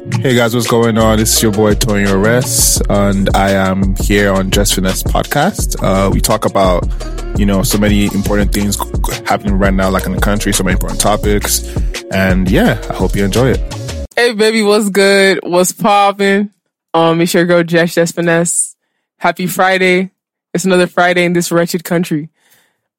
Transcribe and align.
Hey 0.00 0.34
guys, 0.34 0.54
what's 0.54 0.66
going 0.66 0.96
on? 0.96 1.18
This 1.18 1.36
is 1.36 1.42
your 1.42 1.52
boy 1.52 1.74
Tony 1.74 2.10
Ores, 2.10 2.80
and 2.88 3.28
I 3.36 3.50
am 3.50 3.94
here 3.96 4.32
on 4.32 4.50
Just 4.50 4.74
Finesse 4.74 5.02
podcast. 5.02 5.76
Uh, 5.82 6.10
we 6.10 6.22
talk 6.22 6.46
about, 6.46 6.86
you 7.38 7.44
know, 7.44 7.62
so 7.62 7.76
many 7.76 8.06
important 8.06 8.50
things 8.50 8.78
happening 9.28 9.58
right 9.58 9.74
now, 9.74 9.90
like 9.90 10.06
in 10.06 10.12
the 10.12 10.20
country, 10.20 10.54
so 10.54 10.64
many 10.64 10.72
important 10.72 11.00
topics, 11.00 11.76
and 12.12 12.50
yeah, 12.50 12.82
I 12.88 12.94
hope 12.94 13.14
you 13.14 13.26
enjoy 13.26 13.50
it. 13.50 14.06
Hey 14.16 14.32
baby, 14.32 14.62
what's 14.62 14.88
good? 14.88 15.40
What's 15.42 15.72
popping? 15.72 16.50
Um, 16.94 17.20
it's 17.20 17.34
your 17.34 17.44
girl 17.44 17.62
Jess 17.62 17.94
Just 17.94 18.14
Finesse. 18.14 18.76
Happy 19.18 19.46
Friday. 19.46 20.12
It's 20.54 20.64
another 20.64 20.86
Friday 20.86 21.26
in 21.26 21.34
this 21.34 21.52
wretched 21.52 21.84
country. 21.84 22.30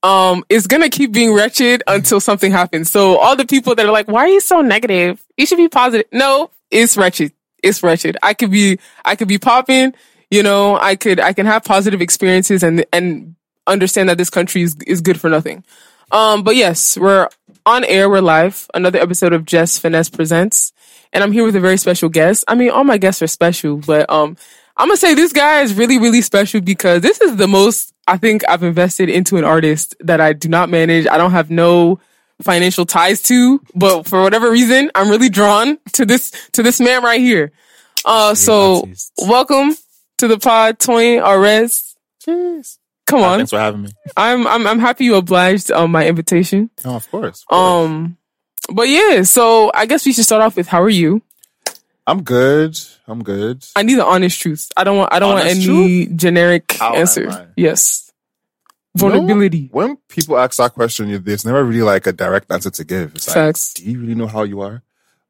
Um, 0.03 0.45
it's 0.49 0.67
gonna 0.67 0.89
keep 0.89 1.11
being 1.11 1.33
wretched 1.33 1.81
until 1.87 2.19
something 2.19 2.51
happens. 2.51 2.91
So 2.91 3.17
all 3.17 3.35
the 3.35 3.47
people 3.47 3.73
that 3.73 3.87
are 3.87 3.91
like, 3.91 4.07
why 4.07 4.25
are 4.25 4.29
you 4.29 4.39
so 4.39 4.61
negative? 4.61 5.23
You 5.35 5.47
should 5.47 5.57
be 5.57 5.67
positive. 5.67 6.05
No, 6.11 6.51
it's 6.71 6.97
wretched. 6.97 7.33
It's 7.61 7.83
wretched. 7.83 8.17
I 8.23 8.33
could 8.33 8.49
be, 8.49 8.79
I 9.05 9.15
could 9.15 9.27
be 9.27 9.37
popping, 9.37 9.93
you 10.31 10.41
know, 10.41 10.77
I 10.79 10.95
could, 10.95 11.19
I 11.19 11.33
can 11.33 11.45
have 11.45 11.63
positive 11.63 12.01
experiences 12.01 12.63
and, 12.63 12.85
and 12.91 13.35
understand 13.67 14.09
that 14.09 14.17
this 14.17 14.29
country 14.29 14.63
is, 14.63 14.75
is 14.87 15.01
good 15.01 15.19
for 15.19 15.29
nothing. 15.29 15.63
Um, 16.11 16.43
but 16.43 16.55
yes, 16.55 16.97
we're 16.97 17.29
on 17.65 17.83
air. 17.85 18.09
We're 18.09 18.21
live. 18.21 18.67
Another 18.73 18.99
episode 18.99 19.33
of 19.33 19.45
Jess 19.45 19.77
Finesse 19.77 20.09
Presents. 20.09 20.73
And 21.13 21.23
I'm 21.23 21.31
here 21.31 21.45
with 21.45 21.55
a 21.55 21.59
very 21.59 21.77
special 21.77 22.09
guest. 22.09 22.43
I 22.47 22.55
mean, 22.55 22.71
all 22.71 22.83
my 22.83 22.97
guests 22.97 23.21
are 23.21 23.27
special, 23.27 23.77
but, 23.77 24.09
um, 24.09 24.37
I'm 24.77 24.87
gonna 24.87 24.97
say 24.97 25.13
this 25.13 25.33
guy 25.33 25.61
is 25.61 25.75
really, 25.75 25.99
really 25.99 26.21
special 26.21 26.61
because 26.61 27.01
this 27.01 27.21
is 27.21 27.35
the 27.35 27.47
most 27.47 27.93
I 28.07 28.17
think 28.17 28.47
I've 28.49 28.63
invested 28.63 29.09
into 29.09 29.37
an 29.37 29.43
artist 29.43 29.95
that 29.99 30.19
I 30.19 30.33
do 30.33 30.49
not 30.49 30.69
manage. 30.69 31.05
I 31.07 31.17
don't 31.17 31.31
have 31.31 31.51
no 31.51 31.99
financial 32.41 32.85
ties 32.85 33.21
to, 33.23 33.61
but 33.75 34.07
for 34.07 34.21
whatever 34.21 34.49
reason, 34.51 34.91
I'm 34.95 35.09
really 35.09 35.29
drawn 35.29 35.77
to 35.93 36.05
this, 36.05 36.31
to 36.53 36.63
this 36.63 36.79
man 36.79 37.03
right 37.03 37.19
here. 37.21 37.51
Uh, 38.05 38.33
so 38.35 38.87
welcome 39.17 39.75
to 40.17 40.27
the 40.27 40.39
pod, 40.39 40.79
Tony 40.79 41.17
Arez. 41.17 41.95
Cheers. 42.23 42.79
Come 43.07 43.21
on. 43.21 43.39
Thanks 43.39 43.51
for 43.51 43.59
having 43.59 43.83
me. 43.83 43.89
I'm, 44.15 44.47
I'm, 44.47 44.67
I'm 44.67 44.79
happy 44.79 45.05
you 45.05 45.15
obliged 45.15 45.71
on 45.71 45.91
my 45.91 46.07
invitation. 46.07 46.69
Oh, 46.85 46.95
of 46.95 47.09
course. 47.11 47.45
Um, 47.49 48.17
but 48.71 48.87
yeah, 48.87 49.23
so 49.23 49.71
I 49.73 49.85
guess 49.85 50.05
we 50.05 50.13
should 50.13 50.23
start 50.25 50.41
off 50.41 50.55
with 50.55 50.67
how 50.67 50.81
are 50.81 50.89
you? 50.89 51.21
I'm 52.07 52.23
good. 52.23 52.77
I'm 53.07 53.23
good. 53.23 53.65
I 53.75 53.83
need 53.83 53.95
the 53.95 54.05
honest 54.05 54.39
truth. 54.39 54.71
I 54.75 54.83
don't 54.83 54.97
want, 54.97 55.13
I 55.13 55.19
don't 55.19 55.33
want 55.33 55.45
Honest 55.45 55.67
any 55.67 56.07
generic 56.07 56.71
How 56.73 56.95
answer. 56.95 57.51
Yes. 57.55 58.10
Vulnerability. 58.95 59.63
No, 59.63 59.69
when 59.71 59.97
people 60.09 60.37
ask 60.37 60.57
that 60.57 60.73
question, 60.73 61.09
you- 61.09 61.19
there's 61.19 61.45
never 61.45 61.63
really 61.63 61.81
like 61.83 62.07
a 62.07 62.11
direct 62.11 62.51
answer 62.51 62.69
to 62.71 62.83
give. 62.83 63.15
It's 63.15 63.33
like, 63.33 63.55
do 63.75 63.89
you 63.89 63.99
really 64.01 64.15
know 64.15 64.27
how 64.27 64.43
you 64.43 64.61
are? 64.61 64.81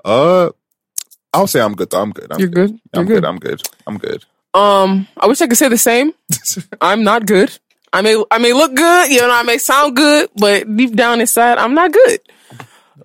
Uh, 0.03 0.50
I'll 1.34 1.48
say 1.48 1.62
I'm 1.62 1.76
good. 1.76 1.90
though. 1.92 2.02
I'm 2.02 2.12
good. 2.12 2.31
I'm 2.31 2.40
You're 2.40 2.50
good. 2.50 2.72
You're 2.72 3.02
I'm 3.02 3.06
good. 3.06 3.14
good. 3.22 3.26
I'm 3.26 3.38
good. 3.40 3.62
I'm 3.88 3.98
good. 3.98 4.26
Um, 4.53 5.08
I 5.18 5.28
wish 5.28 5.40
I 5.42 5.48
could 5.48 5.58
say 5.58 5.70
the 5.70 5.78
same. 5.78 6.14
I'm 6.81 7.03
not 7.03 7.26
good. 7.26 7.58
I 7.94 8.02
may 8.02 8.22
I 8.31 8.38
may 8.38 8.53
look 8.53 8.73
good, 8.73 9.12
you 9.12 9.20
know, 9.20 9.30
I 9.31 9.44
may 9.44 9.58
sound 9.58 9.96
good, 9.98 10.30
but 10.38 10.64
deep 10.78 10.96
down 10.96 11.20
inside, 11.22 11.58
I'm 11.58 11.73
not 11.73 11.92
good. 11.92 12.20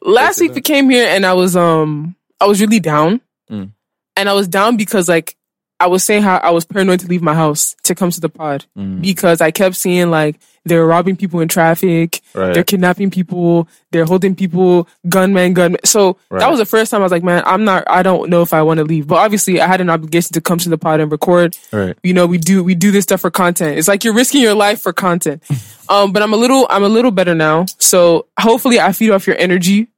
Last 0.02 0.40
week 0.40 0.54
we 0.54 0.60
came 0.60 0.88
here 0.90 1.06
and 1.08 1.26
I 1.26 1.32
was 1.34 1.56
um 1.56 2.14
I 2.40 2.46
was 2.46 2.60
really 2.60 2.80
down. 2.80 3.20
Mm. 3.50 3.70
And 4.16 4.28
I 4.28 4.32
was 4.32 4.46
down 4.48 4.76
because 4.76 5.08
like 5.08 5.36
I 5.78 5.88
was 5.88 6.02
saying 6.04 6.22
how 6.22 6.38
I 6.38 6.50
was 6.50 6.64
paranoid 6.64 7.00
to 7.00 7.06
leave 7.06 7.20
my 7.22 7.34
house 7.34 7.76
to 7.82 7.94
come 7.94 8.10
to 8.10 8.20
the 8.20 8.30
pod 8.30 8.64
Mm. 8.78 9.02
because 9.02 9.40
I 9.42 9.50
kept 9.50 9.76
seeing 9.76 10.10
like 10.10 10.38
they're 10.64 10.86
robbing 10.86 11.16
people 11.16 11.40
in 11.40 11.48
traffic, 11.48 12.22
Right. 12.34 12.54
they're 12.54 12.64
kidnapping 12.64 13.10
people, 13.10 13.68
they're 13.92 14.06
holding 14.06 14.34
people, 14.34 14.88
gunmen, 15.08 15.52
gunmen. 15.52 15.78
So 15.84 16.16
that 16.30 16.50
was 16.50 16.58
the 16.58 16.64
first 16.66 16.90
time 16.90 17.00
I 17.00 17.04
was 17.04 17.12
like, 17.12 17.22
man, 17.22 17.42
I'm 17.44 17.64
not, 17.64 17.84
I 17.88 18.02
don't 18.02 18.30
know 18.30 18.40
if 18.42 18.52
I 18.54 18.62
want 18.62 18.78
to 18.78 18.84
leave. 18.84 19.06
But 19.06 19.16
obviously, 19.16 19.60
I 19.60 19.66
had 19.66 19.80
an 19.82 19.90
obligation 19.90 20.32
to 20.32 20.40
come 20.40 20.58
to 20.58 20.68
the 20.70 20.78
pod 20.78 20.98
and 21.00 21.12
record. 21.12 21.56
Right. 21.72 21.96
You 22.02 22.14
know, 22.14 22.26
we 22.26 22.38
do 22.38 22.64
we 22.64 22.74
do 22.74 22.90
this 22.90 23.04
stuff 23.04 23.20
for 23.20 23.30
content. 23.30 23.78
It's 23.78 23.86
like 23.86 24.02
you're 24.02 24.14
risking 24.14 24.40
your 24.40 24.54
life 24.54 24.80
for 24.80 24.92
content. 24.94 25.42
um, 25.90 26.10
but 26.12 26.22
I'm 26.22 26.32
a 26.32 26.36
little 26.38 26.66
I'm 26.70 26.84
a 26.84 26.88
little 26.88 27.10
better 27.12 27.34
now. 27.34 27.66
So 27.78 28.26
hopefully, 28.40 28.80
I 28.80 28.92
feed 28.92 29.10
off 29.10 29.26
your 29.26 29.36
energy, 29.38 29.88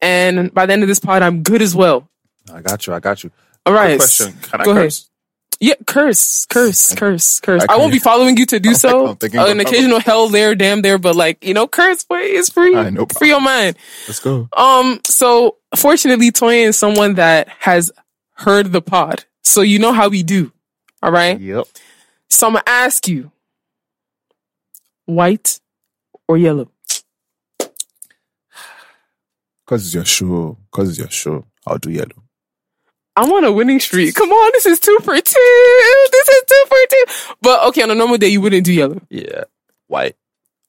and 0.00 0.52
by 0.52 0.66
the 0.66 0.74
end 0.74 0.82
of 0.82 0.88
this 0.88 1.00
pod, 1.00 1.22
I'm 1.22 1.42
good 1.42 1.62
as 1.62 1.74
well. 1.74 2.08
I 2.52 2.60
got 2.60 2.86
you. 2.86 2.92
I 2.94 3.00
got 3.00 3.24
you. 3.24 3.30
All 3.68 3.74
right. 3.74 3.98
Quick 3.98 3.98
question. 4.00 4.32
Can 4.42 4.60
I 4.60 4.64
Go 4.64 4.70
ahead. 4.72 4.82
curse? 4.84 5.04
Yeah, 5.60 5.74
curse, 5.88 6.46
curse, 6.46 6.94
curse, 6.94 7.40
curse. 7.40 7.64
I 7.68 7.74
I, 7.74 7.76
won't 7.78 7.90
be 7.92 7.98
following 7.98 8.36
you 8.36 8.46
to 8.46 8.60
do 8.60 8.74
so. 8.74 9.02
like- 9.02 9.10
I'm 9.10 9.16
thinking 9.16 9.40
Uh, 9.40 9.46
an 9.46 9.58
occasional 9.60 9.98
hell 9.98 10.28
there, 10.28 10.54
damn 10.54 10.82
there, 10.82 10.98
but 10.98 11.16
like 11.16 11.44
you 11.44 11.52
know, 11.52 11.66
curse, 11.66 12.04
boy, 12.04 12.18
it's 12.20 12.48
free, 12.48 12.76
Alright, 12.76 12.92
no 12.92 13.06
free 13.06 13.28
your 13.30 13.40
mind. 13.40 13.76
Let's 14.06 14.20
go. 14.20 14.48
Um, 14.56 15.00
so 15.04 15.56
fortunately, 15.74 16.30
Toyin 16.30 16.68
is 16.68 16.78
someone 16.78 17.14
that 17.14 17.48
has 17.58 17.90
heard 18.34 18.70
the 18.70 18.80
pod, 18.80 19.24
so 19.42 19.62
you 19.62 19.80
know 19.80 19.92
how 19.92 20.08
we 20.08 20.22
do. 20.22 20.52
All 21.02 21.10
right. 21.10 21.40
Yep. 21.40 21.66
So 22.28 22.46
I'm 22.46 22.52
gonna 22.52 22.62
ask 22.66 23.08
you, 23.08 23.32
white 25.06 25.58
or 26.28 26.38
yellow? 26.38 26.70
Cause 29.66 29.84
it's 29.86 29.94
your 29.94 30.04
show. 30.04 30.56
Cause 30.70 30.90
it's 30.90 30.98
your 30.98 31.10
show. 31.10 31.44
I'll 31.66 31.78
do 31.78 31.90
yellow. 31.90 32.22
I'm 33.18 33.32
on 33.32 33.42
a 33.42 33.50
winning 33.50 33.80
streak. 33.80 34.14
Come 34.14 34.30
on, 34.30 34.50
this 34.54 34.64
is 34.64 34.78
two 34.78 34.96
for 35.02 35.20
two. 35.20 36.08
This 36.12 36.28
is 36.28 36.42
two 36.46 36.64
for 36.68 36.76
two. 36.88 37.34
But 37.42 37.68
okay, 37.68 37.82
on 37.82 37.90
a 37.90 37.96
normal 37.96 38.16
day, 38.16 38.28
you 38.28 38.40
wouldn't 38.40 38.64
do 38.64 38.72
yellow. 38.72 39.00
Yeah. 39.10 39.42
White. 39.88 40.14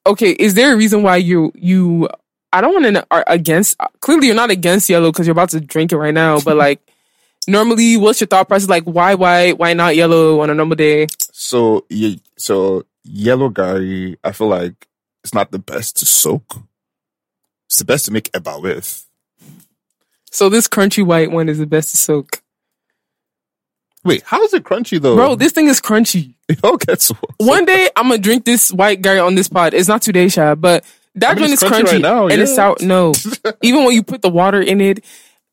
Okay, 0.08 0.32
is 0.32 0.56
there 0.56 0.74
a 0.74 0.76
reason 0.76 1.04
why 1.04 1.18
you 1.18 1.52
you? 1.54 2.10
I 2.52 2.62
don't 2.62 2.74
want 2.74 2.96
to 2.96 3.06
are 3.12 3.24
against. 3.28 3.78
Clearly, 4.00 4.26
you're 4.26 4.36
not 4.36 4.50
against 4.50 4.90
yellow 4.90 5.12
because 5.12 5.28
you're 5.28 5.34
about 5.34 5.50
to 5.50 5.62
drink 5.62 5.92
it 5.92 5.98
right 5.98 6.14
now. 6.14 6.40
But 6.40 6.58
like, 6.66 6.82
normally, 7.48 7.98
what's 7.98 8.20
your 8.20 8.28
thought 8.28 8.48
process? 8.48 8.68
Like, 8.68 8.86
why 8.86 9.14
why 9.14 9.52
why 9.52 9.74
not 9.76 9.96
yellow 9.96 10.42
on 10.42 10.50
a 10.50 10.56
normal 10.56 10.76
day? 10.76 11.06
So 11.31 11.86
so 12.36 12.84
yellow 13.04 13.50
gari, 13.50 14.18
I 14.24 14.31
feel 14.31 14.48
like 14.48 14.88
it's 15.24 15.36
not 15.36 15.52
the 15.52 15.60
best 15.60 15.98
to 15.98 16.08
soak. 16.08 16.56
It's 17.68 17.78
the 17.78 17.86
best 17.86 18.06
to 18.06 18.12
make 18.12 18.31
eba 18.31 18.60
with. 18.60 19.06
So 20.32 20.50
this 20.50 20.68
crunchy 20.68 21.06
white 21.06 21.32
one 21.32 21.50
is 21.50 21.58
the 21.58 21.66
best 21.66 21.92
to 21.92 21.98
soak. 21.98 22.42
Wait, 24.04 24.24
how 24.24 24.44
is 24.44 24.54
it 24.54 24.64
crunchy 24.64 25.02
though? 25.02 25.16
Bro, 25.16 25.36
this 25.36 25.52
thing 25.52 25.68
is 25.68 25.82
crunchy. 25.82 26.36
it 26.48 26.60
all 26.64 26.78
gets 26.78 27.12
One 27.38 27.66
day 27.66 27.90
I'm 27.96 28.10
gonna 28.10 28.18
drink 28.18 28.46
this 28.46 28.72
white 28.72 29.02
guy 29.02 29.20
on 29.20 29.36
this 29.36 29.50
pod. 29.50 29.74
It's 29.74 29.88
not 29.88 30.02
today, 30.02 30.30
Sha, 30.30 30.56
but 30.56 30.86
that 31.16 31.32
I 31.32 31.34
mean, 31.36 31.44
one 31.44 31.52
is 31.52 31.60
crunchy 31.60 31.82
crunchy 31.82 31.92
right 31.94 32.02
now, 32.02 32.28
and 32.28 32.42
it's 32.42 32.58
out. 32.58 32.82
No, 32.82 33.14
even 33.62 33.84
when 33.84 33.94
you 33.94 34.04
put 34.04 34.22
the 34.22 34.30
water 34.30 34.62
in 34.62 34.80
it, 34.80 35.04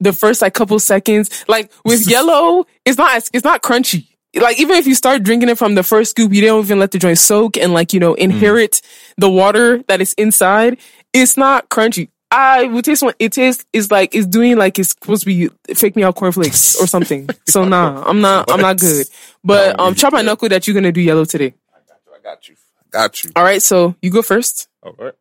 the 0.01 0.13
first 0.13 0.43
like 0.43 0.55
couple 0.55 0.79
seconds, 0.79 1.45
like 1.49 1.73
with 1.85 2.07
yellow, 2.09 2.67
it's 2.85 2.99
not 2.99 3.29
it's 3.33 3.45
not 3.45 3.63
crunchy. 3.63 4.07
Like 4.35 4.61
even 4.61 4.77
if 4.77 4.87
you 4.87 4.95
start 4.95 5.23
drinking 5.23 5.49
it 5.49 5.59
from 5.59 5.75
the 5.75 5.83
first 5.83 6.11
scoop, 6.11 6.33
you 6.33 6.43
don't 6.43 6.65
even 6.65 6.79
let 6.79 6.93
the 6.93 6.99
joint 6.99 7.19
soak 7.19 7.57
and 7.57 7.73
like 7.73 7.93
you 7.93 8.01
know 8.01 8.13
mm-hmm. 8.13 8.31
inherit 8.31 8.81
the 9.17 9.31
water 9.31 9.83
that 9.89 10.01
is 10.01 10.13
inside. 10.15 10.79
It's 11.13 11.37
not 11.37 11.69
crunchy. 11.69 12.11
I 12.31 12.65
would 12.65 12.85
taste 12.85 13.03
one. 13.03 13.15
It 13.19 13.33
tastes 13.33 13.65
is 13.73 13.91
like 13.91 14.15
it's 14.15 14.27
doing 14.27 14.57
like 14.57 14.79
it's 14.79 14.91
supposed 14.91 15.23
to 15.23 15.27
be 15.27 15.49
fake 15.75 15.95
me 15.97 16.03
out 16.03 16.17
cornflakes 16.17 16.81
or 16.81 16.87
something. 16.87 17.29
so 17.47 17.65
nah, 17.65 18.03
I'm 18.07 18.21
not. 18.21 18.51
I'm 18.51 18.61
not 18.61 18.79
good. 18.81 19.07
But 19.45 19.77
No, 19.77 19.85
um, 19.85 19.95
chop 19.95 20.13
my 20.13 20.23
knuckle 20.23 20.49
that 20.49 20.67
you're 20.67 20.75
gonna 20.75 20.93
do 20.93 21.01
yellow 21.01 21.25
today. 21.25 21.55
I 21.73 21.79
got 21.87 21.99
you. 22.07 22.13
I 22.15 22.19
got 22.23 22.49
you. 22.49 22.57
Got 22.91 23.25
you. 23.25 23.31
All 23.37 23.45
right, 23.45 23.63
so 23.63 23.95
you 24.03 24.11
go 24.11 24.23
first. 24.23 24.69
All 24.83 24.95
right. 24.99 25.15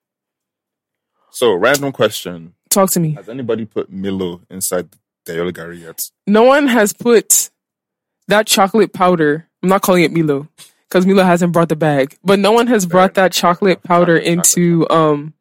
So 1.30 1.54
random 1.54 1.92
question. 1.92 2.54
Talk 2.70 2.90
to 2.92 3.00
me. 3.00 3.12
Has 3.14 3.30
anybody 3.30 3.66
put 3.66 3.92
Milo 3.92 4.42
inside 4.50 4.90
the 5.26 5.36
yellow 5.36 5.52
gari 5.52 5.82
yet? 5.82 6.10
No 6.26 6.44
one 6.44 6.68
has 6.68 6.92
put 6.92 7.50
that 8.28 8.48
chocolate 8.48 8.94
powder. 8.94 9.48
I'm 9.62 9.70
not 9.70 9.82
calling 9.82 10.04
it 10.04 10.12
Milo 10.12 10.48
because 10.88 11.06
Milo 11.06 11.24
hasn't 11.24 11.54
brought 11.54 11.70
the 11.70 11.76
bag, 11.76 12.18
but 12.24 12.40
no 12.40 12.52
one 12.52 12.68
has 12.68 12.86
brought 12.86 13.14
that 13.14 13.32
chocolate 13.32 13.84
powder 13.84 14.18
into 14.18 14.90
um. 14.90 15.34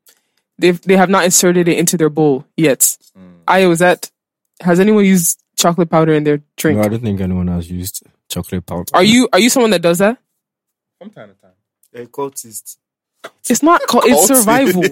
They 0.58 0.72
they 0.72 0.96
have 0.96 1.10
not 1.10 1.24
inserted 1.24 1.68
it 1.68 1.78
into 1.78 1.96
their 1.96 2.10
bowl 2.10 2.46
yet. 2.56 2.96
Hmm. 3.16 3.38
I 3.46 3.66
was 3.66 3.80
that. 3.80 4.10
Has 4.60 4.78
anyone 4.78 5.04
used 5.04 5.42
chocolate 5.56 5.90
powder 5.90 6.12
in 6.14 6.24
their 6.24 6.40
drink? 6.56 6.78
No, 6.78 6.84
I 6.84 6.88
don't 6.88 7.02
think 7.02 7.20
anyone 7.20 7.48
has 7.48 7.70
used 7.70 8.04
chocolate 8.28 8.64
powder. 8.64 8.84
Are 8.94 9.02
you 9.02 9.28
are 9.32 9.38
you 9.38 9.50
someone 9.50 9.70
that 9.70 9.82
does 9.82 9.98
that? 9.98 10.18
From 10.98 11.10
time 11.10 11.30
to 11.30 11.34
time. 11.34 11.52
a 11.94 12.06
cultist? 12.06 12.76
It's 13.48 13.62
not 13.62 13.82
called. 13.86 14.04
It's 14.06 14.26
survival. 14.26 14.84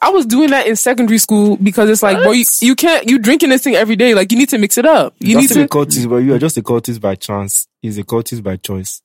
I 0.00 0.10
was 0.10 0.26
doing 0.26 0.50
that 0.50 0.66
in 0.66 0.76
secondary 0.76 1.18
school 1.18 1.56
because 1.56 1.88
it's 1.88 2.02
like, 2.02 2.22
boy, 2.22 2.32
you, 2.32 2.44
you 2.60 2.74
can't 2.74 3.08
you 3.08 3.18
drinking 3.18 3.50
this 3.50 3.62
thing 3.62 3.74
every 3.74 3.96
day. 3.96 4.14
Like 4.14 4.30
you 4.32 4.38
need 4.38 4.50
to 4.50 4.58
mix 4.58 4.76
it 4.76 4.84
up. 4.86 5.14
You 5.18 5.32
You're 5.32 5.40
need 5.40 5.50
still 5.50 5.66
to. 5.66 5.78
a 5.80 5.84
cultist, 5.84 6.08
but 6.08 6.16
you 6.16 6.34
are 6.34 6.38
just 6.38 6.56
a 6.58 6.62
cultist 6.62 7.00
by 7.00 7.14
chance. 7.14 7.66
He's 7.80 7.98
a 7.98 8.04
cultist 8.04 8.42
by 8.42 8.56
choice. 8.56 9.02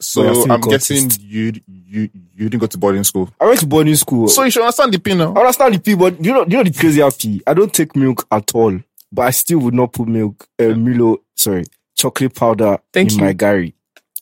So 0.00 0.48
I'm 0.48 0.60
guessing 0.60 1.10
you 1.20 1.52
you 1.66 2.08
you 2.34 2.48
didn't 2.48 2.60
go 2.60 2.66
to 2.66 2.78
boarding 2.78 3.04
school. 3.04 3.30
I 3.40 3.46
went 3.46 3.60
to 3.60 3.66
boarding 3.66 3.96
school. 3.96 4.28
So 4.28 4.44
you 4.44 4.50
should 4.50 4.62
understand 4.62 4.94
the 4.94 5.00
pin 5.00 5.18
now. 5.18 5.34
I 5.34 5.40
understand 5.40 5.74
the 5.74 5.80
pee, 5.80 5.94
but 5.94 6.24
you 6.24 6.32
know, 6.32 6.42
you 6.42 6.56
know 6.56 6.62
the 6.62 6.72
crazy 6.72 7.00
happy. 7.00 7.42
I 7.46 7.54
don't 7.54 7.72
take 7.72 7.96
milk 7.96 8.26
at 8.30 8.54
all, 8.54 8.78
but 9.10 9.22
I 9.22 9.30
still 9.30 9.58
would 9.60 9.74
not 9.74 9.92
put 9.92 10.06
milk, 10.06 10.46
uh, 10.60 10.68
Milo, 10.68 11.18
sorry, 11.34 11.64
chocolate 11.96 12.34
powder 12.34 12.78
Thank 12.92 13.12
in 13.12 13.18
you. 13.18 13.24
my 13.24 13.34
gari. 13.34 13.72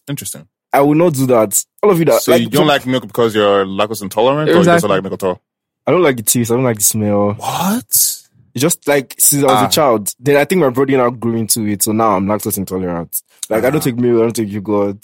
Interesting. 0.08 0.48
I 0.72 0.80
will 0.80 0.94
not 0.94 1.14
do 1.14 1.26
that. 1.26 1.62
All 1.82 1.90
of 1.90 1.98
you 1.98 2.04
that 2.06 2.22
So 2.22 2.34
you 2.34 2.48
don't 2.48 2.66
like 2.66 2.86
milk 2.86 3.06
because 3.06 3.34
you're 3.34 3.64
lactose 3.66 4.02
intolerant, 4.02 4.50
or 4.50 4.54
you 4.54 4.64
just 4.64 4.82
don't 4.82 4.90
like 4.90 5.02
milk 5.02 5.14
at 5.14 5.22
all? 5.24 5.42
I 5.86 5.90
don't 5.90 6.02
like 6.02 6.16
the 6.16 6.22
taste. 6.22 6.50
I 6.50 6.54
don't 6.54 6.64
like 6.64 6.78
the 6.78 6.84
smell. 6.84 7.34
What? 7.34 8.15
It's 8.56 8.62
just 8.62 8.88
like 8.88 9.14
since 9.18 9.42
I 9.44 9.46
was 9.48 9.54
Ah. 9.54 9.66
a 9.66 9.70
child. 9.70 10.14
Then 10.18 10.36
I 10.38 10.46
think 10.46 10.62
my 10.62 10.70
body 10.70 10.96
now 10.96 11.10
grew 11.10 11.36
into 11.36 11.66
it, 11.66 11.82
so 11.82 11.92
now 11.92 12.16
I'm 12.16 12.24
lactose 12.26 12.56
intolerant. 12.56 13.20
Like 13.50 13.62
I 13.64 13.68
don't 13.68 13.82
Ah. 13.82 13.84
take 13.84 13.96
milk, 13.96 14.16
I 14.18 14.22
don't 14.22 14.34
take 14.34 14.50
yogurt. 14.50 15.02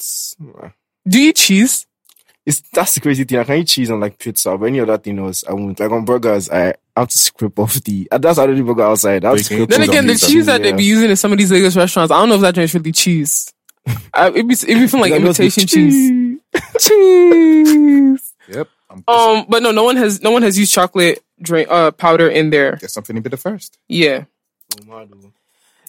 Do 1.07 1.21
you 1.21 1.29
eat 1.29 1.37
cheese? 1.37 1.87
It's 2.47 2.63
that's 2.73 2.95
the 2.95 3.01
crazy 3.03 3.25
thing. 3.25 3.39
I 3.41 3.45
can 3.45 3.59
eat 3.59 3.69
cheese 3.69 3.91
on 3.91 4.01
like 4.01 4.19
pizza, 4.19 4.57
but 4.57 4.65
any 4.65 4.81
other 4.81 4.97
thing 4.97 5.19
else, 5.19 5.45
I 5.47 5.53
won't. 5.53 5.79
Like 5.79 5.91
on 5.91 6.07
burgers, 6.07 6.49
I 6.49 6.75
have 6.97 7.09
to 7.09 7.19
scrape 7.19 7.59
off 7.59 7.75
the. 7.85 8.09
That's 8.11 8.39
how 8.39 8.45
I 8.45 8.47
don't 8.47 8.57
even 8.57 8.75
go 8.75 8.91
outside. 8.91 9.23
I 9.23 9.29
have 9.29 9.37
to 9.39 9.45
scrape 9.45 9.69
Then 9.69 9.83
again, 9.83 10.07
the 10.07 10.15
cheese 10.17 10.47
that 10.47 10.63
they 10.63 10.71
yeah. 10.71 10.77
be 10.77 10.85
using 10.85 11.11
in 11.11 11.17
some 11.17 11.33
of 11.33 11.37
these 11.39 11.53
Lagos 11.53 11.77
restaurants, 11.77 12.11
I 12.11 12.19
don't 12.21 12.31
know 12.31 12.37
if 12.37 12.41
that 12.41 12.57
is 12.57 12.73
joint's 12.73 12.75
really 12.75 12.93
cheese. 12.93 13.53
I, 14.15 14.29
it 14.35 14.49
be 14.49 14.55
it 14.55 14.67
be 14.67 14.87
feeling 14.87 15.03
like 15.03 15.13
Like, 15.13 15.23
must 15.25 15.39
be 15.39 15.45
imitation 15.45 15.67
cheese. 15.67 16.41
Cheese. 16.81 18.29
Yep. 18.49 18.69
I'm 18.93 19.05
Um, 19.09 19.47
but 19.49 19.63
no, 19.63 19.71
no 19.71 19.85
one 19.85 19.97
has 19.97 20.23
no 20.23 20.31
one 20.31 20.43
has 20.43 20.59
used 20.59 20.73
chocolate 20.73 21.23
drink 21.41 21.69
uh 21.71 21.91
powder 21.91 22.29
in 22.29 22.51
there. 22.51 22.77
guess 22.77 22.97
I'm 22.97 23.03
finna 23.03 23.23
be 23.23 23.31
the 23.31 23.37
first. 23.37 23.79
Yeah. 23.89 24.25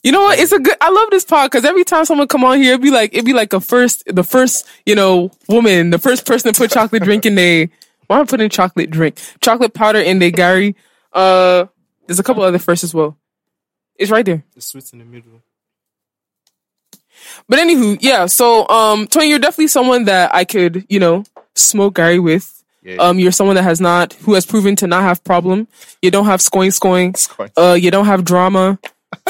You 0.04 0.12
know 0.12 0.24
what? 0.24 0.38
It's 0.40 0.52
a 0.52 0.60
good. 0.60 0.76
I 0.82 0.90
love 0.90 1.10
this 1.12 1.24
pod 1.24 1.50
because 1.50 1.64
every 1.64 1.86
time 1.86 2.04
someone 2.06 2.28
come 2.28 2.44
on 2.44 2.62
here, 2.62 2.74
it'd 2.74 2.82
be 2.82 2.92
like 2.92 3.14
it'd 3.14 3.26
be 3.26 3.34
like 3.34 3.54
a 3.54 3.62
first, 3.62 4.04
the 4.06 4.24
first, 4.24 4.68
you 4.86 4.96
know, 4.96 5.32
woman, 5.48 5.92
the 5.92 6.00
first 6.00 6.26
person 6.26 6.52
to 6.52 6.58
put 6.58 6.72
chocolate 6.72 7.04
drink 7.04 7.26
in 7.26 7.36
they. 7.36 7.70
Why 8.08 8.18
am 8.18 8.24
I 8.24 8.26
putting 8.26 8.50
chocolate 8.50 8.90
drink, 8.90 9.18
chocolate 9.42 9.74
powder 9.74 10.00
in 10.00 10.20
they 10.20 10.32
gari? 10.32 10.76
Uh, 11.14 11.68
there's 12.06 12.20
a 12.20 12.24
couple 12.24 12.44
other 12.44 12.60
firsts 12.60 12.84
as 12.84 12.94
well. 12.94 13.18
It's 13.96 14.12
right 14.12 14.26
there. 14.26 14.44
The 14.56 14.62
sweets 14.62 14.92
in 14.92 15.00
the 15.00 15.06
middle. 15.06 15.42
But 17.48 17.60
anywho, 17.60 17.98
yeah. 18.02 18.26
So, 18.26 18.68
um, 18.68 19.08
Tony, 19.08 19.30
you're 19.30 19.40
definitely 19.40 19.68
someone 19.68 20.06
that 20.06 20.36
I 20.36 20.44
could, 20.44 20.86
you 20.90 21.00
know, 21.00 21.24
smoke 21.56 21.96
gari 21.96 22.22
with. 22.22 22.63
Yeah. 22.84 22.98
Um, 22.98 23.20
you're 23.20 23.32
someone 23.32 23.56
that 23.56 23.64
has 23.64 23.80
not, 23.80 24.14
who 24.14 24.34
has 24.34 24.46
proven 24.46 24.76
to 24.78 24.88
not 24.88 25.04
have 25.04 25.24
problem. 25.24 25.68
You 26.02 26.12
don't 26.12 26.26
have 26.26 26.42
scoing 26.42 26.72
scoing. 26.72 27.16
Scoing. 27.16 27.52
Uh, 27.56 27.78
you 27.80 27.92
don't 27.92 28.06
have 28.06 28.26
drama 28.26 28.78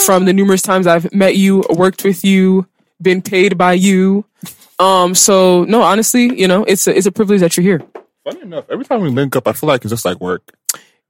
from 0.06 0.26
the 0.26 0.34
numerous 0.34 0.62
times 0.62 0.88
I've 0.88 1.14
met 1.14 1.36
you, 1.36 1.64
worked 1.70 2.04
with 2.04 2.24
you, 2.26 2.68
been 3.02 3.22
paid 3.22 3.58
by 3.58 3.74
you. 3.74 4.26
Um, 4.80 5.14
so 5.14 5.66
no, 5.66 5.82
honestly, 5.82 6.40
you 6.40 6.48
know, 6.48 6.64
it's 6.64 6.88
a, 6.88 6.98
it's 6.98 7.06
a 7.06 7.12
privilege 7.12 7.42
that 7.42 7.56
you're 7.56 7.64
here. 7.64 7.82
Funny 8.24 8.42
enough, 8.42 8.66
every 8.70 8.86
time 8.86 9.02
we 9.02 9.10
link 9.10 9.36
up, 9.36 9.48
I 9.48 9.54
feel 9.54 9.68
like 9.68 9.82
it's 9.84 9.92
just 9.92 10.06
like 10.06 10.20
work. 10.20 10.54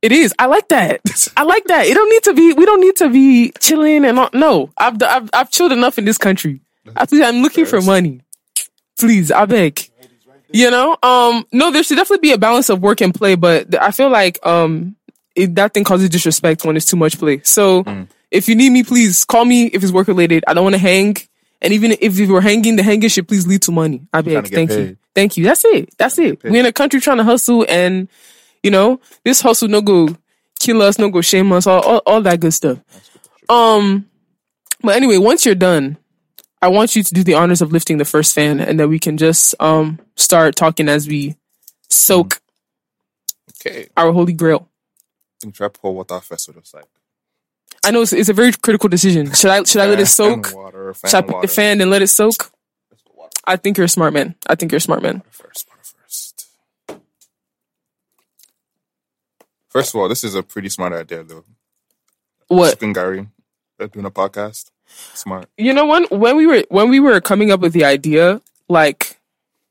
It 0.01 0.11
is. 0.11 0.33
I 0.37 0.47
like 0.47 0.67
that. 0.67 0.99
I 1.37 1.43
like 1.43 1.63
that. 1.65 1.87
It 1.87 1.93
don't 1.93 2.09
need 2.09 2.23
to 2.23 2.33
be. 2.33 2.53
We 2.53 2.65
don't 2.65 2.81
need 2.81 2.97
to 2.97 3.09
be 3.09 3.53
chilling 3.59 4.03
and 4.03 4.19
all, 4.19 4.29
no. 4.33 4.69
I've 4.77 5.01
I've 5.01 5.29
I've 5.31 5.49
chilled 5.49 5.71
enough 5.71 5.97
in 5.97 6.03
this 6.03 6.17
country. 6.17 6.59
I 6.95 7.05
I'm 7.23 7.41
looking 7.41 7.65
for 7.65 7.81
money. 7.81 8.19
Please, 8.99 9.31
I 9.31 9.45
beg. 9.45 9.89
You 10.53 10.69
know, 10.71 10.97
um, 11.01 11.45
no, 11.51 11.71
there 11.71 11.83
should 11.83 11.95
definitely 11.95 12.29
be 12.29 12.31
a 12.31 12.37
balance 12.37 12.69
of 12.69 12.79
work 12.81 13.01
and 13.01 13.13
play, 13.13 13.35
but 13.35 13.73
I 13.81 13.91
feel 13.91 14.09
like 14.09 14.39
um, 14.45 14.95
it, 15.35 15.55
that 15.55 15.73
thing 15.73 15.83
causes 15.83 16.09
disrespect 16.09 16.63
when 16.63 16.77
it's 16.77 16.85
too 16.85 16.95
much 16.95 17.17
play. 17.17 17.41
So 17.43 17.83
if 18.31 18.47
you 18.47 18.55
need 18.55 18.69
me, 18.69 18.83
please 18.83 19.25
call 19.25 19.45
me 19.45 19.65
if 19.65 19.83
it's 19.83 19.91
work 19.91 20.07
related. 20.07 20.43
I 20.47 20.53
don't 20.53 20.63
want 20.63 20.75
to 20.75 20.79
hang, 20.81 21.17
and 21.61 21.73
even 21.73 21.95
if 21.99 22.17
we 22.19 22.27
were 22.27 22.41
hanging, 22.41 22.75
the 22.75 22.83
hanging 22.83 23.09
should 23.09 23.27
please 23.27 23.47
lead 23.47 23.63
to 23.63 23.71
money. 23.71 24.07
I 24.13 24.21
beg. 24.21 24.33
Trying 24.33 24.43
to 24.43 24.49
get 24.49 24.55
Thank 24.55 24.71
you. 24.71 24.97
Thank 25.15 25.37
you. 25.37 25.43
That's 25.45 25.65
it. 25.65 25.97
That's 25.97 26.17
it. 26.19 26.43
We're 26.43 26.59
in 26.59 26.65
a 26.65 26.71
country 26.71 26.99
trying 27.01 27.17
to 27.17 27.23
hustle 27.23 27.65
and 27.67 28.07
you 28.63 28.71
know, 28.71 28.99
this 29.23 29.41
hustle 29.41 29.67
no 29.67 29.81
go 29.81 30.15
kill 30.59 30.81
us, 30.81 30.97
no 30.97 31.09
go 31.09 31.21
shame 31.21 31.51
us, 31.51 31.67
all, 31.67 31.81
all, 31.81 32.01
all 32.05 32.21
that 32.21 32.39
good 32.39 32.53
stuff. 32.53 32.79
Um, 33.49 34.09
but 34.81 34.95
anyway, 34.95 35.17
once 35.17 35.45
you're 35.45 35.53
done, 35.55 35.97
I 36.63 36.67
want 36.69 36.95
you 36.95 37.03
to 37.03 37.13
do 37.13 37.23
the 37.25 37.33
honors 37.33 37.61
of 37.61 37.73
lifting 37.73 37.97
the 37.97 38.05
first 38.05 38.33
fan, 38.33 38.61
and 38.61 38.79
then 38.79 38.87
we 38.89 38.97
can 38.97 39.17
just 39.17 39.53
um 39.59 39.99
start 40.15 40.55
talking 40.55 40.87
as 40.87 41.07
we 41.07 41.35
soak 41.89 42.39
Okay. 43.59 43.87
our 43.97 44.11
holy 44.13 44.31
grail. 44.33 44.61
I 44.63 45.35
think 45.41 45.55
try 45.55 45.67
pour 45.67 45.93
water 45.93 46.19
first 46.21 46.47
with 46.47 46.57
just 46.63 46.73
like 46.73 46.85
I 47.85 47.91
know 47.91 48.01
it's, 48.01 48.13
it's 48.13 48.29
a 48.29 48.33
very 48.33 48.53
critical 48.53 48.87
decision. 48.87 49.33
Should 49.33 49.51
I 49.51 49.63
should 49.63 49.81
I 49.81 49.87
let 49.87 49.99
it 49.99 50.05
soak? 50.07 50.47
Fan 50.47 50.55
water, 50.55 50.93
Should 50.95 51.15
I 51.15 51.21
put 51.21 51.35
water. 51.35 51.47
the 51.47 51.53
fan 51.53 51.81
and 51.81 51.91
let 51.91 52.01
it 52.01 52.07
soak? 52.07 52.49
I 53.45 53.57
think 53.57 53.75
you're 53.77 53.91
a 53.91 53.95
smart 53.97 54.13
man. 54.13 54.35
I 54.47 54.55
think 54.55 54.71
you're 54.71 54.77
a 54.77 54.87
smart 54.89 55.03
man. 55.03 55.21
first, 55.31 55.67
water 55.67 55.83
first. 55.83 56.47
First 59.67 59.93
of 59.93 59.99
all, 59.99 60.07
this 60.07 60.23
is 60.23 60.33
a 60.35 60.43
pretty 60.43 60.69
smart 60.69 60.93
idea 60.93 61.23
though. 61.23 61.43
What? 62.47 62.69
Chicken 62.71 62.93
gari 62.93 63.27
uh, 63.81 63.87
doing 63.87 64.05
a 64.05 64.11
podcast. 64.11 64.71
Smart. 65.13 65.47
You 65.57 65.73
know 65.73 65.85
when 65.85 66.05
when 66.05 66.35
we 66.37 66.45
were 66.47 66.63
when 66.69 66.89
we 66.89 66.99
were 66.99 67.19
coming 67.21 67.51
up 67.51 67.59
with 67.59 67.73
the 67.73 67.85
idea, 67.85 68.41
like 68.67 69.19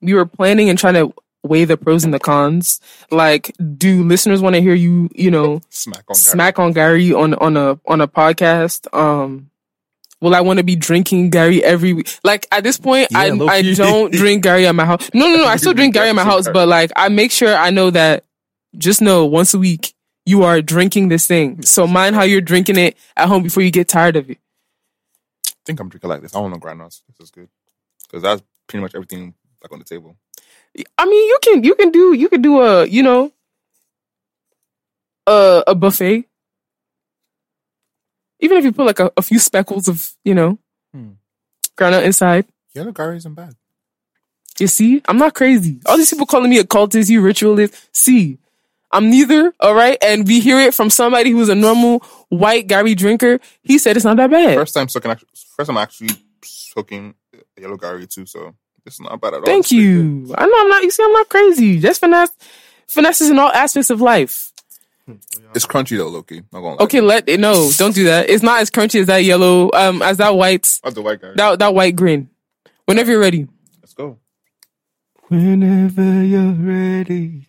we 0.00 0.14
were 0.14 0.26
planning 0.26 0.68
and 0.68 0.78
trying 0.78 0.94
to 0.94 1.12
weigh 1.44 1.64
the 1.64 1.76
pros 1.76 2.04
and 2.04 2.14
the 2.14 2.18
cons. 2.20 2.80
Like, 3.10 3.52
do 3.78 4.04
listeners 4.04 4.40
want 4.40 4.54
to 4.54 4.60
hear 4.62 4.74
you, 4.74 5.08
you 5.14 5.30
know, 5.30 5.60
Smack 5.70 6.04
on 6.08 6.14
gari. 6.14 6.18
smack 6.18 6.58
on 6.58 6.74
gari 6.74 7.16
on 7.18 7.34
on 7.34 7.56
a 7.56 7.78
on 7.86 8.00
a 8.00 8.08
podcast? 8.08 8.92
Um 8.96 9.48
Will 10.20 10.36
I 10.36 10.40
want 10.40 10.58
to 10.58 10.64
be 10.64 10.76
drinking 10.76 11.32
gari 11.32 11.58
every 11.62 11.92
week? 11.92 12.08
Like 12.22 12.46
at 12.52 12.62
this 12.62 12.78
point, 12.78 13.08
Yeah, 13.10 13.18
I 13.18 13.26
I 13.26 13.30
low-key. 13.30 13.74
don't 13.74 14.12
drink 14.22 14.44
gari 14.44 14.68
at 14.68 14.74
my 14.74 14.84
house. 14.84 15.10
No, 15.12 15.26
no, 15.28 15.36
no. 15.38 15.46
I 15.46 15.56
still 15.56 15.74
drink 15.74 15.96
gari 15.96 16.10
at 16.10 16.14
my 16.14 16.22
house, 16.22 16.46
but 16.48 16.68
like 16.68 16.92
I 16.94 17.08
make 17.08 17.32
sure 17.32 17.52
I 17.56 17.70
know 17.70 17.90
that. 17.90 18.24
Just 18.78 19.02
know 19.02 19.26
once 19.26 19.52
a 19.52 19.58
week 19.58 19.94
you 20.24 20.44
are 20.44 20.62
drinking 20.62 21.08
this 21.08 21.26
thing. 21.26 21.62
So 21.62 21.86
mind 21.88 22.14
how 22.14 22.22
you're 22.22 22.40
drinking 22.40 22.78
it 22.78 22.96
at 23.16 23.26
home 23.26 23.42
before 23.42 23.64
you 23.64 23.72
get 23.72 23.88
tired 23.88 24.14
of 24.14 24.30
it. 24.30 24.38
I 25.62 25.64
think 25.66 25.80
I'm 25.80 25.88
drinking 25.88 26.10
like 26.10 26.22
this. 26.22 26.34
I 26.34 26.40
want 26.40 26.52
no 26.52 26.58
granules. 26.58 27.02
This 27.08 27.20
is 27.26 27.30
good 27.30 27.48
because 28.04 28.22
that's 28.22 28.42
pretty 28.66 28.82
much 28.82 28.94
everything 28.94 29.34
like 29.62 29.72
on 29.72 29.78
the 29.78 29.84
table. 29.84 30.16
I 30.98 31.04
mean, 31.06 31.28
you 31.28 31.38
can 31.42 31.62
you 31.62 31.74
can 31.74 31.90
do 31.90 32.12
you 32.14 32.28
can 32.28 32.42
do 32.42 32.60
a 32.60 32.84
you 32.86 33.02
know 33.02 33.32
a 35.26 35.62
a 35.68 35.74
buffet. 35.74 36.24
Even 38.40 38.58
if 38.58 38.64
you 38.64 38.72
put 38.72 38.86
like 38.86 38.98
a, 38.98 39.12
a 39.16 39.22
few 39.22 39.38
speckles 39.38 39.88
of 39.88 40.12
you 40.24 40.34
know 40.34 40.58
Hmm. 40.92 41.12
granite 41.76 42.04
inside. 42.04 42.46
Yellow 42.74 42.92
gari 42.92 43.16
isn't 43.16 43.34
bad. 43.34 43.54
You 44.58 44.66
see, 44.66 45.00
I'm 45.08 45.16
not 45.16 45.34
crazy. 45.34 45.80
All 45.86 45.96
these 45.96 46.10
people 46.10 46.26
calling 46.26 46.50
me 46.50 46.58
a 46.58 46.64
cultist, 46.64 47.08
you 47.08 47.20
ritualist. 47.22 47.74
See, 47.96 48.38
I'm 48.92 49.08
neither. 49.10 49.52
All 49.60 49.74
right, 49.74 49.96
and 50.02 50.26
we 50.26 50.40
hear 50.40 50.58
it 50.60 50.74
from 50.74 50.90
somebody 50.90 51.30
who's 51.30 51.48
a 51.48 51.54
normal 51.54 52.00
white 52.28 52.68
gari 52.68 52.96
drinker. 52.96 53.40
He 53.62 53.78
said 53.78 53.96
it's 53.96 54.04
not 54.04 54.16
that 54.18 54.30
bad. 54.30 54.54
First 54.56 54.74
time 54.74 54.88
soaking. 54.88 55.10
Actually, 55.10 55.28
first 55.56 55.68
time 55.68 55.78
actually 55.78 56.10
soaking 56.44 57.14
yellow 57.58 57.76
gari 57.76 58.08
too. 58.08 58.26
So 58.26 58.54
it's 58.84 59.00
not 59.00 59.20
bad 59.20 59.34
at 59.34 59.40
all. 59.40 59.46
Thank 59.46 59.64
It's 59.64 59.70
good. 59.72 59.76
you. 59.78 60.34
I 60.36 60.46
know 60.46 60.60
I'm 60.60 60.68
not. 60.68 60.82
You 60.82 60.90
see, 60.90 61.02
I'm 61.04 61.12
not 61.12 61.28
crazy. 61.28 61.78
Just 61.80 62.00
finesse, 62.00 62.30
finesses 62.88 63.30
in 63.30 63.38
all 63.38 63.48
aspects 63.50 63.90
of 63.90 64.00
life. 64.00 64.48
It's 65.54 65.66
crunchy 65.66 65.96
though, 65.98 66.08
Loki. 66.08 66.42
Not 66.52 66.60
gonna. 66.60 66.82
Okay, 66.82 67.00
let 67.00 67.28
it 67.28 67.40
no, 67.40 67.70
don't 67.76 67.94
do 67.94 68.04
that. 68.04 68.30
It's 68.30 68.42
not 68.42 68.60
as 68.60 68.70
crunchy 68.70 69.00
as 69.00 69.06
that 69.08 69.24
yellow, 69.24 69.68
um, 69.74 70.00
as 70.00 70.18
that 70.18 70.36
white, 70.36 70.78
That's 70.84 70.94
the 70.94 71.02
white 71.02 71.20
guy. 71.20 71.32
that 71.34 71.58
that 71.58 71.74
white 71.74 71.96
green. 71.96 72.28
Whenever 72.86 73.10
you're 73.10 73.20
ready. 73.20 73.48
Let's 73.80 73.94
go. 73.94 74.18
Whenever 75.28 76.22
you're 76.24 76.52
ready. 76.52 77.48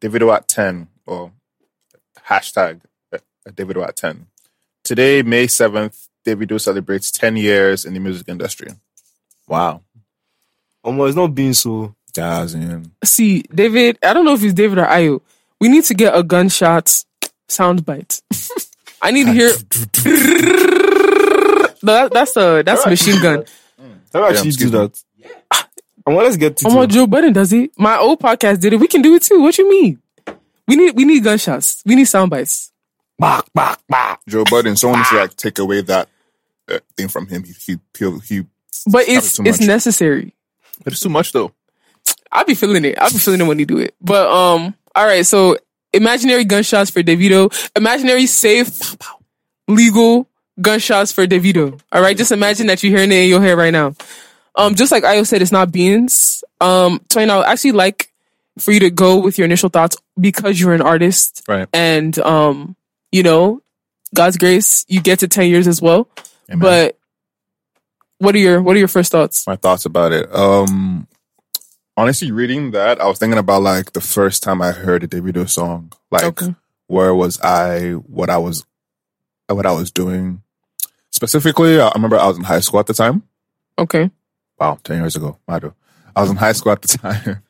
Davido 0.00 0.34
at 0.34 0.48
10 0.48 0.88
or 1.06 1.32
hashtag 2.28 2.80
uh, 3.12 3.18
Davido 3.48 3.86
at 3.86 3.96
10. 3.96 4.26
Today, 4.84 5.22
May 5.22 5.46
7th, 5.46 6.08
Davido 6.26 6.60
celebrates 6.60 7.10
10 7.10 7.36
years 7.36 7.84
in 7.84 7.94
the 7.94 8.00
music 8.00 8.28
industry. 8.28 8.68
Wow. 9.48 9.82
Almost 10.82 11.08
it's 11.10 11.16
not 11.16 11.34
being 11.34 11.54
so. 11.54 11.94
Doesn't. 12.12 12.90
See, 13.04 13.42
David. 13.42 13.98
I 14.02 14.12
don't 14.12 14.26
know 14.26 14.34
if 14.34 14.42
it's 14.42 14.52
David 14.52 14.78
or 14.78 14.84
Ayo. 14.84 15.22
We 15.60 15.68
need 15.68 15.84
to 15.84 15.94
get 15.94 16.14
a 16.14 16.22
gunshot 16.22 17.04
sound 17.48 17.86
bite. 17.86 18.20
I 19.02 19.12
need 19.12 19.24
to 19.26 19.32
hear. 19.32 19.50
No, 21.84 21.94
that, 21.94 22.12
that's 22.12 22.36
a 22.36 22.62
that's 22.64 22.86
a 22.86 22.90
machine 22.90 23.20
gun. 23.20 23.44
How 24.12 24.28
actually 24.28 24.48
excuse 24.48 24.70
do 24.70 24.78
that? 24.78 25.02
And 26.06 26.16
well, 26.16 26.24
let's 26.24 26.36
get 26.36 26.56
to 26.58 26.68
Oh 26.68 26.74
my 26.74 26.82
it. 26.84 26.90
Joe 26.90 27.06
Budden 27.06 27.32
does 27.32 27.52
it. 27.52 27.70
My 27.78 27.96
old 27.98 28.20
podcast 28.20 28.60
did 28.60 28.72
it. 28.72 28.80
We 28.80 28.88
can 28.88 29.02
do 29.02 29.14
it 29.14 29.22
too. 29.22 29.40
What 29.40 29.56
you 29.58 29.68
mean? 29.70 30.00
We 30.66 30.76
need 30.76 30.96
we 30.96 31.04
need 31.04 31.22
gunshots. 31.24 31.82
We 31.86 31.94
need 31.94 32.04
sound 32.06 32.30
bites. 32.30 32.72
Back, 33.18 33.52
back, 33.52 33.80
back. 33.88 34.20
Joe 34.28 34.44
Budden, 34.50 34.76
someone 34.76 35.00
needs 35.00 35.10
to 35.10 35.16
like 35.16 35.36
take 35.36 35.58
away 35.58 35.82
that 35.82 36.08
uh, 36.70 36.78
thing 36.96 37.08
from 37.08 37.26
him. 37.28 37.44
He, 37.44 37.52
he, 37.52 37.78
he, 37.98 38.18
he, 38.24 38.44
But 38.86 39.02
it's 39.08 39.14
was 39.14 39.36
too 39.36 39.42
it's 39.46 39.60
necessary. 39.60 40.34
but 40.84 40.92
it's 40.92 41.02
too 41.02 41.08
much 41.08 41.32
though. 41.32 41.52
I'll 42.32 42.44
be 42.44 42.54
feeling 42.54 42.84
it. 42.84 42.98
I'll 42.98 43.10
be 43.10 43.18
feeling 43.18 43.40
it 43.40 43.44
when 43.44 43.58
you 43.58 43.66
do 43.66 43.78
it. 43.78 43.94
But 44.00 44.26
um, 44.28 44.74
all 44.96 45.04
right. 45.06 45.24
So 45.26 45.56
imaginary 45.92 46.44
gunshots 46.44 46.90
for 46.90 47.02
Davido. 47.02 47.52
Imaginary 47.76 48.26
safe, 48.26 48.96
legal 49.68 50.28
gunshots 50.60 51.12
for 51.12 51.26
Davido. 51.26 51.78
All 51.92 52.02
right. 52.02 52.16
Just 52.16 52.32
imagine 52.32 52.66
that 52.68 52.82
you're 52.82 52.96
hearing 52.96 53.12
it 53.12 53.16
in 53.24 53.28
your 53.28 53.42
head 53.42 53.58
right 53.58 53.72
now. 53.72 53.94
Um, 54.54 54.74
just 54.74 54.92
like 54.92 55.02
Ayo 55.04 55.26
said, 55.26 55.40
it's 55.42 55.52
not 55.52 55.72
beans. 55.72 56.44
Um, 56.60 57.00
Twain, 57.08 57.30
I 57.30 57.36
would 57.38 57.46
actually 57.46 57.72
like 57.72 58.12
for 58.58 58.70
you 58.72 58.80
to 58.80 58.90
go 58.90 59.18
with 59.18 59.38
your 59.38 59.46
initial 59.46 59.68
thoughts 59.70 59.96
because 60.20 60.60
you're 60.60 60.74
an 60.74 60.82
artist 60.82 61.42
Right. 61.48 61.66
and 61.72 62.16
um, 62.18 62.76
you 63.10 63.22
know, 63.22 63.62
God's 64.14 64.36
grace, 64.36 64.84
you 64.88 65.00
get 65.00 65.20
to 65.20 65.28
ten 65.28 65.48
years 65.48 65.66
as 65.66 65.80
well. 65.80 66.06
Amen. 66.50 66.58
But 66.60 66.98
what 68.18 68.34
are 68.34 68.38
your 68.38 68.60
what 68.62 68.76
are 68.76 68.78
your 68.78 68.88
first 68.88 69.10
thoughts? 69.10 69.46
my 69.46 69.56
thoughts 69.56 69.86
about 69.86 70.12
it. 70.12 70.32
Um, 70.34 71.08
honestly, 71.96 72.30
reading 72.30 72.72
that, 72.72 73.00
I 73.00 73.06
was 73.06 73.18
thinking 73.18 73.38
about 73.38 73.62
like 73.62 73.92
the 73.92 74.00
first 74.02 74.42
time 74.42 74.60
I 74.60 74.72
heard 74.72 75.02
a 75.02 75.08
Davido 75.08 75.48
song. 75.48 75.92
Like 76.10 76.24
Okay. 76.24 76.54
where 76.88 77.14
was 77.14 77.40
I, 77.40 77.92
what 77.92 78.28
I 78.28 78.36
was, 78.36 78.66
what 79.48 79.64
I 79.66 79.72
was 79.72 79.90
doing. 79.90 80.42
Specifically, 81.10 81.80
I 81.80 81.90
remember 81.94 82.18
I 82.18 82.26
was 82.28 82.36
in 82.38 82.44
high 82.44 82.60
school 82.60 82.80
at 82.80 82.86
the 82.86 82.94
time. 82.94 83.22
Okay. 83.78 84.10
Wow, 84.62 84.78
10 84.84 84.98
years 85.00 85.16
ago. 85.16 85.36
Mado. 85.48 85.74
I 86.14 86.20
was 86.20 86.30
in 86.30 86.36
high 86.36 86.52
school 86.52 86.70
at 86.70 86.80
the 86.82 86.88
time. 86.98 87.42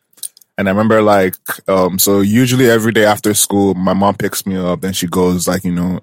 And 0.56 0.66
I 0.66 0.70
remember 0.72 1.02
like, 1.02 1.34
um, 1.68 1.98
so 1.98 2.20
usually 2.20 2.70
every 2.70 2.90
day 2.92 3.04
after 3.04 3.34
school, 3.34 3.74
my 3.74 3.92
mom 3.92 4.14
picks 4.16 4.46
me 4.46 4.56
up, 4.56 4.80
then 4.80 4.94
she 4.94 5.06
goes 5.06 5.46
like, 5.46 5.62
you 5.62 5.72
know, 5.72 6.00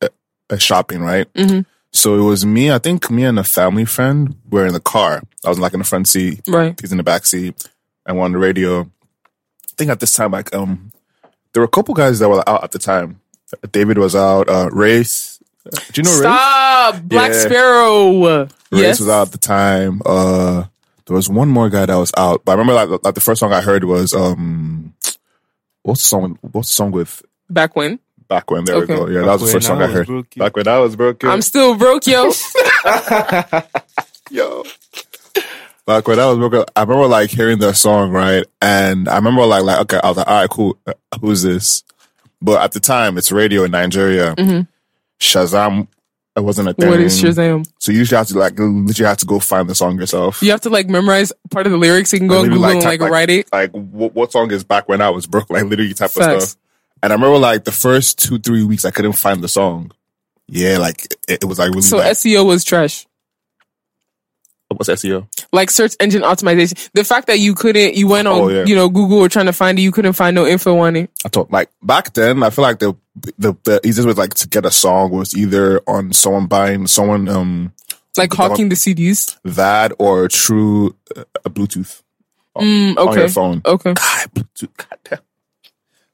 uh, 0.00 0.08
uh, 0.50 0.56
shopping, 0.56 1.00
right? 1.00 1.26
hmm 1.36 1.60
So 1.92 2.14
it 2.14 2.22
was 2.22 2.46
me, 2.46 2.70
I 2.70 2.78
think 2.78 3.10
me 3.10 3.24
and 3.24 3.40
a 3.40 3.44
family 3.44 3.84
friend 3.86 4.36
were 4.50 4.66
in 4.66 4.72
the 4.72 4.78
car. 4.80 5.20
I 5.44 5.48
was 5.48 5.58
like 5.58 5.72
in 5.72 5.80
the 5.80 5.84
front 5.84 6.06
seat, 6.06 6.42
Right. 6.46 6.78
he's 6.80 6.92
in 6.92 6.98
the 6.98 7.02
back 7.04 7.26
seat, 7.26 7.68
and 8.04 8.16
we're 8.16 8.24
on 8.24 8.32
the 8.32 8.38
radio. 8.38 8.82
I 8.82 9.74
think 9.76 9.90
at 9.90 9.98
this 9.98 10.14
time, 10.14 10.30
like, 10.30 10.54
um, 10.54 10.92
there 11.52 11.60
were 11.60 11.64
a 11.72 11.76
couple 11.76 11.94
guys 11.94 12.20
that 12.20 12.28
were 12.28 12.48
out 12.48 12.62
at 12.62 12.70
the 12.70 12.78
time. 12.78 13.20
David 13.72 13.98
was 13.98 14.14
out, 14.14 14.48
uh, 14.48 14.68
Race. 14.72 15.35
Do 15.92 16.00
you 16.00 16.02
know 16.02 16.10
Race? 16.12 17.00
Black 17.02 17.32
Yeah. 17.32 17.38
Sparrow. 17.40 18.40
Race 18.44 18.50
yes. 18.72 19.00
was 19.00 19.08
out 19.08 19.26
at 19.28 19.32
the 19.32 19.38
time. 19.38 20.00
Uh, 20.04 20.64
there 21.06 21.14
was 21.16 21.28
one 21.28 21.48
more 21.48 21.68
guy 21.70 21.86
that 21.86 21.94
was 21.96 22.12
out, 22.16 22.44
but 22.44 22.52
I 22.52 22.54
remember 22.56 22.74
like, 22.74 23.02
like 23.04 23.14
the 23.14 23.20
first 23.20 23.40
song 23.40 23.52
I 23.52 23.60
heard 23.60 23.84
was 23.84 24.12
um, 24.14 24.94
what's 25.82 26.02
the 26.02 26.08
song? 26.08 26.38
What's 26.42 26.68
the 26.68 26.74
song 26.74 26.90
with 26.92 27.22
Back 27.48 27.76
when 27.76 28.00
back 28.28 28.50
when? 28.50 28.64
There 28.64 28.76
Okay. 28.76 28.92
we 28.94 28.98
go. 28.98 29.06
Yeah, 29.08 29.20
that 29.26 29.32
was 29.40 29.42
the 29.42 29.52
first 29.52 29.66
song 29.68 29.80
I 29.80 29.84
I 29.84 29.88
heard. 29.88 30.06
broke, 30.08 30.34
yeah. 30.34 30.44
Back 30.44 30.56
when 30.56 30.66
I 30.68 30.78
was 30.78 30.96
broken. 30.96 31.28
I'm 31.30 31.42
still 31.42 31.76
broke, 31.76 32.06
yo. 32.08 32.32
yo. 34.30 34.64
Back 35.86 36.08
when 36.08 36.18
I 36.18 36.26
was 36.26 36.38
broke, 36.38 36.68
I 36.76 36.80
remember 36.82 37.06
like 37.06 37.30
hearing 37.30 37.58
the 37.60 37.72
song 37.72 38.10
right, 38.10 38.44
and 38.60 39.08
I 39.08 39.14
remember 39.16 39.46
like 39.46 39.62
like 39.62 39.78
okay, 39.82 40.00
I 40.02 40.08
was 40.08 40.16
like, 40.16 40.26
all 40.26 40.40
right, 40.40 40.50
cool. 40.50 40.76
Uh, 40.86 40.94
Who's 41.20 41.42
this? 41.42 41.84
But 42.42 42.60
at 42.62 42.72
the 42.72 42.80
time, 42.80 43.16
it's 43.16 43.30
radio 43.30 43.62
in 43.64 43.70
Nigeria. 43.70 44.34
Shazam. 45.20 45.88
It 46.36 46.40
wasn't 46.44 46.68
a 46.68 46.74
thing. 46.74 46.90
What 46.90 47.00
is 47.00 47.20
Shazam? 47.20 47.66
So 47.78 47.92
you 47.92 47.98
usually 47.98 48.18
have 48.18 48.26
to 48.28 48.38
like 48.38 48.58
literally 48.58 49.08
have 49.08 49.16
to 49.18 49.26
go 49.26 49.40
find 49.40 49.68
the 49.70 49.74
song 49.74 49.98
yourself. 49.98 50.42
You 50.42 50.50
have 50.50 50.60
to 50.62 50.68
like 50.70 50.86
memorize 50.88 51.32
part 51.50 51.66
of 51.66 51.72
the 51.72 51.78
lyrics. 51.78 52.12
You 52.12 52.18
can 52.18 52.28
go 52.28 52.42
Literally, 52.42 52.58
Google 52.58 52.70
and 52.72 52.82
type, 52.82 53.00
like 53.00 53.10
write 53.10 53.30
it. 53.30 53.48
Like 53.50 53.70
what, 53.72 54.14
what 54.14 54.32
song 54.32 54.50
is 54.50 54.62
back 54.62 54.86
when 54.88 55.00
I 55.00 55.08
was 55.10 55.26
broke? 55.26 55.48
Like 55.50 55.64
literally 55.64 55.94
type 55.94 56.10
of 56.10 56.12
stuff. 56.12 56.56
And 57.02 57.12
I 57.12 57.16
remember 57.16 57.38
like 57.38 57.64
the 57.64 57.72
first 57.72 58.18
two 58.18 58.38
three 58.38 58.64
weeks 58.64 58.84
I 58.84 58.90
couldn't 58.90 59.12
find 59.12 59.42
the 59.42 59.48
song. 59.48 59.92
Yeah, 60.46 60.76
like 60.78 61.06
it, 61.26 61.42
it 61.42 61.44
was 61.44 61.58
like 61.58 61.70
really 61.70 61.82
So 61.82 61.98
bad. 61.98 62.14
SEO 62.14 62.44
was 62.46 62.64
trash. 62.64 63.06
What's 64.68 64.88
SEO? 64.90 65.28
Like 65.52 65.70
search 65.70 65.94
engine 66.00 66.22
optimization. 66.22 66.90
The 66.92 67.04
fact 67.04 67.28
that 67.28 67.38
you 67.38 67.54
couldn't, 67.54 67.94
you 67.94 68.08
went 68.08 68.26
oh, 68.28 68.32
on, 68.32 68.40
Oh, 68.40 68.48
yeah. 68.48 68.64
you 68.66 68.74
know, 68.74 68.88
Google 68.88 69.18
or 69.20 69.28
trying 69.28 69.46
to 69.46 69.52
find 69.52 69.78
it, 69.78 69.82
you 69.82 69.92
couldn't 69.92 70.14
find 70.14 70.34
no 70.34 70.44
info 70.46 70.76
on 70.78 70.96
it. 70.96 71.10
I 71.24 71.28
thought 71.28 71.50
like 71.50 71.70
back 71.82 72.12
then 72.14 72.42
I 72.42 72.50
feel 72.50 72.62
like 72.62 72.78
the 72.80 72.94
the, 73.38 73.56
the 73.64 73.80
easiest 73.84 74.06
way 74.06 74.12
like 74.14 74.34
to 74.34 74.48
get 74.48 74.64
a 74.66 74.70
song 74.70 75.10
was 75.10 75.34
either 75.36 75.80
on 75.86 76.12
someone 76.12 76.46
buying 76.46 76.86
someone 76.86 77.28
um 77.28 77.72
Like 78.16 78.32
hawking 78.32 78.68
the 78.68 78.76
CDs. 78.76 79.36
that 79.44 79.92
or 79.98 80.28
through 80.28 80.94
uh, 81.16 81.24
a 81.44 81.50
Bluetooth 81.50 82.02
Mm, 82.56 82.96
on 82.96 83.12
your 83.14 83.24
okay. 83.24 83.28
phone. 83.28 83.60
Okay. 83.66 83.92
God, 83.92 84.28
Bluetooth, 84.34 84.74
God 84.78 84.98
damn. 85.04 85.18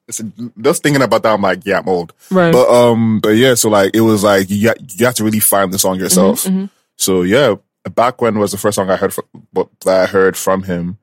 Listen, 0.09 0.52
just 0.61 0.82
thinking 0.82 1.00
about 1.02 1.23
that, 1.23 1.35
I'm 1.35 1.40
like, 1.42 1.64
yeah, 1.64 1.78
I'm 1.78 1.88
old. 1.88 2.12
Right. 2.32 2.52
But 2.52 2.68
um, 2.68 3.21
but 3.21 3.30
yeah, 3.37 3.54
so 3.54 3.68
like 3.71 3.92
it 3.94 4.00
was 4.00 4.25
like 4.25 4.50
you 4.50 4.73
you 4.99 5.06
have 5.06 5.14
to 5.14 5.25
really 5.25 5.38
find 5.38 5.73
the 5.73 5.78
song 5.78 6.00
yourself. 6.00 6.42
Mhm, 6.44 6.52
mhm. 6.64 6.71
So 6.99 7.23
yeah, 7.23 7.54
back 7.94 8.21
when 8.21 8.38
was 8.40 8.50
the 8.50 8.59
first 8.59 8.75
song 8.75 8.90
I 8.90 8.97
heard 8.97 9.14
from, 9.14 9.25
that 9.52 9.68
I 10.02 10.06
heard 10.06 10.37
from 10.37 10.64
him. 10.64 10.99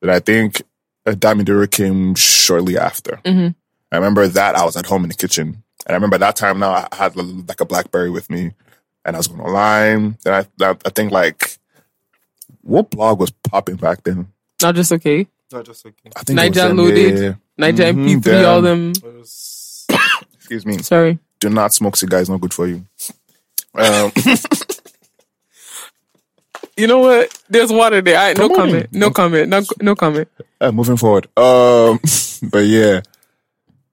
That 0.00 0.10
I 0.10 0.20
think 0.20 0.62
uh, 1.04 1.12
Dami 1.12 1.44
Duro 1.44 1.66
came 1.66 2.14
shortly 2.14 2.78
after. 2.78 3.16
Mhm. 3.24 3.56
I 3.92 3.96
remember 3.96 4.26
that 4.28 4.56
I 4.56 4.64
was 4.64 4.76
at 4.76 4.86
home 4.86 5.04
in 5.04 5.08
the 5.08 5.14
kitchen, 5.14 5.62
and 5.86 5.90
I 5.90 5.94
remember 5.94 6.18
that 6.18 6.36
time 6.36 6.58
now 6.58 6.70
I 6.72 6.88
had 6.94 7.16
like 7.16 7.60
a 7.60 7.64
BlackBerry 7.64 8.10
with 8.10 8.28
me, 8.30 8.52
and 9.04 9.16
I 9.16 9.18
was 9.18 9.28
going 9.28 9.40
online. 9.40 10.18
Then 10.24 10.34
I 10.60 10.64
I, 10.64 10.70
I 10.84 10.90
think 10.90 11.12
like 11.12 11.58
what 12.62 12.90
blog 12.90 13.20
was 13.20 13.30
popping 13.30 13.76
back 13.76 14.02
then? 14.02 14.28
Not 14.62 14.74
just 14.74 14.90
okay. 14.92 15.26
Not 15.52 15.64
just 15.64 15.86
okay. 15.86 16.10
I 16.16 16.22
think 16.24 16.38
it 16.40 16.48
was 16.48 16.56
Naija 16.56 16.68
them, 16.68 16.76
Loaded. 16.78 17.18
yeah. 17.18 17.34
Naija 17.64 17.92
Mhm, 17.94 18.20
MP3, 18.22 18.44
all 18.48 18.60
them. 18.62 18.92
them. 18.94 19.14
Was- 19.18 19.86
Excuse 20.34 20.66
me. 20.66 20.78
Sorry. 20.78 21.18
Do 21.38 21.48
not 21.50 21.72
smoke 21.72 21.96
cigars. 21.96 22.28
Not 22.28 22.40
good 22.40 22.54
for 22.54 22.66
you. 22.66 22.84
Um, 23.74 24.10
You 26.76 26.86
know 26.86 26.98
what? 26.98 27.42
There's 27.48 27.72
water 27.72 28.02
there. 28.02 28.18
I, 28.18 28.34
no 28.34 28.48
Come 28.48 28.50
on. 28.50 28.56
comment. 28.68 28.92
No 28.92 29.10
comment. 29.10 29.48
No, 29.48 29.62
no 29.80 29.94
comment. 29.94 30.28
Uh, 30.60 30.72
moving 30.72 30.96
forward. 30.98 31.26
Um, 31.36 31.98
but 32.50 32.66
yeah, 32.66 33.00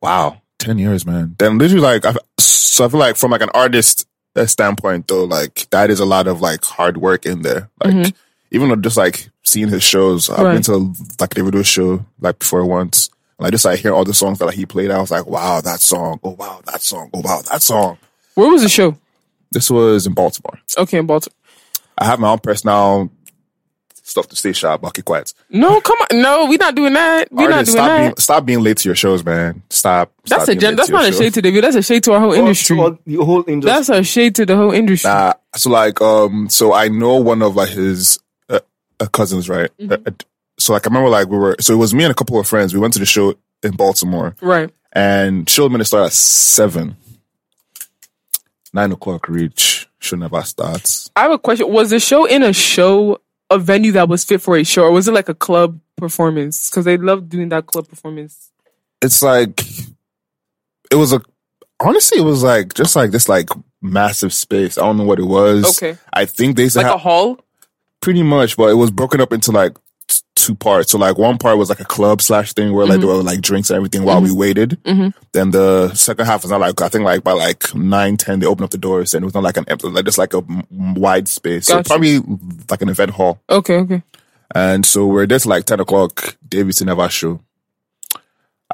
wow, 0.03 0.41
ten 0.59 0.77
years, 0.77 1.05
man. 1.05 1.35
Then 1.39 1.57
literally, 1.57 1.81
like, 1.81 2.05
I, 2.05 2.13
so 2.37 2.85
I 2.85 2.89
feel 2.89 2.99
like 2.99 3.15
from 3.15 3.31
like 3.31 3.41
an 3.41 3.49
artist 3.55 4.05
uh, 4.35 4.45
standpoint, 4.45 5.07
though, 5.07 5.23
like 5.23 5.67
that 5.71 5.89
is 5.89 5.99
a 5.99 6.05
lot 6.05 6.27
of 6.27 6.41
like 6.41 6.63
hard 6.63 6.97
work 6.97 7.25
in 7.25 7.41
there. 7.41 7.69
Like, 7.83 8.13
even 8.51 8.69
though 8.69 8.75
just 8.75 8.97
like 8.97 9.29
seeing 9.43 9.69
his 9.69 9.81
shows, 9.83 10.29
I've 10.29 10.39
Right. 10.45 10.53
been 10.53 10.61
to 10.63 10.93
like 11.19 11.31
David 11.31 11.53
Davido's 11.55 11.67
show 11.67 12.05
like 12.19 12.37
before 12.39 12.65
once. 12.65 13.09
And 13.39 13.47
I 13.47 13.49
just 13.49 13.65
like 13.65 13.79
hear 13.79 13.93
all 13.93 14.03
the 14.05 14.13
songs 14.13 14.37
that 14.39 14.45
like, 14.45 14.55
he 14.55 14.65
played. 14.67 14.91
I 14.91 14.99
was 15.01 15.09
like, 15.09 15.25
wow, 15.25 15.59
that 15.61 15.79
song. 15.79 16.19
Oh 16.23 16.31
wow, 16.37 16.61
that 16.65 16.81
song. 16.81 17.09
Oh 17.13 17.21
wow, 17.21 17.41
that 17.49 17.61
song. 17.63 17.97
Where 18.35 18.49
was 18.49 18.61
the 18.61 18.69
show? 18.69 18.95
This 19.51 19.69
was 19.71 20.05
in 20.07 20.13
Baltimore. 20.13 20.59
Okay, 20.77 20.97
in 20.99 21.05
Baltimore. 21.07 21.35
I 21.97 22.05
have 22.05 22.19
my 22.19 22.29
own 22.29 22.39
personal 22.39 23.09
stuff 24.03 24.27
to 24.27 24.35
say, 24.35 24.51
sharp. 24.53 24.83
I'll 24.85 24.91
keep 24.91 25.05
quiet. 25.05 25.33
No, 25.49 25.81
come 25.81 25.97
on. 26.11 26.21
No, 26.21 26.45
we're 26.45 26.57
not 26.57 26.75
doing 26.75 26.93
that. 26.93 27.31
We're 27.31 27.49
not 27.49 27.65
doing 27.65 27.75
stop 27.77 27.87
that. 27.87 27.99
being 28.01 28.15
stop 28.17 28.45
being 28.45 28.61
late 28.61 28.77
to 28.77 28.89
your 28.89 28.95
shows, 28.95 29.23
man. 29.25 29.63
Stop. 29.69 30.11
that's 30.25 30.29
stop 30.31 30.43
a 30.43 30.45
being 30.51 30.59
gen- 30.59 30.75
that's 30.75 30.87
to 30.89 30.93
your 30.93 31.01
not 31.01 31.09
a 31.09 31.11
shows. 31.13 31.19
shade 31.21 31.33
to 31.35 31.41
David. 31.41 31.63
That's 31.63 31.75
a 31.77 31.81
shade 31.81 32.03
to 32.03 32.13
our 32.13 32.19
whole 32.19 32.33
industry. 32.33 32.77
All- 32.77 32.97
the 33.05 33.15
whole 33.17 33.43
industry. 33.47 33.71
That's 33.75 33.89
a 33.89 34.03
shade 34.03 34.35
to 34.35 34.45
the 34.45 34.55
whole 34.55 34.71
industry. 34.71 35.09
Nah, 35.09 35.33
so 35.55 35.69
like, 35.69 35.99
um, 36.01 36.49
so 36.49 36.73
I 36.73 36.89
know 36.89 37.15
one 37.17 37.41
of 37.41 37.55
like 37.55 37.69
his 37.69 38.19
uh, 38.49 38.59
uh, 38.99 39.07
cousins, 39.07 39.49
right? 39.49 39.71
Uh, 39.81 39.97
uh, 40.05 40.11
so 40.59 40.73
like, 40.73 40.85
I 40.85 40.89
remember 40.89 41.09
like 41.09 41.27
we 41.29 41.37
were, 41.37 41.55
so 41.59 41.73
it 41.73 41.77
was 41.77 41.93
me 41.93 42.03
and 42.03 42.11
a 42.11 42.15
couple 42.15 42.39
of 42.39 42.47
friends. 42.47 42.73
We 42.73 42.79
went 42.79 42.93
to 42.93 42.99
the 42.99 43.05
show 43.05 43.33
in 43.63 43.71
Baltimore, 43.71 44.35
Right. 44.41 44.69
and 44.91 45.49
show 45.49 45.67
minute 45.69 45.85
started 45.85 46.07
at 46.07 46.13
seven. 46.13 46.97
Nine 48.73 48.91
o'clock 48.91 49.29
reach. 49.29 49.87
Show 49.99 50.17
never 50.17 50.41
starts. 50.41 51.09
I 51.15 51.21
have 51.23 51.31
a 51.31 51.37
question. 51.39 51.71
Was 51.71 51.91
the 51.91 51.99
show 51.99 52.25
in 52.25 52.43
a 52.43 52.51
show, 52.53 53.19
a 53.53 53.59
venue 53.59 53.91
that 53.93 54.09
was 54.09 54.23
fit 54.23 54.41
for 54.41 54.57
a 54.57 54.63
show, 54.63 54.83
or 54.83 54.91
was 54.91 55.07
it 55.07 55.13
like 55.13 55.29
a 55.29 55.33
club 55.33 55.79
performance? 55.95 56.69
Because 56.69 56.85
they 56.85 56.97
love 56.97 57.29
doing 57.29 57.49
that 57.49 57.65
club 57.65 57.87
performance. 57.87 58.51
It's 59.01 59.21
like, 59.21 59.61
it 60.91 60.95
was 60.95 61.13
a. 61.13 61.21
Honestly, 61.79 62.19
it 62.19 62.23
was 62.25 62.43
like 62.43 62.73
just 62.73 62.95
like 62.95 63.11
this 63.11 63.27
like 63.27 63.49
massive 63.81 64.33
space. 64.33 64.77
I 64.77 64.81
don't 64.81 64.97
know 64.97 65.03
what 65.03 65.19
it 65.19 65.25
was. 65.25 65.81
Okay. 65.81 65.97
I 66.13 66.25
think 66.25 66.55
they 66.55 66.69
to 66.69 66.77
Like 66.77 66.85
have, 66.87 66.95
a 66.95 66.99
hall? 66.99 67.39
pretty 68.01 68.23
much, 68.23 68.55
but 68.57 68.69
it 68.69 68.75
was 68.75 68.91
broken 68.91 69.19
up 69.21 69.33
into 69.33 69.51
like 69.51 69.77
t- 70.07 70.21
two 70.35 70.55
parts. 70.55 70.91
So 70.91 70.97
like 70.97 71.17
one 71.17 71.37
part 71.37 71.57
was 71.57 71.69
like 71.69 71.79
a 71.79 71.85
club 71.85 72.21
slash 72.21 72.53
thing 72.53 72.73
where 72.73 72.85
like 72.85 72.99
there 72.99 73.07
were 73.07 73.21
like 73.23 73.41
drinks 73.41 73.69
and 73.69 73.77
everything 73.77 74.03
while 74.03 74.21
we 74.21 74.31
waited. 74.31 74.77
Mhm. 74.83 75.13
Then 75.31 75.51
the 75.51 75.93
second 75.93 76.25
half 76.25 76.41
was 76.43 76.51
not 76.51 76.59
like 76.61 76.81
I 76.81 76.89
think 76.89 77.03
like 77.05 77.23
by 77.23 77.31
like 77.33 77.73
nine 77.75 78.17
ten 78.17 78.39
they 78.39 78.45
opened 78.45 78.65
up 78.65 78.71
the 78.71 78.77
doors 78.77 79.13
and 79.13 79.23
it 79.23 79.25
was 79.25 79.33
not 79.33 79.43
like 79.43 79.57
an 79.57 79.65
empty 79.67 79.87
like 79.89 80.05
just 80.05 80.17
like 80.17 80.33
a 80.33 80.37
m- 80.39 80.95
wide 80.95 81.27
space. 81.27 81.67
So 81.67 81.81
probably 81.83 82.19
like 82.69 82.81
an 82.81 82.89
event 82.89 83.11
hall. 83.11 83.39
Okay, 83.49 83.77
okay. 83.77 84.03
And 84.55 84.85
so 84.85 85.07
we're 85.07 85.25
there 85.25 85.39
till 85.39 85.49
like 85.49 85.65
ten 85.65 85.79
o'clock. 85.79 86.35
Davidson 86.47 86.87
never 86.87 87.07
show. 87.09 87.39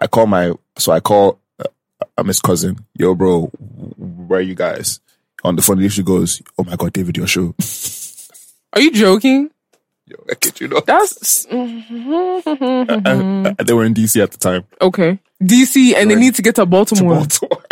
I 0.02 0.08
call 0.08 0.28
my 0.28 0.54
so 0.78 0.92
I 0.92 1.00
call 1.02 1.40
uh, 1.60 1.66
uh, 2.18 2.24
Miss 2.24 2.42
cousin. 2.42 2.78
Yo, 2.96 3.16
bro, 3.16 3.48
where 3.98 4.40
are 4.40 4.42
you 4.44 4.56
guys? 4.56 5.00
On 5.44 5.56
the 5.56 5.62
phone, 5.62 5.88
she 5.88 6.04
goes, 6.04 6.42
"Oh 6.58 6.64
my 6.66 6.76
god, 6.76 6.92
David, 6.94 7.16
your 7.16 7.28
show." 7.28 7.56
Are 8.74 8.82
you 8.82 8.92
joking? 8.92 9.50
Yo, 10.10 10.16
I 10.30 10.36
kid 10.36 10.60
you 10.60 10.68
not. 10.70 10.86
That's 10.88 11.46
And- 11.46 11.84
and 13.08 13.58
they 13.66 13.74
were 13.74 13.84
in 13.86 13.94
DC 13.94 14.22
at 14.22 14.32
the 14.32 14.38
time. 14.38 14.64
okay. 14.82 15.20
DC, 15.42 15.94
and 15.96 16.10
they 16.12 16.16
need 16.16 16.36
to 16.36 16.42
get 16.42 16.56
to 16.56 16.66
Baltimore, 16.66 17.16
Baltimore. 17.16 17.64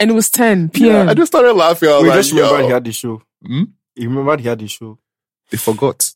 and 0.00 0.10
it 0.10 0.14
was 0.14 0.28
10 0.30 0.70
Yeah, 0.74 0.78
p.m. 0.78 1.08
I 1.08 1.14
just 1.14 1.32
started 1.32 1.54
laughing. 1.54 1.88
I 1.88 1.92
was 1.94 2.02
We 2.02 2.08
like, 2.10 2.18
just 2.18 2.32
remembered 2.32 2.64
he 2.66 2.70
had 2.72 2.84
the 2.84 2.92
show. 2.92 3.22
Hmm? 3.44 3.62
He 3.94 4.06
remembered 4.06 4.40
he 4.40 4.48
had 4.48 4.58
the 4.58 4.66
show. 4.68 4.98
they 5.50 5.56
forgot. 5.56 6.10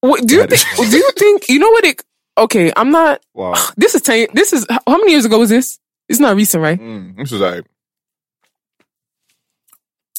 What- 0.00 0.24
do 0.26 0.34
you 0.34 0.40
Yeah. 0.40 0.46
think? 0.46 0.90
do 0.90 0.96
you 0.96 1.10
think? 1.18 1.48
You 1.50 1.58
know 1.58 1.70
what? 1.70 1.84
It. 1.84 2.02
Okay, 2.38 2.72
I'm 2.76 2.90
not. 2.90 3.20
Wow. 3.34 3.54
This 3.76 3.94
is 3.94 4.02
ten. 4.02 4.28
This 4.32 4.52
is 4.54 4.64
how 4.70 4.96
many 4.96 5.10
years 5.12 5.24
ago 5.26 5.38
was 5.40 5.50
this? 5.50 5.78
It's 6.08 6.20
not 6.20 6.36
recent, 6.36 6.62
right? 6.62 6.78
Mm, 6.80 7.16
this 7.16 7.32
was 7.32 7.40
like, 7.40 7.64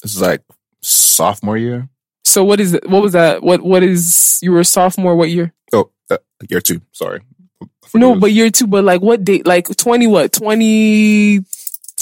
this 0.02 0.14
is 0.14 0.20
like 0.20 0.42
sophomore 0.82 1.56
year. 1.56 1.88
So 2.28 2.44
what 2.44 2.60
is 2.60 2.74
it? 2.74 2.88
What 2.88 3.02
was 3.02 3.12
that? 3.12 3.42
What 3.42 3.62
What 3.62 3.82
is 3.82 4.38
you 4.42 4.52
were 4.52 4.60
a 4.60 4.64
sophomore? 4.64 5.16
What 5.16 5.30
year? 5.30 5.52
Oh, 5.72 5.90
uh, 6.10 6.18
year 6.48 6.60
two. 6.60 6.80
Sorry. 6.92 7.20
I 7.62 7.66
No, 7.94 8.14
but 8.14 8.32
year 8.32 8.50
two. 8.50 8.66
But 8.66 8.84
like 8.84 9.00
what 9.00 9.24
date? 9.24 9.46
Like 9.46 9.74
twenty 9.76 10.06
what? 10.06 10.32
Twenty 10.32 11.40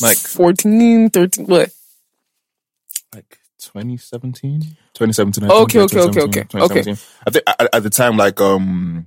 Like- 0.03 0.19
14, 0.19 1.09
13, 1.11 1.47
What? 1.47 1.71
like 3.15 3.39
2017 3.59 4.61
2017 4.93 5.45
I 5.45 5.55
Okay, 5.63 5.81
okay, 5.81 6.01
okay, 6.01 6.21
okay, 6.21 6.45
okay. 6.53 6.91
i 7.27 7.31
think 7.31 7.45
at, 7.47 7.75
at 7.75 7.83
the 7.83 7.89
time 7.89 8.19
like 8.19 8.39
um 8.43 9.07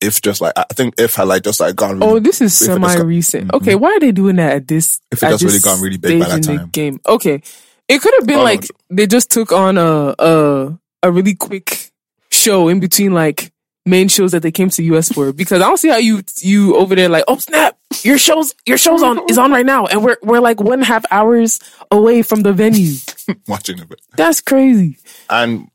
if 0.00 0.20
just 0.22 0.40
like 0.40 0.52
I 0.56 0.64
think 0.74 0.94
if 0.98 1.14
had 1.14 1.24
like 1.28 1.42
just 1.42 1.60
like 1.60 1.74
gone. 1.74 1.98
Really, 1.98 2.12
Oh, 2.12 2.18
this 2.18 2.40
is 2.40 2.60
if 2.62 2.68
it 2.68 2.80
just 2.80 2.92
semi 2.92 3.04
recent. 3.04 3.52
Okay, 3.54 3.74
why 3.74 3.92
are 3.92 4.00
they 4.00 4.12
doing 4.12 4.36
that 4.36 4.52
at 4.52 4.68
this? 4.68 5.00
If 5.10 5.22
it 5.22 5.30
just 5.30 5.44
really 5.44 5.58
gone 5.58 5.80
really 5.80 5.96
big 5.96 6.20
by 6.20 6.28
that 6.28 6.42
time. 6.42 6.68
game? 6.68 7.00
Okay, 7.06 7.42
it 7.88 8.00
could 8.00 8.14
have 8.18 8.26
been 8.26 8.42
like 8.42 8.66
they 8.90 9.06
just 9.06 9.30
took 9.30 9.52
on 9.52 9.78
a 9.78 10.14
a 10.18 10.78
a 11.02 11.10
really 11.10 11.34
quick 11.34 11.92
show 12.30 12.68
in 12.68 12.80
between 12.80 13.14
like 13.14 13.52
main 13.84 14.08
shows 14.08 14.32
that 14.32 14.42
they 14.42 14.50
came 14.50 14.68
to 14.70 14.82
US 14.94 15.12
for. 15.12 15.32
Because 15.32 15.62
I 15.62 15.66
don't 15.68 15.78
see 15.78 15.88
how 15.88 15.96
you 15.96 16.22
you 16.40 16.76
over 16.76 16.94
there 16.94 17.08
like 17.08 17.24
oh 17.28 17.38
snap 17.38 17.78
your 18.02 18.18
shows 18.18 18.54
your 18.66 18.78
shows 18.78 19.02
on 19.02 19.20
is 19.30 19.38
on 19.38 19.52
right 19.52 19.64
now 19.64 19.86
and 19.86 20.04
we're 20.04 20.16
we're 20.22 20.40
like 20.40 20.60
one 20.60 20.74
and 20.74 20.82
a 20.82 20.86
half 20.86 21.04
hours 21.10 21.60
away 21.90 22.22
from 22.22 22.42
the 22.42 22.52
venue. 22.52 22.96
watching 23.48 23.78
it. 23.78 24.00
That's 24.16 24.40
crazy. 24.40 24.98
And 25.30 25.68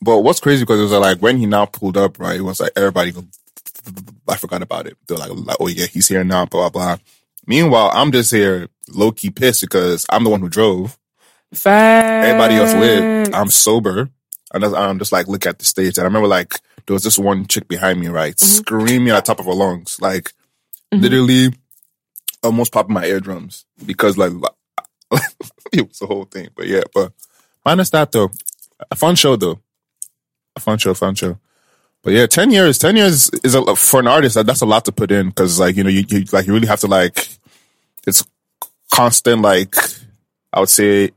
but 0.00 0.20
what's 0.20 0.40
crazy 0.40 0.62
because 0.62 0.80
it 0.80 0.84
was 0.84 0.92
uh, 0.92 1.00
like 1.00 1.20
when 1.20 1.38
he 1.38 1.46
now 1.46 1.66
pulled 1.66 1.96
up, 1.96 2.18
right? 2.18 2.38
It 2.38 2.42
was 2.42 2.60
like 2.60 2.72
everybody 2.76 3.12
go, 3.12 3.24
I 4.28 4.36
forgot 4.36 4.62
about 4.62 4.86
it. 4.86 4.96
They're 5.06 5.16
like, 5.16 5.30
like, 5.30 5.56
oh 5.60 5.68
yeah, 5.68 5.86
he's 5.86 6.08
here 6.08 6.24
now, 6.24 6.46
blah 6.46 6.68
blah 6.68 6.96
blah. 6.96 7.04
Meanwhile, 7.46 7.90
I'm 7.92 8.12
just 8.12 8.30
here 8.30 8.68
low 8.88 9.12
key 9.12 9.30
pissed 9.30 9.62
because 9.62 10.06
I'm 10.10 10.24
the 10.24 10.30
one 10.30 10.40
who 10.40 10.48
drove. 10.48 10.98
Fact. 11.54 12.26
Everybody 12.26 12.56
else 12.56 12.74
lit. 12.74 13.34
I'm 13.34 13.50
sober. 13.50 14.10
And 14.52 14.64
I'm 14.64 14.98
just 14.98 15.12
like 15.12 15.26
look 15.26 15.46
at 15.46 15.58
the 15.58 15.64
stage. 15.64 15.98
And 15.98 16.04
I 16.04 16.06
remember 16.06 16.28
like 16.28 16.54
there 16.86 16.94
was 16.94 17.02
this 17.02 17.18
one 17.18 17.46
chick 17.46 17.66
behind 17.66 18.00
me, 18.00 18.08
right, 18.08 18.36
mm-hmm. 18.36 18.46
screaming 18.46 19.10
at 19.10 19.24
the 19.24 19.34
top 19.34 19.40
of 19.40 19.46
her 19.46 19.52
lungs, 19.52 20.00
like 20.00 20.32
mm-hmm. 20.92 21.00
literally 21.00 21.48
almost 22.42 22.72
popping 22.72 22.94
my 22.94 23.06
eardrums 23.06 23.64
because 23.84 24.18
like 24.18 24.32
it 25.72 25.88
was 25.88 25.98
the 25.98 26.06
whole 26.06 26.24
thing. 26.24 26.48
But 26.54 26.66
yeah, 26.66 26.82
but 26.94 27.12
minus 27.64 27.90
that 27.90 28.12
though, 28.12 28.30
a 28.90 28.96
fun 28.96 29.16
show 29.16 29.36
though, 29.36 29.60
a 30.54 30.60
fun 30.60 30.78
show, 30.78 30.94
fun 30.94 31.14
show. 31.14 31.38
But 32.02 32.12
yeah, 32.12 32.26
ten 32.26 32.50
years, 32.50 32.78
ten 32.78 32.96
years 32.96 33.30
is 33.42 33.54
a 33.54 33.74
for 33.76 34.00
an 34.00 34.06
artist. 34.06 34.34
That, 34.34 34.46
that's 34.46 34.60
a 34.60 34.66
lot 34.66 34.84
to 34.84 34.92
put 34.92 35.10
in 35.10 35.28
because 35.28 35.58
like 35.58 35.76
you 35.76 35.84
know 35.84 35.90
you, 35.90 36.04
you 36.08 36.24
like 36.32 36.46
you 36.46 36.52
really 36.52 36.66
have 36.66 36.80
to 36.80 36.86
like 36.86 37.28
it's 38.06 38.24
constant 38.92 39.40
like 39.42 39.74
I 40.52 40.60
would 40.60 40.68
say 40.68 41.10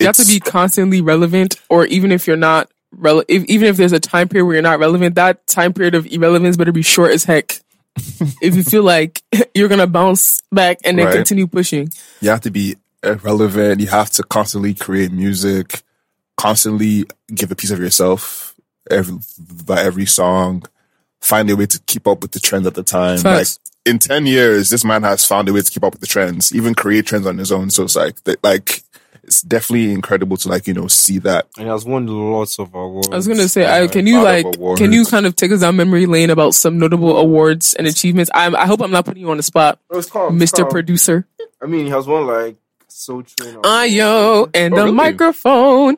You 0.00 0.06
have 0.06 0.16
to 0.16 0.26
be 0.26 0.40
constantly 0.40 1.00
relevant, 1.00 1.56
or 1.68 1.86
even 1.86 2.10
if 2.12 2.26
you're 2.26 2.36
not 2.36 2.70
rele- 2.96 3.24
if, 3.28 3.44
even 3.44 3.68
if 3.68 3.76
there's 3.76 3.92
a 3.92 4.00
time 4.00 4.28
period 4.28 4.46
where 4.46 4.54
you're 4.54 4.62
not 4.62 4.78
relevant, 4.80 5.14
that 5.16 5.46
time 5.46 5.72
period 5.72 5.94
of 5.94 6.06
irrelevance 6.06 6.56
better 6.56 6.72
be 6.72 6.82
short 6.82 7.12
as 7.12 7.24
heck. 7.24 7.60
if 8.40 8.54
you 8.54 8.62
feel 8.62 8.82
like 8.82 9.22
you're 9.54 9.68
gonna 9.68 9.86
bounce 9.86 10.40
back 10.52 10.78
and 10.84 10.98
then 10.98 11.06
Right. 11.06 11.14
continue 11.16 11.46
pushing, 11.46 11.90
you 12.20 12.30
have 12.30 12.40
to 12.42 12.50
be 12.50 12.76
relevant. 13.02 13.80
You 13.80 13.88
have 13.88 14.10
to 14.10 14.22
constantly 14.22 14.74
create 14.74 15.12
music, 15.12 15.82
constantly 16.36 17.04
give 17.34 17.50
a 17.50 17.56
piece 17.56 17.70
of 17.70 17.78
yourself 17.78 18.54
every 18.90 19.18
by 19.66 19.82
every 19.82 20.06
song. 20.06 20.64
Find 21.20 21.50
a 21.50 21.56
way 21.56 21.66
to 21.66 21.78
keep 21.86 22.06
up 22.06 22.22
with 22.22 22.32
the 22.32 22.40
trends 22.40 22.66
at 22.66 22.74
the 22.74 22.82
time. 22.82 23.18
Facts. 23.18 23.58
Like 23.58 23.92
in 23.92 23.98
ten 23.98 24.24
years, 24.26 24.70
this 24.70 24.84
man 24.84 25.02
has 25.02 25.24
found 25.26 25.48
a 25.48 25.52
way 25.52 25.60
to 25.60 25.70
keep 25.70 25.84
up 25.84 25.92
with 25.92 26.00
the 26.00 26.06
trends, 26.06 26.54
even 26.54 26.74
create 26.74 27.06
trends 27.06 27.26
on 27.26 27.36
his 27.38 27.52
own. 27.52 27.70
So 27.70 27.84
it's 27.84 27.96
like, 27.96 28.22
that- 28.24 28.42
like 28.42 28.82
it's 29.30 29.42
definitely 29.42 29.92
incredible 29.92 30.36
to 30.36 30.48
like 30.48 30.66
you 30.66 30.74
know 30.74 30.88
see 30.88 31.18
that. 31.20 31.46
And 31.56 31.66
he 31.66 31.70
has 31.70 31.84
won 31.84 32.04
lots 32.08 32.58
of 32.58 32.74
awards. 32.74 33.08
I 33.12 33.14
was 33.14 33.28
gonna 33.28 33.46
say, 33.48 33.64
I, 33.64 33.86
can 33.86 34.04
you 34.04 34.20
like, 34.22 34.44
can 34.76 34.92
you 34.92 35.04
kind 35.06 35.24
of 35.24 35.36
take 35.36 35.52
us 35.52 35.60
down 35.60 35.76
memory 35.76 36.06
lane 36.06 36.30
about 36.30 36.52
some 36.56 36.80
notable 36.80 37.16
awards 37.16 37.74
and 37.74 37.86
achievements? 37.86 38.28
I'm, 38.34 38.56
I 38.56 38.66
hope 38.66 38.80
I'm 38.82 38.90
not 38.90 39.04
putting 39.04 39.22
you 39.22 39.30
on 39.30 39.36
the 39.36 39.44
spot, 39.44 39.78
Oh, 39.88 39.98
it's 40.00 40.10
calm, 40.10 40.42
it's 40.42 40.50
Mr. 40.50 40.62
calm. 40.62 40.70
Producer. 40.70 41.28
I 41.62 41.66
mean, 41.66 41.84
he 41.84 41.90
has 41.92 42.08
won 42.08 42.26
like 42.26 42.56
Soul 42.88 43.22
Train. 43.22 43.54
Ayo, 43.62 44.50
and 44.52 44.74
Oh, 44.74 44.76
the 44.78 44.82
really? 44.86 44.96
microphone. 44.96 45.96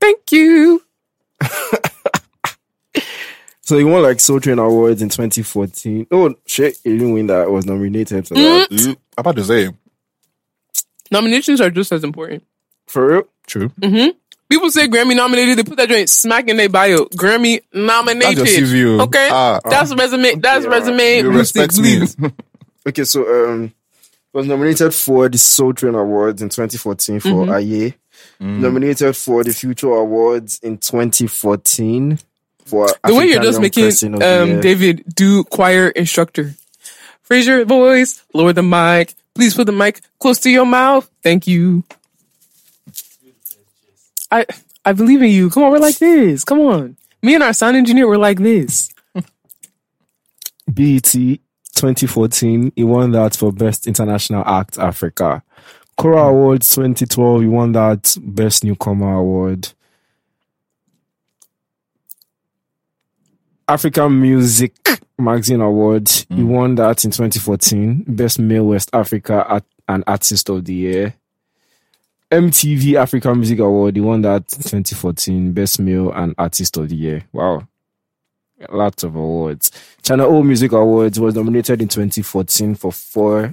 Thank 0.00 0.32
you. 0.32 0.82
So 3.60 3.76
he 3.76 3.84
won 3.84 4.02
like 4.02 4.18
Soul 4.18 4.40
Train 4.40 4.58
Awards 4.58 5.02
in 5.02 5.10
2014. 5.10 6.06
Oh 6.10 6.34
shit, 6.46 6.78
he 6.82 6.92
didn't 6.96 7.12
win 7.12 7.26
that. 7.26 7.46
He 7.48 7.52
was 7.52 7.66
nominated 7.66 8.26
for 8.26 8.32
that. 8.32 8.70
Mm. 8.70 8.88
I'm 8.92 8.96
about 9.18 9.36
to 9.36 9.44
say 9.44 9.68
Nominations 11.10 11.60
are 11.60 11.70
just 11.70 11.92
as 11.92 12.04
important. 12.04 12.44
For 12.86 13.06
real? 13.06 13.22
true. 13.46 13.70
People 14.50 14.70
say 14.70 14.88
Grammy 14.88 15.14
nominated, 15.14 15.58
they 15.58 15.62
put 15.62 15.76
that 15.76 15.88
joint 15.90 16.08
smack 16.08 16.48
in 16.48 16.56
their 16.56 16.68
bio. 16.70 17.04
Grammy 17.06 17.60
nominated. 17.72 18.38
That's 18.38 18.56
your 18.58 18.66
CV. 18.96 19.00
Okay. 19.02 19.28
Ah, 19.30 19.60
ah. 19.62 19.68
that's 19.68 19.94
resume. 19.94 20.36
That's 20.36 20.64
Yeah. 20.64 20.70
resume. 20.70 21.16
You 21.18 21.30
boosting, 21.32 21.62
respect 21.62 22.20
me. 22.22 22.30
Okay, 22.86 23.04
so 23.04 23.50
um, 23.50 23.72
was 24.32 24.46
nominated 24.46 24.94
for 24.94 25.28
the 25.28 25.36
Soul 25.36 25.74
Train 25.74 25.94
Awards 25.94 26.40
in 26.40 26.48
2014 26.48 27.20
for 27.20 27.28
Mm-hmm. 27.28 27.50
Aye. 27.50 27.94
Mm. 28.40 28.60
Nominated 28.60 29.14
for 29.16 29.44
the 29.44 29.52
Future 29.52 29.92
Awards 29.92 30.58
in 30.62 30.78
2014 30.78 32.18
for 32.64 32.88
The 33.04 33.14
way 33.14 33.26
you're 33.26 33.38
African 33.38 33.42
just 33.42 33.60
making 33.60 33.84
Person 33.84 34.14
of 34.14 34.20
the 34.20 34.42
um, 34.42 34.48
Year. 34.48 34.60
David 34.60 35.04
do 35.14 35.44
choir 35.44 35.88
instructor. 35.88 36.54
Raise 37.28 37.46
your 37.46 37.64
voice, 37.66 38.24
lower 38.32 38.52
the 38.54 38.62
mic. 38.62 39.14
Please 39.38 39.54
put 39.54 39.66
the 39.66 39.72
mic 39.72 40.00
close 40.18 40.40
to 40.40 40.50
your 40.50 40.66
mouth. 40.66 41.08
Thank 41.22 41.46
you. 41.46 41.84
I 44.32 44.44
I 44.84 44.92
believe 44.92 45.22
in 45.22 45.30
you. 45.30 45.48
Come 45.48 45.62
on, 45.62 45.70
we're 45.70 45.78
like 45.78 45.96
this. 45.98 46.42
Come 46.42 46.58
on. 46.58 46.96
Me 47.22 47.36
and 47.36 47.44
our 47.44 47.52
sound 47.52 47.76
engineer 47.76 48.08
were 48.08 48.18
like 48.18 48.38
this. 48.38 48.92
BET 50.74 51.04
2014, 51.12 52.72
he 52.74 52.82
won 52.82 53.12
that 53.12 53.36
for 53.36 53.52
Best 53.52 53.86
International 53.86 54.42
Act 54.44 54.76
Africa. 54.76 55.44
Kora 55.96 56.22
Awards 56.22 56.68
2012, 56.70 57.42
he 57.42 57.46
won 57.46 57.70
that 57.70 58.16
Best 58.20 58.64
Newcomer 58.64 59.18
Award. 59.18 59.68
African 63.68 64.20
Music 64.20 64.74
Magazine 65.18 65.60
Award, 65.60 66.08
he 66.08 66.24
mm. 66.36 66.46
won 66.46 66.74
that 66.76 67.04
in 67.04 67.10
2014. 67.10 68.04
Best 68.06 68.38
Male 68.38 68.64
West 68.64 68.90
Africa 68.92 69.44
Art- 69.44 69.64
and 69.88 70.04
Artist 70.06 70.48
of 70.48 70.64
the 70.64 70.74
Year. 70.74 71.14
MTV 72.30 72.94
African 72.94 73.36
Music 73.36 73.58
Award, 73.58 73.96
he 73.96 74.02
won 74.02 74.22
that 74.22 74.42
in 74.52 74.62
2014. 74.62 75.52
Best 75.52 75.80
Male 75.80 76.12
and 76.12 76.34
Artist 76.38 76.76
of 76.76 76.88
the 76.88 76.96
Year. 76.96 77.24
Wow. 77.32 77.66
Lots 78.70 79.02
of 79.02 79.16
awards. 79.16 79.70
Channel 80.02 80.34
O 80.34 80.42
Music 80.42 80.72
Awards 80.72 81.18
was 81.18 81.34
nominated 81.34 81.80
in 81.80 81.88
2014 81.88 82.74
for 82.74 82.92
four, 82.92 83.52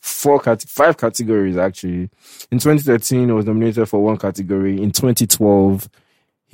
four 0.00 0.40
cat- 0.40 0.62
five 0.62 0.96
categories 0.96 1.56
actually. 1.56 2.10
In 2.50 2.58
2013, 2.58 3.30
it 3.30 3.32
was 3.32 3.46
nominated 3.46 3.88
for 3.88 4.02
one 4.02 4.16
category. 4.16 4.80
In 4.80 4.92
2012, 4.92 5.88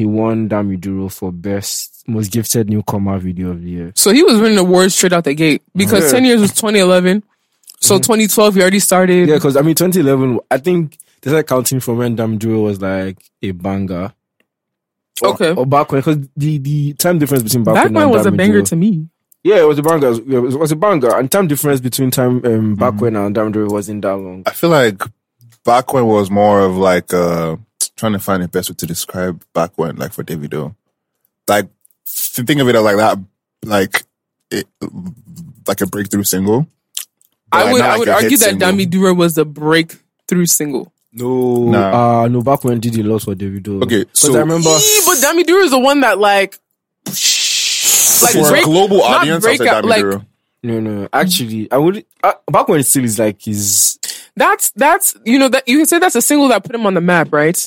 he 0.00 0.06
won 0.06 0.48
Damiduro 0.48 1.12
for 1.12 1.30
best 1.30 2.04
most 2.08 2.32
gifted 2.32 2.70
newcomer 2.70 3.18
video 3.18 3.50
of 3.50 3.60
the 3.62 3.68
year. 3.70 3.92
So 3.94 4.12
he 4.12 4.22
was 4.22 4.40
winning 4.40 4.56
awards 4.56 4.94
straight 4.94 5.12
out 5.12 5.24
the 5.24 5.34
gate 5.34 5.60
because 5.76 6.04
Yeah. 6.04 6.18
10 6.18 6.24
years 6.24 6.40
was 6.40 6.52
2011. 6.52 7.22
So 7.80 7.98
2012, 7.98 8.54
he 8.54 8.60
already 8.62 8.78
started. 8.80 9.28
Yeah, 9.28 9.34
because 9.34 9.56
I 9.56 9.62
mean, 9.62 9.74
2011, 9.74 10.40
I 10.50 10.56
think 10.56 10.96
they 11.20 11.30
started 11.30 11.46
counting 11.46 11.80
from 11.80 11.98
when 11.98 12.16
Damiduro 12.16 12.62
was 12.64 12.80
like 12.80 13.18
a 13.42 13.50
banger. 13.50 14.12
Okay. 15.22 15.52
Or, 15.54 15.66
back 15.66 15.92
when, 15.92 16.00
because 16.00 16.18
the, 16.36 16.56
the 16.58 16.94
time 16.94 17.18
difference 17.18 17.42
between 17.42 17.64
back, 17.64 17.74
Back 17.74 17.84
when 17.84 17.94
when 17.94 18.02
and 18.04 18.12
was 18.12 18.24
a 18.26 18.32
banger 18.32 18.62
to 18.62 18.76
me. 18.76 19.06
Yeah, 19.44 19.60
it 19.60 19.68
was 19.68 19.78
a 19.78 19.82
banger. 19.82 20.08
It 20.12 20.40
was, 20.40 20.54
it 20.54 20.58
was 20.58 20.72
a 20.72 20.76
banger, 20.76 21.14
and 21.18 21.30
time 21.30 21.46
difference 21.46 21.80
between 21.80 22.10
time 22.10 22.44
um, 22.46 22.74
back 22.74 22.94
Mm-hmm. 22.94 23.00
when 23.02 23.16
and 23.16 23.36
Damdre 23.36 23.70
wasn't 23.70 24.02
that 24.02 24.16
long. 24.16 24.42
I 24.46 24.52
feel 24.52 24.70
like 24.70 25.02
back 25.64 25.92
when 25.92 26.06
was 26.06 26.30
more 26.30 26.60
of 26.60 26.76
like 26.76 27.12
uh 27.14 27.56
trying 28.00 28.12
to 28.12 28.18
find 28.18 28.42
the 28.42 28.48
best 28.48 28.70
way 28.70 28.74
to 28.76 28.86
describe 28.86 29.44
back 29.52 29.72
when, 29.76 29.96
like 29.96 30.12
for 30.12 30.24
Davido. 30.24 30.74
Like 31.46 31.68
to 32.34 32.42
think 32.42 32.60
of 32.60 32.68
it 32.68 32.74
as 32.74 32.82
like 32.82 32.96
that, 32.96 33.18
like 33.64 34.02
it, 34.50 34.66
like 35.68 35.80
a 35.80 35.86
breakthrough 35.86 36.24
single. 36.24 36.66
But, 37.50 37.66
I 37.66 37.72
would 37.72 37.78
not 37.80 37.90
I 37.90 37.98
would 37.98 38.08
argue 38.08 38.36
that 38.38 38.50
single. 38.50 38.68
Dami 38.68 38.88
Duro 38.88 39.12
was 39.14 39.34
the 39.34 39.44
breakthrough 39.44 40.46
single. 40.46 40.92
No, 41.12 41.70
Nah. 41.70 42.22
uh, 42.22 42.28
no, 42.28 42.40
back 42.42 42.62
when 42.64 42.78
Diddy 42.80 43.02
lost 43.02 43.24
for 43.26 43.34
Davido. 43.34 43.82
Okay, 43.82 44.04
'Cause 44.04 44.18
so- 44.20 44.34
I 44.36 44.40
remember. 44.40 44.70
Eee, 44.70 45.00
but 45.06 45.18
Dami 45.18 45.44
Dura 45.44 45.64
is 45.64 45.72
the 45.72 45.78
one 45.78 46.00
that 46.00 46.18
like 46.18 46.58
like 48.22 48.32
for 48.34 48.48
break- 48.50 48.62
a 48.62 48.66
global 48.66 48.98
not 48.98 49.22
audience, 49.22 49.44
I'll 49.44 49.52
say 49.52 49.56
breakout, 49.58 49.84
Dami 49.84 49.88
like- 49.88 50.00
Duro. 50.02 50.26
No, 50.62 50.78
no, 50.78 51.08
actually, 51.12 51.72
I 51.72 51.78
would. 51.78 52.04
Uh, 52.22 52.32
back 52.52 52.68
when 52.68 52.80
it 52.80 52.86
still 52.86 53.02
is 53.04 53.18
like 53.18 53.40
his. 53.42 53.98
that's 54.36 54.70
that's 54.76 55.16
you 55.24 55.38
know 55.38 55.48
that 55.48 55.66
you 55.66 55.78
can 55.78 55.86
say 55.86 55.98
that's 55.98 56.14
a 56.16 56.20
single 56.22 56.48
that 56.48 56.62
put 56.64 56.74
him 56.74 56.84
on 56.86 56.92
the 56.94 57.00
map, 57.00 57.32
right? 57.32 57.58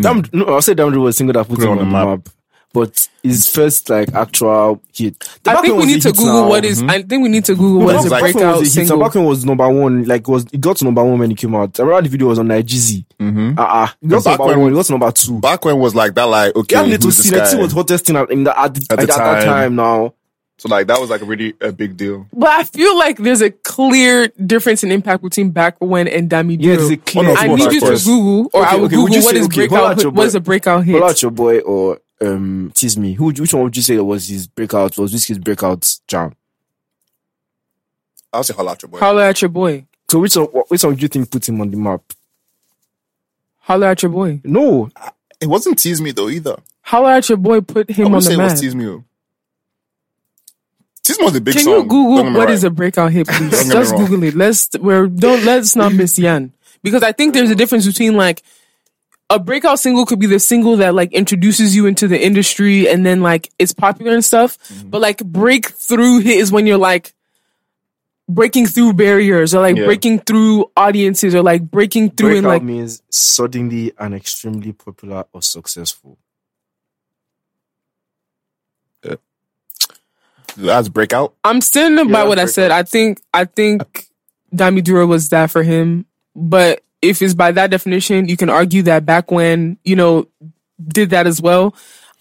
Dam, 0.00 0.24
no, 0.32 0.44
I'll 0.46 0.62
say 0.62 0.74
Damdre 0.74 1.00
was 1.00 1.14
a 1.14 1.18
single 1.18 1.34
that 1.34 1.48
put 1.48 1.62
him 1.62 1.70
on 1.70 1.78
the 1.78 1.84
map. 1.84 2.28
But 2.72 3.08
his 3.22 3.48
first 3.48 3.88
like 3.88 4.12
actual 4.12 4.82
hit. 4.92 5.18
The 5.44 5.50
I 5.50 5.54
back 5.54 5.62
think 5.62 5.78
we 5.78 5.86
need 5.86 6.02
to 6.02 6.12
Google 6.12 6.42
now. 6.42 6.48
what 6.48 6.64
is. 6.64 6.82
I 6.82 7.00
think 7.02 7.22
we 7.22 7.30
need 7.30 7.44
to 7.46 7.54
Google 7.54 7.78
No, 7.80 7.84
what 7.86 8.10
back 8.10 8.24
is 8.28 8.36
a 8.36 8.46
was 8.48 8.60
a 8.60 8.64
hit. 8.64 8.66
Single. 8.66 8.98
back 9.00 9.14
when 9.14 9.24
was 9.24 9.44
number 9.46 9.66
one. 9.70 10.04
Like 10.04 10.28
was 10.28 10.44
it 10.52 10.60
got 10.60 10.76
to 10.78 10.84
number 10.84 11.02
one 11.02 11.18
when 11.18 11.30
it 11.30 11.38
came 11.38 11.54
out. 11.54 11.78
I 11.80 11.84
remember 11.84 12.02
the 12.02 12.08
video 12.10 12.26
was 12.26 12.38
on 12.38 12.48
Nigezie. 12.48 13.06
Mhm. 13.18 13.58
Uh 13.58 13.62
uh 13.62 13.88
It 14.02 14.08
got 14.08 14.18
to 14.18 14.24
Back 14.28 14.38
number 14.40 14.44
when- 14.54 14.60
one. 14.60 14.72
It 14.72 14.76
got 14.76 14.84
to 14.86 14.92
number 14.92 15.12
two. 15.12 15.40
Back 15.40 15.64
when 15.64 15.78
was 15.78 15.94
like 15.94 16.14
that, 16.16 16.24
like 16.24 16.54
okay, 16.54 16.76
Yeah, 16.76 16.82
little 16.82 17.06
who's 17.06 17.16
see 17.16 17.30
like 17.34 17.56
was 17.58 17.72
hottest 17.72 18.04
thing 18.04 18.16
in 18.30 18.44
the, 18.44 18.60
at, 18.60 18.74
the, 18.74 18.86
At 18.90 18.96
the 18.96 19.02
at 19.02 19.08
that 19.08 19.16
time. 19.16 19.44
time 19.44 19.74
now. 19.76 20.12
So 20.58 20.70
like 20.70 20.86
that 20.86 20.98
was 21.00 21.10
like 21.10 21.20
a 21.20 21.24
really 21.26 21.54
a 21.60 21.70
big 21.70 21.96
deal. 21.98 22.26
But 22.32 22.48
I 22.48 22.64
feel 22.64 22.96
like 22.96 23.18
there's 23.18 23.42
a 23.42 23.50
clear 23.50 24.28
difference 24.28 24.82
in 24.82 24.90
impact 24.90 25.22
between 25.22 25.50
back 25.50 25.76
when 25.80 26.08
and 26.08 26.30
Dami 26.30 26.52
Yeah, 26.58 26.74
Duro. 26.74 26.76
there's 26.76 26.90
a 26.92 26.96
clear. 26.96 27.28
Oh, 27.30 27.34
no, 27.34 27.40
I 27.40 27.44
of 27.46 27.58
need 27.58 27.80
course, 27.80 28.06
you 28.06 28.14
to. 28.14 28.20
Google, 28.22 28.50
or 28.54 28.62
Okay, 28.62 28.70
I 28.70 28.76
will 28.76 28.84
okay, 28.86 28.96
would 28.96 29.04
Google 29.06 29.16
you 29.16 29.24
what 29.24 29.34
say- 29.34 29.40
is 29.40 29.46
okay, 29.46 29.56
breakout. 29.68 29.84
out 29.98 30.02
your 30.02 30.12
What 30.12 30.26
is 30.26 30.34
a 30.34 30.40
breakout 30.40 30.84
hit? 30.84 30.92
Pull 30.98 31.04
out 31.08 31.20
your 31.22 31.30
boy 31.30 31.58
or 31.60 32.00
um 32.22 32.72
Tease 32.74 32.96
Me. 32.96 33.12
Who 33.12 33.26
which 33.26 33.52
one 33.52 33.64
would 33.64 33.76
you 33.76 33.82
say 33.82 33.98
was 33.98 34.28
his 34.28 34.46
breakout? 34.46 34.96
Was 34.96 35.12
this 35.12 35.26
his 35.26 35.38
breakout 35.38 35.98
jam? 36.08 36.34
I'll 38.32 38.42
say 38.42 38.54
holla 38.54 38.72
at 38.72 38.82
your 38.82 38.88
boy. 38.88 38.98
Holla 38.98 39.28
at 39.28 39.42
your 39.42 39.48
boy. 39.50 39.84
So 40.08 40.20
which 40.20 40.32
song 40.32 40.46
which 40.68 40.80
song 40.80 40.94
do 40.94 41.02
you 41.02 41.08
think 41.08 41.30
put 41.30 41.46
him 41.48 41.60
on 41.60 41.70
the 41.70 41.76
map? 41.76 42.00
Holla 43.58 43.88
at 43.90 44.02
your 44.02 44.10
boy. 44.12 44.40
No. 44.44 44.88
it 45.40 45.46
wasn't 45.48 45.78
tease 45.78 46.00
me 46.00 46.12
though 46.12 46.28
either. 46.30 46.56
Holla 46.82 47.16
at 47.16 47.28
your 47.28 47.38
boy. 47.38 47.60
Put 47.60 47.90
I 47.90 47.92
him 47.92 48.06
on 48.06 48.12
would 48.12 48.22
the 48.22 48.26
say 48.26 48.34
it 48.34 48.38
map. 48.38 48.50
was 48.52 48.60
tease 48.60 48.74
me. 48.74 49.02
Tease 51.06 51.18
me 51.18 51.24
was 51.24 51.34
the 51.34 51.40
big 51.40 51.54
Can 51.54 51.64
song. 51.64 51.74
you 51.74 51.82
Google 51.82 52.16
get 52.24 52.32
me 52.32 52.38
what 52.38 52.46
right. 52.48 52.54
is 52.54 52.64
a 52.64 52.70
breakout 52.70 53.12
hit, 53.12 53.26
please? 53.28 53.68
Don't 53.68 53.70
Just. 53.82 53.94
Google 53.96 54.22
it. 54.24 54.34
Let's 54.34 54.68
we're 54.80 55.06
don't 55.06 55.44
let's 55.44 55.76
not 55.76 55.92
miss 55.92 56.18
Yan 56.18 56.52
because 56.82 57.02
I 57.02 57.12
think 57.12 57.34
there's 57.34 57.50
a 57.50 57.54
difference 57.54 57.86
between 57.86 58.16
like 58.16 58.42
a 59.30 59.38
breakout 59.40 59.78
single 59.80 60.06
could 60.06 60.20
be 60.20 60.26
the 60.26 60.38
single 60.38 60.76
that 60.78 60.94
like 60.94 61.12
introduces 61.12 61.74
you 61.74 61.86
into 61.86 62.06
the 62.08 62.20
industry 62.24 62.88
and 62.88 63.04
then 63.04 63.20
like 63.22 63.50
it's 63.58 63.72
popular 63.72 64.12
and 64.14 64.24
stuff, 64.24 64.56
Mm-hmm. 64.68 64.90
but 64.90 65.00
like 65.00 65.24
breakthrough 65.24 66.18
hit 66.20 66.38
is 66.38 66.52
when 66.52 66.66
you're 66.66 66.78
like 66.78 67.12
breaking 68.28 68.66
through 68.66 68.92
barriers 68.92 69.54
or 69.54 69.60
like 69.62 69.76
Yeah. 69.76 69.84
breaking 69.84 70.20
through 70.20 70.70
audiences 70.76 71.34
or 71.34 71.42
like 71.42 71.62
breaking 71.70 72.10
through 72.10 72.30
Breakout 72.30 72.38
and 72.38 72.46
like 72.46 72.62
means 72.62 73.02
suddenly 73.10 73.92
and 73.98 74.14
extremely 74.14 74.72
popular 74.72 75.24
or 75.32 75.42
successful. 75.42 76.18
That's 80.56 80.88
breakout. 80.88 81.34
I'm 81.44 81.60
standing 81.60 82.10
by 82.10 82.22
Yeah, 82.22 82.28
what 82.28 82.38
I 82.38 82.42
breakout. 82.44 82.54
said. 82.54 82.70
I 82.70 82.82
think 82.82 83.20
I 83.34 83.44
think 83.44 84.06
Dami 84.54 84.82
Duro 84.82 85.06
was 85.06 85.28
that 85.30 85.50
for 85.50 85.62
him. 85.62 86.06
But 86.34 86.82
if 87.02 87.20
it's 87.22 87.34
by 87.34 87.52
that 87.52 87.70
definition, 87.70 88.28
you 88.28 88.36
can 88.36 88.48
argue 88.50 88.82
that 88.82 89.04
back 89.06 89.30
when, 89.30 89.78
you 89.84 89.96
know, 89.96 90.26
did 90.88 91.10
that 91.10 91.26
as 91.26 91.40
well. 91.40 91.74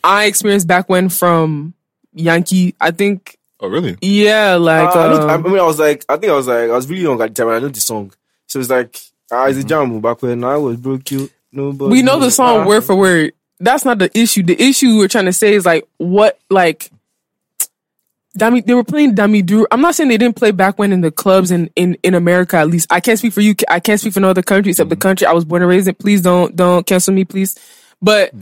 I 0.03 0.25
experienced 0.25 0.67
back 0.67 0.89
when 0.89 1.09
from 1.09 1.73
Yankee. 2.13 2.75
I 2.79 2.91
think 2.91 3.37
Oh 3.61 3.67
really? 3.69 3.97
yeah, 4.01 4.55
like 4.55 4.89
Ah, 4.95 4.99
I, 5.05 5.07
know- 5.13 5.29
um, 5.29 5.45
I 5.45 5.49
mean, 5.49 5.59
I 5.59 5.63
was 5.63 5.79
like, 5.79 6.05
I 6.09 6.17
think 6.17 6.31
I 6.31 6.35
was 6.35 6.47
like, 6.47 6.69
I 6.69 6.73
was 6.75 6.89
really 6.89 7.03
young 7.03 7.21
at 7.21 7.29
the 7.33 7.33
time, 7.33 7.47
and 7.47 7.55
I 7.55 7.59
know 7.59 7.69
the 7.69 7.79
song. 7.79 8.11
So 8.47 8.59
it's 8.59 8.69
like, 8.69 8.99
ah, 9.31 9.45
it's 9.45 9.57
a 9.59 9.63
jam 9.63 9.99
back 10.01 10.21
when 10.21 10.43
I 10.43 10.57
was 10.57 10.77
broke. 10.77 11.09
You 11.11 11.29
nobody. 11.51 11.91
we 11.91 12.01
know 12.01 12.19
the 12.19 12.29
song 12.31 12.59
ah. 12.61 12.65
word 12.67 12.81
for 12.83 12.95
word. 12.95 13.33
That's 13.59 13.85
not 13.85 13.97
the 13.99 14.15
issue. 14.17 14.43
The 14.43 14.61
issue 14.61 14.97
we're 14.97 15.07
trying 15.07 15.25
to 15.25 15.33
say 15.33 15.53
is 15.53 15.65
like 15.65 15.87
what 15.97 16.37
like 16.49 16.91
Dami 18.37 18.65
they 18.65 18.73
were 18.73 18.83
playing 18.83 19.15
Dami 19.15 19.45
Duro. 19.45 19.65
I'm 19.71 19.81
not 19.81 19.95
saying 19.95 20.09
they 20.09 20.17
didn't 20.17 20.35
play 20.35 20.51
back 20.51 20.77
when 20.77 20.91
in 20.91 21.01
the 21.01 21.11
clubs 21.11 21.51
in, 21.51 21.69
in, 21.75 21.97
in 22.03 22.13
America 22.13 22.57
at 22.57 22.67
least. 22.67 22.91
I 22.91 22.99
can't 22.99 23.17
speak 23.17 23.33
for 23.33 23.41
you. 23.41 23.55
I 23.69 23.79
can't 23.79 23.99
speak 23.99 24.13
for 24.13 24.19
no 24.19 24.29
other 24.29 24.43
country 24.43 24.71
except 24.71 24.89
the 24.89 24.95
mm-hmm. 24.95 25.01
country 25.01 25.27
I 25.27 25.33
was 25.33 25.45
born 25.45 25.61
and 25.61 25.69
raised 25.69 25.87
in. 25.87 25.95
Please 25.95 26.21
don't 26.21 26.55
don't 26.55 26.85
cancel 26.85 27.13
me, 27.13 27.23
please. 27.25 27.57
But 28.01 28.33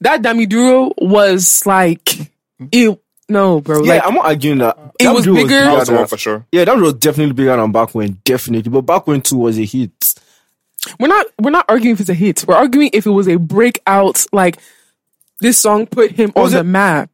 that 0.00 0.22
Dami 0.22 0.48
Duro 0.48 0.92
was 0.98 1.64
like 1.66 2.04
mm-hmm. 2.04 2.66
it 2.72 3.00
no, 3.28 3.60
bro. 3.60 3.82
Yeah, 3.82 3.94
like 3.94 4.02
I'm 4.04 4.14
not 4.14 4.24
arguing 4.26 4.58
that. 4.58 4.78
It 4.98 5.04
That 5.04 5.14
was 5.14 5.24
drill 5.24 5.36
bigger. 5.36 5.48
That 5.48 5.64
bigger 5.66 5.78
was 5.78 5.88
the 5.88 5.94
one 5.94 6.06
for 6.06 6.18
sure. 6.18 6.46
Yeah, 6.52 6.64
that 6.64 6.76
was 6.76 6.94
definitely 6.94 7.32
bigger 7.32 7.56
than 7.56 7.72
back 7.72 7.94
when, 7.94 8.18
definitely. 8.24 8.70
But 8.70 8.82
back 8.82 9.06
when 9.06 9.22
two 9.22 9.38
was 9.38 9.58
a 9.58 9.64
hit. 9.64 10.14
we're 10.98 11.08
not 11.08 11.26
we're 11.40 11.50
not 11.50 11.64
arguing 11.68 11.94
if 11.94 12.00
it's 12.00 12.10
a 12.10 12.14
hit. 12.14 12.44
We're 12.46 12.54
arguing 12.54 12.90
if 12.92 13.06
it 13.06 13.10
was 13.10 13.28
a 13.28 13.36
breakout. 13.36 14.24
Like 14.32 14.58
this 15.40 15.58
song 15.58 15.86
put 15.86 16.12
him 16.12 16.32
on 16.36 16.42
Was 16.42 16.52
the 16.52 16.60
it- 16.60 16.64
map. 16.64 17.10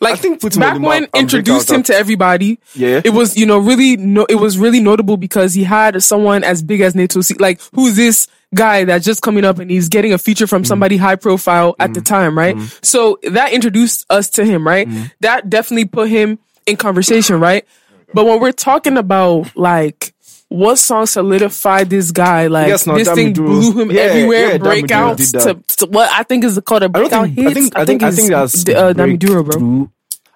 Like 0.00 0.14
I 0.14 0.16
think 0.16 0.40
put 0.40 0.56
him 0.56 0.62
on 0.62 0.68
back 0.68 0.80
the 0.80 0.86
when 0.86 1.06
introduced 1.14 1.70
him 1.70 1.82
to 1.84 1.94
everybody. 1.94 2.58
Yeah. 2.74 3.00
it 3.04 3.10
was 3.10 3.36
you 3.36 3.46
know 3.46 3.58
really 3.58 3.96
no. 3.96 4.24
It 4.28 4.36
was 4.36 4.58
really 4.58 4.80
notable 4.80 5.16
because 5.16 5.54
he 5.54 5.64
had 5.64 6.02
someone 6.02 6.44
as 6.44 6.62
big 6.62 6.80
as 6.80 6.94
Naeto. 6.94 7.40
Like 7.40 7.60
who's 7.74 7.96
this 7.96 8.26
guy 8.54 8.84
that's 8.84 9.04
just 9.04 9.20
coming 9.22 9.44
up 9.44 9.58
and 9.58 9.70
he's 9.70 9.88
getting 9.88 10.12
a 10.12 10.18
feature 10.18 10.46
Mm. 10.46 10.50
from 10.50 10.64
somebody 10.64 10.96
high 10.96 11.16
profile 11.16 11.74
at 11.80 11.92
the 11.94 12.00
time, 12.00 12.36
right? 12.38 12.56
So 12.82 13.18
that 13.24 13.52
introduced 13.52 14.06
us 14.10 14.30
to 14.30 14.44
him, 14.44 14.66
right? 14.66 14.88
Mm. 14.88 15.10
That 15.20 15.50
definitely 15.50 15.86
put 15.86 16.08
him 16.08 16.38
in 16.66 16.76
conversation, 16.76 17.40
right? 17.40 17.66
But 18.12 18.26
when 18.26 18.40
we're 18.40 18.52
talking 18.52 18.96
about 18.96 19.56
like. 19.56 20.13
What 20.54 20.78
song 20.78 21.06
solidified 21.06 21.90
this 21.90 22.12
guy? 22.12 22.48
Like 22.48 22.68
Yes, 22.68 22.86
now 22.86 22.98
this 22.98 23.08
Dami 23.08 23.14
thing 23.14 23.32
Duro. 23.32 23.44
blew 23.44 23.80
him 23.80 23.90
Yeah, 23.90 24.02
everywhere. 24.02 24.52
yeah, 24.52 24.58
breakouts 24.58 25.36
to, 25.38 25.54
to 25.78 25.86
what 25.86 26.10
I 26.12 26.22
think 26.24 26.44
is 26.44 26.60
called 26.64 26.84
a 26.84 26.88
don't 26.92 27.10
breakout 27.10 27.10
think, 27.10 27.36
hits. 27.36 27.44
I 27.46 27.52
think, 27.52 27.74
I 27.76 27.84
think, 27.84 28.02
I 28.02 28.10
it's 28.10 28.16
think 28.16 28.30
that's 28.30 28.64
D- 28.64 28.74
uh, 28.74 28.94
Dami 28.94 29.18
Duro, 29.18 29.44
bro. 29.44 29.58
breakthrough. 29.58 29.88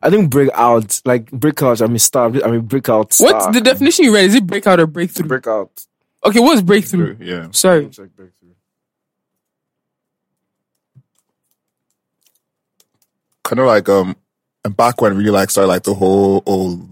I 0.02 0.10
think 0.10 0.30
breakout, 0.30 1.00
like 1.04 1.30
breakout, 1.30 1.82
I 1.82 1.86
mean 1.86 1.98
star, 1.98 2.26
I 2.44 2.50
mean 2.50 2.62
breakout. 2.62 3.16
What's 3.18 3.46
the 3.46 3.60
definition 3.60 4.04
you 4.06 4.14
read? 4.14 4.26
Is 4.26 4.34
it 4.36 4.46
breakout 4.46 4.80
or 4.80 4.86
breakthrough? 4.86 5.28
breakout? 5.28 5.70
Okay, 6.24 6.40
what's 6.40 6.62
breakthrough? 6.62 7.16
Yeah. 7.20 7.48
Sorry. 7.52 7.88
Check 7.88 8.14
breakthrough. 8.16 8.50
Kind 13.44 13.60
of 13.60 13.66
like 13.66 13.88
um, 13.88 14.16
and 14.64 14.76
back 14.76 15.00
when 15.00 15.16
really 15.16 15.30
like 15.30 15.50
started 15.50 15.68
like 15.68 15.84
the 15.84 15.94
whole 15.94 16.42
oh, 16.46 16.88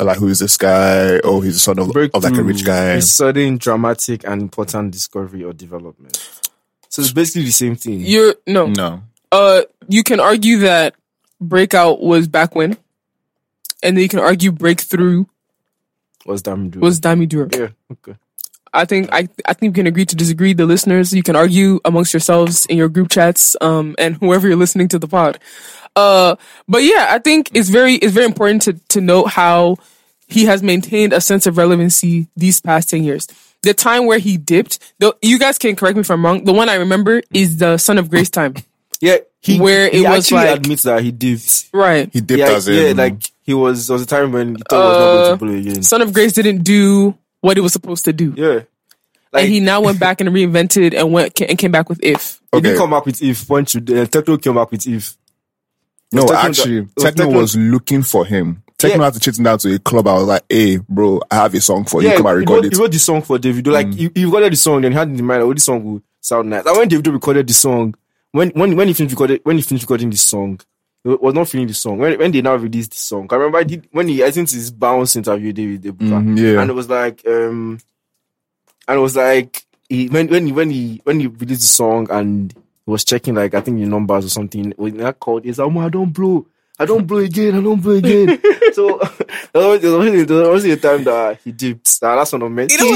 like 0.00 0.18
who 0.18 0.28
is 0.28 0.38
this 0.40 0.56
guy? 0.56 1.20
Oh, 1.22 1.40
he's 1.40 1.54
the 1.54 1.60
son 1.60 1.78
of, 1.78 1.88
of 1.90 2.24
like 2.24 2.34
a 2.36 2.42
rich 2.42 2.64
guy. 2.64 2.94
is 2.94 3.14
sudden, 3.14 3.58
dramatic, 3.58 4.26
and 4.26 4.42
important 4.42 4.90
discovery 4.92 5.44
or 5.44 5.52
development. 5.52 6.16
So 6.88 7.02
it's 7.02 7.12
basically 7.12 7.44
the 7.44 7.52
same 7.52 7.76
thing. 7.76 8.00
You're 8.00 8.34
no. 8.46 8.66
No. 8.66 9.02
Uh, 9.32 9.62
you 9.88 10.02
can 10.02 10.20
argue 10.20 10.58
that 10.58 10.94
breakout 11.40 12.00
was 12.00 12.28
back 12.28 12.54
when, 12.54 12.76
and 13.82 13.96
then 13.96 14.02
you 14.02 14.08
can 14.08 14.20
argue 14.20 14.52
breakthrough 14.52 15.24
What's 16.24 16.42
Dami 16.42 16.70
doing? 16.70 16.80
was 16.80 17.00
Dami 17.00 17.28
Duro. 17.28 17.48
yeah, 17.52 17.68
okay. 17.92 18.16
I 18.72 18.84
think 18.84 19.08
I 19.12 19.28
I 19.46 19.54
think 19.54 19.74
we 19.76 19.80
can 19.80 19.86
agree 19.86 20.06
to 20.06 20.16
disagree. 20.16 20.52
The 20.52 20.66
listeners, 20.66 21.12
you 21.12 21.22
can 21.22 21.36
argue 21.36 21.80
amongst 21.84 22.12
yourselves 22.12 22.66
in 22.66 22.76
your 22.76 22.88
group 22.88 23.10
chats, 23.10 23.56
um, 23.60 23.94
and 23.98 24.16
whoever 24.16 24.48
you're 24.48 24.56
listening 24.56 24.88
to 24.88 24.98
the 24.98 25.06
pod. 25.08 25.38
Uh, 25.96 26.36
but 26.68 26.82
yeah, 26.82 27.06
I 27.10 27.18
think 27.18 27.50
it's 27.54 27.68
very 27.68 27.94
it's 27.94 28.12
very 28.12 28.26
important 28.26 28.62
to 28.62 28.72
to 28.90 29.00
note 29.00 29.26
how 29.28 29.76
he 30.28 30.44
has 30.46 30.62
maintained 30.62 31.12
a 31.12 31.20
sense 31.20 31.46
of 31.46 31.56
relevancy 31.56 32.26
these 32.36 32.60
past 32.60 32.90
ten 32.90 33.04
years. 33.04 33.26
The 33.62 33.72
time 33.74 34.06
where 34.06 34.18
he 34.18 34.36
dipped, 34.36 34.78
though, 34.98 35.14
you 35.22 35.38
guys 35.38 35.56
can 35.56 35.74
correct 35.76 35.96
me 35.96 36.00
if 36.02 36.10
I'm 36.10 36.24
wrong. 36.24 36.44
The 36.44 36.52
one 36.52 36.68
I 36.68 36.74
remember 36.74 37.22
is 37.32 37.56
the 37.58 37.78
Son 37.78 37.96
of 37.96 38.10
Grace 38.10 38.28
time, 38.28 38.54
Yeah, 39.00 39.18
he 39.40 39.58
Where 39.58 39.88
he 39.88 40.04
it 40.04 40.08
was 40.08 40.18
actually 40.26 40.48
like- 40.50 40.58
admits 40.58 40.82
that 40.82 41.02
he 41.02 41.10
dipped. 41.12 41.66
right? 41.72 42.10
He 42.12 42.20
dipped 42.20 42.38
Yeah, 42.40 42.50
as 42.50 42.68
in 42.68 42.74
yeah, 42.96 43.02
like 43.02 43.22
he 43.42 43.54
was. 43.54 43.86
There 43.86 43.94
was 43.94 44.02
a 44.02 44.06
time 44.06 44.32
when 44.32 44.56
he 44.56 44.62
thought 44.68 44.82
he 44.82 44.88
was 44.88 44.98
not 44.98 45.38
going 45.38 45.38
to 45.38 45.44
blow 45.64 45.70
again. 45.72 45.82
Son 45.82 46.02
of 46.02 46.12
Grace 46.12 46.32
didn't 46.32 46.62
do 46.62 47.16
what 47.40 47.56
it 47.56 47.60
was 47.62 47.72
supposed 47.72 48.04
to 48.06 48.12
do, 48.12 48.34
Yeah, 48.36 48.60
like 49.32 49.44
and 49.44 49.48
he 49.52 49.60
now 49.60 49.80
went 49.80 49.98
back 50.00 50.20
and 50.20 50.28
reinvented 50.30 50.92
and 50.94 51.10
went 51.12 51.40
and 51.40 51.56
came 51.58 51.72
back 51.72 51.88
with 51.88 52.00
If. 52.02 52.40
he 52.52 52.60
didn't 52.60 52.78
come 52.78 52.90
back 52.90 53.06
with 53.06 53.22
if. 53.22 53.46
Point 53.48 53.68
to 53.68 53.78
uh, 53.78 54.04
Tekno 54.06 54.42
came 54.42 54.54
back 54.56 54.70
with 54.72 54.86
if. 54.86 55.16
No, 56.14 56.32
actually, 56.32 56.80
that- 56.80 56.88
was 56.96 57.04
Tekno 57.04 57.24
Tekno- 57.26 57.34
was 57.36 57.56
looking 57.56 58.02
for 58.02 58.24
him. 58.24 58.62
Tekno 58.78 58.96
Yeah. 58.96 59.04
had 59.04 59.14
to 59.14 59.20
chase 59.20 59.38
him 59.38 59.44
down 59.44 59.58
to 59.58 59.74
a 59.74 59.78
club. 59.78 60.06
I 60.08 60.14
was 60.14 60.24
like, 60.26 60.42
"Hey, 60.48 60.78
bro, 60.88 61.20
I 61.30 61.36
have 61.36 61.54
a 61.54 61.60
song 61.60 61.84
for 61.84 62.02
you. 62.02 62.08
Yeah, 62.08 62.16
Come 62.16 62.26
and 62.26 62.38
record 62.38 62.54
wrote, 62.56 62.64
it." 62.66 62.72
Mm. 62.72 62.76
he 62.76 62.82
wrote 62.82 62.92
the 62.92 62.98
song 62.98 63.22
for 63.22 63.38
Davido. 63.38 63.72
Like 63.72 63.92
he, 63.94 64.10
he 64.14 64.24
recorded 64.24 64.52
the 64.52 64.56
song, 64.56 64.80
then 64.82 64.92
he 64.92 64.98
had 64.98 65.08
in 65.08 65.24
mind, 65.24 65.42
oh, 65.42 65.52
this 65.54 65.64
song 65.64 65.84
will 65.84 66.02
sound 66.20 66.50
nice. 66.50 66.64
And 66.66 66.76
when 66.76 66.88
Davido 66.88 67.12
recorded 67.12 67.46
the 67.46 67.54
song, 67.54 67.94
when 68.32 68.50
when 68.50 68.76
when 68.76 68.88
he 68.88 68.94
finished 68.94 69.12
recorded, 69.12 69.40
when 69.44 69.56
he 69.56 69.62
finished 69.62 69.84
recording 69.84 70.10
the 70.10 70.16
song, 70.16 70.58
he 71.04 71.10
was 71.10 71.34
not 71.34 71.48
feeling 71.48 71.68
the 71.68 71.74
song. 71.74 71.98
When 71.98 72.18
when 72.18 72.32
they 72.32 72.42
now 72.42 72.56
released 72.56 72.90
the 72.90 72.96
song, 72.98 73.28
I 73.30 73.36
remember 73.36 73.58
I 73.58 73.64
did 73.64 73.86
when 73.92 74.08
he 74.08 74.24
I 74.24 74.30
think 74.32 74.50
his 74.50 74.70
bounce 74.70 75.14
interview 75.16 75.52
David 75.52 75.82
Debuka, 75.82 76.22
Mhm, 76.22 76.38
yeah. 76.38 76.60
and 76.60 76.70
it 76.70 76.74
was 76.74 76.88
like 76.88 77.22
um, 77.28 77.78
and 78.88 78.98
it 78.98 79.00
was 79.00 79.14
like 79.16 79.64
he 79.88 80.08
when 80.08 80.26
when 80.28 80.46
he 80.46 80.52
when 80.52 80.70
he 80.70 81.00
when 81.04 81.20
he 81.20 81.26
released 81.28 81.60
the 81.60 81.66
song 81.68 82.08
and 82.10 82.52
was 82.86 83.04
checking 83.04 83.34
like 83.34 83.54
I 83.54 83.60
think 83.60 83.78
the 83.78 83.86
numbers 83.86 84.26
or 84.26 84.30
something. 84.30 84.72
When 84.76 84.96
that 84.98 85.18
called, 85.20 85.44
he's 85.44 85.58
like, 85.58 85.70
"Oh, 85.74 85.80
I 85.80 85.88
don't 85.88 86.12
blow." 86.12 86.46
I 86.76 86.86
don't 86.86 87.06
blow 87.06 87.18
again. 87.18 87.54
I 87.54 87.60
don't 87.60 87.80
blow 87.80 87.92
again. 87.94 88.36
so 88.72 88.98
there 89.52 89.68
was, 89.68 89.80
there 89.80 89.96
was, 89.96 90.26
there 90.26 90.50
was 90.50 90.64
a 90.64 90.76
time 90.76 91.04
that 91.04 91.38
he 91.44 91.52
dipped. 91.52 92.02
Nah, 92.02 92.16
that's 92.16 92.32
one 92.32 92.42
of 92.42 92.50
me. 92.50 92.66
You 92.68 92.78
know 92.78 92.86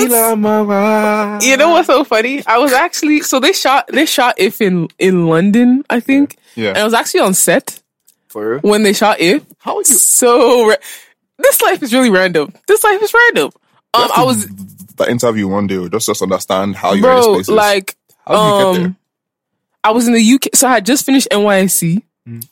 what's- 0.64 1.46
You 1.46 1.56
know 1.56 1.68
what's 1.70 1.86
so 1.86 2.02
funny? 2.02 2.44
I 2.44 2.58
was 2.58 2.72
actually 2.72 3.20
so 3.20 3.38
they 3.38 3.52
shot 3.52 3.86
they 3.86 4.04
shot 4.04 4.34
If 4.36 4.60
in 4.60 4.88
in 4.98 5.28
London, 5.28 5.84
I 5.88 6.00
think. 6.00 6.36
Yeah. 6.56 6.70
And 6.70 6.78
I 6.78 6.84
was 6.84 6.92
actually 6.92 7.20
on 7.20 7.34
set 7.34 7.80
For 8.26 8.50
real? 8.54 8.60
when 8.62 8.82
they 8.82 8.92
shot 8.92 9.20
If. 9.20 9.44
How 9.58 9.78
you? 9.78 9.84
So 9.84 10.68
ra- 10.70 10.74
this 11.38 11.62
life 11.62 11.80
is 11.80 11.92
really 11.94 12.10
random. 12.10 12.52
This 12.66 12.82
life 12.82 13.00
is 13.00 13.14
random. 13.14 13.52
Um, 13.94 14.10
I 14.16 14.24
was 14.24 14.44
the 14.96 15.08
interview 15.08 15.46
one 15.46 15.68
day, 15.68 15.88
just 15.88 16.06
just 16.06 16.20
understand 16.20 16.74
how 16.74 16.94
you're 16.94 16.96
in 17.12 17.22
bro, 17.22 17.34
spaces. 17.34 17.48
like 17.50 17.96
how 18.26 18.34
do 18.34 18.42
you 18.42 18.74
get 18.74 18.82
there? 18.82 18.96
I 19.84 19.90
was 19.92 20.06
in 20.08 20.14
the 20.14 20.22
UK, 20.34 20.48
so 20.54 20.68
I 20.68 20.72
had 20.74 20.86
just 20.86 21.04
finished 21.06 21.28
NYSC, 21.30 22.02
Mm. 22.28 22.44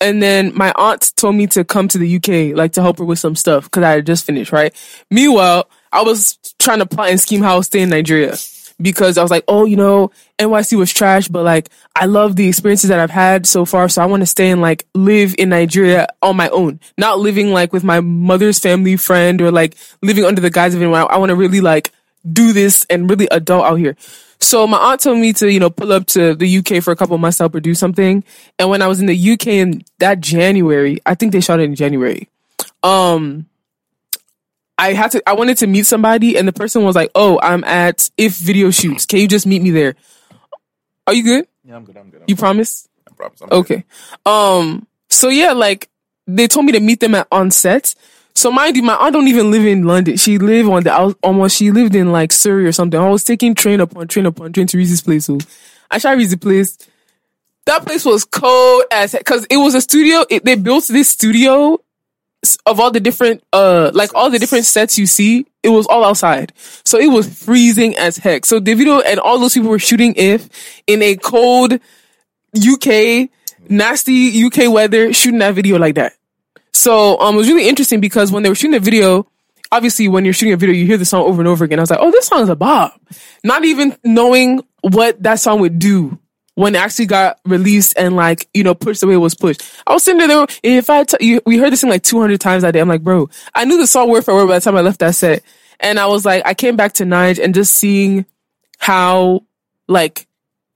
and 0.00 0.22
then 0.22 0.52
my 0.54 0.72
aunt 0.76 1.12
told 1.16 1.34
me 1.34 1.46
to 1.48 1.64
come 1.64 1.88
to 1.88 1.98
the 1.98 2.16
UK, 2.16 2.56
like 2.56 2.72
to 2.72 2.82
help 2.82 2.98
her 2.98 3.04
with 3.04 3.18
some 3.18 3.34
stuff 3.34 3.64
because 3.64 3.82
I 3.82 3.92
had 3.92 4.06
just 4.06 4.24
finished. 4.24 4.52
Right. 4.52 4.72
Meanwhile, 5.10 5.68
I 5.92 6.02
was 6.02 6.38
trying 6.58 6.78
to 6.80 6.86
plot 6.86 7.10
and 7.10 7.20
scheme 7.20 7.42
how 7.42 7.54
I'll 7.54 7.62
stay 7.62 7.80
in 7.82 7.88
Nigeria 7.90 8.36
because 8.80 9.16
I 9.18 9.22
was 9.22 9.30
like, 9.30 9.44
oh, 9.48 9.64
you 9.64 9.76
know, 9.76 10.10
NYSC 10.38 10.76
was 10.76 10.92
trash, 10.92 11.28
but 11.28 11.44
like 11.44 11.68
I 11.96 12.06
love 12.06 12.36
the 12.36 12.48
experiences 12.48 12.88
that 12.88 12.98
I've 13.00 13.10
had 13.10 13.46
so 13.46 13.64
far, 13.64 13.88
so 13.88 14.02
I 14.02 14.06
want 14.06 14.22
to 14.22 14.26
stay 14.26 14.50
and 14.50 14.60
like 14.60 14.86
live 14.94 15.34
in 15.38 15.48
Nigeria 15.50 16.08
on 16.20 16.36
my 16.36 16.48
own, 16.50 16.80
not 16.98 17.18
living 17.18 17.52
like 17.52 17.72
with 17.72 17.84
my 17.84 18.00
mother's 18.00 18.58
family 18.58 18.96
friend 18.96 19.40
or 19.40 19.50
like 19.50 19.76
living 20.00 20.24
under 20.24 20.40
the 20.40 20.50
guise 20.50 20.74
of 20.74 20.80
anyone. 20.82 21.06
I 21.10 21.18
want 21.18 21.30
to 21.30 21.36
really 21.36 21.60
like 21.60 21.92
do 22.30 22.52
this 22.52 22.86
and 22.88 23.10
really 23.10 23.26
adult 23.30 23.64
out 23.64 23.76
here. 23.76 23.96
So 24.42 24.66
my 24.66 24.76
aunt 24.76 25.00
told 25.00 25.18
me 25.18 25.32
to, 25.34 25.50
you 25.50 25.60
know, 25.60 25.70
pull 25.70 25.92
up 25.92 26.06
to 26.08 26.34
the 26.34 26.58
UK 26.58 26.82
for 26.82 26.90
a 26.90 26.96
couple 26.96 27.16
months 27.16 27.38
to 27.38 27.44
help 27.44 27.54
her 27.54 27.60
do 27.60 27.74
something. 27.74 28.24
And 28.58 28.68
when 28.68 28.82
I 28.82 28.88
was 28.88 29.00
in 29.00 29.06
the 29.06 29.32
UK 29.32 29.46
in 29.46 29.84
that 29.98 30.20
January, 30.20 30.98
I 31.06 31.14
think 31.14 31.32
they 31.32 31.40
shot 31.40 31.60
it 31.60 31.64
in 31.64 31.76
January. 31.76 32.28
Um, 32.82 33.46
I 34.76 34.94
had 34.94 35.12
to, 35.12 35.22
I 35.28 35.34
wanted 35.34 35.58
to 35.58 35.68
meet 35.68 35.86
somebody 35.86 36.36
and 36.36 36.48
the 36.48 36.52
person 36.52 36.82
was 36.82 36.96
like, 36.96 37.12
Oh, 37.14 37.38
I'm 37.40 37.62
at 37.62 38.10
If 38.16 38.36
Video 38.36 38.72
Shoots. 38.72 39.06
Can 39.06 39.20
you 39.20 39.28
just 39.28 39.46
meet 39.46 39.62
me 39.62 39.70
there? 39.70 39.94
Are 41.06 41.14
you 41.14 41.22
good? 41.22 41.46
Yeah, 41.64 41.76
I'm 41.76 41.84
good. 41.84 41.96
I'm 41.96 42.10
good. 42.10 42.24
You 42.26 42.34
promise? 42.34 42.88
I 43.08 43.14
promise. 43.14 43.40
I'm 43.42 43.48
good. 43.48 43.56
Okay. 43.58 43.84
Um. 44.26 44.86
So 45.08 45.28
yeah, 45.28 45.52
like 45.52 45.88
they 46.26 46.48
told 46.48 46.66
me 46.66 46.72
to 46.72 46.80
meet 46.80 46.98
them 46.98 47.14
at 47.14 47.28
on 47.30 47.52
set. 47.52 47.94
So 48.34 48.50
mind 48.50 48.76
you, 48.76 48.82
my 48.82 48.94
aunt 48.96 49.12
don't 49.12 49.28
even 49.28 49.50
live 49.50 49.64
in 49.64 49.84
London. 49.84 50.16
She 50.16 50.38
lived 50.38 50.68
on 50.68 50.82
the 50.84 51.16
almost. 51.22 51.56
She 51.56 51.70
lived 51.70 51.94
in 51.94 52.12
like 52.12 52.32
Surrey 52.32 52.66
or 52.66 52.72
something. 52.72 52.98
I 52.98 53.08
was 53.08 53.24
taking 53.24 53.54
train 53.54 53.80
upon 53.80 54.08
train 54.08 54.26
upon 54.26 54.52
train 54.52 54.66
to 54.68 54.78
reach 54.78 54.88
this 54.88 55.00
place. 55.00 55.26
So 55.26 55.38
I 55.90 55.98
tried 55.98 56.12
to 56.12 56.18
reach 56.18 56.30
the 56.30 56.38
place. 56.38 56.78
That 57.66 57.84
place 57.84 58.04
was 58.04 58.24
cold 58.24 58.84
as 58.90 59.12
because 59.12 59.46
it 59.50 59.56
was 59.56 59.74
a 59.74 59.80
studio. 59.80 60.24
It, 60.28 60.44
they 60.44 60.56
built 60.56 60.88
this 60.88 61.10
studio 61.10 61.78
of 62.66 62.80
all 62.80 62.90
the 62.90 62.98
different 63.00 63.42
uh 63.52 63.90
like 63.94 64.14
all 64.14 64.30
the 64.30 64.38
different 64.38 64.64
sets 64.64 64.98
you 64.98 65.06
see. 65.06 65.46
It 65.62 65.68
was 65.68 65.86
all 65.86 66.04
outside, 66.04 66.52
so 66.84 66.98
it 66.98 67.06
was 67.06 67.32
freezing 67.44 67.96
as 67.96 68.16
heck. 68.16 68.46
So 68.46 68.60
Davido 68.60 69.02
and 69.06 69.20
all 69.20 69.38
those 69.38 69.54
people 69.54 69.70
were 69.70 69.78
shooting 69.78 70.14
if 70.16 70.48
in 70.88 71.02
a 71.02 71.14
cold 71.16 71.74
UK, 72.56 73.28
nasty 73.68 74.44
UK 74.44 74.72
weather, 74.72 75.12
shooting 75.12 75.38
that 75.38 75.54
video 75.54 75.78
like 75.78 75.94
that. 75.94 76.14
So 76.72 77.18
um, 77.18 77.34
it 77.34 77.38
was 77.38 77.48
really 77.48 77.68
interesting 77.68 78.00
because 78.00 78.32
when 78.32 78.42
they 78.42 78.48
were 78.48 78.54
shooting 78.54 78.72
the 78.72 78.80
video, 78.80 79.26
obviously 79.70 80.08
when 80.08 80.24
you're 80.24 80.34
shooting 80.34 80.52
a 80.52 80.56
video, 80.56 80.74
you 80.74 80.86
hear 80.86 80.98
the 80.98 81.04
song 81.04 81.22
over 81.22 81.40
and 81.40 81.48
over 81.48 81.64
again. 81.64 81.78
I 81.78 81.82
was 81.82 81.90
like, 81.90 82.00
oh, 82.00 82.10
this 82.10 82.26
song 82.26 82.42
is 82.42 82.48
a 82.48 82.56
bop. 82.56 83.00
Not 83.44 83.64
even 83.64 83.96
knowing 84.04 84.60
what 84.82 85.22
that 85.22 85.40
song 85.40 85.60
would 85.60 85.78
do 85.78 86.18
when 86.54 86.74
it 86.74 86.78
actually 86.78 87.06
got 87.06 87.40
released 87.44 87.94
and 87.96 88.14
like, 88.14 88.48
you 88.52 88.62
know, 88.62 88.74
pushed 88.74 89.00
the 89.00 89.06
way 89.06 89.14
it 89.14 89.18
was 89.18 89.34
pushed. 89.34 89.62
I 89.86 89.92
was 89.94 90.02
sitting 90.02 90.26
there, 90.26 90.46
if 90.62 90.90
I, 90.90 91.04
t- 91.04 91.16
you, 91.26 91.40
we 91.46 91.56
heard 91.56 91.72
this 91.72 91.80
thing 91.80 91.90
like 91.90 92.02
200 92.02 92.40
times 92.40 92.62
that 92.62 92.72
day. 92.72 92.80
I'm 92.80 92.88
like, 92.88 93.02
bro, 93.02 93.30
I 93.54 93.64
knew 93.64 93.78
the 93.78 93.86
song 93.86 94.10
word 94.10 94.24
for 94.24 94.34
word 94.34 94.48
by 94.48 94.58
the 94.58 94.60
time 94.60 94.76
I 94.76 94.82
left 94.82 95.00
that 95.00 95.14
set. 95.14 95.42
And 95.80 95.98
I 95.98 96.06
was 96.06 96.24
like, 96.24 96.42
I 96.46 96.54
came 96.54 96.76
back 96.76 96.92
to 96.94 97.04
Nige 97.04 97.42
and 97.42 97.54
just 97.54 97.72
seeing 97.72 98.26
how 98.78 99.44
like 99.88 100.26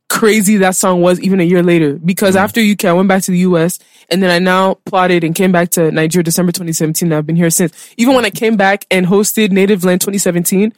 crazy 0.09 0.59
that 0.59 0.77
song 0.77 1.01
was 1.01 1.21
even 1.21 1.41
a 1.41 1.45
year 1.45 1.63
later. 1.63 1.95
Because 1.95 2.37
after 2.37 2.61
UK, 2.61 2.87
I 2.87 2.93
went 2.93 3.09
back 3.09 3.23
to 3.25 3.31
the 3.31 3.39
US 3.39 3.79
and 4.11 4.23
then 4.23 4.31
I 4.31 4.39
now 4.39 4.75
plotted 4.85 5.25
and 5.25 5.35
came 5.35 5.53
back 5.53 5.71
to 5.71 5.91
Nigeria 5.91 6.25
December 6.25 6.53
2017. 6.53 7.09
And 7.09 7.15
I've 7.15 7.27
been 7.27 7.37
here 7.37 7.51
since. 7.51 7.73
Even 7.97 8.15
when 8.15 8.25
I 8.25 8.31
came 8.31 8.57
back 8.57 8.87
and 8.91 9.07
hosted 9.07 9.51
Native 9.51 9.85
Land 9.85 10.01
2017, 10.01 10.73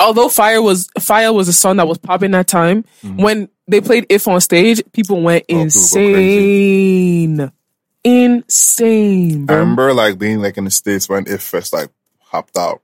although 0.00 0.28
Fire 0.28 0.62
was 0.62 0.88
Fire 0.98 1.32
was 1.32 1.48
a 1.48 1.52
song 1.52 1.76
that 1.76 1.88
was 1.88 1.98
popping 1.98 2.32
that 2.32 2.46
time, 2.46 2.84
when 3.02 3.48
they 3.66 3.80
played 3.80 4.06
If 4.08 4.26
on 4.28 4.40
stage, 4.40 4.82
people 4.92 5.20
went 5.22 5.44
Oh, 5.44 5.46
people 5.46 5.62
insane. 5.62 7.52
Insane, 8.04 9.46
I 9.50 9.54
remember 9.54 9.92
like 9.92 10.18
being 10.18 10.40
like 10.40 10.56
in 10.56 10.64
the 10.64 10.70
states 10.70 11.08
when 11.08 11.26
If 11.26 11.42
first 11.42 11.72
like 11.72 11.90
hopped 12.20 12.56
out, 12.56 12.80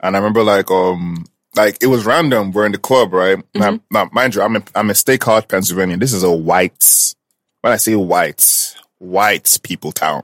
and 0.00 0.16
I 0.16 0.18
remember 0.18 0.42
like 0.44 0.70
um 0.70 1.26
like 1.58 1.76
it 1.82 1.88
was 1.88 2.06
random. 2.06 2.52
We're 2.52 2.64
in 2.66 2.72
the 2.72 2.78
club, 2.78 3.12
right? 3.12 3.36
Now, 3.54 3.78
now, 3.90 4.08
mind 4.12 4.34
you, 4.34 4.42
I'm 4.42 4.56
in 4.56 4.64
I'm 4.74 4.88
in 4.88 4.94
State 4.94 5.20
College, 5.20 5.48
Pennsylvania. 5.48 5.96
This 5.98 6.12
is 6.12 6.22
a 6.22 6.32
white. 6.32 7.14
When 7.60 7.72
I 7.72 7.76
say 7.76 7.94
white, 7.96 8.74
white 8.98 9.58
people 9.62 9.92
town. 9.92 10.22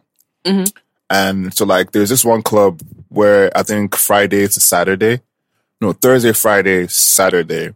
And 1.11 1.53
so 1.55 1.65
like 1.65 1.93
there's 1.93 2.09
this 2.09 2.25
one 2.25 2.43
club 2.43 2.81
where 3.09 3.51
I 3.57 3.63
think 3.63 3.95
Friday 3.97 4.47
to 4.47 4.61
Saturday, 4.61 5.21
no 5.81 5.93
Thursday, 5.93 6.33
Friday, 6.33 6.87
Saturday, 6.89 7.75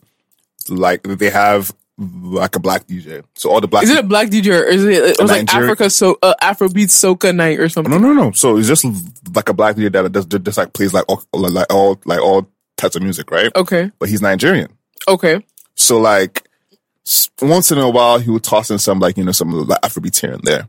like 0.69 1.03
they 1.03 1.31
have 1.31 1.73
like 1.99 2.57
a 2.57 2.61
black 2.61 2.87
DJ. 2.87 3.25
So 3.35 3.51
all 3.51 3.61
the 3.61 3.69
black 3.69 3.83
Is 3.85 3.91
it 3.91 3.99
a 3.99 4.03
black 4.03 4.29
DJ 4.29 4.61
or 4.61 4.65
is 4.65 4.85
it, 4.85 4.91
it 4.93 5.21
was 5.21 5.31
like 5.31 5.47
Nigeria- 5.47 5.67
Africa 5.73 5.91
so 5.91 6.17
uh, 6.23 6.35
Afrobeat 6.41 6.89
soca 6.89 7.35
night 7.35 7.59
or 7.59 7.69
something? 7.69 7.91
No, 7.93 7.99
no, 7.99 8.13
no. 8.13 8.33
So 8.33 8.57
it's 8.57 8.69
just 8.69 8.85
like 9.35 9.49
a 9.49 9.55
black 9.55 9.77
DJ 9.77 9.91
that 9.93 10.13
does 10.13 10.27
just 10.27 10.59
like 10.59 10.73
plays 10.73 10.95
like 10.95 11.05
all 11.09 11.23
like 11.33 11.67
all 11.73 12.01
like 12.05 12.21
all 12.21 12.47
types 12.79 12.97
of 12.97 13.03
music, 13.03 13.31
right? 13.31 13.51
Okay, 13.55 13.91
But 13.99 14.09
he's 14.09 14.23
Nigerian, 14.23 14.71
okay, 15.07 15.45
so 15.75 15.99
like 16.01 16.49
once 17.41 17.71
in 17.71 17.79
a 17.79 17.89
while 17.89 18.19
he 18.19 18.31
would 18.31 18.45
toss 18.45 18.71
in 18.71 18.79
some 18.79 18.99
like 19.01 19.17
you 19.17 19.25
know 19.25 19.33
some 19.33 19.51
like 19.51 19.81
Afrobeats 19.83 20.21
here 20.21 20.33
and 20.33 20.43
there. 20.43 20.69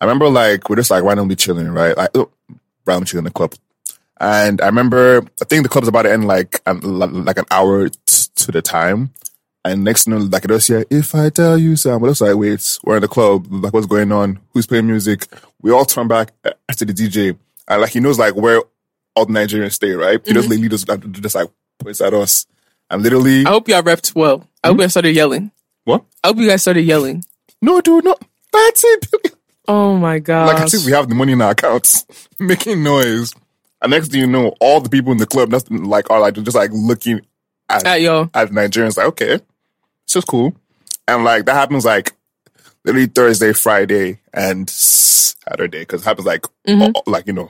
I 0.00 0.04
remember 0.04 0.28
like 0.28 0.68
we're 0.68 0.76
just 0.76 0.90
like 0.90 1.04
randomly 1.04 1.36
chilling, 1.36 1.68
right? 1.68 1.96
Like 1.96 2.10
oh, 2.14 2.30
randomly 2.86 3.06
chilling 3.06 3.22
in 3.22 3.24
the 3.24 3.30
club, 3.30 3.54
and 4.20 4.60
I 4.60 4.66
remember 4.66 5.22
I 5.40 5.44
think 5.44 5.62
the 5.62 5.68
club's 5.68 5.88
about 5.88 6.02
to 6.02 6.12
end 6.12 6.26
like 6.26 6.60
an, 6.66 6.80
like 7.24 7.38
an 7.38 7.44
hour 7.50 7.88
t- 7.88 7.96
to 8.36 8.52
the 8.52 8.62
time. 8.62 9.10
And 9.64 9.84
next 9.84 10.06
thing 10.06 10.28
like 10.28 10.44
it 10.44 10.50
was 10.50 10.66
here, 10.66 10.84
if 10.90 11.14
I 11.14 11.30
tell 11.30 11.56
you 11.56 11.76
some, 11.76 12.00
but 12.02 12.10
it's 12.10 12.20
like, 12.20 12.34
wait, 12.34 12.78
we're 12.82 12.96
in 12.96 13.02
the 13.02 13.06
club, 13.06 13.46
like 13.48 13.72
what's 13.72 13.86
going 13.86 14.10
on? 14.10 14.40
Who's 14.52 14.66
playing 14.66 14.88
music? 14.88 15.28
We 15.62 15.70
all 15.70 15.84
turn 15.84 16.08
back 16.08 16.32
uh, 16.44 16.50
to 16.76 16.84
the 16.84 16.92
DJ. 16.92 17.38
And 17.68 17.80
like 17.80 17.92
he 17.92 18.00
knows 18.00 18.18
like 18.18 18.34
where 18.34 18.60
all 19.14 19.26
the 19.26 19.32
Nigerians 19.32 19.72
stay, 19.72 19.92
right? 19.92 20.20
He 20.26 20.32
just 20.32 20.48
like 20.48 20.58
lead 20.58 20.72
us 20.72 20.84
just 21.20 21.34
like 21.34 21.48
points 21.78 22.00
at 22.00 22.14
us. 22.14 22.46
And 22.90 23.02
literally 23.02 23.44
I 23.46 23.50
hope 23.50 23.68
y'all 23.68 23.82
repped 23.82 24.14
well. 24.14 24.46
I 24.62 24.68
hope 24.68 24.76
you 24.78 24.82
guys 24.84 24.92
started 24.92 25.14
yelling. 25.16 25.50
what? 25.84 26.04
I 26.22 26.28
hope 26.28 26.36
you 26.38 26.48
guys 26.48 26.62
started 26.62 26.82
yelling. 26.82 27.24
No, 27.60 27.80
dude, 27.80 28.04
no. 28.04 28.16
That's 28.52 28.84
it. 28.84 29.06
Oh 29.68 29.96
my 29.96 30.18
god! 30.18 30.48
like 30.48 30.60
as 30.62 30.74
if 30.74 30.84
we 30.84 30.92
have 30.92 31.08
the 31.08 31.14
money 31.14 31.32
in 31.32 31.40
our 31.40 31.52
accounts, 31.52 32.04
making 32.38 32.82
noise. 32.82 33.32
And 33.80 33.90
next 33.92 34.08
thing 34.10 34.20
you 34.20 34.26
know, 34.26 34.54
all 34.60 34.80
the 34.80 34.90
people 34.90 35.12
in 35.12 35.18
the 35.18 35.26
club 35.26 35.48
nothing 35.50 35.84
like 35.84 36.10
are 36.10 36.20
like 36.20 36.34
just 36.34 36.56
like 36.56 36.70
looking 36.72 37.20
at 37.68 37.86
at 37.86 38.00
y'all. 38.00 38.28
at 38.34 38.50
Nigerians 38.50 38.96
like, 38.96 39.06
okay, 39.06 39.34
it's 39.34 39.44
just 40.14 40.26
cool. 40.26 40.54
And 41.08 41.24
like 41.24 41.46
that 41.46 41.54
happens 41.54 41.84
like 41.84 42.12
literally 42.84 43.06
Thursday, 43.06 43.52
Friday, 43.52 44.18
and 44.34 44.68
Saturday 44.68 45.80
because 45.80 46.02
it 46.02 46.04
happens 46.06 46.26
like 46.26 46.44
Mm-hmm. 46.68 46.92
all- 46.94 47.02
like 47.06 47.26
you 47.26 47.32
know, 47.32 47.48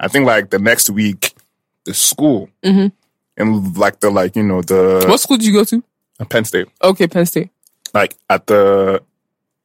I 0.00 0.08
think 0.08 0.26
like 0.26 0.50
the 0.50 0.58
next 0.58 0.90
week 0.90 1.34
the 1.84 1.94
school 1.94 2.48
Mm-hmm. 2.62 2.88
and 3.36 3.76
like 3.76 4.00
the 4.00 4.10
like 4.10 4.36
you 4.36 4.42
know 4.42 4.62
the 4.62 5.04
What 5.08 5.20
school 5.20 5.36
did 5.36 5.46
you 5.46 5.52
go 5.52 5.64
to? 5.64 5.82
Penn 6.28 6.44
State 6.44 6.66
Okay, 6.82 7.06
Penn 7.06 7.26
State. 7.26 7.50
like 7.94 8.16
at 8.28 8.46
the 8.46 9.02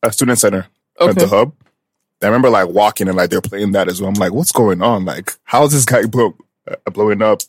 uh, 0.04 0.10
student 0.12 0.38
center 0.40 0.68
at 1.00 1.16
the 1.16 1.28
hub. 1.28 1.54
I 2.22 2.28
remember 2.28 2.50
like 2.50 2.70
walking 2.70 3.08
and 3.10 3.18
like 3.18 3.30
they're 3.32 3.42
playing 3.42 3.74
that 3.74 3.90
as 3.90 4.00
well. 4.00 4.10
I'm 4.10 4.14
like, 4.16 4.32
what's 4.32 4.52
going 4.54 4.82
on? 4.82 5.04
Like, 5.04 5.34
how 5.44 5.66
is 5.66 5.74
this 5.74 5.84
guy 5.86 6.06
blow, 6.16 6.36
uh, 6.70 6.76
blowing 6.92 7.22
up? 7.22 7.42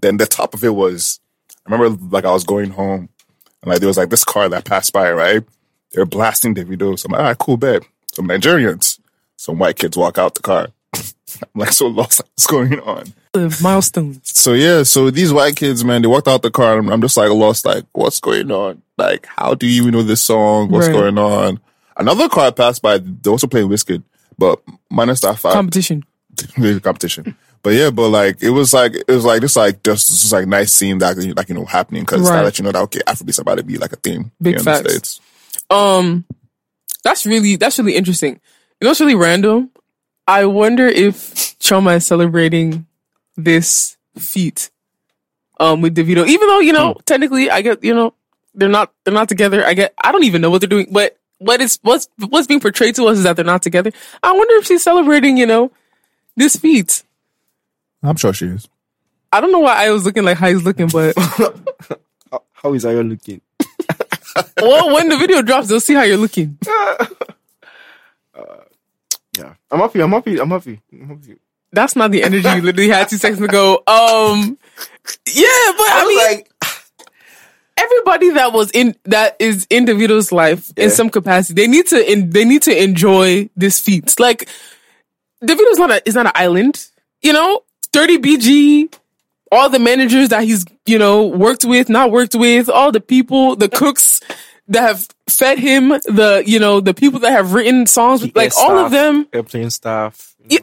Then 0.00 0.16
the 0.16 0.26
top 0.26 0.54
of 0.54 0.64
it 0.64 0.74
was, 0.74 1.20
I 1.66 1.72
remember 1.72 2.02
like 2.16 2.24
I 2.24 2.32
was 2.32 2.44
going 2.44 2.70
home 2.70 3.08
and 3.62 3.68
like 3.70 3.80
there 3.80 3.88
was 3.88 3.98
like 3.98 4.08
this 4.10 4.24
car 4.24 4.48
that 4.48 4.64
passed 4.64 4.92
by, 4.92 5.12
right? 5.12 5.42
They're 5.92 6.06
blasting 6.06 6.54
the 6.54 6.64
video. 6.64 6.96
So 6.96 7.06
I'm 7.06 7.12
like, 7.12 7.20
all 7.20 7.26
right, 7.26 7.38
cool, 7.38 7.56
bet. 7.58 7.82
Some 8.14 8.28
Nigerians, 8.28 8.98
some 9.36 9.58
white 9.58 9.76
kids 9.76 9.96
walk 9.98 10.16
out 10.16 10.34
the 10.34 10.40
car. 10.42 10.68
I'm 11.42 11.48
like 11.60 11.72
so 11.72 11.86
lost. 11.88 12.20
What's 12.20 12.46
going 12.46 12.80
on? 12.80 13.12
The 13.32 13.58
milestones. 13.62 14.20
So 14.24 14.52
yeah, 14.52 14.82
so 14.82 15.10
these 15.10 15.32
white 15.32 15.56
kids, 15.56 15.84
man, 15.84 16.02
they 16.02 16.08
walked 16.08 16.28
out 16.28 16.42
the 16.42 16.50
car. 16.50 16.78
And 16.78 16.90
I'm 16.90 17.00
just 17.00 17.16
like 17.16 17.30
lost. 17.30 17.64
Like, 17.64 17.84
what's 17.92 18.20
going 18.20 18.50
on? 18.50 18.82
Like, 18.98 19.26
how 19.26 19.54
do 19.54 19.66
you 19.66 19.82
even 19.82 19.92
know 19.94 20.02
this 20.02 20.20
song? 20.22 20.70
What's 20.70 20.86
Right. 20.88 20.92
going 20.92 21.18
on? 21.18 21.60
Another 21.96 22.28
car 22.28 22.52
passed 22.52 22.82
by. 22.82 22.98
They 22.98 23.30
also 23.30 23.46
playing 23.46 23.68
Wizkid, 23.68 24.02
but 24.38 24.60
minus 24.90 25.20
that 25.20 25.38
fact, 25.38 25.54
Competition. 25.54 26.04
competition. 26.82 27.36
But 27.62 27.70
yeah, 27.74 27.90
but 27.90 28.08
like 28.08 28.42
it 28.42 28.50
was 28.50 28.72
like 28.74 28.94
it 28.94 29.04
was 29.08 29.24
like 29.24 29.40
this 29.40 29.54
like 29.56 29.82
just 29.84 30.08
this 30.08 30.24
was 30.24 30.32
like 30.32 30.48
nice 30.48 30.72
seeing 30.72 30.98
that 30.98 31.16
like 31.36 31.48
you 31.48 31.54
know 31.54 31.64
happening 31.64 32.02
because 32.02 32.28
Right. 32.28 32.40
I 32.40 32.42
let 32.44 32.58
you 32.58 32.64
know 32.64 32.72
that 32.72 32.82
okay 32.84 33.00
Afrobeats 33.06 33.38
about 33.40 33.56
to 33.58 33.62
be 33.62 33.78
like 33.78 33.92
a 33.92 33.96
theme 33.96 34.32
Big 34.42 34.54
here 34.54 34.58
in 34.58 34.64
facts. 34.64 34.82
the 34.82 34.88
states. 34.90 35.20
Um, 35.70 36.24
that's 37.04 37.24
really 37.24 37.56
that's 37.56 37.78
really 37.78 37.94
interesting. 37.94 38.40
You 38.80 38.86
know, 38.86 38.90
it's 38.90 39.00
really 39.00 39.14
random. 39.14 39.70
I 40.26 40.44
wonder 40.46 40.86
if 40.86 41.16
Chioma 41.58 41.96
is 41.96 42.06
celebrating 42.06 42.86
this 43.36 43.96
feat 44.18 44.70
um 45.58 45.80
with 45.80 45.94
Davido, 45.96 46.26
even 46.26 46.48
though 46.48 46.60
you 46.60 46.72
know 46.72 46.94
technically 47.06 47.50
I 47.50 47.62
get 47.62 47.82
you 47.84 47.94
know 47.94 48.14
they're 48.54 48.68
not 48.68 48.92
they're 49.04 49.14
not 49.14 49.28
together. 49.28 49.64
I 49.64 49.74
get 49.74 49.94
I 50.02 50.12
don't 50.12 50.24
even 50.24 50.40
know 50.42 50.50
what 50.50 50.60
they're 50.60 50.68
doing, 50.68 50.88
but 50.90 51.16
what 51.38 51.60
is 51.60 51.78
what's 51.82 52.08
what's 52.28 52.46
being 52.46 52.60
portrayed 52.60 52.94
to 52.96 53.06
us 53.06 53.18
is 53.18 53.24
that 53.24 53.36
they're 53.36 53.44
not 53.44 53.62
together. 53.62 53.90
I 54.22 54.32
wonder 54.32 54.54
if 54.56 54.66
she's 54.66 54.82
celebrating 54.82 55.36
you 55.36 55.46
know 55.46 55.72
this 56.36 56.56
feat. 56.56 57.02
I'm 58.02 58.16
sure 58.16 58.32
she 58.32 58.46
is. 58.46 58.68
I 59.32 59.40
don't 59.40 59.52
know 59.52 59.60
why 59.60 59.86
I 59.86 59.90
was 59.90 60.04
looking 60.04 60.24
like 60.24 60.36
how 60.36 60.48
he's 60.48 60.62
looking, 60.64 60.88
but 60.88 61.16
How- 62.30 62.42
How 62.52 62.74
is 62.74 62.84
Ayo 62.84 63.08
looking? 63.08 63.40
well, 64.60 64.94
when 64.94 65.08
the 65.08 65.16
video 65.16 65.42
drops, 65.42 65.68
they'll 65.68 65.80
see 65.80 65.94
how 65.94 66.02
you're 66.02 66.16
looking. 66.16 66.58
Yeah, 69.36 69.54
I'm 69.70 69.80
happy. 69.80 70.00
I'm 70.00 70.10
happy. 70.10 70.38
I'm 70.38 70.50
happy. 70.50 70.80
I'm 70.92 71.08
happy. 71.08 71.36
That's 71.72 71.96
not 71.96 72.10
the 72.10 72.22
energy 72.22 72.48
you 72.48 72.60
literally 72.60 72.90
had 72.90 73.08
two 73.08 73.16
seconds 73.16 73.40
ago. 73.40 73.82
Um, 73.86 74.58
yeah, 75.26 75.72
but 75.78 75.88
I, 75.88 76.02
I 76.02 76.06
mean, 76.06 76.18
like, 76.18 76.52
everybody 77.78 78.30
that 78.30 78.52
was 78.52 78.70
in 78.72 78.94
that 79.04 79.36
is 79.38 79.66
in 79.70 79.86
Davido's 79.86 80.32
life 80.32 80.70
in 80.76 80.90
some 80.90 81.08
capacity, 81.08 81.54
they 81.54 81.66
need 81.66 81.86
to 81.88 82.12
in, 82.12 82.30
they 82.30 82.44
need 82.44 82.62
to 82.62 82.82
enjoy 82.82 83.48
this 83.56 83.80
feat. 83.80 84.18
Like 84.20 84.48
Davido's 85.42 85.78
not 85.78 85.90
a 85.90 86.06
is 86.06 86.14
not 86.14 86.26
an 86.26 86.32
island, 86.34 86.88
you 87.22 87.32
know. 87.32 87.62
Dirty 87.92 88.16
BG, 88.16 88.94
all 89.50 89.68
the 89.68 89.78
managers 89.78 90.30
that 90.30 90.44
he's, 90.44 90.64
you 90.86 90.98
know, 90.98 91.26
worked 91.26 91.66
with, 91.66 91.90
not 91.90 92.10
worked 92.10 92.34
with, 92.34 92.70
all 92.70 92.90
the 92.90 93.02
people, 93.02 93.54
the 93.54 93.68
cooks 93.68 94.20
that 94.72 94.82
have 94.82 95.08
fed 95.28 95.58
him, 95.58 95.88
the, 95.90 96.42
you 96.46 96.58
know, 96.58 96.80
the 96.80 96.94
people 96.94 97.20
that 97.20 97.32
have 97.32 97.52
written 97.54 97.86
songs, 97.86 98.20
The 98.22 98.32
like 98.34 98.52
air 98.58 98.64
all 98.64 98.78
of 98.84 98.90
them, 98.90 99.26
airplane 99.32 99.70
staff. 99.70 100.34
Yeah. 100.48 100.60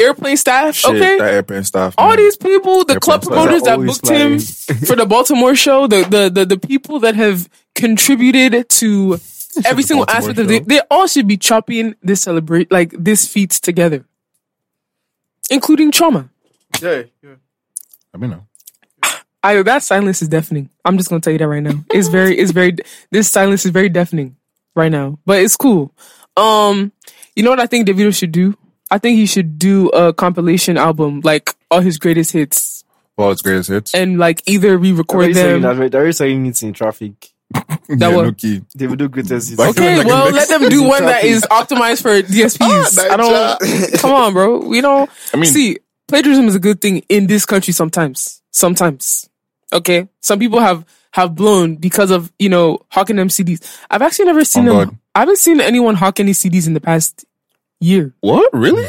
airplane 0.00 0.36
staff, 0.36 0.74
Shit, 0.76 0.90
okay? 0.96 1.18
that 1.18 1.34
airplane 1.34 1.64
stuff. 1.64 1.94
all 1.98 2.16
these 2.16 2.36
people, 2.36 2.84
the 2.84 2.94
Airplane 2.94 3.00
club 3.00 3.22
promoters 3.22 3.62
that 3.62 3.74
Always 3.74 3.98
booked 4.00 4.08
him 4.12 4.38
for 4.86 4.96
the 4.96 5.06
Baltimore 5.06 5.54
show, 5.54 5.86
the, 5.86 6.02
the, 6.08 6.30
the, 6.30 6.46
the 6.46 6.58
people 6.58 7.00
that 7.00 7.14
have 7.14 7.48
contributed 7.74 8.68
to 8.70 9.18
every 9.64 9.82
single 9.82 10.06
Baltimore 10.06 10.30
aspect 10.30 10.38
of 10.38 10.50
it, 10.50 10.58
show. 10.60 10.64
they 10.66 10.80
all 10.90 11.06
should 11.06 11.26
be 11.28 11.36
chopping 11.36 11.94
this 12.02 12.20
celebrate, 12.22 12.70
like 12.72 12.90
this 12.92 13.26
feats 13.26 13.60
together. 13.60 14.04
Including 15.50 15.90
trauma. 15.90 16.28
Yeah, 16.82 17.04
yeah. 17.22 17.34
I 18.14 18.18
mean, 18.18 18.30
no. 18.30 18.47
I 19.42 19.62
that 19.62 19.82
silence 19.82 20.20
is 20.22 20.28
deafening. 20.28 20.68
I'm 20.84 20.96
just 20.98 21.08
gonna 21.10 21.20
tell 21.20 21.32
you 21.32 21.38
that 21.38 21.48
right 21.48 21.62
now. 21.62 21.84
It's 21.90 22.08
very, 22.08 22.36
it's 22.36 22.50
very. 22.50 22.76
This 23.10 23.30
silence 23.30 23.64
is 23.64 23.70
very 23.70 23.88
deafening 23.88 24.36
right 24.74 24.90
now, 24.90 25.18
but 25.26 25.40
it's 25.42 25.56
cool. 25.56 25.92
Um, 26.36 26.92
you 27.36 27.42
know 27.42 27.50
what 27.50 27.60
I 27.60 27.66
think 27.66 27.86
Davido 27.88 28.14
should 28.14 28.32
do? 28.32 28.56
I 28.90 28.98
think 28.98 29.16
he 29.16 29.26
should 29.26 29.58
do 29.58 29.88
a 29.90 30.12
compilation 30.12 30.76
album, 30.76 31.20
like 31.22 31.50
all 31.70 31.80
his 31.80 31.98
greatest 31.98 32.32
hits, 32.32 32.84
Well, 33.16 33.30
his 33.30 33.42
greatest 33.42 33.68
hits. 33.70 33.94
and 33.94 34.18
like 34.18 34.42
either 34.46 34.76
re-record 34.78 35.34
them. 35.34 35.62
There 35.90 36.06
is 36.06 36.16
saying 36.16 36.46
it's 36.46 36.62
in 36.62 36.72
traffic. 36.72 37.30
that 37.52 37.80
yeah, 37.88 38.14
one. 38.14 38.24
no 38.26 38.32
key. 38.32 38.62
They 38.74 38.86
will 38.86 38.96
do 38.96 39.08
greatest 39.08 39.50
hits. 39.50 39.58
Like- 39.58 39.70
Okay, 39.70 39.98
Like 39.98 40.06
well, 40.06 40.30
let 40.30 40.48
them 40.48 40.68
do 40.68 40.82
one 40.88 41.04
that 41.04 41.24
is 41.24 41.42
optimized 41.50 42.02
for 42.02 42.20
DSPs. 42.22 42.98
I 42.98 43.16
don't. 43.16 43.98
Come 44.00 44.12
on, 44.12 44.32
bro. 44.32 44.58
We 44.66 44.80
don't. 44.80 45.08
I 45.32 45.36
mean- 45.36 45.46
see, 45.46 45.78
plagiarism 46.08 46.48
is 46.48 46.54
a 46.56 46.58
good 46.60 46.80
thing 46.80 47.04
in 47.08 47.26
this 47.28 47.46
country. 47.46 47.72
Sometimes, 47.72 48.42
sometimes. 48.50 49.28
Okay, 49.72 50.08
some 50.20 50.38
people 50.38 50.58
have 50.60 50.84
have 51.12 51.34
blown 51.34 51.76
because 51.76 52.10
of 52.10 52.32
you 52.38 52.48
know 52.48 52.80
hawking 52.90 53.16
them 53.16 53.28
CDs. 53.28 53.60
I've 53.90 54.02
actually 54.02 54.24
never 54.26 54.44
seen 54.44 54.68
Oh, 54.68 54.78
them. 54.78 54.88
God. 54.88 54.98
I 55.14 55.20
haven't 55.20 55.38
seen 55.38 55.60
anyone 55.60 55.94
hawk 55.94 56.20
any 56.20 56.32
CDs 56.32 56.66
in 56.66 56.74
the 56.74 56.80
past 56.80 57.24
year. 57.80 58.14
What? 58.20 58.50
Really? 58.52 58.86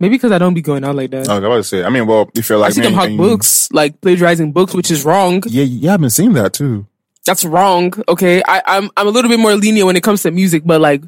Maybe 0.00 0.16
because 0.16 0.32
I 0.32 0.38
don't 0.38 0.54
be 0.54 0.62
going 0.62 0.84
out 0.84 0.96
like 0.96 1.10
that. 1.12 1.28
Oh, 1.28 1.32
I 1.32 1.38
was 1.38 1.44
about 1.44 1.56
to 1.56 1.64
say. 1.64 1.84
I 1.84 1.88
mean, 1.90 2.06
well, 2.06 2.28
if 2.34 2.48
you're 2.48 2.58
like, 2.58 2.70
I 2.70 2.72
see 2.72 2.80
me 2.80 2.86
them 2.88 2.94
hawk 2.94 3.16
books, 3.16 3.70
like 3.72 4.00
plagiarizing 4.00 4.52
books, 4.52 4.74
which 4.74 4.90
is 4.90 5.04
wrong. 5.04 5.42
Yeah, 5.46 5.62
yeah, 5.64 5.94
I've 5.94 6.00
been 6.00 6.10
seeing 6.10 6.32
that 6.34 6.52
too. 6.54 6.86
That's 7.24 7.44
wrong. 7.44 7.92
Okay, 8.08 8.42
I, 8.46 8.62
I'm 8.66 8.90
I'm 8.96 9.06
a 9.06 9.10
little 9.10 9.30
bit 9.30 9.38
more 9.38 9.54
lenient 9.54 9.86
when 9.86 9.96
it 9.96 10.02
comes 10.02 10.22
to 10.22 10.30
music, 10.32 10.62
but 10.66 10.80
like 10.80 11.02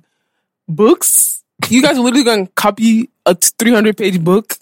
books, 0.68 1.42
you 1.68 1.82
guys 1.82 1.96
are 1.96 2.00
literally 2.00 2.24
going 2.24 2.46
to 2.46 2.52
copy 2.54 3.10
a 3.26 3.34
300 3.34 3.96
page 3.96 4.22
book 4.22 4.56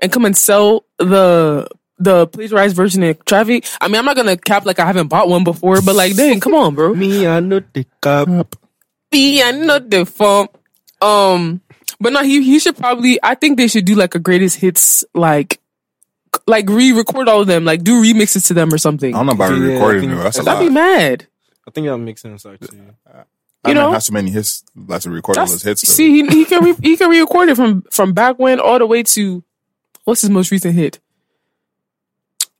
and 0.00 0.12
come 0.12 0.24
and 0.24 0.36
sell 0.36 0.84
the 0.98 1.68
the 1.98 2.26
plagiarized 2.28 2.76
version 2.76 3.02
in 3.02 3.16
traffic. 3.26 3.66
I 3.80 3.88
mean, 3.88 3.96
I'm 3.96 4.04
not 4.04 4.16
gonna 4.16 4.36
cap 4.36 4.64
like 4.64 4.78
I 4.78 4.86
haven't 4.86 5.08
bought 5.08 5.28
one 5.28 5.44
before, 5.44 5.80
but 5.82 5.96
like, 5.96 6.14
dang, 6.16 6.40
come 6.40 6.54
on, 6.54 6.74
bro. 6.74 6.94
Me, 6.94 7.26
I 7.26 7.40
know 7.40 7.60
the 7.72 7.86
cap. 8.02 8.28
Me, 9.12 9.42
I 9.42 9.50
know 9.52 9.78
the 9.78 10.04
form. 10.06 10.48
Um, 11.00 11.60
but 12.00 12.12
no, 12.12 12.22
he 12.22 12.42
he 12.42 12.58
should 12.58 12.76
probably. 12.76 13.18
I 13.22 13.34
think 13.34 13.56
they 13.58 13.68
should 13.68 13.84
do 13.84 13.94
like 13.94 14.14
a 14.14 14.18
greatest 14.18 14.56
hits, 14.56 15.04
like 15.14 15.60
like 16.46 16.68
re-record 16.68 17.28
all 17.28 17.40
of 17.42 17.46
them, 17.46 17.64
like 17.64 17.82
do 17.82 18.02
remixes 18.02 18.46
to 18.48 18.54
them 18.54 18.72
or 18.72 18.78
something. 18.78 19.14
I 19.14 19.18
don't 19.18 19.26
know 19.26 19.32
about 19.32 19.50
Yeah, 19.52 19.56
I 19.56 19.72
recording 19.72 20.00
think- 20.02 20.12
though. 20.12 20.22
That's 20.22 20.38
a 20.38 20.42
That'd 20.42 20.68
be 20.68 20.72
mad. 20.74 21.26
I 21.66 21.70
think 21.70 21.86
that 21.86 21.98
makes 21.98 22.22
sense 22.22 22.46
actually. 22.46 22.80
I 23.64 23.70
you 23.70 23.74
know, 23.74 23.86
know? 23.88 23.92
has 23.92 24.06
so 24.06 24.12
many 24.12 24.30
hits. 24.30 24.64
That's 24.74 25.04
to 25.04 25.10
record 25.10 25.36
all 25.36 25.42
That's, 25.44 25.52
those 25.52 25.62
hits. 25.62 25.82
Though. 25.82 25.92
see, 25.92 26.22
he, 26.22 26.28
he 26.28 26.44
can 26.44 26.64
re, 26.64 26.74
he 26.80 26.96
can 26.96 27.10
re-record 27.10 27.48
it 27.50 27.56
from 27.56 27.82
from 27.90 28.12
back 28.12 28.38
when 28.38 28.60
all 28.60 28.78
the 28.78 28.86
way 28.86 29.02
to 29.02 29.42
what's 30.08 30.22
his 30.22 30.30
most 30.30 30.50
recent 30.50 30.74
hit? 30.74 30.98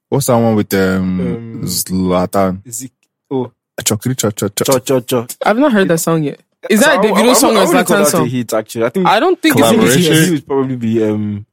What's 0.08 0.26
that 0.26 0.36
one 0.36 0.54
with 0.54 0.72
um, 0.74 1.20
Um, 1.20 1.60
Zlatan? 1.64 2.66
Is? 2.66 2.88
Oh, 3.30 3.50
Chokri 3.82 4.16
cha 4.16 4.30
cha 4.30 4.48
cha. 4.48 4.64
cho 4.64 4.78
cho 4.80 5.00
cho. 5.00 5.26
I've 5.44 5.58
not 5.58 5.72
heard 5.72 5.88
that 5.88 5.98
song 5.98 6.22
yet. 6.24 6.40
Is 6.68 6.80
that 6.80 6.98
a 6.98 7.08
So 7.08 7.14
I- 7.14 7.18
I- 7.18 7.22
Davido 7.22 7.30
I- 7.30 7.34
song 7.34 7.56
I 7.56 7.60
or 7.60 7.62
a 7.62 7.66
Zlatan 7.66 7.86
that 7.88 8.00
a 8.02 8.06
song? 8.10 8.28
hit 8.28 8.52
actually. 8.54 8.84
I 8.84 8.88
think 8.90 9.06
I 9.06 9.20
don't 9.20 9.40
think 9.40 9.54
it's 9.58 9.68
a 9.70 9.98
hit. 9.98 10.24
He 10.26 10.30
would 10.32 10.46
probably 10.46 10.76
be 10.76 11.04
um. 11.04 11.46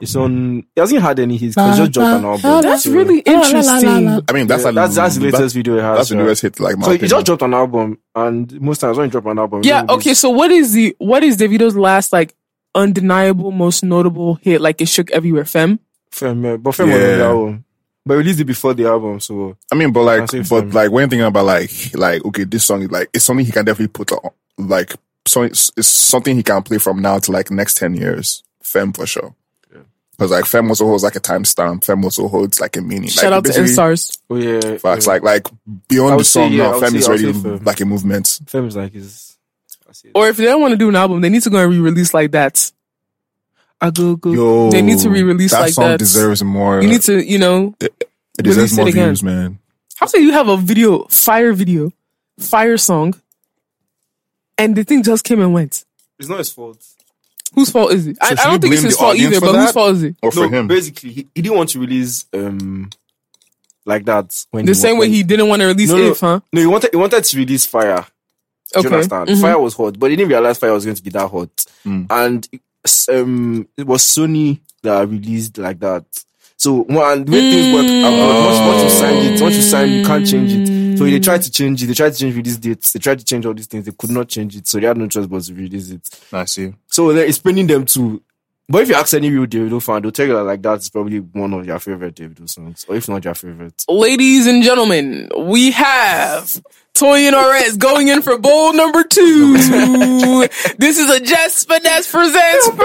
It's 0.00 0.14
on. 0.14 0.64
He 0.74 0.80
hasn't 0.80 1.02
had 1.02 1.18
any 1.18 1.36
hits. 1.36 1.54
'cause 1.56 1.64
because 1.76 1.78
just 1.88 1.92
dropped 1.92 2.18
an 2.18 2.24
album. 2.24 2.62
That's 2.62 2.84
so- 2.84 2.92
really 2.92 3.18
interesting. 3.18 4.08
I 4.28 4.32
mean, 4.32 4.46
that's 4.46 4.62
Yeah, 4.62 4.68
a, 4.70 4.72
that's 4.72 4.94
that's 4.94 5.14
the 5.16 5.20
that- 5.26 5.32
latest 5.34 5.54
video 5.56 5.74
he 5.74 5.80
has. 5.80 5.96
That's 5.98 6.08
the 6.10 6.16
right? 6.16 6.24
newest 6.24 6.42
hit. 6.42 6.60
Like, 6.60 6.78
my 6.78 6.86
So 6.86 6.92
he 6.92 7.06
just 7.08 7.26
dropped 7.26 7.42
an 7.42 7.54
album, 7.54 7.98
and 8.14 8.60
most 8.60 8.78
times 8.80 8.96
when 8.96 9.06
you 9.06 9.10
drop 9.10 9.26
an 9.26 9.38
album, 9.40 9.60
Yeah. 9.64 9.82
Okay. 9.88 10.10
it's- 10.10 10.20
So 10.20 10.30
what 10.30 10.50
is 10.52 10.72
the 10.72 10.94
what 10.98 11.22
is 11.24 11.36
Davido's 11.36 11.76
last 11.76 12.12
like 12.12 12.34
undeniable 12.74 13.50
most 13.50 13.82
notable 13.84 14.34
hit? 14.36 14.60
Like 14.60 14.80
it 14.80 14.88
shook 14.88 15.10
everywhere. 15.10 15.44
Fem. 15.44 15.80
Fem, 16.10 16.44
yeah, 16.44 16.56
but 16.56 16.74
Fem 16.74 16.88
was 16.88 16.96
on 16.96 17.00
the 17.18 17.24
album, 17.24 17.64
but 18.06 18.14
released 18.16 18.40
it 18.40 18.44
before 18.44 18.74
the 18.74 18.86
album. 18.86 19.20
So 19.20 19.56
I 19.70 19.74
mean, 19.74 19.92
but 19.92 20.02
like, 20.02 20.30
but 20.30 20.46
Fem. 20.46 20.70
like 20.70 20.90
when 20.90 21.10
thinking 21.10 21.26
about 21.26 21.44
like, 21.44 21.70
like 21.94 22.24
okay, 22.24 22.44
this 22.44 22.64
song 22.64 22.82
is 22.82 22.90
like 22.90 23.10
it's 23.12 23.24
something 23.24 23.44
he 23.44 23.52
can 23.52 23.64
definitely 23.64 23.88
put 23.88 24.12
on, 24.12 24.30
like 24.56 24.94
so 25.26 25.42
it's, 25.42 25.70
it's 25.76 25.88
something 25.88 26.34
he 26.36 26.42
can 26.42 26.62
play 26.62 26.78
from 26.78 27.02
now 27.02 27.18
to 27.18 27.32
like 27.32 27.50
next 27.50 27.76
ten 27.76 27.94
years. 27.94 28.42
Fem 28.62 28.92
for 28.92 29.06
sure. 29.06 29.34
Because 30.18 30.32
like 30.32 30.46
Fem 30.46 30.68
also 30.68 30.84
holds 30.84 31.04
like 31.04 31.14
a 31.14 31.20
timestamp. 31.20 31.84
Fem 31.84 32.02
also 32.02 32.26
holds 32.26 32.60
like 32.60 32.76
a 32.76 32.80
meaning. 32.80 33.08
Shout 33.08 33.24
like, 33.24 33.32
out 33.34 33.44
to 33.44 33.50
basically- 33.50 33.70
NSTARS. 33.70 34.18
oh 34.30 34.36
yeah, 34.36 34.76
Facts 34.78 35.06
yeah. 35.06 35.12
like 35.12 35.22
like 35.22 35.46
beyond 35.88 36.18
the 36.18 36.24
song 36.24 36.50
say, 36.50 36.56
yeah, 36.56 36.64
now, 36.64 36.72
would 36.72 36.80
Fem 36.80 36.96
is 36.96 37.06
I 37.06 37.12
already 37.12 37.32
like 37.32 37.80
a 37.80 37.84
movement. 37.84 38.40
Fem 38.46 38.66
is 38.66 38.74
like 38.74 38.92
his. 38.92 39.27
That's 39.88 40.04
it. 40.04 40.12
Or 40.14 40.28
if 40.28 40.36
they 40.36 40.44
don't 40.44 40.60
want 40.60 40.70
to 40.72 40.76
do 40.78 40.88
an 40.88 40.94
album, 40.94 41.20
they 41.20 41.28
need 41.28 41.42
to 41.42 41.50
go 41.50 41.58
and 41.58 41.70
re-release 41.70 42.14
like 42.14 42.30
that. 42.30 42.70
I 43.80 43.90
go 43.90 44.14
go. 44.16 44.32
Yo, 44.32 44.70
They 44.70 44.82
need 44.82 44.98
to 45.00 45.10
re-release 45.10 45.50
that 45.50 45.60
like 45.62 45.72
song 45.74 45.84
that. 45.88 45.98
deserves 45.98 46.42
more. 46.44 46.80
You 46.80 46.88
need 46.88 47.02
to, 47.02 47.24
you 47.24 47.38
know, 47.38 47.74
it 47.80 47.92
deserves 48.36 48.56
release 48.72 48.76
more 48.76 48.86
it 48.86 48.90
again. 48.90 49.08
views, 49.08 49.22
man. 49.24 49.58
how 49.96 50.06
say 50.06 50.20
you 50.20 50.32
have 50.32 50.46
a 50.48 50.56
video, 50.56 51.04
fire 51.08 51.52
video, 51.52 51.92
fire 52.38 52.76
song, 52.76 53.14
and 54.56 54.76
the 54.76 54.84
thing 54.84 55.02
just 55.02 55.24
came 55.24 55.40
and 55.40 55.52
went. 55.52 55.84
It's 56.18 56.28
not 56.28 56.38
his 56.38 56.50
fault. 56.52 56.84
Whose 57.54 57.70
fault 57.70 57.92
is 57.92 58.06
it? 58.08 58.18
I, 58.20 58.32
I 58.32 58.34
don't 58.34 58.60
think 58.60 58.74
it's 58.74 58.82
his 58.82 58.96
fault 58.96 59.16
either, 59.16 59.40
for 59.40 59.46
but 59.46 59.54
whose 59.56 59.72
fault 59.72 59.94
is 59.94 60.02
it? 60.02 60.16
Or 60.22 60.30
for 60.30 60.40
no, 60.40 60.48
him, 60.48 60.68
basically, 60.68 61.12
he, 61.12 61.28
he 61.34 61.42
didn't 61.42 61.56
want 61.56 61.70
to 61.70 61.78
release 61.80 62.26
um 62.34 62.90
like 63.86 64.04
that 64.04 64.44
when 64.50 64.66
The 64.66 64.70
he, 64.72 64.74
same 64.74 64.94
way 64.98 65.06
when- 65.06 65.12
he 65.12 65.22
didn't 65.22 65.48
want 65.48 65.60
to 65.62 65.66
release 65.66 65.88
No, 65.90 65.96
no. 65.96 66.10
If, 66.10 66.20
huh? 66.20 66.40
No, 66.52 66.60
he 66.60 66.66
wanted 66.66 66.90
he 66.92 66.96
wanted 66.98 67.24
to 67.24 67.36
release 67.38 67.64
Fire. 67.64 68.04
Do 68.72 68.80
Okay. 68.80 68.88
you 68.88 68.94
understand? 68.94 69.28
Mhm. 69.30 69.40
Fire 69.40 69.58
was 69.58 69.74
hot, 69.74 69.98
but 69.98 70.10
he 70.10 70.16
didn't 70.16 70.28
realize 70.30 70.58
Fire 70.58 70.72
was 70.72 70.84
going 70.84 70.96
to 70.96 71.02
be 71.02 71.10
that 71.10 71.28
hot. 71.28 71.50
Mm. 71.86 72.06
And 72.10 72.48
um, 73.10 73.68
it 73.76 73.86
was 73.86 74.02
Sony 74.02 74.60
that 74.82 75.08
released 75.08 75.58
like 75.58 75.80
that. 75.80 76.04
So 76.56 76.84
the 76.88 76.94
way 76.94 77.40
things 77.40 77.72
work, 77.72 77.84
uh, 77.86 78.46
once, 78.46 78.58
once 78.66 78.82
you 78.82 78.90
signed 78.90 79.26
it, 79.26 79.40
once 79.40 79.54
you 79.56 79.62
sign, 79.62 79.92
you 79.92 80.04
can't 80.04 80.26
change 80.26 80.52
it. 80.52 80.98
So 80.98 81.04
they 81.04 81.20
tried 81.20 81.42
to 81.42 81.50
change 81.52 81.82
it. 81.82 81.86
They 81.86 81.94
tried 81.94 82.12
to 82.14 82.18
change 82.18 82.34
release 82.34 82.56
dates. 82.56 82.92
They 82.92 82.98
tried 82.98 83.20
to 83.20 83.24
change 83.24 83.46
all 83.46 83.54
these 83.54 83.66
things. 83.68 83.84
They 83.84 83.92
could 83.96 84.10
not 84.10 84.26
change 84.28 84.56
it. 84.56 84.66
So 84.66 84.80
they 84.80 84.86
had 84.88 84.96
no 84.96 85.06
choice 85.06 85.26
but 85.26 85.42
to 85.44 85.54
release 85.54 85.90
it. 85.90 86.08
I 86.32 86.44
see. 86.46 86.72
So 86.88 87.12
they're 87.12 87.30
paining 87.32 87.68
them 87.68 87.84
to. 87.86 88.20
But 88.68 88.82
if 88.82 88.88
you 88.88 88.96
ask 88.96 89.14
any 89.14 89.30
real 89.30 89.46
Davido 89.46 89.80
fan, 89.82 90.02
they'll 90.02 90.10
tell 90.10 90.26
you 90.26 90.34
that 90.34 90.42
like 90.42 90.60
that's 90.60 90.88
probably 90.90 91.20
one 91.20 91.54
of 91.54 91.64
your 91.64 91.78
favorite 91.78 92.16
Davido 92.16 92.50
songs, 92.50 92.84
or 92.88 92.96
if 92.96 93.08
not 93.08 93.24
your 93.24 93.34
favorite. 93.34 93.84
Ladies 93.88 94.46
and 94.48 94.62
gentlemen, 94.62 95.30
we 95.38 95.70
have 95.70 96.60
Toy 96.98 97.28
and 97.28 97.36
RS 97.36 97.76
going 97.76 98.08
in 98.08 98.22
for 98.22 98.36
bowl 98.38 98.72
number 98.72 99.04
two. 99.04 99.52
this 100.78 100.98
is 100.98 101.08
a 101.08 101.20
Jess 101.20 101.64
Finesse 101.64 102.10
presents 102.10 102.68
first. 102.70 102.78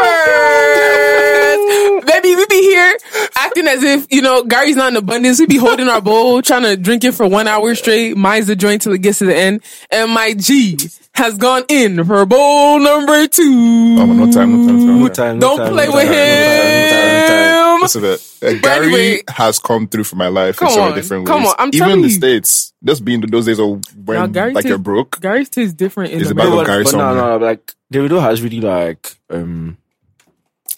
Baby, 2.06 2.36
we 2.36 2.46
be 2.46 2.62
here 2.62 2.96
acting 3.36 3.68
as 3.68 3.82
if, 3.82 4.06
you 4.12 4.22
know, 4.22 4.44
gari's 4.44 4.76
not 4.76 4.92
in 4.92 4.98
abundance. 4.98 5.40
We 5.40 5.48
be 5.48 5.58
holding 5.58 5.88
our 5.88 6.00
bowl, 6.00 6.44
trying 6.44 6.62
to 6.62 6.78
drink 6.78 7.04
it 7.04 7.14
for 7.14 7.28
one 7.28 7.48
hour 7.48 7.74
straight. 7.74 8.16
Mine's 8.16 8.46
the 8.46 8.56
joint 8.56 8.84
till 8.84 8.94
it 8.94 9.02
gets 9.02 9.18
to 9.18 9.26
the 9.26 9.36
end. 9.36 9.64
And 9.90 10.12
my 10.12 10.36
G 10.36 10.78
has 11.16 11.38
gone 11.38 11.64
in 11.70 12.04
for 12.06 12.26
bowl 12.26 12.80
number 12.80 13.28
two. 13.28 13.98
Oh, 14.00 14.06
no 14.06 14.32
time, 14.32 14.52
no 14.52 14.68
time, 14.68 14.86
no 14.88 14.94
No 14.98 15.08
time. 15.08 15.14
time. 15.14 15.40
Don't 15.40 15.58
time, 15.58 15.72
play 15.74 15.88
no 15.88 15.94
with 15.96 16.08
him. 16.10 17.82
Listen, 17.82 18.06
uh, 18.06 18.18
gari 18.62 18.84
anyway- 18.86 19.24
has 19.30 19.60
come 19.60 19.88
through 19.88 20.06
for 20.06 20.16
my 20.16 20.28
life 20.30 20.56
Come 20.58 20.70
in 20.70 20.74
so 20.74 20.82
many 20.84 20.96
different 20.96 21.28
come 21.28 21.44
ways. 21.44 21.50
on, 21.50 21.56
I'm 21.60 21.68
Even 21.74 21.80
telling 21.80 22.02
the 22.02 22.08
you. 22.08 22.14
states, 22.14 22.74
just 22.84 23.04
being 23.04 23.22
those 23.22 23.46
days 23.46 23.60
of 23.60 23.68
Now, 23.68 23.82
when 24.22 24.34
gari 24.34 24.54
like 24.54 24.64
tastes- 24.64 24.70
you're 24.70 24.78
broke. 24.78 25.20
gari's 25.20 25.50
tastes 25.50 25.74
different 25.74 26.14
in 26.14 26.22
It's 26.22 26.30
America. 26.32 26.54
about 26.54 26.66
but, 26.66 26.72
gari 26.72 26.84
but 26.86 26.94
no, 26.94 27.00
somewhere. 27.00 27.16
no, 27.16 27.38
no, 27.40 27.46
like 27.46 27.74
Davido 27.94 28.22
has 28.22 28.42
really 28.42 28.62
like 28.62 29.16
um 29.30 29.78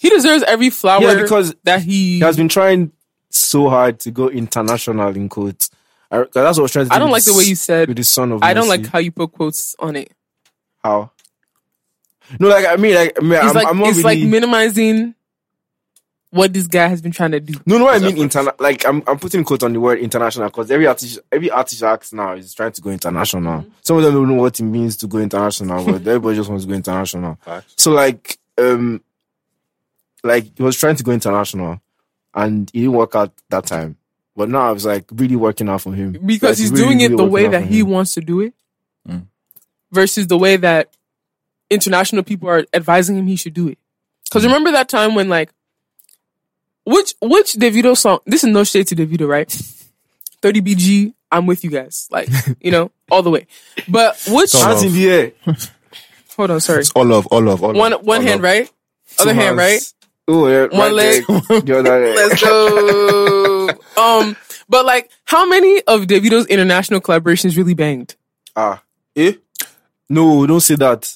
He 0.00 0.10
deserves 0.10 0.42
every 0.46 0.70
flower 0.70 1.00
Yeah, 1.02 1.14
because 1.22 1.54
that 1.64 1.82
he. 1.82 2.14
he 2.14 2.20
has 2.20 2.36
been 2.36 2.48
trying 2.48 2.90
so 3.30 3.68
hard 3.68 3.98
to 4.00 4.10
go 4.10 4.28
international 4.28 5.08
in 5.16 5.28
quotes. 5.28 5.70
I, 6.10 6.18
'cause 6.18 6.28
that's 6.34 6.58
what 6.58 6.62
I 6.62 6.62
was 6.62 6.72
trying 6.72 6.84
to 6.86 6.88
do. 6.90 6.94
I 6.96 6.98
don't 6.98 7.10
like 7.10 7.24
the 7.24 7.34
way 7.34 7.44
you 7.44 7.54
said. 7.56 7.88
with 7.88 7.96
the 7.96 8.04
son 8.04 8.32
of 8.32 8.42
I 8.42 8.52
don't 8.52 8.68
Mercy. 8.68 8.82
like 8.82 8.92
how 8.92 8.98
you 8.98 9.10
put 9.12 9.32
quotes 9.32 9.74
on 9.78 9.96
it. 9.96 10.12
How. 10.86 11.10
No, 12.40 12.48
like 12.48 12.66
I 12.66 12.76
mean, 12.76 12.94
like 12.94 13.12
I 13.18 13.22
mean, 13.22 13.32
It's 13.34 13.42
I'm, 13.44 13.54
like 13.54 13.66
I'm 13.68 13.78
not 13.78 13.88
it's 13.88 13.98
really. 13.98 14.20
like 14.22 14.28
minimizing 14.28 15.14
what 16.30 16.52
this 16.52 16.66
guy 16.66 16.88
has 16.88 17.00
been 17.00 17.12
trying 17.12 17.30
to 17.30 17.40
do. 17.40 17.54
no, 17.66 17.78
no, 17.78 17.88
I 17.88 17.98
mean 17.98 18.16
interna- 18.16 18.58
Like 18.60 18.84
I'm, 18.86 19.02
I'm 19.06 19.18
putting 19.18 19.44
quote 19.44 19.62
on 19.62 19.72
the 19.72 19.80
word 19.80 20.00
international 20.00 20.48
because 20.48 20.70
every 20.70 20.86
artist, 20.86 21.18
every 21.30 21.50
artist 21.50 21.82
acts 21.82 22.12
now 22.12 22.34
is 22.34 22.52
trying 22.52 22.72
to 22.72 22.80
go 22.80 22.90
international. 22.90 23.60
Mm-hmm. 23.60 23.68
Some 23.82 23.96
of 23.98 24.02
them 24.02 24.12
don't 24.14 24.28
know 24.28 24.42
what 24.42 24.58
it 24.58 24.62
means 24.64 24.96
to 24.98 25.06
go 25.06 25.18
international, 25.18 25.84
but 25.84 25.94
everybody 26.06 26.36
just 26.36 26.50
wants 26.50 26.64
to 26.64 26.68
go 26.68 26.74
international. 26.74 27.38
Facts. 27.42 27.74
So 27.76 27.92
like, 27.92 28.38
um, 28.58 29.00
like 30.24 30.56
he 30.56 30.62
was 30.62 30.76
trying 30.76 30.96
to 30.96 31.04
go 31.04 31.12
international, 31.12 31.80
and 32.34 32.68
it 32.70 32.72
didn't 32.72 32.92
work 32.92 33.14
out 33.14 33.32
that 33.50 33.64
time. 33.66 33.96
But 34.34 34.48
now 34.50 34.72
it's 34.72 34.84
like 34.84 35.04
really 35.12 35.36
working 35.36 35.68
out 35.68 35.80
for 35.82 35.94
him 35.94 36.12
because 36.12 36.50
Like, 36.50 36.58
he's 36.58 36.72
really, 36.72 36.84
doing 36.84 37.00
it 37.00 37.10
really 37.12 37.16
the 37.24 37.30
way 37.30 37.46
that 37.48 37.64
he 37.64 37.80
him. 37.80 37.88
wants 37.90 38.14
to 38.14 38.20
do 38.20 38.40
it 38.40 38.52
Mm. 39.08 39.26
Versus 39.92 40.26
the 40.26 40.38
way 40.38 40.56
that 40.56 40.88
international 41.70 42.22
people 42.22 42.48
are 42.48 42.64
advising 42.72 43.16
him 43.16 43.26
he 43.26 43.36
should 43.36 43.54
do 43.54 43.68
it. 43.68 43.78
Because 44.24 44.42
Mm. 44.42 44.46
remember 44.46 44.72
that 44.72 44.88
time 44.88 45.14
when 45.14 45.28
like 45.28 45.50
which 46.84 47.14
which 47.20 47.54
Davido 47.54 47.96
song 47.96 48.20
this 48.26 48.44
is 48.44 48.50
no 48.50 48.64
shade 48.64 48.86
to 48.88 48.96
Davido, 48.96 49.26
right? 49.28 49.50
30 50.42 50.60
BG, 50.60 51.14
I'm 51.32 51.46
with 51.46 51.64
you 51.64 51.70
guys. 51.70 52.06
Like, 52.10 52.28
you 52.60 52.70
know, 52.70 52.90
all 53.10 53.22
the 53.22 53.30
way. 53.30 53.46
But 53.88 54.20
which 54.28 54.50
So- 54.50 54.58
Hands 54.66 54.82
in 54.82 54.92
the 54.92 55.10
air. 55.10 55.32
hold 56.36 56.50
on, 56.50 56.60
sorry. 56.60 56.80
It's 56.80 56.90
all 56.92 57.12
of, 57.12 57.26
all 57.28 57.48
of, 57.48 57.62
all 57.64 57.70
love. 57.72 57.76
One 57.76 57.92
one 58.04 58.18
all 58.18 58.22
hand, 58.22 58.42
love. 58.42 58.52
right? 58.52 58.70
Other 59.18 59.32
Two 59.32 59.38
hand, 59.40 59.56
right? 59.56 59.70
hands. 59.70 59.94
Oh, 60.28 60.48
yeah, 60.48 60.62
One 60.66 60.72
right 60.72 60.92
leg. 60.92 61.28
leg. 61.28 61.66
The 61.66 61.78
other 61.78 62.00
leg. 62.04 62.16
Let's 62.16 62.42
go. 62.42 63.68
um, 63.96 64.36
but 64.68 64.84
like, 64.84 65.10
how 65.24 65.48
many 65.48 65.80
of 65.86 66.02
Davido's 66.02 66.46
international 66.46 67.00
collaborations 67.00 67.56
really 67.56 67.74
banged? 67.74 68.14
Ah, 68.56 68.82
eh? 69.16 69.32
No, 70.08 70.46
don't 70.46 70.60
say 70.60 70.76
that. 70.76 71.12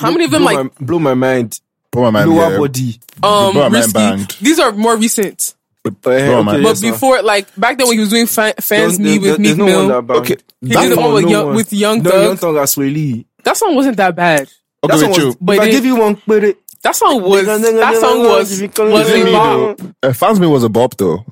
How 0.00 0.10
many 0.10 0.24
of 0.24 0.30
them, 0.30 0.42
blow 0.42 0.52
like- 0.52 0.64
my, 0.80 0.86
blow 0.86 0.98
my 0.98 1.14
mind? 1.14 1.60
Blow 1.92 2.02
my 2.04 2.10
mind, 2.10 2.30
Lower 2.30 2.50
yeah. 2.52 2.58
body. 2.58 3.00
Um, 3.22 3.52
Bro, 3.52 3.70
man 3.70 3.72
risky. 3.72 4.44
These 4.44 4.58
are 4.58 4.72
more 4.72 4.96
recent. 4.96 5.54
Bro, 6.02 6.42
man. 6.42 6.62
But 6.62 6.68
yes, 6.68 6.80
before, 6.80 7.22
like 7.22 7.46
back 7.56 7.78
then 7.78 7.86
when 7.86 7.96
he 7.96 8.00
was 8.00 8.10
doing 8.10 8.26
fa- 8.26 8.54
fans 8.60 8.98
There's- 8.98 8.98
me 8.98 9.18
with 9.18 9.22
there's 9.22 9.38
Meek 9.38 9.56
no 9.56 9.64
Mill, 9.66 9.78
one 9.78 9.88
that 9.88 10.02
banged. 10.02 10.20
Okay, 10.22 10.36
he 10.60 10.68
that 10.74 10.82
did 10.82 10.92
the 10.92 10.96
one- 10.96 11.04
one 11.04 11.14
with 11.14 11.24
no 11.24 11.30
young, 11.30 11.46
one. 11.46 11.54
with 11.54 11.72
Young 11.72 12.02
No, 12.02 12.10
Thug. 12.10 12.22
Young 12.24 12.36
Thug 12.36 12.56
and 12.56 12.68
Sway 12.68 13.24
that 13.44 13.56
song 13.56 13.76
wasn't 13.76 13.96
that 13.98 14.16
bad. 14.16 14.40
Okay, 14.82 14.96
That 14.96 14.98
song 14.98 15.10
was. 15.26 15.36
But 15.40 15.52
if 15.56 15.60
I 15.60 15.64
they- 15.66 15.70
give 15.70 15.84
you 15.84 15.96
one, 15.96 16.16
put 16.16 16.42
it. 16.42 16.58
That 16.82 16.96
song 16.96 17.22
was 17.22 17.46
that 17.46 17.96
song 18.00 18.18
was 18.20 18.28
was 18.28 18.50
Is 18.60 18.60
it 18.62 18.78
a 18.78 19.24
me, 19.24 19.32
bop. 19.32 19.80
Uh, 20.02 20.12
Fans 20.12 20.38
Mi 20.40 20.46
was 20.48 20.64
a 20.64 20.68
bop 20.68 20.96
though. 20.96 21.24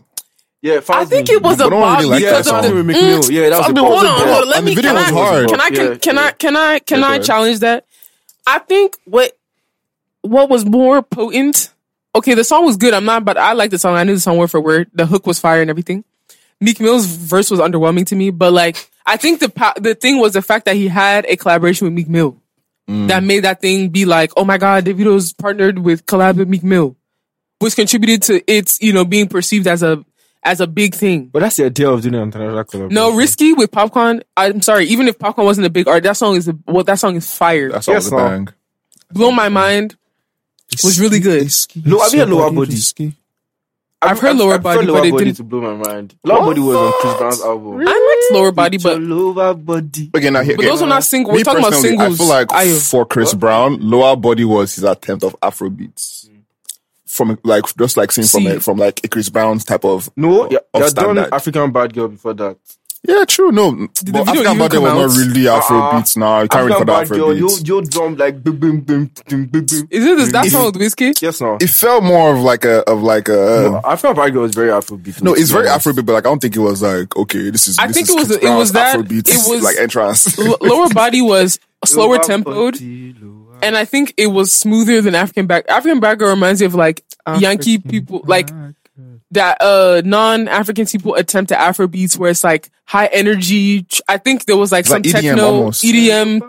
Yeah, 0.64 0.80
I 0.88 1.04
think 1.04 1.28
it 1.28 1.42
was 1.42 1.58
But 1.58 1.74
a 1.74 1.76
I 1.76 1.78
bop 1.78 1.98
really 1.98 2.10
like 2.10 2.20
because 2.22 2.46
that 2.46 2.64
of 2.64 2.86
the. 2.86 2.94
song. 2.94 3.32
Yeah, 3.34 3.50
that 3.50 3.58
was 3.58 3.66
Fuck 3.66 3.68
a 3.68 3.74
me 3.74 3.80
bop. 3.82 3.90
Hold 3.92 4.06
on, 4.06 4.18
hold 4.28 4.42
on. 4.44 4.48
Let 4.48 4.64
me. 4.64 4.74
Can 4.74 4.96
I, 4.96 5.10
can 5.10 5.60
I 5.60 5.68
can 5.68 5.86
Yeah, 5.86 5.96
can 5.98 6.18
I 6.18 6.30
can 6.30 6.56
I 6.56 6.78
can 6.78 7.04
I 7.04 7.18
challenge 7.18 7.58
that? 7.58 7.84
I 8.46 8.60
think 8.60 8.96
what 9.04 9.36
what 10.22 10.48
was 10.48 10.64
more 10.64 11.02
potent. 11.02 11.70
Okay, 12.14 12.32
the 12.32 12.44
song 12.44 12.64
was 12.64 12.78
good. 12.78 12.94
I'm 12.94 13.04
not, 13.04 13.26
but 13.26 13.36
I 13.36 13.52
like 13.52 13.72
the 13.72 13.78
song. 13.78 13.94
I 13.94 14.04
knew 14.04 14.14
the 14.14 14.20
song 14.20 14.38
word 14.38 14.50
for 14.50 14.58
word. 14.58 14.90
The 14.94 15.04
hook 15.04 15.26
was 15.26 15.38
fire 15.38 15.60
and 15.60 15.68
everything. 15.68 16.02
Meek 16.62 16.80
Mill's 16.80 17.04
verse 17.04 17.50
was 17.50 17.60
underwhelming 17.60 18.06
to 18.06 18.16
me, 18.16 18.30
but 18.30 18.54
like 18.54 18.90
I 19.04 19.18
think 19.18 19.40
the 19.40 19.74
the 19.78 19.94
thing 19.94 20.18
was 20.18 20.32
the 20.32 20.40
fact 20.40 20.64
that 20.64 20.76
he 20.76 20.88
had 20.88 21.26
a 21.26 21.36
collaboration 21.36 21.84
with 21.86 21.92
Meek 21.92 22.08
Mill 22.08 22.40
that 22.86 23.22
made 23.22 23.44
that 23.44 23.60
thing 23.60 23.90
be 23.90 24.06
like, 24.06 24.30
oh 24.34 24.44
my 24.46 24.56
god, 24.56 24.86
Davido's 24.86 25.34
partnered 25.34 25.78
with 25.78 26.06
collab 26.06 26.36
with 26.36 26.48
Meek 26.48 26.62
Mill, 26.62 26.96
which 27.58 27.76
contributed 27.76 28.22
to 28.22 28.50
its 28.50 28.80
you 28.80 28.94
know 28.94 29.04
being 29.04 29.28
perceived 29.28 29.66
as 29.66 29.82
a 29.82 30.02
as 30.44 30.60
a 30.60 30.66
big 30.66 30.94
thing. 30.94 31.26
But 31.26 31.40
that's 31.40 31.56
the 31.56 31.66
idea 31.66 31.88
of 31.90 32.02
doing 32.02 32.14
an 32.14 32.22
international 32.22 32.64
collaboration. 32.64 32.94
No, 32.94 33.16
risky 33.16 33.52
with 33.54 33.70
popcorn. 33.70 34.22
I'm 34.36 34.60
sorry, 34.62 34.86
even 34.86 35.08
if 35.08 35.18
popcorn 35.18 35.46
wasn't 35.46 35.66
a 35.66 35.70
big 35.70 35.88
art, 35.88 36.02
that 36.04 36.16
song 36.16 36.36
is 36.36 36.48
a, 36.48 36.56
well, 36.66 36.84
that 36.84 36.98
song 36.98 37.16
is 37.16 37.32
fire. 37.34 37.70
That's 37.72 37.88
all 37.88 37.94
Yes, 37.94 38.10
the 38.10 38.16
bang. 38.16 38.48
Blow 39.12 39.30
my 39.30 39.48
mind. 39.48 39.96
Was 40.82 40.98
really 41.00 41.20
good. 41.20 41.48
Low- 41.86 42.00
have 42.00 42.12
you 42.12 42.20
heard 42.20 42.28
Lower 42.30 42.50
Body? 42.50 42.74
I've 44.02 44.18
heard 44.20 44.36
Lower 44.36 44.58
Body, 44.58 44.84
Lower 44.86 44.98
but 44.98 45.06
it 45.06 45.10
body 45.12 45.24
didn't- 45.26 45.36
to 45.38 45.44
blow 45.44 45.60
my 45.76 45.92
mind. 45.92 46.14
Lower 46.24 46.40
body 46.40 46.60
was 46.60 46.76
on 46.76 46.92
Chris 47.00 47.16
Brown's 47.18 47.40
album. 47.42 47.80
I 47.80 47.84
liked 48.28 48.32
lower 48.34 48.52
body, 48.52 48.76
but 48.78 49.00
lower 49.00 49.54
body. 49.54 50.10
Okay, 50.14 50.28
now 50.30 50.42
here, 50.42 50.56
but 50.56 50.64
those 50.66 50.82
are 50.82 50.88
not 50.88 51.04
singles. 51.04 51.34
We're 51.36 51.44
talking 51.44 51.60
about 51.64 51.74
singles. 51.74 52.14
I 52.20 52.22
feel 52.22 52.28
like 52.28 52.48
Ayo. 52.48 52.90
for 52.90 53.06
Chris 53.06 53.32
Brown, 53.32 53.78
Lower 53.80 54.14
Body 54.16 54.44
was 54.44 54.74
his 54.74 54.84
attempt 54.84 55.24
of 55.24 55.34
Afrobeats. 55.40 56.28
From 57.14 57.38
like 57.44 57.64
just 57.78 57.96
like 57.96 58.10
seeing 58.10 58.26
from 58.26 58.42
See. 58.42 58.48
a, 58.56 58.60
from 58.60 58.78
like 58.78 59.00
a 59.04 59.08
Chris 59.08 59.28
Brown's 59.28 59.64
type 59.64 59.84
of 59.84 60.10
No, 60.16 60.50
yeah, 60.50 60.58
of 60.74 60.80
you 60.80 60.80
done 60.80 60.88
standard. 60.90 61.32
African 61.32 61.70
Bad 61.70 61.94
Girl 61.94 62.08
before 62.08 62.34
that. 62.34 62.56
Yeah, 63.06 63.24
true. 63.26 63.52
No, 63.52 63.70
the 63.70 64.12
but 64.12 64.24
video 64.24 64.40
African 64.50 64.58
Bad 64.58 64.70
Girl 64.72 64.82
was 64.82 64.94
not 64.94 65.22
out? 65.22 65.28
really 65.28 65.46
ah, 65.48 65.60
Afrobeats. 65.60 66.16
now 66.16 66.40
you 66.40 66.48
can't 66.48 66.64
really 66.64 66.72
African 66.72 66.86
call 66.86 66.96
Bad 67.02 67.06
that 67.08 67.14
Girl, 67.14 67.36
you 67.36 67.46
Afrobeats. 67.46 67.68
you 67.68 67.82
drum 67.82 68.16
like 68.16 68.42
boom 68.42 68.56
boom 68.58 68.80
boom 68.80 69.10
boom 69.28 69.46
boom 69.46 69.64
boom. 69.66 69.88
is 69.90 70.04
it 70.06 70.16
this, 70.16 70.32
that 70.32 70.46
song 70.46 70.64
with 70.66 70.76
Whiskey? 70.78 71.12
Yes, 71.20 71.40
no. 71.40 71.56
It 71.60 71.68
felt 71.70 72.02
more 72.02 72.34
of 72.34 72.40
like 72.40 72.64
a 72.64 72.78
of 72.90 73.02
like 73.02 73.28
a. 73.28 73.32
No, 73.32 73.80
African 73.84 74.16
Bad 74.16 74.32
Girl 74.32 74.42
was 74.42 74.54
very 74.54 74.70
Afrobeat. 74.70 75.22
No, 75.22 75.34
it's 75.34 75.50
very 75.50 75.68
Afrobeat. 75.68 75.92
Afrobeat, 75.92 76.06
but 76.06 76.12
like 76.14 76.26
I 76.26 76.30
don't 76.30 76.40
think 76.40 76.56
it 76.56 76.60
was 76.60 76.82
like 76.82 77.14
okay. 77.16 77.50
This 77.50 77.68
is. 77.68 77.78
I 77.78 77.86
this 77.86 77.96
think 77.96 78.08
is 78.08 78.14
it 78.14 78.18
was- 78.18 78.26
Chris 78.26 78.38
it 78.50 78.56
was 78.56 78.72
Brown's 78.72 78.72
that- 78.72 78.96
Afrobeats 79.06 79.28
it 79.28 79.50
was- 79.54 79.62
like 79.62 79.76
entrance. 79.78 80.38
L- 80.38 80.56
lower 80.62 80.88
body 80.88 81.22
was 81.22 81.60
slower 81.84 82.16
Lower 82.16 82.18
tempoed, 82.24 82.72
body, 82.72 83.14
lower- 83.20 83.43
and 83.64 83.76
I 83.76 83.84
think 83.84 84.14
it 84.16 84.28
was 84.28 84.52
smoother 84.52 85.00
than 85.02 85.14
African 85.14 85.46
back. 85.46 85.68
African 85.68 86.00
back 86.00 86.20
reminds 86.20 86.60
me 86.60 86.66
of 86.66 86.74
like 86.74 87.02
Yankee 87.38 87.78
people, 87.78 88.22
like 88.24 88.50
that 89.32 89.60
uh 89.60 90.02
non-African 90.04 90.86
people 90.86 91.14
attempt 91.16 91.48
to 91.48 91.58
Afro 91.58 91.88
beats 91.88 92.16
where 92.16 92.30
it's 92.30 92.44
like 92.44 92.70
high 92.84 93.06
energy. 93.06 93.86
I 94.08 94.18
think 94.18 94.44
there 94.44 94.56
was 94.56 94.70
like 94.70 94.80
It's 94.80 94.90
some 94.90 95.02
like 95.02 95.10
EDM 95.10 95.22
techno 95.22 95.44
almost. 95.44 95.82
EDM 95.84 96.40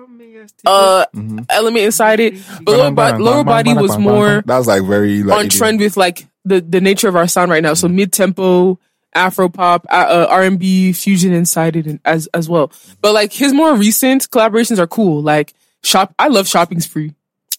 uh 0.66 1.06
element 1.50 1.86
inside 1.86 2.20
it, 2.20 2.36
but 2.64 2.78
lower, 2.78 2.92
bo- 2.92 3.18
lower 3.18 3.44
body 3.44 3.74
was 3.74 3.98
more 3.98 4.44
that 4.46 4.58
was 4.58 4.68
like 4.68 4.84
very 4.84 5.24
like 5.24 5.40
on 5.40 5.46
EDM. 5.46 5.58
trend 5.58 5.80
with 5.80 5.98
like 5.98 6.28
the 6.44 6.62
the 6.62 6.82
nature 6.82 7.08
of 7.08 7.16
our 7.16 7.28
sound 7.28 7.50
right 7.50 7.64
now. 7.64 7.74
So 7.74 7.88
mid 7.88 8.14
tempo, 8.14 8.80
Afro 9.16 9.50
pop, 9.50 9.88
uh, 9.90 10.28
R 10.30 10.44
and 10.44 10.60
B, 10.60 10.94
fusion 10.94 11.34
inside 11.34 11.76
it, 11.76 11.88
and 11.88 12.00
as 12.06 12.28
as 12.28 12.48
well. 12.48 12.72
But 13.02 13.14
like 13.14 13.34
his 13.34 13.54
more 13.54 13.74
recent 13.76 14.30
collaborations 14.30 14.78
are 14.78 14.86
cool. 14.88 15.24
Like 15.24 15.54
shop, 15.86 16.14
I 16.20 16.28
love 16.28 16.48
Shopping 16.48 16.80
Spree. 16.82 17.14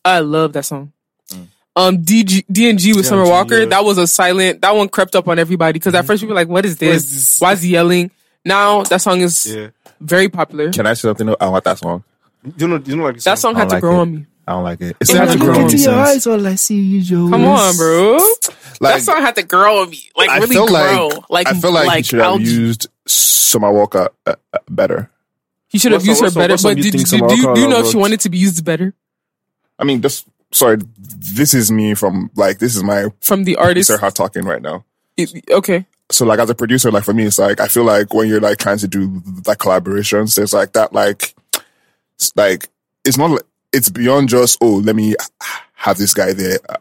I 0.05 0.21
love 0.21 0.53
that 0.55 0.65
song. 0.65 0.93
Um, 1.79 1.99
DG, 1.99 2.47
DNG 2.51 2.97
with 2.97 3.05
Summer 3.05 3.25
Walker. 3.29 3.59
yeah. 3.61 3.65
That 3.67 3.85
was 3.85 3.99
a 3.99 4.07
silent. 4.07 4.63
That 4.63 4.75
one 4.75 4.89
crept 4.89 5.15
up 5.15 5.29
on 5.29 5.39
everybody 5.39 5.75
because 5.79 5.95
at 5.95 6.07
first 6.07 6.23
people 6.23 6.35
were 6.35 6.41
like, 6.41 6.49
"What 6.49 6.65
is 6.65 6.79
this? 6.79 7.05
is 7.05 7.11
this? 7.11 7.41
Why 7.41 7.53
is 7.53 7.61
he 7.63 7.71
yelling?" 7.73 8.11
Now 8.47 8.83
that 8.85 9.03
song 9.03 9.21
is 9.21 9.45
Yeah. 9.47 9.69
very 10.01 10.29
popular. 10.31 10.73
Can 10.73 10.87
I 10.87 10.95
say 10.95 11.03
something? 11.09 11.35
I 11.39 11.49
want 11.49 11.65
that 11.65 11.77
song. 11.79 12.03
You 12.57 12.67
know, 12.69 12.81
you 12.83 12.97
know, 12.97 13.05
like 13.05 13.19
That 13.23 13.39
song 13.39 13.57
had 13.57 13.69
to 13.69 13.75
like 13.75 13.81
grow 13.83 13.97
it. 13.99 14.01
on 14.03 14.15
me. 14.15 14.27
I 14.49 14.53
don't 14.53 14.63
like 14.65 14.81
it. 14.81 14.97
It's 15.01 15.11
It 15.11 15.13
still 15.15 15.19
had 15.21 15.29
has 15.29 15.33
to 15.35 15.39
to 15.39 15.45
grow 15.45 15.55
grow 15.55 15.63
on 15.65 15.67
me. 15.69 15.73
into 15.75 15.85
your 15.91 16.07
since. 16.07 16.27
all 16.29 16.47
I 16.47 16.55
see 16.55 16.97
is 16.99 17.11
your 17.11 17.29
Come 17.29 17.45
on, 17.45 17.77
bro. 17.77 18.19
that 18.19 18.55
Like, 18.81 19.03
song 19.03 19.21
had 19.21 19.35
to 19.35 19.43
grow 19.43 19.83
on 19.83 19.91
me. 19.91 20.01
Like 20.17 20.31
I 20.31 20.39
really 20.39 20.55
feel 20.55 20.67
grow. 20.69 21.09
like, 21.09 21.31
Like 21.31 21.49
I 21.49 21.61
feel 21.61 21.73
like, 21.73 21.97
he 21.99 22.03
should 22.05 22.21
have 22.21 22.29
algae. 22.29 22.45
used 22.45 22.87
Summer 23.07 23.71
Walker 23.73 24.09
uh, 24.25 24.35
uh, 24.55 24.59
better. 24.71 25.11
He 25.77 25.79
should 25.79 25.93
have 25.93 26.07
used 26.07 26.23
her 26.23 26.31
better. 26.31 26.57
But 26.57 26.77
do 26.77 26.83
you 26.83 26.91
did, 26.91 27.05
do, 27.05 27.17
you- 27.17 27.55
do 27.55 27.61
you 27.61 27.69
know 27.69 27.81
if 27.81 27.87
she 27.89 27.97
wanted 27.97 28.21
to 28.21 28.31
be 28.31 28.39
used 28.39 28.65
better 28.65 28.95
I 29.79 29.85
mean, 29.85 30.01
just 30.01 30.27
sorry. 30.53 30.79
This 30.99 31.53
is 31.53 31.71
me 31.71 31.95
from 31.95 32.31
like 32.35 32.59
this 32.59 32.77
is 32.77 32.83
my 32.83 33.07
from 33.21 33.45
the 33.45 33.57
artist? 33.57 33.91
heart 34.01 34.15
talking 34.15 34.45
right 34.45 34.63
now. 34.63 34.85
It- 35.17 35.45
okay. 35.51 35.87
So 36.11 36.25
like 36.25 36.39
as 36.39 36.49
a 36.49 36.55
producer, 36.55 36.91
like 36.91 37.05
for 37.05 37.13
me, 37.13 37.25
it's 37.25 37.39
like 37.39 37.61
I 37.61 37.69
feel 37.69 37.85
like 37.85 38.15
when 38.15 38.29
you're 38.29 38.41
like 38.41 38.59
trying 38.59 38.79
to 38.79 38.89
do 38.89 39.23
like 39.47 39.59
collaborations, 39.59 40.35
there's 40.37 40.55
like 40.55 40.73
that 40.73 40.93
like 40.93 41.35
it's 42.15 42.33
like 42.37 42.69
it's 43.05 43.19
not 43.19 43.43
it's 43.73 43.91
beyond 43.91 44.29
just 44.29 44.57
oh 44.63 44.77
let 44.77 44.97
me 44.97 45.15
have 45.75 45.99
this 45.99 46.15
guy 46.15 46.33
there. 46.33 46.59
Uh, 46.69 46.77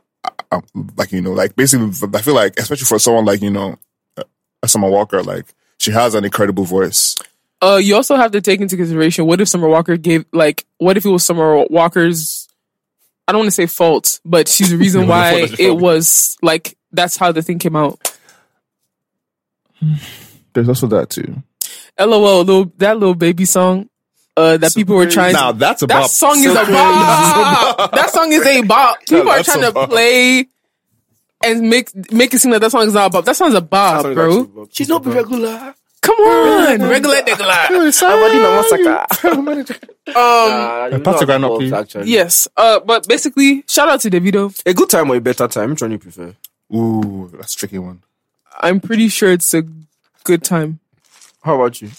uh, 0.52 0.62
like 0.96 1.12
you 1.12 1.22
know, 1.22 1.34
like 1.34 1.56
basically, 1.56 1.88
I 2.14 2.22
feel 2.22 2.36
like 2.36 2.58
especially 2.60 2.86
for 2.86 3.00
someone 3.00 3.26
like 3.26 3.42
you 3.42 3.52
know, 3.52 3.78
uh, 4.18 4.24
Summer 4.68 4.90
Walker, 4.90 5.22
like 5.24 5.46
she 5.80 5.92
has 5.92 6.14
an 6.16 6.24
incredible 6.24 6.64
voice. 6.64 7.18
Uh, 7.66 7.78
you 7.78 7.96
also 7.96 8.16
have 8.16 8.32
to 8.32 8.42
take 8.42 8.62
into 8.62 8.78
consideration 8.78 9.26
what 9.26 9.42
if 9.42 9.48
Summer 9.48 9.68
Walker 9.68 9.98
gave 9.98 10.26
like 10.32 10.66
what 10.78 10.98
if 10.98 11.06
it 11.06 11.10
was 11.10 11.26
Summer 11.26 11.66
Walker's 11.70 12.48
I 13.28 13.32
don't 13.32 13.40
want 13.40 13.48
to 13.48 13.56
say 13.56 13.66
fault, 13.66 14.20
but 14.24 14.48
she's 14.48 14.70
the 14.70 14.78
reason 14.86 15.08
why 15.08 15.42
the 15.42 15.48
fault 15.48 15.52
is 15.54 15.60
it 15.60 15.78
was 15.78 16.38
like 16.42 16.78
that's 16.92 17.18
how 17.18 17.32
the 17.32 17.42
thing 17.42 17.60
came 17.60 17.76
out. 17.76 18.18
There's 20.54 20.70
also 20.70 20.88
that 20.88 21.10
too. 21.10 21.42
LOL, 22.00 22.44
little 22.44 22.72
that 22.78 22.98
little 22.98 23.16
baby 23.16 23.46
song, 23.46 23.90
uh, 24.38 24.58
that 24.58 24.74
people 24.76 24.96
were 24.96 25.10
trying. 25.10 25.34
Now 25.34 25.52
to, 25.52 25.58
that's 25.58 25.82
a 25.82 25.88
that 25.88 26.02
bop. 26.02 26.10
song 26.10 26.38
is 26.40 26.52
a 26.52 26.54
bop. 26.72 27.92
that 27.92 28.10
song 28.12 28.32
is 28.32 28.46
a 28.46 28.62
bop. 28.62 29.00
People 29.10 29.30
are 29.30 29.44
trying 29.44 29.74
to 29.74 29.88
play 29.88 30.48
and 31.44 31.70
make 31.70 32.12
make 32.12 32.34
it 32.34 32.40
seem 32.40 32.52
like 32.52 32.62
that 32.62 32.72
song 32.72 32.88
is 32.88 32.94
not 32.94 33.08
a 33.08 33.10
bop. 33.10 33.26
That 33.26 33.36
song's 33.36 33.56
a 33.56 33.62
bop, 33.62 34.04
bro. 34.14 34.68
She's 34.72 34.88
not 34.90 35.06
regular. 35.06 35.74
Come 36.06 36.18
on, 36.20 36.82
regular 36.90 37.22
nigga. 37.22 37.42
Um, 40.08 41.02
Patrick 41.02 41.30
Rano, 41.30 41.58
please. 41.58 41.74
Actually, 41.74 42.12
yes. 42.12 42.48
Uh, 42.56 42.80
but 42.80 43.08
basically, 43.08 43.64
shout 43.68 43.90
out 43.90 44.02
to 44.02 44.10
Davido. 44.12 44.54
A 44.68 44.74
good 44.74 44.88
time 44.90 45.10
or 45.10 45.16
a 45.16 45.20
better 45.22 45.48
time? 45.48 45.72
Which 45.72 45.82
one 45.82 45.92
you 45.92 45.98
prefer? 45.98 46.36
Ooh, 46.74 47.32
that's 47.34 47.56
a 47.56 47.58
tricky 47.58 47.80
one. 47.80 48.04
I'm 48.60 48.80
pretty 48.80 49.10
sure 49.10 49.32
it's 49.32 49.52
a 49.56 49.64
good 50.24 50.44
time. 50.44 50.80
How 51.42 51.56
about 51.56 51.82
you? 51.82 51.90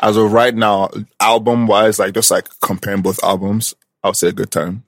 As 0.00 0.16
of 0.16 0.32
right 0.32 0.54
now, 0.54 0.90
album 1.18 1.66
wise, 1.66 1.98
like 1.98 2.14
just 2.14 2.30
like 2.30 2.48
comparing 2.60 3.02
both 3.02 3.22
albums, 3.24 3.74
I 4.04 4.08
would 4.08 4.16
say 4.16 4.28
a 4.28 4.32
good 4.32 4.50
time. 4.50 4.84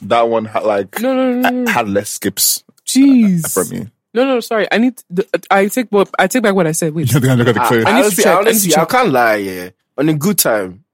That 0.00 0.28
one 0.28 0.46
had 0.46 0.62
like 0.64 1.00
No, 1.00 1.14
no, 1.14 1.32
no, 1.32 1.40
no, 1.50 1.50
no. 1.64 1.70
had 1.70 1.88
less 1.88 2.10
skips 2.10 2.63
Jeez. 3.02 3.52
for 3.52 3.64
me. 3.74 3.88
No, 4.12 4.24
no, 4.24 4.40
sorry. 4.40 4.68
I 4.70 4.78
need. 4.78 4.96
To, 5.16 5.26
I 5.50 5.66
take. 5.68 5.88
what 5.90 6.08
I 6.18 6.26
take 6.28 6.42
back 6.42 6.54
what 6.54 6.66
I 6.66 6.72
said. 6.72 6.94
Wait. 6.94 7.10
I 7.14 7.18
think 7.20 7.24
I 7.32 7.36
got 7.42 7.54
the 7.54 7.60
clear. 7.60 7.84
I 7.86 8.00
need 8.00 8.00
to 8.00 8.04
honestly, 8.04 8.22
check, 8.24 8.32
I 8.32 8.38
need 8.38 8.44
to 8.44 8.48
honestly, 8.50 8.76
I, 8.76 8.84
can't 8.84 9.08
lie. 9.10 9.34
Yeah, 9.36 9.70
on 9.98 10.08
a 10.08 10.14
good 10.14 10.38
time, 10.38 10.84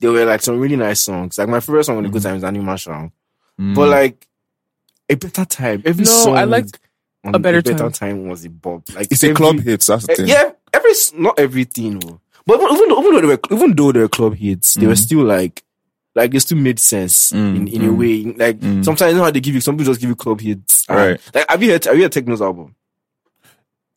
there 0.00 0.10
were 0.12 0.24
like 0.24 0.40
some 0.42 0.58
really 0.58 0.76
nice 0.76 1.00
songs. 1.02 1.36
Like 1.38 1.48
my 1.48 1.60
favorite 1.60 1.84
song 1.84 1.98
on 1.98 2.06
a 2.06 2.08
good 2.08 2.22
time 2.22 2.36
is 2.36 2.44
Anima 2.44 2.78
song. 2.78 3.12
Mm. 3.60 3.74
But 3.74 3.88
like, 3.90 4.26
a 5.10 5.14
better 5.16 5.44
time. 5.44 5.82
Every 5.84 6.04
No, 6.06 6.10
song 6.10 6.36
I 6.38 6.44
like 6.44 6.66
A 7.24 7.38
Better 7.38 7.62
better 7.62 7.78
Time. 7.78 7.92
time 7.92 8.28
was 8.28 8.44
a 8.44 8.50
bob. 8.50 8.84
Like 8.94 9.08
It's 9.10 9.22
a 9.22 9.26
every- 9.26 9.36
club 9.36 9.60
hits. 9.60 9.86
That's 9.86 10.06
the 10.06 10.12
Eh, 10.12 10.16
thing. 10.16 10.28
Yeah, 10.28 10.50
every 10.72 10.92
not 11.14 11.38
everything, 11.38 11.98
but 12.46 12.60
even 12.60 12.66
even 12.76 12.88
though, 12.88 13.00
even 13.00 13.12
though 13.14 13.20
they 13.20 13.26
were 13.26 13.40
even 13.50 13.76
though 13.76 13.92
they 13.92 14.00
were 14.00 14.08
club 14.08 14.34
hits, 14.36 14.74
they 14.74 14.86
were 14.86 14.92
Mhm. 14.94 14.98
still 14.98 15.24
like 15.24 15.62
like 16.14 16.34
it 16.34 16.40
still 16.40 16.58
made 16.58 16.78
sense 16.78 17.32
Mm, 17.32 17.56
in, 17.56 17.68
in 17.68 17.82
a 17.82 17.88
mm. 17.92 17.96
way. 17.98 18.32
Like 18.36 18.60
Mm. 18.60 18.84
sometimes 18.84 19.12
you 19.12 19.18
know 19.18 19.24
how 19.24 19.30
they 19.30 19.40
give 19.40 19.54
you 19.54 19.60
some 19.60 19.76
people 19.76 19.92
just 19.92 20.00
give 20.00 20.10
you 20.10 20.16
club 20.16 20.40
hits. 20.40 20.86
And, 20.88 20.96
Right. 20.98 21.20
Like 21.34 21.46
have 21.50 21.62
you 21.62 21.70
heard 21.72 21.84
have 21.84 21.96
you 21.96 22.02
heard 22.02 22.12
Tekno's 22.12 22.42
album? 22.42 22.74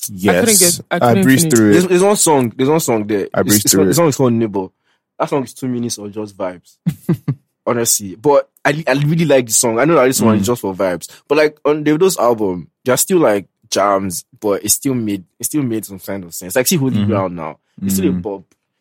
Yes. 0.09 0.39
couldn't 0.39 0.59
get- 0.59 0.85
I 0.91 0.95
I, 0.95 0.99
couldn't 1.09 1.23
breezed 1.23 1.49
through 1.51 1.71
There's, 1.73 1.83
it. 1.85 1.89
there's 1.89 2.03
one 2.03 2.15
song. 2.15 2.53
There's 2.55 2.69
one 2.69 2.79
song 2.79 3.07
there. 3.07 3.27
I 3.33 3.41
breezed 3.43 3.57
It's- 3.57 3.65
it's 3.65 3.71
through 3.71 3.79
called- 3.79 3.85
it. 3.87 3.89
The 3.89 3.93
song 3.95 4.07
is 4.07 4.15
called 4.17 4.33
Nibble. 4.33 4.73
That 5.19 5.29
song 5.29 5.43
is 5.43 5.53
two 5.53 5.67
minutes 5.67 5.97
of 5.97 6.11
just 6.11 6.37
vibes. 6.37 6.77
Honestly, 7.65 8.15
but 8.15 8.49
I, 8.63 8.81
I 8.87 8.93
really 8.93 9.25
like 9.25 9.47
the 9.47 9.51
song. 9.51 9.77
I 9.77 9.83
know 9.85 9.95
that 9.95 10.05
this 10.05 10.21
one 10.21 10.37
Mm. 10.37 10.41
is 10.41 10.47
just 10.47 10.61
for 10.61 10.73
vibes, 10.73 11.09
but 11.27 11.37
like 11.37 11.57
on 11.65 11.83
Davido's 11.83 12.17
album, 12.17 12.69
they're 12.85 12.95
still 12.95 13.17
like 13.19 13.47
jams, 13.69 14.23
but 14.39 14.63
it 14.63 14.69
still 14.69 14.93
made 14.93 15.25
it 15.37 15.43
still 15.43 15.63
made 15.63 15.83
some 15.83 15.99
kind 15.99 16.23
of 16.23 16.33
sense. 16.33 16.55
Like 16.55 16.67
see 16.67 16.77
Holy 16.77 16.95
Mhm. 16.95 17.07
Ground 17.07 17.35
now, 17.35 17.59
it's 17.81 17.95
still 17.95 18.07
a 18.09 18.13
Mhm. 18.13 18.21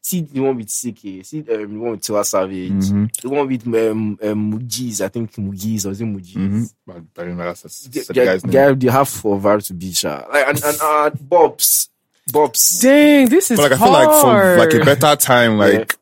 Bob. 0.06 0.08
See 0.08 0.20
the 0.20 0.40
one 0.40 0.56
with 0.56 0.68
CKay, 0.68 1.24
see 1.26 1.40
um, 1.40 1.44
the 1.46 1.66
one 1.66 1.90
with 1.92 2.00
Tiwa 2.02 2.24
Savage, 2.24 2.70
Mhm. 2.70 3.20
the 3.22 3.28
one 3.28 3.48
with 3.48 3.66
um, 3.66 4.18
um 4.22 4.52
Mujiz, 4.52 5.00
I 5.00 5.08
think 5.08 5.32
Mujiz 5.32 5.84
or 5.86 5.90
is 5.90 6.00
it 6.00 6.04
Mujiz? 6.04 6.34
Mhm. 6.36 6.72
But 6.86 6.96
I 7.18 7.24
don't 7.26 7.36
know 7.36 7.44
that's, 7.44 7.62
that's, 7.62 7.80
They, 7.84 7.90
that's 8.00 8.06
the 8.08 8.14
they, 8.14 8.24
guy's 8.24 8.44
name. 8.44 8.52
they, 8.52 8.86
they 8.86 8.92
have 8.92 9.08
for 9.08 9.38
vibe 9.38 9.66
to 9.66 9.74
be 9.74 9.92
sha. 9.92 10.24
Like 10.32 10.46
and, 10.48 10.62
and 10.64 10.78
uh, 10.80 11.10
Bobs, 11.20 11.88
Bobs. 12.32 12.80
Dang, 12.80 13.28
this 13.28 13.50
is 13.50 13.58
But 13.58 13.70
like 13.70 13.80
I 13.80 13.84
feel 13.84 13.92
like 13.92 14.22
for 14.22 14.56
like 14.58 14.74
a 14.74 14.84
better 14.84 15.16
time, 15.16 15.58
like 15.58 15.96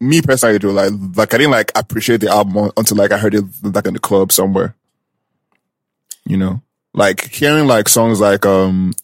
me 0.00 0.22
personally, 0.22 0.58
do 0.58 0.70
like 0.70 0.92
like 1.14 1.34
I 1.34 1.38
didn't 1.38 1.52
like 1.52 1.70
appreciate 1.74 2.20
the 2.22 2.28
album 2.30 2.70
until 2.76 2.96
like 2.96 3.12
I 3.12 3.18
heard 3.18 3.34
it 3.34 3.44
like 3.62 3.86
in 3.86 3.94
the 3.94 4.00
club 4.00 4.32
somewhere. 4.32 4.74
You 6.26 6.38
know, 6.38 6.62
like 6.94 7.28
hearing 7.30 7.66
like 7.66 7.88
songs 7.90 8.20
like 8.20 8.46
um 8.46 8.94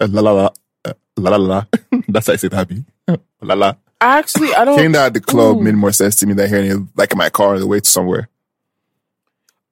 la 0.00 0.20
la 0.22 0.30
la 0.32 0.50
uh, 0.86 0.92
la 1.18 1.30
la 1.30 1.36
la. 1.36 1.64
That's 2.08 2.26
how 2.28 2.32
I 2.32 2.36
say 2.36 2.46
it 2.46 2.54
happy. 2.54 2.82
la 3.42 3.54
la. 3.54 3.74
Actually, 4.00 4.54
I 4.54 4.64
don't. 4.64 4.92
that 4.92 5.06
at 5.06 5.14
the 5.14 5.20
club 5.20 5.58
Ooh. 5.58 5.62
made 5.62 5.74
more 5.74 5.92
sense 5.92 6.16
to 6.16 6.26
me 6.26 6.34
than 6.34 6.48
hearing 6.48 6.70
it 6.70 6.78
like 6.96 7.12
in 7.12 7.18
my 7.18 7.28
car 7.28 7.54
on 7.54 7.60
the 7.60 7.66
way 7.66 7.80
to 7.80 7.88
somewhere. 7.88 8.28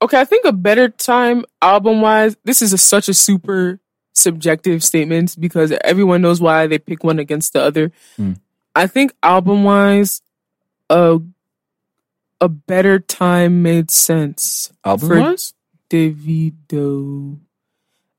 Okay, 0.01 0.21
I 0.21 0.25
think 0.25 0.45
a 0.45 0.53
better 0.53 0.89
time 0.89 1.45
album 1.63 2.01
wise. 2.01 2.37
This 2.45 2.63
is 2.63 2.73
a, 2.73 2.79
such 2.79 3.09
a 3.09 3.15
super 3.15 3.81
subjective 4.13 4.85
statement 4.85 5.37
because 5.39 5.73
everyone 5.83 6.21
knows 6.23 6.41
why 6.41 6.67
they 6.67 6.79
pick 6.79 7.03
one 7.03 7.19
against 7.19 7.53
the 7.53 7.63
other. 7.63 7.91
Hmm. 8.17 8.35
I 8.75 8.87
think 8.87 9.13
album 9.23 9.65
wise, 9.65 10.23
a 10.91 11.21
a 12.41 12.49
better 12.49 13.01
time 13.01 13.63
made 13.63 13.91
sense. 13.91 14.73
Album 14.85 15.21
wise, 15.21 15.55
Davido. 15.91 17.39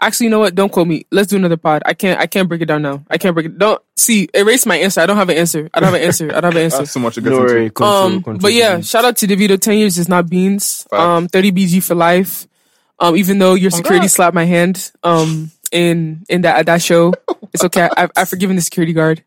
Actually, 0.01 0.25
you 0.25 0.29
know 0.29 0.39
what? 0.39 0.55
Don't 0.55 0.71
quote 0.71 0.87
me. 0.87 1.05
Let's 1.11 1.27
do 1.29 1.35
another 1.35 1.57
pod. 1.57 1.83
I 1.85 1.93
can't. 1.93 2.19
I 2.19 2.25
can't 2.25 2.47
break 2.47 2.61
it 2.61 2.65
down 2.67 2.81
now. 2.81 3.03
I 3.09 3.17
can't 3.17 3.33
break 3.33 3.47
it. 3.47 3.57
Don't 3.57 3.81
see. 3.97 4.29
Erase 4.33 4.65
my 4.65 4.77
answer. 4.77 5.01
I 5.01 5.05
don't 5.05 5.17
have 5.17 5.27
an 5.29 5.37
answer. 5.37 5.69
I 5.73 5.79
don't 5.81 5.87
have 5.91 5.99
an 6.01 6.05
answer. 6.07 6.29
I 6.29 6.39
don't 6.39 6.43
have 6.45 6.55
an 6.55 6.61
answer. 6.63 6.77
that's 6.79 6.91
so 6.91 6.99
much 7.01 7.15
to 7.15 7.21
get 7.21 7.31
No 7.31 7.39
worry, 7.39 7.69
control, 7.69 7.93
Um, 7.93 8.11
control 8.23 8.37
but 8.39 8.53
yeah, 8.53 8.77
the- 8.77 8.83
shout 8.83 9.03
out 9.03 9.17
to 9.17 9.27
Davido. 9.27 9.59
Ten 9.59 9.77
years 9.77 9.97
is 9.97 10.07
not 10.07 10.29
beans. 10.29 10.83
Facts. 10.89 10.93
Um, 11.01 11.27
thirty 11.27 11.51
BG 11.51 11.83
for 11.83 11.95
life. 11.95 12.47
Um, 12.99 13.15
even 13.17 13.39
though 13.39 13.53
your 13.55 13.71
security 13.71 13.95
Congrats. 13.99 14.13
slapped 14.13 14.35
my 14.35 14.45
hand. 14.45 14.91
Um, 15.03 15.51
in 15.71 16.23
in 16.29 16.41
that 16.41 16.57
at 16.59 16.65
that 16.67 16.81
show, 16.81 17.13
it's 17.53 17.63
okay. 17.65 17.89
I've, 17.95 18.11
I've 18.15 18.29
forgiven 18.29 18.55
the 18.55 18.61
security 18.61 18.93
guard. 18.93 19.23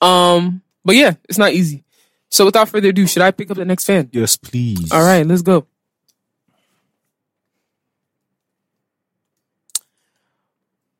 Um, 0.00 0.62
but 0.84 0.96
yeah, 0.96 1.14
it's 1.28 1.38
not 1.38 1.52
easy. 1.52 1.84
So 2.30 2.44
without 2.44 2.68
further 2.68 2.88
ado, 2.88 3.06
should 3.06 3.22
I 3.22 3.30
pick 3.30 3.50
up 3.50 3.56
the 3.56 3.64
next 3.64 3.84
fan? 3.84 4.10
yes, 4.12 4.36
please. 4.36 4.92
All 4.92 5.02
right, 5.02 5.26
let's 5.26 5.42
go. 5.42 5.66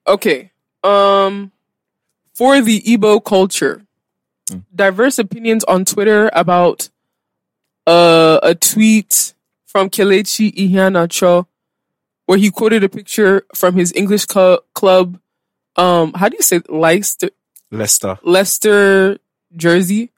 Okay. 0.09 0.50
Um 0.82 1.52
for 2.34 2.61
the 2.61 2.80
Igbo 2.80 3.22
culture. 3.24 3.84
Diverse 4.74 5.18
opinions 5.18 5.64
on 5.64 5.84
Twitter 5.84 6.30
about 6.32 6.88
uh, 7.86 8.38
a 8.42 8.54
tweet 8.54 9.34
from 9.66 9.90
Kelechi 9.90 10.50
Iheanacho 10.54 11.46
where 12.26 12.38
he 12.38 12.50
quoted 12.50 12.82
a 12.84 12.88
picture 12.88 13.44
from 13.54 13.74
his 13.76 13.92
English 13.94 14.26
cl- 14.26 14.61
club 14.74 15.18
um 15.76 16.12
how 16.14 16.28
do 16.28 16.36
you 16.36 16.42
say 16.42 16.61
Leicester 16.68 17.30
Leicester. 17.70 18.18
Leicester 18.22 19.18
jersey. 19.54 20.11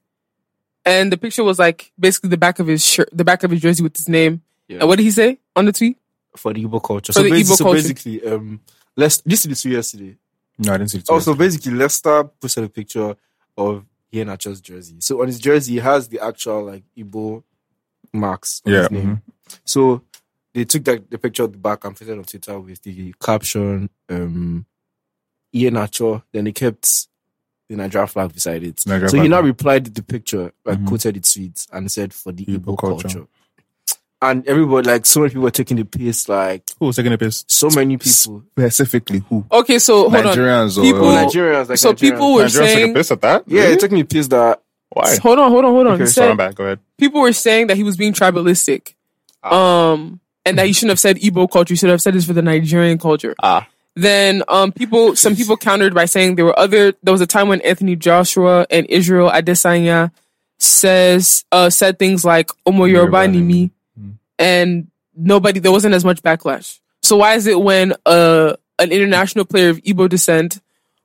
And 0.84 1.12
the 1.12 1.18
picture 1.18 1.44
was 1.44 1.58
like 1.58 1.92
basically 1.98 2.30
the 2.30 2.38
back 2.38 2.58
of 2.58 2.66
his 2.66 2.84
shirt, 2.86 3.08
the 3.12 3.24
back 3.24 3.42
of 3.42 3.50
his 3.50 3.60
jersey 3.60 3.82
with 3.82 3.96
his 3.96 4.08
name. 4.08 4.42
Yeah. 4.68 4.78
And 4.80 4.88
what 4.88 4.96
did 4.96 5.04
he 5.04 5.10
say 5.10 5.38
on 5.56 5.64
the 5.66 5.72
tweet? 5.72 5.98
for 6.36 6.52
the 6.52 6.64
Igbo 6.64 6.82
culture. 6.82 7.12
For 7.12 7.18
so, 7.20 7.22
the 7.24 7.30
basi- 7.30 7.40
Igbo 7.42 7.56
so 7.56 7.64
culture. 7.64 7.82
basically, 7.82 8.24
um, 8.24 8.60
let's 8.96 9.18
this 9.22 9.44
is 9.44 9.50
the 9.50 9.54
two 9.68 9.74
yesterday. 9.74 10.16
No, 10.58 10.74
I 10.74 10.78
didn't 10.78 10.90
see 10.90 10.98
it. 10.98 11.06
Oh, 11.08 11.18
so 11.20 11.34
basically, 11.34 11.72
Leicester 11.72 12.24
posted 12.24 12.64
a 12.64 12.68
picture 12.68 13.16
of 13.56 13.84
Iheanacho's 14.12 14.60
jersey. 14.60 14.96
So 15.00 15.20
on 15.22 15.28
his 15.28 15.38
jersey, 15.38 15.74
he 15.74 15.78
has 15.78 16.08
the 16.08 16.20
actual 16.20 16.64
like 16.64 16.84
Igbo 16.96 17.42
marks 18.12 18.60
on 18.66 18.72
yeah. 18.72 18.80
his 18.82 18.90
name. 18.90 19.22
So 19.64 20.02
they 20.52 20.64
took 20.64 20.84
that 20.84 21.10
the 21.10 21.18
picture 21.18 21.44
of 21.44 21.52
the 21.52 21.58
back 21.58 21.84
and 21.84 21.96
posted 21.96 22.18
on 22.18 22.24
Twitter 22.24 22.58
with 22.60 22.82
the 22.82 23.14
caption, 23.22 23.88
um, 24.08 24.66
Ienacho. 25.54 26.22
Then 26.32 26.44
they 26.44 26.52
kept 26.52 27.08
the 27.68 27.76
Nigerian 27.76 28.08
flag 28.08 28.32
beside 28.34 28.64
it. 28.64 28.82
Nigeria 28.86 29.08
so 29.08 29.22
he 29.22 29.28
now 29.28 29.40
replied 29.40 29.84
to 29.84 29.90
the 29.92 30.02
picture, 30.02 30.52
like 30.64 30.78
Mhm. 30.78 30.88
quoted 30.88 31.14
the 31.14 31.20
tweet 31.20 31.66
and 31.72 31.90
said 31.90 32.12
for 32.12 32.32
the 32.32 32.44
Igbo 32.44 32.58
Igbo, 32.74 32.78
culture. 32.78 33.08
culture. 33.08 33.26
And 34.22 34.46
everybody, 34.46 34.86
like 34.90 35.06
so 35.06 35.20
many 35.20 35.30
people 35.30 35.44
were 35.44 35.50
taking 35.50 35.78
the 35.78 35.84
piss, 35.84 36.28
like 36.28 36.62
Who 36.78 36.86
was 36.86 36.96
taking 36.96 37.12
the 37.12 37.16
piss? 37.18 37.44
so 37.48 37.70
many 37.70 37.96
people. 37.96 38.42
Specifically, 38.52 39.22
who? 39.28 39.46
Okay, 39.50 39.78
so 39.78 40.10
hold 40.10 40.26
on. 40.26 40.36
Nigerians 40.36 40.76
or 40.76 40.82
People- 40.82 41.06
Oh, 41.08 41.26
Nigerians, 41.26 41.68
like 41.70 41.78
So 41.78 41.92
Nigerians. 41.94 42.00
people 42.00 42.34
were 42.34 42.44
Nigerians 42.44 42.52
took 42.52 42.62
a 42.62 42.66
saying, 42.68 42.94
piss 42.94 43.10
at 43.12 43.20
that? 43.22 43.44
Yeah, 43.46 43.62
Really? 43.62 43.72
it 43.72 43.80
took 43.80 43.92
me 43.92 44.04
piss 44.04 44.28
that 44.28 44.60
Why? 44.90 45.16
hold 45.22 45.38
on, 45.38 45.50
hold 45.50 45.64
on, 45.64 45.72
hold 45.72 45.86
on. 45.86 45.92
Okay, 45.94 46.02
He 46.04 46.06
said 46.10 46.36
back. 46.36 46.54
Go 46.54 46.64
ahead. 46.64 46.80
people 46.98 47.22
were 47.22 47.32
saying 47.32 47.68
that 47.68 47.78
he 47.78 47.82
was 47.82 47.96
being 47.96 48.12
tribalistic, 48.12 48.94
Ah. 49.42 49.92
um, 49.92 50.20
and 50.44 50.58
that 50.58 50.68
you 50.68 50.74
shouldn't 50.74 50.90
have 50.90 50.98
said 51.00 51.16
Igbo 51.16 51.50
culture. 51.50 51.72
You 51.72 51.76
should 51.78 51.88
have 51.90 52.02
said 52.02 52.12
this 52.12 52.26
for 52.26 52.34
the 52.34 52.42
Nigerian 52.42 52.98
culture. 52.98 53.34
Ah. 53.42 53.66
Then, 53.96 54.42
um, 54.48 54.70
people, 54.70 55.16
some 55.16 55.34
people 55.34 55.56
countered 55.56 55.94
by 55.94 56.04
saying 56.04 56.34
there 56.36 56.44
were 56.44 56.58
other. 56.58 56.92
There 57.02 57.12
was 57.12 57.20
a 57.22 57.26
time 57.26 57.48
when 57.48 57.60
Anthony 57.62 57.96
Joshua 57.96 58.66
and 58.70 58.86
Israel 58.90 59.30
Adesanya 59.30 60.10
says 60.58 61.44
uh 61.52 61.70
said 61.70 61.98
things 61.98 62.22
like 62.24 62.48
"Omo 62.66 62.80
Yoruba 62.90 63.24
Yoruba 63.24 63.28
ni 63.28 63.40
me," 63.40 63.70
and 64.40 64.88
nobody 65.14 65.60
there 65.60 65.70
wasn't 65.70 65.94
as 65.94 66.04
much 66.04 66.20
backlash. 66.22 66.78
So 67.02 67.16
why 67.18 67.34
is 67.34 67.46
it 67.46 67.60
when 67.60 67.94
uh 68.06 68.54
an 68.80 68.90
international 68.90 69.44
player 69.44 69.68
of 69.70 69.80
Igbo 69.82 70.08
descent 70.08 70.60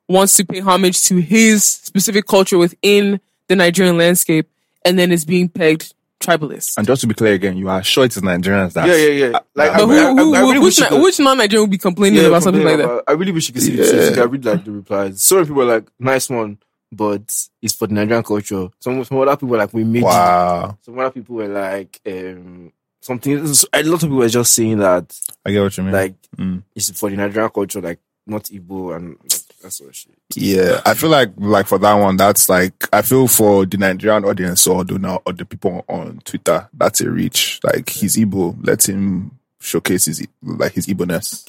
wants 0.07 0.35
to 0.37 0.45
pay 0.45 0.59
homage 0.61 1.03
to 1.03 1.17
his 1.17 1.63
specific 1.65 2.25
culture 2.25 2.57
within 2.57 3.19
the 3.49 3.55
Nigerian 3.55 3.97
landscape, 3.97 4.47
and 4.85 4.97
then 4.97 5.11
is 5.11 5.25
being 5.25 5.49
pegged 5.49 5.93
tribalist? 6.21 6.77
And 6.77 6.87
just 6.87 7.01
to 7.01 7.07
be 7.07 7.13
clear 7.13 7.33
again, 7.33 7.57
you 7.57 7.67
are 7.69 7.83
sure 7.83 8.05
it 8.05 8.15
is 8.15 8.21
Nigerians 8.23 8.73
that. 8.73 8.87
Yeah, 8.87 8.95
yeah, 8.95 9.25
yeah. 9.31 9.39
Like, 9.55 9.71
I- 9.71 9.77
But 9.77 9.83
I- 9.83 9.85
who, 9.85 9.91
I- 9.93 10.23
who, 10.23 10.35
I 10.35 10.39
really 10.39 10.53
who- 10.55 10.61
wish 10.61 10.77
which, 10.77 10.79
you 10.79 10.85
could- 10.87 11.03
which 11.03 11.19
non-Nigerian 11.19 11.63
would 11.63 11.71
be 11.71 11.77
complaining 11.77 12.21
Yeah, 12.21 12.27
about 12.27 12.43
something 12.43 12.63
like 12.63 12.77
complaining 12.77 12.97
that? 13.05 13.11
I 13.11 13.13
really 13.13 13.31
wish 13.33 13.47
you 13.49 13.53
could 13.53 13.63
see 13.63 13.75
the 13.75 13.83
Yeah. 13.83 13.91
tweets. 13.91 14.17
I 14.19 14.23
read 14.23 14.45
like 14.45 14.63
the 14.65 14.71
replies. 14.71 15.21
So 15.21 15.35
many 15.35 15.47
people 15.47 15.61
are 15.63 15.75
like, 15.75 15.87
"Nice 15.99 16.29
one," 16.29 16.57
but 16.91 17.21
it's 17.61 17.73
for 17.73 17.87
the 17.87 17.93
Nigerian 17.95 18.23
culture. 18.23 18.69
Some 18.79 19.03
some 19.03 19.17
other 19.17 19.35
people 19.35 19.49
were 19.49 19.57
like, 19.57 19.73
"We 19.73 19.83
made 19.83 19.99
it." 19.99 20.05
Wow. 20.05 20.77
Some 20.85 20.97
other 20.99 21.11
people 21.11 21.35
were 21.37 21.47
like, 21.47 21.99
um, 22.07 22.71
something. 23.05 23.37
A 23.73 23.83
lot 23.83 23.95
of 23.95 24.01
people 24.01 24.17
were 24.17 24.27
just 24.29 24.53
saying 24.53 24.79
that, 24.79 25.17
I 25.45 25.51
get 25.51 25.61
what 25.61 25.77
you 25.77 25.83
mean. 25.83 25.93
like, 25.93 26.15
Mm. 26.37 26.63
it's 26.75 26.91
for 26.99 27.09
the 27.09 27.15
Nigerian 27.15 27.49
culture, 27.51 27.79
like 27.81 27.99
not 28.27 28.43
Igbo, 28.45 28.95
and 28.95 29.17
that's 29.61 29.79
what 29.79 29.95
shit. 29.95 30.11
Yeah, 30.35 30.81
I 30.85 30.93
feel 30.95 31.09
like 31.09 31.31
like 31.37 31.67
for 31.67 31.77
that 31.79 31.93
one, 31.93 32.17
that's 32.17 32.49
like 32.49 32.73
I 32.91 33.01
feel 33.03 33.27
for 33.27 33.65
the 33.65 33.77
Nigerian 33.77 34.25
audience 34.25 34.67
or 34.67 34.83
the 34.83 34.97
now 34.99 35.21
or 35.25 35.31
the 35.33 35.45
people 35.45 35.85
on 35.87 36.19
Twitter, 36.25 36.67
that's 36.73 36.99
a 37.01 37.09
reach. 37.09 37.59
Like 37.63 37.89
he's 37.89 38.17
Igbo, 38.17 38.57
let 38.65 38.89
him 38.89 39.31
showcase 39.61 40.05
his 40.05 40.27
like 40.43 40.73
his 40.73 40.87
Igbo-ness. 40.87 41.45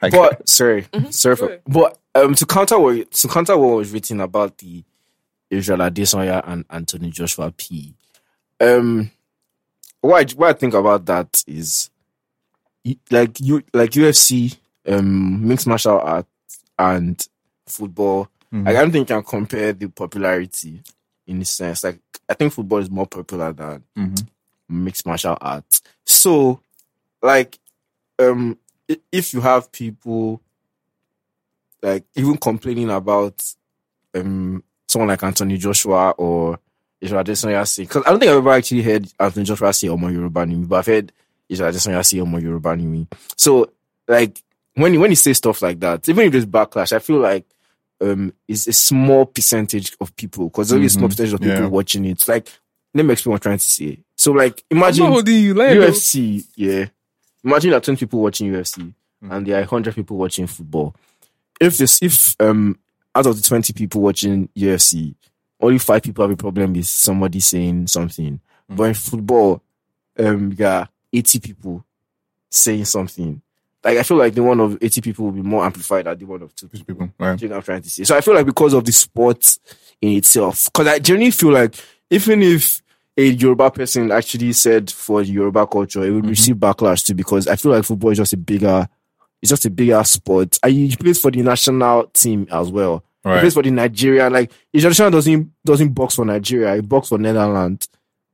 Like, 0.00 0.12
But 0.12 0.48
sorry, 0.56 0.86
sorry 1.10 1.36
for. 1.36 1.46
ahead. 1.46 1.62
But 1.66 1.98
um, 2.14 2.34
to 2.34 2.46
counter 2.46 2.78
what 2.78 3.10
to 3.10 3.28
counter 3.28 3.56
what 3.56 3.76
was 3.78 3.90
written 3.90 4.20
about 4.20 4.58
the 4.58 4.84
Israel 5.50 5.80
Adesanya 5.80 6.42
and 6.46 6.64
Anthony 6.70 7.10
Joshua 7.10 7.50
P. 7.50 7.94
Um, 8.60 9.10
what 10.02 10.30
I, 10.30 10.34
what 10.36 10.50
I 10.50 10.52
think 10.52 10.74
about 10.74 11.06
that 11.06 11.42
is, 11.46 11.90
like 13.10 13.40
you 13.40 13.62
like 13.72 13.90
UFC, 13.92 14.56
um, 14.88 15.46
mixed 15.48 15.66
martial 15.66 15.98
art 16.00 16.26
and 16.78 17.26
football. 17.66 18.28
Mhm. 18.52 18.66
Like, 18.66 18.76
I 18.76 18.80
don't 18.82 18.90
think 18.92 19.08
you 19.08 19.14
can 19.14 19.24
compare 19.24 19.72
the 19.72 19.88
popularity 19.88 20.82
in 21.26 21.40
a 21.40 21.44
sense. 21.44 21.84
Like 21.84 22.00
I 22.28 22.34
think 22.34 22.52
football 22.52 22.78
is 22.80 22.90
more 22.90 23.06
popular 23.06 23.52
than 23.52 23.84
Mhm. 23.96 24.26
mixed 24.68 25.06
martial 25.06 25.38
arts. 25.40 25.80
So, 26.04 26.60
like, 27.22 27.58
um, 28.18 28.58
if 29.10 29.32
you 29.32 29.40
have 29.40 29.70
people 29.72 30.40
like 31.82 32.04
even 32.14 32.36
complaining 32.36 32.90
about 32.90 33.42
um 34.14 34.62
someone 34.88 35.08
like 35.08 35.22
Anthony 35.22 35.56
Joshua 35.56 36.10
or 36.18 36.58
Israel 37.02 37.24
Adesanya 37.24 37.66
say, 37.68 37.82
because 37.82 38.02
I 38.06 38.10
don't 38.10 38.20
think 38.20 38.30
I've 38.30 38.38
ever 38.38 38.50
actually 38.52 38.82
heard 38.82 39.06
Anthony 39.20 39.44
Joshua 39.44 39.72
say 39.72 39.88
Omo 39.88 40.10
Yoruba 40.12 40.46
Nimi, 40.46 40.66
but 40.68 40.76
I've 40.76 40.86
heard 40.86 41.12
Israel 41.48 41.70
Adesanya 41.72 42.04
say 42.06 42.16
Omo 42.18 42.40
Yoruba 42.40 42.70
Nimi. 42.76 43.06
So, 43.36 43.70
like 44.08 44.42
when 44.74 44.92
he, 44.92 44.98
when 44.98 45.10
he 45.10 45.16
says 45.16 45.36
stuff 45.36 45.60
like 45.60 45.80
that, 45.80 46.08
even 46.08 46.26
if 46.26 46.32
there's 46.32 46.46
backlash, 46.46 46.92
I 46.94 47.00
feel 47.00 47.18
like 47.18 47.44
um 48.00 48.32
it's 48.48 48.66
a 48.66 48.72
small 48.72 49.26
percentage 49.26 49.94
of 50.00 50.14
people 50.16 50.46
because 50.48 50.68
there's 50.70 50.76
only 50.76 50.86
a 50.86 50.90
small 50.90 51.08
Mhm. 51.08 51.10
percentage 51.10 51.34
of 51.34 51.40
people 51.40 51.56
Yeah. 51.62 51.66
watching 51.66 52.04
it. 52.06 52.26
Like, 52.26 52.48
let 52.94 53.04
me 53.04 53.12
explain 53.12 53.32
what 53.32 53.36
I'm 53.38 53.42
trying 53.42 53.58
to 53.58 53.70
say. 53.70 53.98
So, 54.16 54.32
like, 54.32 54.64
imagine 54.70 55.12
you. 55.12 55.54
Go. 55.54 55.62
UFC, 55.62 56.44
yeah. 56.56 56.86
Imagine 57.44 57.70
that 57.72 57.76
are 57.78 57.80
20 57.80 57.96
people 58.06 58.20
watching 58.20 58.48
UFC 58.52 58.94
Mm. 59.24 59.32
and 59.32 59.46
there 59.46 59.56
are 59.58 59.62
100 59.62 59.94
people 59.94 60.16
watching 60.16 60.46
football. 60.46 60.94
If 61.60 61.78
this, 61.78 62.00
if 62.02 62.34
um 62.40 62.76
out 63.14 63.26
of 63.26 63.36
the 63.36 63.42
20 63.42 63.72
people 63.72 64.00
watching 64.00 64.48
UFC, 64.56 65.14
only 65.62 65.78
five 65.78 66.02
people 66.02 66.22
have 66.24 66.30
a 66.32 66.36
problem 66.36 66.72
with 66.74 66.86
somebody 66.86 67.40
saying 67.40 67.86
something. 67.86 68.40
Mm. 68.70 68.76
But 68.76 68.82
in 68.84 68.94
football, 68.94 69.62
um, 70.18 70.50
you 70.50 70.56
got 70.56 70.90
80 71.12 71.40
people 71.40 71.84
saying 72.50 72.84
something. 72.84 73.40
Like 73.84 73.98
I 73.98 74.02
feel 74.02 74.16
like 74.16 74.34
the 74.34 74.42
one 74.42 74.60
of 74.60 74.78
80 74.80 75.00
people 75.00 75.24
will 75.26 75.32
be 75.32 75.42
more 75.42 75.64
amplified 75.64 76.04
than 76.06 76.18
the 76.18 76.24
one 76.24 76.42
of 76.42 76.54
two 76.54 76.68
people. 76.68 76.86
people, 76.86 77.10
right? 77.18 77.40
You 77.40 77.48
know 77.48 77.56
I'm 77.56 77.62
trying 77.62 77.82
to 77.82 77.90
say? 77.90 78.04
So 78.04 78.16
I 78.16 78.20
feel 78.20 78.34
like 78.34 78.46
because 78.46 78.74
of 78.74 78.84
the 78.84 78.92
sport 78.92 79.58
in 80.00 80.10
itself, 80.18 80.64
because 80.66 80.86
I 80.86 80.98
genuinely 80.98 81.32
feel 81.32 81.50
like 81.52 81.74
even 82.10 82.42
if 82.42 82.80
a 83.16 83.24
Yoruba 83.24 83.70
person 83.70 84.10
actually 84.12 84.52
said 84.52 84.90
for 84.90 85.22
Yoruba 85.22 85.66
culture, 85.66 86.04
it 86.04 86.10
would 86.12 86.24
Mhm. 86.24 86.28
receive 86.30 86.56
backlash 86.56 87.04
too 87.04 87.14
because 87.14 87.46
I 87.48 87.56
feel 87.56 87.72
like 87.72 87.84
football 87.84 88.10
is 88.10 88.18
just 88.18 88.32
a 88.32 88.36
bigger, 88.36 88.88
it's 89.42 89.50
just 89.50 89.64
a 89.66 89.70
bigger 89.70 90.02
sport. 90.04 90.58
And 90.62 90.72
he 90.72 90.94
plays 90.96 91.18
for 91.20 91.30
the 91.30 91.42
national 91.42 92.04
team 92.14 92.46
as 92.52 92.70
well. 92.70 93.02
He 93.24 93.28
Right. 93.30 93.40
plays 93.40 93.54
for 93.54 93.62
the 93.62 93.70
Nigeria. 93.70 94.28
Like 94.28 94.50
Israel 94.72 95.10
doesn't 95.10 95.50
doesn't 95.64 95.90
box 95.90 96.16
for 96.16 96.24
Nigeria. 96.24 96.74
He 96.74 96.80
boxes 96.80 97.10
for 97.10 97.18
Netherlands. 97.18 97.88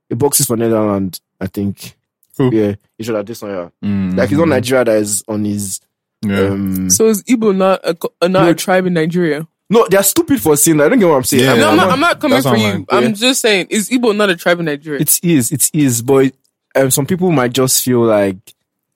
He 0.08 0.14
boxes 0.14 0.46
for 0.46 0.56
Netherlands, 0.56 1.20
I 1.40 1.46
think. 1.46 1.94
Who? 2.38 2.50
Yeah, 2.54 2.74
Israel 2.98 3.22
Adesanya. 3.24 3.70
Mm, 3.84 4.16
Like 4.16 4.30
it's 4.30 4.38
not 4.38 4.48
Nigeria 4.48 4.84
that 4.84 4.96
is 4.96 5.22
on 5.28 5.44
his. 5.44 5.80
Yeah. 6.24 6.40
Um, 6.48 6.88
So 6.90 7.08
is 7.08 7.22
Igbo 7.24 7.54
not 7.54 7.80
a, 7.84 7.96
not 8.28 8.44
No. 8.44 8.48
a 8.50 8.54
tribe 8.54 8.86
in 8.86 8.94
Nigeria? 8.94 9.46
no, 9.70 9.86
they're 9.90 10.02
stupid 10.02 10.40
for 10.40 10.56
saying 10.56 10.78
that. 10.78 10.86
I 10.86 10.88
don't 10.88 10.98
get 10.98 11.08
what 11.08 11.16
I'm 11.16 11.24
saying. 11.24 11.42
Yeah. 11.44 11.50
I'm- 11.50 11.58
No, 11.60 11.66
I'm 11.68 11.70
I'm 11.72 11.76
not. 11.76 11.84
not- 11.86 11.92
I'm 11.92 12.00
not 12.00 12.20
coming 12.20 12.42
for 12.42 12.56
you. 12.56 12.62
mine. 12.62 12.86
I'm 12.88 13.02
Yeah. 13.04 13.10
just 13.10 13.40
saying, 13.42 13.66
is 13.70 13.90
Igbo 13.90 14.16
not 14.16 14.30
a 14.30 14.36
tribe 14.36 14.58
in 14.60 14.64
Nigeria? 14.64 15.00
It 15.00 15.20
is, 15.22 15.52
it 15.52 15.70
is, 15.74 16.00
but 16.00 16.32
um, 16.74 16.90
some 16.90 17.04
people 17.06 17.30
might 17.30 17.52
just 17.52 17.84
feel 17.84 18.00
like 18.00 18.38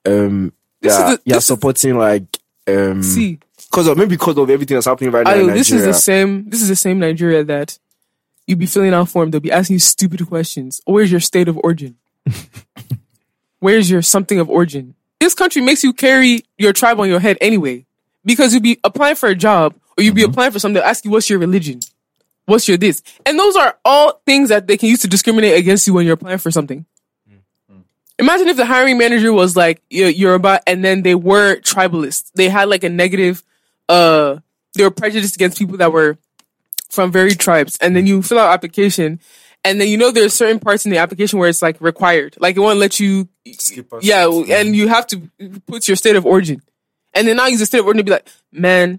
um 0.07 0.53
yeah, 0.81 1.09
you're 1.11 1.19
this 1.27 1.37
is- 1.39 1.47
supporting 1.47 1.99
like 1.99 2.25
um 2.67 3.03
See, 3.03 3.39
because 3.73 3.87
of 3.89 3.97
maybe 3.97 4.11
because 4.11 4.37
of 4.37 4.51
everything 4.51 4.75
that's 4.77 4.87
happening 4.87 5.11
right 5.11 5.25
now 5.25 5.33
in 5.33 5.47
Nigeria. 5.47 5.59
this 5.59 5.73
is 5.73 5.85
the 5.87 5.95
same. 5.95 6.49
This 6.51 6.61
is 6.61 6.69
the 6.69 6.77
same 6.77 6.99
Nigeria 6.99 7.43
that 7.45 7.79
you'd 8.47 8.59
be 8.59 8.67
filling 8.67 8.93
out 8.93 9.09
form. 9.09 9.31
They'll 9.31 9.41
be 9.41 9.51
asking 9.51 9.75
you 9.75 9.81
stupid 9.81 10.27
questions. 10.29 10.83
Where's 10.85 11.11
your 11.11 11.21
state 11.21 11.49
of 11.49 11.57
origin? 11.59 11.97
Where's 13.61 13.91
your 13.91 14.03
something 14.03 14.39
of 14.39 14.51
origin? 14.51 14.95
This 15.21 15.35
country 15.35 15.63
makes 15.63 15.83
you 15.83 15.93
carry 15.93 16.43
your 16.59 16.73
tribe 16.73 17.01
on 17.01 17.09
your 17.09 17.21
head 17.21 17.39
anyway, 17.41 17.87
because 18.25 18.53
you'd 18.53 18.63
be 18.63 18.79
applying 18.85 19.17
for 19.17 19.29
a 19.29 19.35
job 19.35 19.75
or 19.97 20.05
you'll 20.05 20.15
be 20.15 20.23
mm-hmm. 20.23 20.31
applying 20.33 20.53
for 20.53 20.59
something. 20.59 20.75
They'll 20.75 20.89
ask 20.89 21.05
you 21.05 21.11
what's 21.11 21.31
your 21.31 21.39
religion, 21.39 21.81
what's 22.45 22.69
your 22.69 22.77
this, 22.77 23.03
and 23.25 23.39
those 23.39 23.57
are 23.57 23.79
all 23.85 24.21
things 24.27 24.51
that 24.51 24.67
they 24.67 24.77
can 24.77 24.89
use 24.91 25.01
to 25.01 25.09
discriminate 25.09 25.57
against 25.57 25.87
you 25.87 25.95
when 25.95 26.05
you're 26.05 26.15
applying 26.15 26.39
for 26.39 26.51
something. 26.51 26.85
Mm-hmm. 27.31 27.81
Imagine 28.19 28.49
if 28.49 28.57
the 28.57 28.67
hiring 28.67 28.99
manager 28.99 29.33
was 29.33 29.57
like 29.57 29.81
"You're 29.89 30.11
Yoruba 30.11 30.61
and 30.67 30.85
then 30.85 31.03
they 31.03 31.15
were 31.15 31.57
tribalist. 31.57 32.33
They 32.35 32.49
had 32.49 32.69
like 32.69 32.85
a 32.85 32.89
negative, 32.91 33.43
uh, 33.93 34.39
they 34.75 34.85
were 34.85 34.91
prejudiced 34.91 35.37
against 35.37 35.59
people 35.59 35.77
that 35.77 35.93
were 35.93 36.17
from 36.91 37.13
varied 37.13 37.39
tribes. 37.39 37.77
And 37.81 37.95
then 37.95 38.07
you 38.07 38.23
fill 38.23 38.39
out 38.39 38.53
application 38.53 39.21
and 39.65 39.81
then 39.81 39.89
you 39.89 39.97
know 39.97 40.11
there's 40.11 40.33
certain 40.35 40.59
parts 40.59 40.85
in 40.87 40.91
the 40.91 40.99
application 40.99 41.39
where 41.39 41.49
it's 41.49 41.63
like 41.63 41.81
required. 41.81 42.37
Like 42.41 42.57
it 42.57 42.61
won't 42.61 42.79
let 42.79 42.99
you, 42.99 43.29
Skip 43.47 43.93
us. 43.93 44.05
yeah, 44.05 44.27
and 44.59 44.75
you 44.75 44.89
have 44.89 45.07
to 45.09 45.23
put 45.67 45.87
your 45.89 45.97
state 45.97 46.17
of 46.17 46.27
origin. 46.27 46.63
And 47.15 47.29
then 47.29 47.37
now 47.37 47.47
use 47.47 47.61
the 47.61 47.67
state 47.67 47.79
of 47.81 47.87
origin 47.87 47.99
to 47.99 48.05
be 48.05 48.11
like, 48.11 48.29
man, 48.51 48.99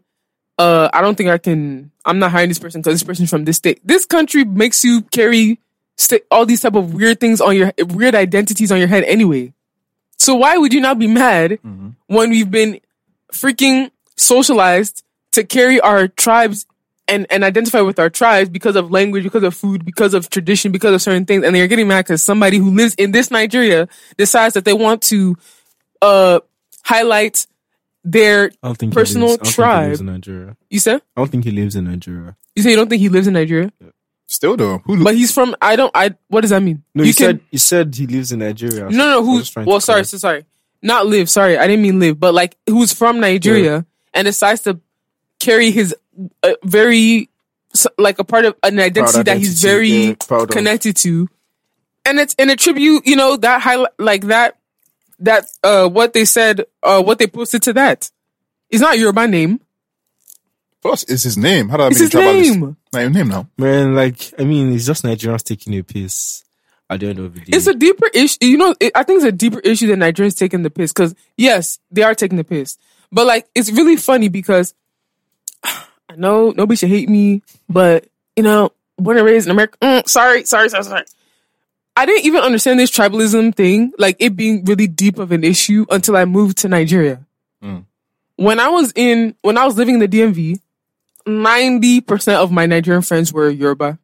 uh, 0.57 0.89
I 0.93 1.01
don't 1.01 1.15
think 1.15 1.29
I 1.29 1.37
can, 1.39 1.91
I'm 2.05 2.19
not 2.19 2.31
hiring 2.31 2.49
this 2.49 2.59
person 2.59 2.81
because 2.81 2.93
this 2.93 3.03
person's 3.03 3.29
from 3.29 3.43
this 3.43 3.57
state. 3.57 3.81
This 3.83 4.05
country 4.05 4.45
makes 4.45 4.83
you 4.85 5.01
carry 5.01 5.59
sta- 5.97 6.23
all 6.31 6.45
these 6.45 6.61
type 6.61 6.75
of 6.75 6.93
weird 6.93 7.19
things 7.19 7.41
on 7.41 7.55
your, 7.57 7.73
weird 7.79 8.13
identities 8.15 8.71
on 8.71 8.77
your 8.79 8.87
head 8.87 9.03
anyway. 9.05 9.51
So 10.17 10.35
why 10.35 10.57
would 10.57 10.71
you 10.71 10.79
not 10.79 10.97
be 10.99 11.07
mad 11.07 11.59
when 12.07 12.29
we've 12.29 12.49
been 12.51 12.79
freaking 13.33 13.89
socialized 14.16 15.03
to 15.34 15.43
carry 15.43 15.80
our 15.80 16.07
tribes 16.07 16.66
and, 17.07 17.26
and 17.30 17.43
identify 17.43 17.82
with 17.82 17.99
our 17.99 18.09
tribes 18.09 18.49
because 18.49 18.76
of 18.76 18.89
language, 18.91 19.24
because 19.24 19.43
of 19.43 19.53
food, 19.53 19.84
because 19.84 20.14
of 20.14 20.30
tradition, 20.30 20.72
because 20.72 20.93
of 20.93 21.01
certain 21.01 21.26
things, 21.26 21.43
and 21.43 21.55
they're 21.55 21.68
getting 21.68 21.88
mad 21.88 22.05
because 22.05 22.24
somebody 22.24 22.57
who 22.57 22.72
lives 22.72 22.93
in 22.95 23.11
this 23.11 23.30
Nigeria 23.32 23.88
decides 24.18 24.53
that 24.53 24.64
they 24.66 24.74
want 24.74 25.01
to 25.03 25.36
uh 26.01 26.39
highlight 26.84 27.45
their 28.03 28.51
I 28.61 28.68
don't 28.68 28.78
think 28.78 28.93
personal 28.93 29.30
lives, 29.30 29.39
I 29.41 29.43
don't 29.43 29.45
think 29.45 29.47
he 29.47 29.53
tribe. 29.55 29.88
lives 29.89 29.99
in 30.01 30.05
Nigeria. 30.07 30.57
you 30.70 30.80
said 30.80 31.01
I 31.16 31.22
don't 31.22 31.32
think 31.32 31.43
he 31.45 31.51
lives 31.51 31.76
in 31.76 31.86
Nigeria. 31.86 32.36
you 32.55 32.64
say 32.64 32.70
you 32.72 32.76
don't 32.76 32.89
think 32.89 33.01
he 33.01 33.09
lives 33.09 33.28
in 33.28 33.34
Nigeria, 33.34 33.72
Still 34.28 34.55
though, 34.57 34.80
who? 34.80 35.03
but 35.03 35.16
he's 35.16 35.34
from 35.34 35.55
I 35.61 35.76
don't 35.76 35.91
I 35.95 36.16
what 36.28 36.41
does 36.41 36.49
that 36.51 36.61
mean? 36.61 36.84
No, 36.95 37.03
you 37.03 37.07
you, 37.07 37.14
said 37.14 37.39
you 37.51 37.59
said 37.59 37.93
he 37.95 38.07
lives 38.07 38.32
in 38.32 38.39
Nigeria. 38.39 38.84
no 38.89 38.89
no 38.89 39.14
I 39.14 39.18
was 39.18 39.26
who's 39.28 39.39
just 39.43 39.53
trying 39.53 39.66
well 39.66 39.80
sorry 39.82 40.05
so 40.05 40.18
sorry 40.18 40.45
not 40.82 41.05
live 41.07 41.30
sorry 41.30 41.57
I 41.57 41.68
didn't 41.68 41.82
mean 41.84 41.99
live 41.99 42.20
but 42.20 42.34
like 42.34 42.55
who's 42.68 42.93
from 42.93 43.20
Nigeria 43.20 43.86
and 44.14 44.26
decides 44.26 44.61
to 44.61 44.80
carry 45.39 45.72
his 45.72 45.95
uh, 46.43 46.53
very 46.64 47.30
like 47.97 48.20
a 48.20 48.24
part 48.24 48.45
of 48.45 48.55
an 48.64 48.80
identity, 48.80 49.24
that 49.24 49.38
he's 49.38 49.61
very 49.61 49.89
yeah, 49.89 50.45
connected 50.49 50.95
to 50.95 51.28
and 52.05 52.20
it's 52.20 52.36
in 52.36 52.49
a 52.49 52.55
tribute 52.55 53.05
you 53.07 53.16
know 53.16 53.36
that 53.36 53.61
highlight 53.61 53.91
like 53.97 54.24
that 54.26 54.57
that 55.20 55.45
uh 55.64 55.88
what 55.89 56.14
they 56.14 56.24
said 56.26 56.66
uh 56.84 57.01
what 57.01 57.18
they 57.18 57.26
posted 57.28 57.64
to 57.64 57.74
that 57.74 58.11
it's 58.70 58.82
not 58.82 58.97
Yoruba 58.97 59.28
name 59.28 59.59
Plus, 60.82 61.03
it's 61.03 61.24
his 61.24 61.38
name. 61.38 61.70
How 61.70 61.78
do 61.78 61.84
I 61.84 61.88
it's 61.88 62.01
make 62.01 62.11
his 62.11 62.14
a 62.14 62.18
tribalist? 62.18 62.59
name 62.59 62.78
Not 62.91 62.99
your 62.99 63.09
name 63.09 63.28
now. 63.30 63.47
Man, 63.57 63.95
like 63.95 64.34
I 64.38 64.43
mean, 64.43 64.74
it's 64.74 64.86
just 64.86 65.05
Nigerians 65.05 65.41
taking 65.41 65.74
a 65.76 65.82
piss 65.82 66.43
at 66.89 66.99
the 66.99 67.07
end 67.07 67.20
of 67.20 67.34
the 67.34 67.39
day. 67.39 67.57
it's 67.57 67.68
a 67.68 67.74
deeper 67.74 68.07
issue 68.14 68.38
you 68.41 68.57
know 68.57 68.76
it, 68.80 68.91
I 68.95 69.03
think 69.03 69.18
it's 69.18 69.26
a 69.26 69.32
deeper 69.32 69.59
issue 69.59 69.88
than 69.88 69.99
Nigerians 69.99 70.38
taking 70.38 70.64
the 70.64 70.70
piss 70.70 70.91
because 70.91 71.16
yes 71.38 71.80
they 71.91 72.03
are 72.03 72.14
taking 72.16 72.38
the 72.38 72.43
piss 72.43 72.78
but 73.14 73.26
like 73.26 73.47
it's 73.55 73.72
really 73.72 73.95
funny 73.95 74.28
because 74.28 74.74
I 75.64 76.16
know 76.18 76.51
nobody 76.51 76.76
should 76.76 76.89
hate 76.89 77.09
me 77.09 77.41
but 77.70 78.07
you 78.36 78.43
know 78.43 78.72
born 78.97 79.18
and 79.18 79.26
raised 79.26 79.47
in 79.47 79.51
America 79.51 79.78
mm, 79.82 80.07
sorry 80.07 80.43
sorry 80.45 80.70
sorry 80.70 80.84
sorry 80.84 81.05
I 81.95 82.05
didn't 82.05 82.26
even 82.26 82.41
understand 82.41 82.80
this 82.80 82.89
tribalism 82.89 83.53
thing, 83.53 83.93
like 83.99 84.18
it 84.20 84.36
being 84.36 84.66
really 84.66 84.88
deep 84.88 85.20
of 85.20 85.32
an 85.32 85.43
issue 85.43 85.86
until 85.91 86.18
I 86.18 86.26
moved 86.26 86.57
to 86.59 86.68
Nigeria. 86.68 87.24
Mm. 87.64 87.86
When 88.36 88.59
I 88.59 88.70
was 88.70 88.91
in, 88.95 89.36
when 89.41 89.57
I 89.57 89.66
was 89.66 89.78
living 89.78 89.95
in 89.95 89.99
the 89.99 90.07
DMV, 90.07 90.59
90% 91.28 92.34
of 92.36 92.51
my 92.51 92.66
Nigerian 92.66 93.03
friends 93.03 93.32
were 93.32 93.49
Yoruba. 93.49 93.99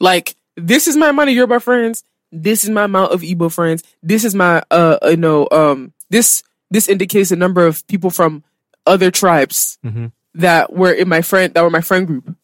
Like, 0.00 0.36
this 0.56 0.86
is 0.86 0.96
my 0.96 1.08
amount 1.08 1.30
of 1.30 1.34
Yoruba 1.34 1.60
friends. 1.60 2.04
This 2.30 2.62
is 2.64 2.70
my 2.70 2.84
amount 2.84 3.12
of 3.12 3.22
Igbo 3.22 3.50
friends. 3.52 3.82
This 4.02 4.24
is 4.24 4.34
my, 4.34 4.62
uh, 4.70 4.98
you 5.04 5.16
know, 5.16 5.48
um, 5.50 5.94
this, 6.10 6.42
this 6.70 6.88
indicates 6.88 7.30
the 7.30 7.36
number 7.36 7.66
of 7.66 7.86
people 7.86 8.10
from 8.10 8.42
other 8.86 9.10
tribes 9.10 9.78
Mhm. 9.84 10.12
that 10.34 10.72
were 10.72 10.92
in 10.92 11.08
my 11.08 11.22
friend, 11.22 11.54
that 11.54 11.62
were 11.62 11.70
my 11.70 11.80
friend 11.80 12.06
group. 12.06 12.34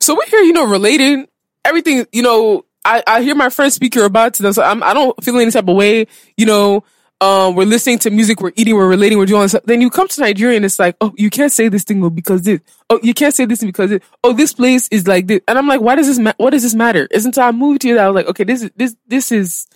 So 0.00 0.14
we're 0.14 0.26
here, 0.26 0.40
you 0.40 0.52
know, 0.52 0.64
relating 0.66 1.26
everything, 1.64 2.06
you 2.12 2.22
know, 2.22 2.64
I, 2.84 3.02
I 3.06 3.22
hear 3.22 3.34
my 3.34 3.50
friends 3.50 3.74
speak 3.74 3.94
Yoruba 3.94 4.30
to 4.30 4.42
them, 4.42 4.52
so 4.54 4.62
I'm, 4.62 4.82
I 4.82 4.94
don't 4.94 5.22
feel 5.22 5.38
any 5.38 5.50
type 5.50 5.68
of 5.68 5.76
way, 5.76 6.06
you 6.36 6.46
know, 6.46 6.82
um, 7.22 7.54
we're 7.54 7.66
listening 7.66 7.98
to 8.00 8.10
music, 8.10 8.40
we're 8.40 8.52
eating, 8.56 8.74
we're 8.74 8.88
relating, 8.88 9.18
we're 9.18 9.26
doing 9.26 9.46
stuff. 9.48 9.64
Then 9.66 9.82
you 9.82 9.90
come 9.90 10.08
to 10.08 10.20
Nigeria 10.22 10.56
and 10.56 10.64
it's 10.64 10.78
like, 10.78 10.96
oh, 11.02 11.12
you 11.18 11.28
can't 11.28 11.52
say 11.52 11.68
this 11.68 11.84
thing 11.84 12.08
because 12.08 12.40
this. 12.42 12.60
Oh, 12.88 12.98
you 13.02 13.12
can't 13.12 13.34
say 13.34 13.44
this 13.44 13.62
because 13.62 13.90
it. 13.90 14.02
Oh, 14.24 14.32
this 14.32 14.54
place 14.54 14.88
is 14.90 15.06
like 15.06 15.26
this. 15.26 15.40
And 15.46 15.58
I'm 15.58 15.66
like, 15.68 15.82
why 15.82 15.96
does 15.96 16.06
this, 16.06 16.18
ma- 16.18 16.32
what 16.38 16.50
does 16.50 16.62
this 16.62 16.74
matter? 16.74 17.06
Isn't 17.10 17.28
until 17.36 17.42
I 17.44 17.52
moved 17.52 17.82
here 17.82 17.96
that 17.96 18.06
I 18.06 18.08
was 18.08 18.14
like, 18.14 18.26
okay, 18.28 18.44
this 18.44 18.62
is, 18.62 18.70
this, 18.74 18.96
this 19.06 19.30
is, 19.32 19.66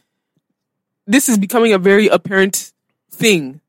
this 1.06 1.28
is 1.28 1.36
becoming 1.36 1.74
a 1.74 1.78
very 1.78 2.08
apparent 2.08 2.72
thing. 3.14 3.60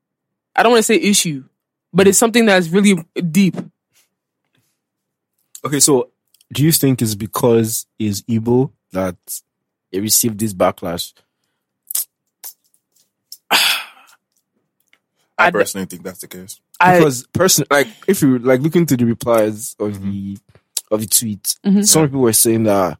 I 0.54 0.62
don't 0.62 0.72
want 0.72 0.80
to 0.80 0.92
say 0.92 0.96
issue, 0.96 1.44
but 1.92 2.06
it's 2.08 2.18
something 2.18 2.46
that's 2.46 2.68
really 2.68 3.04
deep. 3.30 3.56
okay. 5.64 5.80
So, 5.80 6.10
do 6.52 6.62
you 6.62 6.72
think 6.72 7.02
it's 7.02 7.14
because 7.14 7.86
he's 7.98 8.22
Igbo 8.22 8.70
that 8.92 9.16
he 9.90 10.00
received 10.00 10.38
this 10.38 10.54
backlash? 10.54 11.12
I 13.50 13.58
I- 15.38 15.50
personally 15.50 15.86
think 15.86 16.02
that's 16.02 16.20
the 16.20 16.28
case. 16.28 16.60
I, 16.80 16.98
Because 16.98 17.26
person, 17.28 17.64
like 17.70 17.88
if 18.06 18.20
you 18.22 18.38
like 18.38 18.60
looking 18.60 18.84
to 18.86 18.96
the 18.96 19.04
replies 19.06 19.74
of 19.78 20.02
the 20.02 20.38
of 20.90 21.00
the 21.00 21.06
tweet, 21.06 21.56
Mhm. 21.64 21.86
some 21.86 22.06
people 22.06 22.20
were 22.20 22.32
saying 22.34 22.64
that 22.64 22.98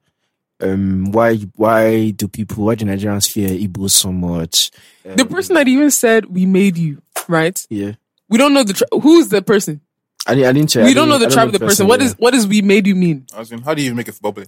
um 0.61 1.13
why 1.13 1.37
why 1.57 2.11
do 2.11 2.29
people 2.29 2.65
why 2.65 2.75
do 2.75 2.85
Nigerians 2.87 3.31
fear 3.31 3.49
Igbo 3.51 3.91
so 3.91 4.13
much? 4.13 4.71
the 5.05 5.23
Um, 5.23 5.29
person 5.29 5.55
that 5.55 5.69
even 5.69 5.91
said 5.91 6.27
we 6.27 6.47
made 6.47 6.77
you, 6.79 7.03
right? 7.29 7.65
yeah, 7.71 7.93
We 8.29 8.39
don't 8.39 8.55
know 8.55 8.63
the 8.65 8.73
tri- 8.75 8.89
who's 9.01 9.29
the 9.29 9.43
person. 9.43 9.81
I 10.27 10.35
didn't, 10.35 10.49
I 10.49 10.53
didn't 10.53 10.71
check. 10.71 10.85
We 10.85 10.95
don't 10.95 11.09
know 11.09 11.19
the 11.19 11.29
tribe 11.31 11.47
of 11.49 11.53
the 11.53 11.61
person. 11.61 11.87
What 11.87 12.01
yeah. 12.01 12.07
is 12.07 12.15
what 12.19 12.33
does 12.33 12.47
we 12.47 12.63
made 12.63 12.87
you 12.87 12.97
mean? 12.97 13.27
I 13.35 13.39
was 13.39 13.53
in, 13.53 13.63
how 13.63 13.75
do 13.75 13.83
you 13.83 13.87
even 13.87 13.97
make 13.97 14.09
it 14.09 14.13
for 14.13 14.21
bubbly? 14.23 14.47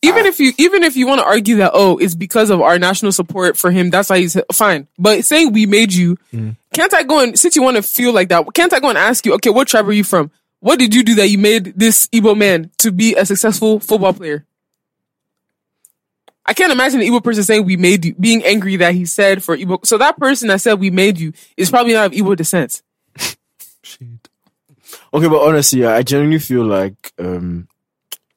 Even 0.00 0.26
if 0.26 0.38
you 0.38 0.52
even 0.56 0.84
if 0.84 0.96
you 0.96 1.08
want 1.08 1.20
to 1.20 1.26
argue 1.26 1.56
that 1.56 1.72
oh 1.74 1.98
it's 1.98 2.14
because 2.14 2.50
of 2.50 2.60
our 2.60 2.78
national 2.78 3.10
support 3.10 3.56
for 3.56 3.72
him 3.72 3.90
that's 3.90 4.08
why 4.08 4.18
he's 4.20 4.36
fine. 4.52 4.86
But 4.98 5.24
saying 5.24 5.52
we 5.52 5.66
made 5.66 5.92
you 5.92 6.16
Mm. 6.32 6.56
can't 6.72 6.94
I 6.94 7.02
go 7.02 7.18
and 7.20 7.36
since 7.38 7.56
you 7.56 7.62
want 7.62 7.76
to 7.76 7.82
feel 7.82 8.12
like 8.12 8.28
that, 8.28 8.46
can't 8.54 8.72
I 8.72 8.78
go 8.78 8.88
and 8.90 8.96
ask 8.98 9.26
you, 9.26 9.34
okay, 9.34 9.50
what 9.50 9.66
tribe 9.66 9.88
are 9.88 9.92
you 9.92 10.04
from? 10.04 10.30
What 10.60 10.78
did 10.78 10.94
you 10.94 11.02
do 11.02 11.16
that 11.16 11.28
you 11.28 11.38
made 11.38 11.74
this 11.76 12.06
Igbo 12.08 12.36
man 12.38 12.70
to 12.78 12.92
be 12.92 13.14
a 13.16 13.26
successful 13.26 13.80
football 13.80 14.12
player? 14.12 14.44
I 16.48 16.54
can't 16.54 16.72
imagine 16.72 17.02
an 17.02 17.06
Igbo 17.06 17.22
person 17.22 17.44
saying 17.44 17.66
we 17.66 17.76
made 17.76 18.06
you, 18.06 18.14
being 18.14 18.42
angry 18.42 18.76
that 18.76 18.94
he 18.94 19.04
said 19.04 19.44
for 19.44 19.54
Igbo. 19.54 19.84
So 19.84 19.98
that 19.98 20.18
person 20.18 20.48
that 20.48 20.62
said 20.62 20.80
we 20.80 20.90
made 20.90 21.18
you 21.18 21.34
is 21.58 21.68
probably 21.68 21.92
not 21.92 22.06
of 22.06 22.12
Igbo 22.12 22.34
descent. 22.36 22.82
Shit. 23.82 24.08
Okay, 25.12 25.28
but 25.28 25.46
honestly, 25.46 25.84
I 25.84 26.02
genuinely 26.02 26.38
feel 26.38 26.64
like 26.64 27.12
um, 27.18 27.68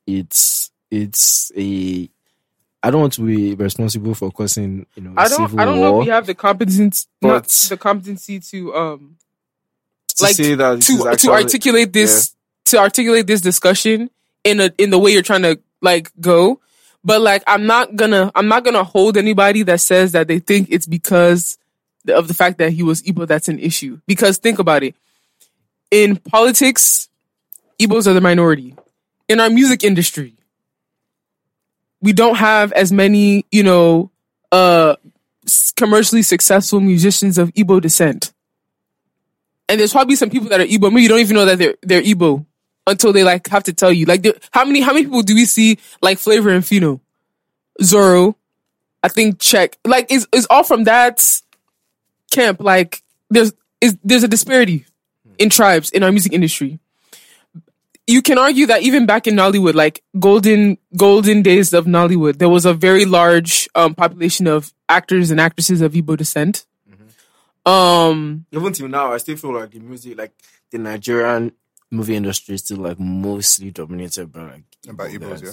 it's 0.05 0.71
it's 0.91 1.53
a. 1.55 2.09
I 2.83 2.91
don't 2.91 2.99
want 2.99 3.13
to 3.13 3.21
be 3.21 3.55
responsible 3.55 4.13
for 4.13 4.29
causing 4.29 4.85
you 4.95 5.03
know 5.03 5.13
I 5.15 5.29
don't, 5.29 5.47
civil 5.47 5.61
I 5.61 5.65
don't 5.65 5.79
know 5.79 5.91
war. 5.93 6.01
if 6.01 6.07
we 6.07 6.11
have 6.11 6.25
the 6.25 6.35
competence, 6.35 7.07
not 7.21 7.47
the 7.47 7.77
competency 7.77 8.41
to, 8.41 8.75
um, 8.75 9.17
to 10.09 10.23
like 10.23 10.35
say 10.35 10.55
that 10.55 10.75
this 10.77 10.89
is 10.89 11.01
to 11.01 11.15
to 11.15 11.31
articulate 11.31 11.93
this 11.93 12.35
to 12.65 12.77
articulate 12.77 13.25
this 13.27 13.39
discussion 13.39 14.09
in 14.43 14.59
a 14.59 14.71
in 14.77 14.89
the 14.89 14.99
way 14.99 15.11
you're 15.11 15.21
trying 15.21 15.43
to 15.43 15.61
like 15.81 16.11
go 16.19 16.59
but 17.03 17.21
like 17.21 17.43
i'm 17.47 17.65
not 17.65 17.95
gonna 17.95 18.31
i'm 18.35 18.47
not 18.47 18.63
gonna 18.63 18.83
hold 18.83 19.17
anybody 19.17 19.63
that 19.63 19.79
says 19.81 20.11
that 20.11 20.27
they 20.27 20.39
think 20.39 20.67
it's 20.69 20.85
because 20.87 21.57
of 22.07 22.27
the 22.27 22.33
fact 22.33 22.57
that 22.57 22.71
he 22.71 22.83
was 22.83 23.01
Igbo 23.03 23.27
that's 23.27 23.47
an 23.47 23.59
issue. 23.59 23.99
Because 24.07 24.37
think 24.37 24.59
about 24.59 24.83
it. 24.83 24.95
In 25.89 26.15
politics 26.17 27.09
Igbos 27.79 28.07
are 28.07 28.13
the 28.13 28.21
minority. 28.21 28.75
In 29.27 29.39
our 29.39 29.49
music 29.49 29.83
industry 29.83 30.35
we 32.01 32.13
don't 32.13 32.35
have 32.35 32.71
as 32.73 32.91
many 32.91 33.45
you 33.51 33.63
know 33.63 34.11
uh 34.51 34.95
commercially 35.75 36.21
successful 36.23 36.79
musicians 36.79 37.37
of 37.37 37.53
Igbo 37.53 37.81
descent. 37.81 38.33
And 39.69 39.79
there's 39.79 39.93
probably 39.93 40.15
some 40.15 40.29
people 40.29 40.49
that 40.49 40.59
are 40.59 40.65
Igbo. 40.65 40.91
Maybe 40.91 41.03
you 41.03 41.09
don't 41.09 41.19
even 41.19 41.35
know 41.35 41.45
that 41.45 41.57
they're 41.59 41.75
they're 41.81 42.01
Igbo 42.01 42.45
until 42.87 43.13
they 43.13 43.23
like 43.23 43.47
have 43.47 43.63
to 43.63 43.73
tell 43.73 43.91
you. 43.91 44.05
Like, 44.05 44.25
how 44.51 44.65
many 44.65 44.81
how 44.81 44.93
many 44.93 45.05
people 45.05 45.23
do 45.23 45.35
we 45.35 45.45
see 45.45 45.77
like 46.01 46.17
Flavour 46.17 46.49
and 46.49 46.63
Phyno, 46.63 46.99
Zoro? 47.81 48.35
I 49.03 49.07
think 49.07 49.39
Check. 49.39 49.77
Like, 49.85 50.11
is 50.11 50.27
is 50.33 50.47
all 50.49 50.63
from 50.63 50.83
that 50.85 51.41
camp? 52.31 52.59
Like, 52.61 53.03
there's 53.29 53.53
is 53.79 53.97
there's 54.03 54.23
a 54.23 54.27
disparity 54.27 54.85
in 55.37 55.49
tribes 55.49 55.89
in 55.89 56.03
our 56.03 56.11
music 56.11 56.33
industry. 56.33 56.79
You 58.07 58.21
can 58.21 58.37
argue 58.37 58.65
that 58.65 58.81
even 58.81 59.05
back 59.05 59.27
in 59.27 59.35
Nollywood, 59.35 59.73
like 59.73 60.03
golden 60.19 60.77
golden 60.97 61.41
days 61.41 61.73
of 61.73 61.85
Nollywood, 61.85 62.37
there 62.37 62.49
was 62.49 62.65
a 62.65 62.73
very 62.73 63.05
large 63.05 63.69
um, 63.75 63.95
population 63.95 64.47
of 64.47 64.73
actors 64.89 65.31
and 65.31 65.39
actresses 65.39 65.81
of 65.81 65.93
Igbo 65.93 66.17
descent. 66.17 66.65
Um, 67.63 68.45
even 68.51 68.73
till 68.73 68.87
now, 68.87 69.13
I 69.13 69.17
still 69.17 69.37
feel 69.37 69.53
like 69.53 69.71
the 69.71 69.79
music, 69.79 70.17
like 70.17 70.33
the 70.71 70.79
Nigerian 70.79 71.51
movie 71.91 72.15
industry, 72.15 72.55
is 72.55 72.61
still 72.61 72.77
like 72.77 72.99
mostly 72.99 73.71
dominated 73.71 74.31
by 74.31 74.41
like 74.41 74.97
By 74.97 75.09
Igbo 75.09 75.19
Igbos, 75.19 75.43
yeah. 75.43 75.51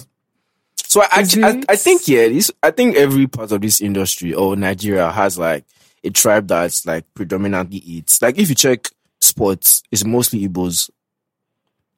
So 0.77 1.01
I, 1.03 1.07
I, 1.11 1.49
I. 1.49 1.63
I 1.69 1.75
think 1.75 2.07
yeah, 2.07 2.27
this 2.27 2.49
I 2.63 2.71
think 2.71 2.95
every 2.95 3.27
part 3.27 3.51
of 3.51 3.61
this 3.61 3.81
industry 3.81 4.33
or 4.33 4.55
Nigeria 4.55 5.11
has 5.11 5.37
like 5.37 5.65
a 6.03 6.09
tribe 6.09 6.47
that's 6.47 6.85
like 6.85 7.05
predominantly 7.13 7.77
eats. 7.77 8.21
Like 8.21 8.39
if 8.39 8.49
you 8.49 8.55
check 8.55 8.87
sports, 9.19 9.83
it's 9.91 10.03
mostly 10.05 10.47
Igbos 10.47 10.89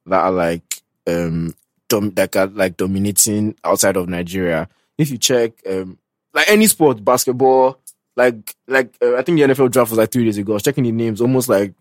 that 0.06 0.20
are 0.20 0.32
like 0.32 0.82
um 1.06 1.54
dom- 1.88 2.10
that 2.14 2.36
are 2.36 2.46
like 2.48 2.76
dominating 2.76 3.56
outside 3.64 3.96
of 3.96 4.08
Nigeria. 4.08 4.68
If 4.98 5.10
you 5.10 5.18
check 5.18 5.52
um 5.68 5.98
like 6.34 6.48
any 6.50 6.66
sport, 6.66 7.02
basketball, 7.04 7.78
like 8.16 8.54
like 8.66 8.94
uh, 9.02 9.16
I 9.16 9.22
think 9.22 9.38
the 9.38 9.46
NFL 9.46 9.70
draft 9.70 9.90
was 9.90 9.98
like 9.98 10.10
three 10.10 10.24
days 10.24 10.38
ago. 10.38 10.52
I 10.52 10.54
was 10.54 10.62
checking 10.62 10.84
the 10.84 10.92
names, 10.92 11.20
almost 11.20 11.48
like 11.48 11.72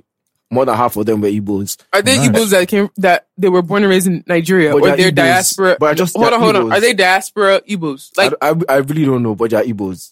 more 0.52 0.66
than 0.66 0.76
half 0.76 0.96
of 0.98 1.06
them 1.06 1.22
were 1.22 1.30
Igbos. 1.30 1.78
Are 1.94 2.02
they 2.02 2.18
Nice. 2.18 2.30
Igbos 2.30 2.50
that 2.52 2.68
came 2.68 2.90
that 2.98 3.28
they 3.38 3.50
were 3.50 3.62
born 3.62 3.84
and 3.84 3.90
raised 3.90 4.08
in 4.08 4.24
Nigeria, 4.28 4.74
But 4.74 4.82
or 4.82 4.86
they're 4.88 4.98
they're 4.98 5.12
Igbos. 5.12 5.16
diaspora? 5.16 5.78
But 5.80 5.98
just 5.98 6.16
hold 6.16 6.34
on, 6.34 6.40
hold 6.40 6.56
on. 6.56 6.66
Igbos. 6.68 6.74
Are 6.74 6.80
they 6.82 6.94
diaspora 6.94 7.62
Igbos? 7.62 8.12
Like 8.18 8.34
I, 8.42 8.50
I, 8.50 8.56
I 8.70 8.76
really 8.78 9.06
don't 9.06 9.24
know, 9.24 9.34
but 9.36 9.50
they're 9.52 9.64
Igbos. 9.64 10.12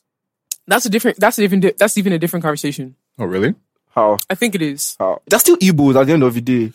that's 0.67 0.85
a 0.85 0.89
different. 0.89 1.19
That's 1.19 1.37
a 1.37 1.41
different. 1.41 1.77
That's 1.77 1.97
even 1.97 2.13
a 2.13 2.19
different 2.19 2.43
conversation. 2.43 2.95
Oh, 3.19 3.25
really? 3.25 3.53
How? 3.93 4.17
I 4.29 4.35
think 4.35 4.55
it 4.55 4.61
is. 4.61 4.95
How? 4.97 5.21
They're 5.27 5.39
still 5.39 5.57
Igbos 5.57 5.99
at 5.99 6.07
the 6.07 6.13
end 6.13 6.23
of 6.23 6.33
the 6.33 6.41
day. 6.41 6.71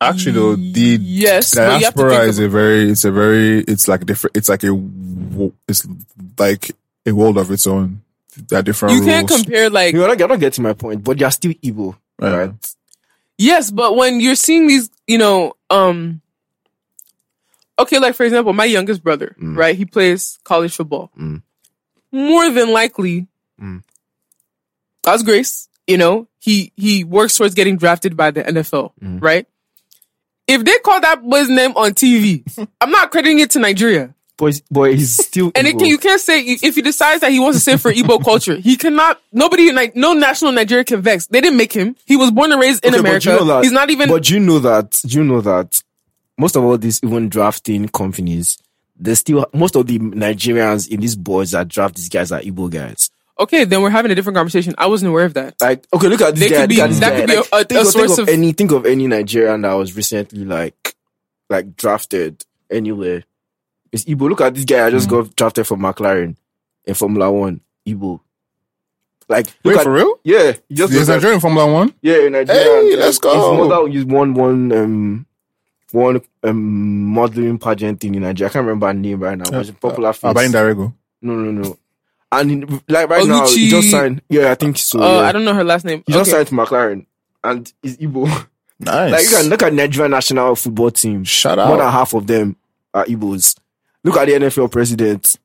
Actually, 0.00 0.32
though, 0.32 0.56
the 0.56 0.98
Yes, 1.00 1.54
but 1.54 1.78
you 1.78 1.84
have 1.84 1.94
to 1.94 2.02
diaspora 2.08 2.24
is 2.26 2.38
a 2.40 2.48
very, 2.48 2.90
it's 2.90 3.04
a 3.04 3.12
very, 3.12 3.60
it's 3.60 3.86
like 3.86 4.04
different. 4.04 4.36
It's 4.36 4.48
like 4.48 4.64
a, 4.64 5.52
it's 5.68 5.86
like 6.38 6.70
a 7.06 7.12
world 7.12 7.38
of 7.38 7.48
its 7.52 7.66
own. 7.68 8.02
There 8.48 8.58
are 8.58 8.62
different 8.62 8.94
You 8.94 9.00
rules. 9.02 9.10
can't 9.12 9.28
compare 9.28 9.70
like 9.70 9.92
You're 9.94 10.08
not, 10.08 10.18
you're 10.18 10.26
not 10.26 10.40
getting 10.40 10.64
my 10.64 10.72
point, 10.72 11.04
but 11.04 11.18
they're 11.18 11.30
still 11.30 11.52
Igbo, 11.52 11.94
Yeah. 12.20 12.28
right? 12.36 12.74
yes, 13.38 13.70
but 13.70 13.96
when 13.96 14.20
you're 14.20 14.34
seeing 14.36 14.66
these, 14.66 14.90
you 15.06 15.18
know, 15.18 15.54
um, 15.70 16.20
okay, 17.78 17.98
like 17.98 18.14
for 18.14 18.24
example, 18.24 18.52
my 18.52 18.64
youngest 18.66 19.02
brother, 19.02 19.34
Mm. 19.40 19.56
right? 19.56 19.76
He 19.76 19.84
plays 19.84 20.38
college 20.44 20.74
football. 20.74 21.10
Mm. 21.18 21.42
More 22.12 22.50
than 22.50 22.72
likely, 22.72 23.26
Mm. 23.60 23.82
God's 25.02 25.22
grace, 25.22 25.68
you 25.86 25.96
know, 25.96 26.28
he 26.38 26.72
he 26.76 27.04
works 27.04 27.36
towards 27.36 27.54
getting 27.54 27.76
drafted 27.76 28.16
by 28.16 28.30
the 28.30 28.42
NFL, 28.46 28.92
Mm. 29.02 29.20
right? 29.22 29.46
If 30.46 30.64
they 30.64 30.78
call 30.78 31.00
that 31.00 31.22
boy's 31.22 31.48
name 31.48 31.72
on 31.76 31.92
TV, 31.94 32.44
I'm 32.80 32.90
not 32.90 33.10
crediting 33.10 33.38
it 33.40 33.50
to 33.52 33.58
Nigeria. 33.58 34.14
But, 34.42 34.46
he's- 34.48 34.62
but 34.72 34.94
he's 34.94 35.24
still 35.24 35.52
And 35.54 35.68
Igbo. 35.68 35.86
you 35.86 35.98
can't 35.98 36.20
say 36.20 36.40
if 36.42 36.74
he 36.74 36.82
decides 36.82 37.20
that 37.20 37.30
he 37.30 37.38
wants 37.38 37.58
to 37.58 37.62
say 37.62 37.76
for 37.76 37.92
Igbo 37.92 38.24
culture, 38.24 38.56
he 38.56 38.76
cannot. 38.76 39.20
Nobody, 39.32 39.70
like 39.70 39.94
no 39.94 40.14
national 40.14 40.50
Nigeria 40.50 40.82
can 40.82 41.00
vex. 41.00 41.26
They 41.26 41.40
didn't 41.40 41.56
make 41.56 41.72
him. 41.72 41.94
He 42.06 42.16
was 42.16 42.32
born 42.32 42.50
and 42.50 42.60
raised 42.60 42.84
in 42.84 42.90
Okay, 42.92 42.98
America. 42.98 43.30
you 43.30 43.36
know 43.36 43.44
that- 43.44 43.62
He's 43.62 43.70
not 43.72 43.90
even. 43.90 44.08
But 44.08 44.28
you 44.30 44.40
know 44.40 44.58
that? 44.58 44.98
Do 45.06 45.16
you 45.18 45.22
know 45.22 45.40
that 45.42 45.80
most 46.36 46.56
of 46.56 46.64
all 46.64 46.76
these 46.76 46.98
even 47.04 47.28
drafting 47.28 47.86
companies, 47.88 48.58
they 48.98 49.14
still 49.14 49.46
most 49.54 49.76
of 49.76 49.86
the 49.86 50.00
Nigerians 50.00 50.88
in 50.88 50.98
these 51.00 51.14
boards 51.14 51.52
that 51.52 51.68
draft 51.68 51.94
these 51.94 52.08
guys 52.08 52.32
are 52.32 52.40
Igbo 52.40 52.68
guys. 52.68 53.10
okay, 53.38 53.64
then 53.64 53.80
we're 53.80 53.90
having 53.90 54.10
a 54.10 54.14
different 54.16 54.36
conversation. 54.36 54.74
I 54.76 54.86
wasn't 54.88 55.10
aware 55.10 55.24
of 55.24 55.34
that. 55.34 55.54
Like, 55.60 55.86
okay, 55.94 56.08
look 56.08 56.20
at 56.20 56.34
this 56.34 56.48
They 56.48 56.50
guy. 56.50 56.60
could 56.62 56.68
be- 56.68 56.76
that 56.76 57.00
guy. 57.00 57.16
could 57.20 57.26
be 57.28 57.36
Like, 57.36 57.46
a- 57.52 57.56
a- 57.58 57.64
think 57.64 57.78
a 57.78 57.80
of, 57.80 57.92
think 57.92 58.06
source 58.08 58.18
of 58.18 58.22
of- 58.24 58.28
any. 58.28 58.52
Think 58.52 58.72
of 58.72 58.86
any 58.86 59.06
Nigerian 59.06 59.60
that 59.62 59.72
was 59.74 59.94
recently 59.96 60.44
like, 60.44 60.96
like 61.48 61.76
drafted 61.76 62.44
anywhere. 62.70 63.22
It's 63.92 64.04
Igbo. 64.06 64.28
Look 64.30 64.40
at 64.40 64.54
this 64.54 64.64
guy. 64.64 64.86
I 64.86 64.90
just 64.90 65.08
Mm-hmm. 65.08 65.20
got 65.28 65.36
drafted 65.36 65.66
for 65.66 65.76
McLaren 65.76 66.36
in 66.84 66.94
Formula 66.94 67.30
One. 67.30 67.60
Igbo. 67.86 68.20
Like, 69.28 69.46
look 69.64 69.74
Wait, 69.74 69.76
at 69.78 69.84
for 69.84 69.92
real? 69.92 70.18
yeah. 70.24 70.52
He 70.68 70.74
just 70.74 70.92
There's 70.92 71.06
got- 71.06 71.14
Nigerian 71.14 71.40
Formula 71.40 71.70
One? 71.72 71.94
Yeah, 72.02 72.26
in 72.26 72.32
Nigeria. 72.32 72.62
Hey, 72.62 72.94
uh, 72.94 72.96
let's 72.98 73.18
go. 73.18 73.56
His 73.56 73.68
mother 73.68 73.88
used 73.88 74.10
one 74.10 74.34
one 74.34 74.72
um 74.72 75.26
one 75.92 76.20
um 76.42 77.04
modeling 77.06 77.58
pageant 77.58 78.00
thing 78.00 78.14
in 78.14 78.22
Nigeria. 78.22 78.50
I 78.50 78.52
can't 78.52 78.64
remember 78.66 78.86
her 78.88 78.94
name 78.94 79.20
right 79.22 79.38
now, 79.38 79.44
but 79.50 79.60
it's 79.60 79.70
a 79.70 79.74
popular 79.74 80.12
face. 80.12 80.32
Agbani 80.32 80.52
Darego. 80.52 80.92
No, 81.22 81.34
no, 81.34 81.50
no. 81.62 81.78
And 82.32 82.50
in, 82.50 82.80
like 82.88 83.08
right 83.10 83.26
now, 83.26 83.46
he 83.46 83.68
just 83.68 83.90
signed. 83.90 84.22
Yeah, 84.28 84.50
I 84.50 84.54
think 84.54 84.78
so. 84.78 85.00
Uh, 85.02 85.20
yeah. 85.20 85.28
I 85.28 85.32
don't 85.32 85.44
know 85.44 85.54
her 85.54 85.64
last 85.64 85.84
name. 85.84 86.02
He 86.06 86.12
just 86.14 86.30
signed 86.30 86.48
to 86.48 86.54
McLaren, 86.54 87.06
and 87.44 87.70
he's 87.82 87.98
Igbo. 87.98 88.26
Nice. 88.80 89.12
like 89.12 89.22
you 89.22 89.28
can 89.36 89.48
look 89.48 89.62
at 89.62 89.72
Nigeria 89.74 90.08
national 90.08 90.54
football 90.56 90.90
team. 90.90 91.24
Shut 91.24 91.58
up. 91.58 91.68
More 91.68 91.76
than 91.76 91.90
half 91.92 92.12
of 92.14 92.26
them 92.26 92.56
are 92.94 93.04
Igbos. 93.04 93.56
Look 94.04 94.16
at 94.16 94.26
the 94.26 94.32
NFL 94.32 94.70
president. 94.70 95.36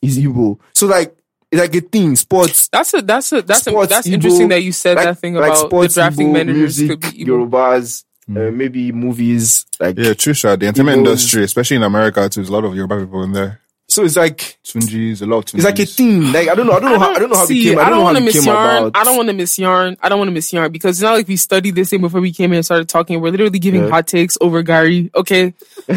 He's 0.00 0.18
Igbo. 0.18 0.58
So 0.74 0.86
like 0.86 1.14
it's 1.50 1.60
like 1.60 1.74
a 1.74 1.80
thing. 1.80 2.16
Sports 2.16 2.68
That's 2.68 2.94
a 2.94 3.02
that's 3.02 3.32
a 3.32 3.42
that's 3.42 3.66
a, 3.66 3.70
that's 3.86 4.06
Igbo, 4.08 4.12
interesting 4.12 4.48
that 4.48 4.62
you 4.62 4.72
said 4.72 4.96
like, 4.96 5.06
that 5.06 5.18
thing 5.18 5.34
like 5.34 5.50
about 5.52 5.58
sports, 5.66 5.94
the 5.96 6.00
drafting 6.02 6.28
Igbo, 6.28 6.32
managers 6.32 6.78
music, 6.80 7.00
could 7.02 7.12
be 7.12 7.24
Igbo. 7.24 7.48
Yorubas, 7.48 8.04
Mm. 8.28 8.48
uh, 8.48 8.50
maybe 8.52 8.92
movies. 8.92 9.66
Like 9.80 9.98
Yeah, 9.98 10.14
true, 10.14 10.34
shot. 10.34 10.60
The 10.60 10.66
entertainment 10.68 10.98
Igbos. 11.02 11.08
industry, 11.08 11.42
especially 11.42 11.78
in 11.78 11.82
America, 11.82 12.28
too, 12.28 12.40
there's 12.40 12.48
a 12.48 12.52
lot 12.52 12.64
of 12.64 12.76
Yoruba 12.76 13.00
people 13.00 13.24
in 13.24 13.32
there. 13.32 13.59
So, 13.90 14.04
it's 14.04 14.16
like 14.16 14.58
Tunjis, 14.64 15.20
a 15.20 15.26
lot 15.26 15.38
of 15.38 15.44
Tunjis. 15.46 15.54
it's 15.56 15.64
like 15.64 15.78
a 15.80 15.84
thing. 15.86 16.32
Like 16.32 16.48
I 16.48 16.54
don't 16.54 16.66
know. 16.66 16.72
I 16.74 16.80
don't 16.80 16.92
know 16.92 16.98
how. 16.98 17.10
I 17.12 17.18
don't 17.18 17.30
know 17.30 17.36
how 17.36 17.44
it 17.44 17.48
see, 17.48 17.64
became. 17.64 17.78
I 17.78 17.88
don't, 17.90 17.98
know 17.98 18.04
want 18.04 18.16
how 18.16 18.20
to 18.20 18.24
it 18.24 18.24
miss 18.26 18.44
came 18.44 18.54
yarn. 18.54 18.76
about. 18.84 18.96
I 18.96 19.04
don't 19.04 19.16
want 19.16 19.28
to 19.28 19.32
miss 19.34 19.58
yarn. 19.58 19.96
I 20.00 20.08
don't 20.08 20.18
want 20.18 20.28
to 20.28 20.32
miss 20.32 20.52
yarn 20.52 20.72
because 20.72 20.96
it's 20.98 21.02
not 21.02 21.14
like 21.14 21.26
we 21.28 21.36
studied 21.36 21.74
this 21.74 21.90
thing 21.90 22.00
before 22.00 22.20
we 22.20 22.32
came 22.32 22.52
in 22.52 22.56
and 22.58 22.64
started 22.64 22.88
talking. 22.88 23.20
We're 23.20 23.30
literally 23.32 23.58
giving 23.58 23.82
Yeah. 23.84 23.90
hot 23.90 24.06
takes 24.06 24.38
over 24.40 24.62
gari, 24.62 25.10
okay, 25.14 25.54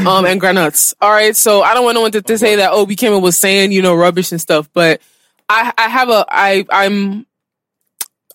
um, 0.08 0.26
and 0.26 0.40
granuts. 0.40 0.96
All 1.02 1.12
right, 1.12 1.36
so 1.36 1.62
I 1.62 1.74
don't 1.76 1.84
want 1.86 1.96
no 1.96 2.02
one 2.02 2.12
to, 2.14 2.22
to 2.24 2.38
say 2.38 2.56
that 2.58 2.72
oh 2.74 2.84
we 2.86 2.96
came 2.96 3.14
in 3.14 3.22
was 3.22 3.38
saying 3.38 3.72
you 3.72 3.82
know 3.82 3.94
rubbish 3.96 4.32
and 4.32 4.42
stuff, 4.42 4.70
but 4.74 5.00
I 5.48 5.72
I 5.78 5.88
have 5.90 6.10
a 6.10 6.26
I 6.30 6.66
I'm 6.72 7.26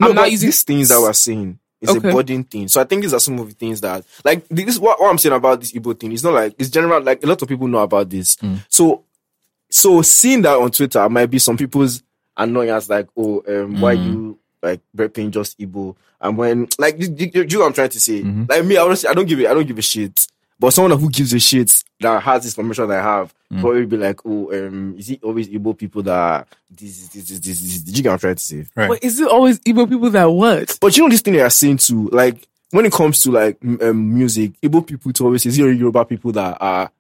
No, 0.01 0.11
I'm 0.11 0.15
not 0.15 0.31
using 0.31 0.49
these 0.49 0.63
things 0.63 0.89
that 0.91 1.01
we're 1.01 1.13
saying. 1.13 1.59
It's 1.81 1.93
Okay. 1.93 2.09
a 2.09 2.13
budding 2.13 2.43
thing. 2.45 2.67
So 2.69 2.81
I 2.81 2.85
think 2.85 3.03
these 3.03 3.15
are 3.15 3.21
some 3.21 3.39
of 3.39 3.49
the 3.49 3.55
things 3.55 3.81
that, 3.83 4.05
like, 4.25 4.45
this 4.49 4.67
is 4.67 4.81
what, 4.81 5.01
what 5.01 5.11
I'm 5.11 5.19
saying 5.19 5.35
about 5.37 5.61
this 5.61 5.71
Igbo 5.73 5.99
thing. 5.99 6.11
It's 6.11 6.25
not 6.25 6.35
like, 6.35 6.55
it's 6.59 6.71
general, 6.71 7.01
like, 7.01 7.23
a 7.23 7.27
lot 7.29 7.41
of 7.41 7.47
people 7.49 7.69
know 7.69 7.79
about 7.79 8.11
this. 8.11 8.37
So, 8.69 9.05
so 9.71 10.03
seeing 10.03 10.43
that 10.43 10.57
on 10.57 10.71
Twitter 10.71 11.09
might 11.09 11.27
be 11.27 11.39
some 11.39 11.57
people's 11.57 12.03
annoyance, 12.37 12.89
like, 12.89 13.09
oh, 13.17 13.43
um, 13.49 13.81
why 13.81 13.93
you, 13.93 14.39
like, 14.63 14.81
repping 14.97 15.31
just 15.31 15.59
Igbo? 15.59 15.97
And 16.21 16.37
when, 16.39 16.69
like, 16.79 16.99
you, 17.01 17.15
you, 17.17 17.31
you 17.49 17.59
know 17.59 17.67
I'm 17.67 17.73
trying 17.73 17.91
to 17.91 18.01
say? 18.01 18.23
Like, 18.49 18.65
me, 18.65 18.77
I 18.77 18.83
honestly, 18.83 19.09
I 19.09 19.15
don't 19.15 19.27
give 19.27 19.41
a, 19.41 19.49
I 19.51 19.55
don't 19.55 19.67
give 19.67 19.79
a 19.79 19.83
shit. 19.83 20.27
But 20.61 20.71
someone 20.73 20.99
who 20.99 21.09
gives 21.09 21.33
a 21.33 21.39
shit 21.39 21.85
that 22.01 22.21
has 22.21 22.43
this 22.43 22.59
information 22.59 22.89
that 22.89 22.99
I 22.99 23.03
have 23.03 23.33
probably 23.61 23.87
be 23.87 23.97
like, 23.97 24.21
oh, 24.25 24.51
um, 24.53 24.97
is 24.99 25.09
it 25.11 25.23
always 25.23 25.49
Igbo 25.49 25.79
people 25.79 26.03
that 26.03 26.49
this, 26.69 27.07
this, 27.09 27.29
this, 27.29 27.39
this, 27.39 27.61
this? 27.61 27.79
Did 27.83 27.97
you 27.97 28.03
get 28.03 28.09
what 28.09 28.15
I'm 28.15 28.19
trying 28.19 28.35
to 28.35 28.43
say? 28.43 28.67
Right. 28.75 28.89
But 28.89 29.05
is 29.05 29.21
it 29.21 29.29
always 29.29 29.61
Igbo 29.61 29.89
people 29.89 30.11
that 30.11 30.25
what? 30.25 30.77
But 30.81 30.97
you 30.97 31.05
know 31.05 31.11
this 31.11 31.21
thing 31.21 31.35
they 31.35 31.41
are 31.43 31.49
saying 31.51 31.77
too, 31.77 32.09
like 32.13 32.49
when 32.73 32.85
it 32.87 32.93
comes 32.93 33.21
to 33.21 33.31
like 33.31 33.57
m- 33.63 33.79
um, 33.81 34.15
music, 34.15 34.61
Igbo 34.61 34.85
people 34.85 35.13
to 35.13 35.25
always 35.27 35.45
say, 35.45 35.51
is 35.51 35.59
it 35.61 35.77
Yoruba 35.77 36.05
people 36.05 36.33
that 36.33 36.59
are 36.61 36.91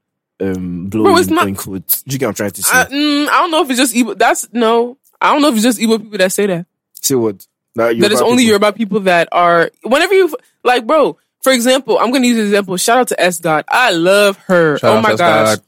um 0.40 0.86
blowing 0.86 1.18
it's 1.18 1.28
not- 1.28 1.48
in 1.48 1.54
quotes? 1.56 2.02
Do 2.02 2.12
you 2.12 2.18
get 2.18 2.26
what 2.26 2.30
I'm 2.30 2.34
trying 2.34 2.50
to 2.52 2.62
say? 2.62 2.78
I, 2.78 2.84
mm, 2.84 3.28
I 3.28 3.32
don't 3.40 3.50
know 3.50 3.62
if 3.62 3.70
it's 3.70 3.78
just 3.78 3.94
Igbo. 3.94 4.16
That's 4.18 4.48
no. 4.52 4.96
I 5.20 5.32
don't 5.32 5.42
know 5.42 5.48
if 5.48 5.54
it's 5.54 5.64
just 5.64 5.78
Igbo 5.80 6.00
people 6.02 6.18
that 6.18 6.32
say 6.32 6.46
that. 6.46 6.66
say 6.94 7.14
what? 7.16 7.46
That, 7.74 7.98
that 7.98 8.12
it's 8.12 8.20
only 8.20 8.44
people- 8.44 8.48
Yoruba 8.48 8.72
people 8.72 9.00
that 9.00 9.28
are. 9.32 9.70
Whenever 9.82 10.14
you 10.14 10.34
like, 10.64 10.86
bro. 10.86 11.16
For 11.42 11.52
example, 11.52 11.98
I'm 11.98 12.10
gonna 12.10 12.26
use 12.26 12.36
an 12.38 12.44
example. 12.46 12.76
Shout 12.76 12.98
out 12.98 13.08
to 13.08 13.20
S 13.20 13.38
Dot. 13.38 13.64
I 13.68 13.92
love 13.92 14.36
her. 14.48 14.76
Shout 14.78 14.90
oh 14.92 14.96
out 14.98 15.02
my 15.04 15.10
to 15.12 15.16
gosh. 15.16 15.58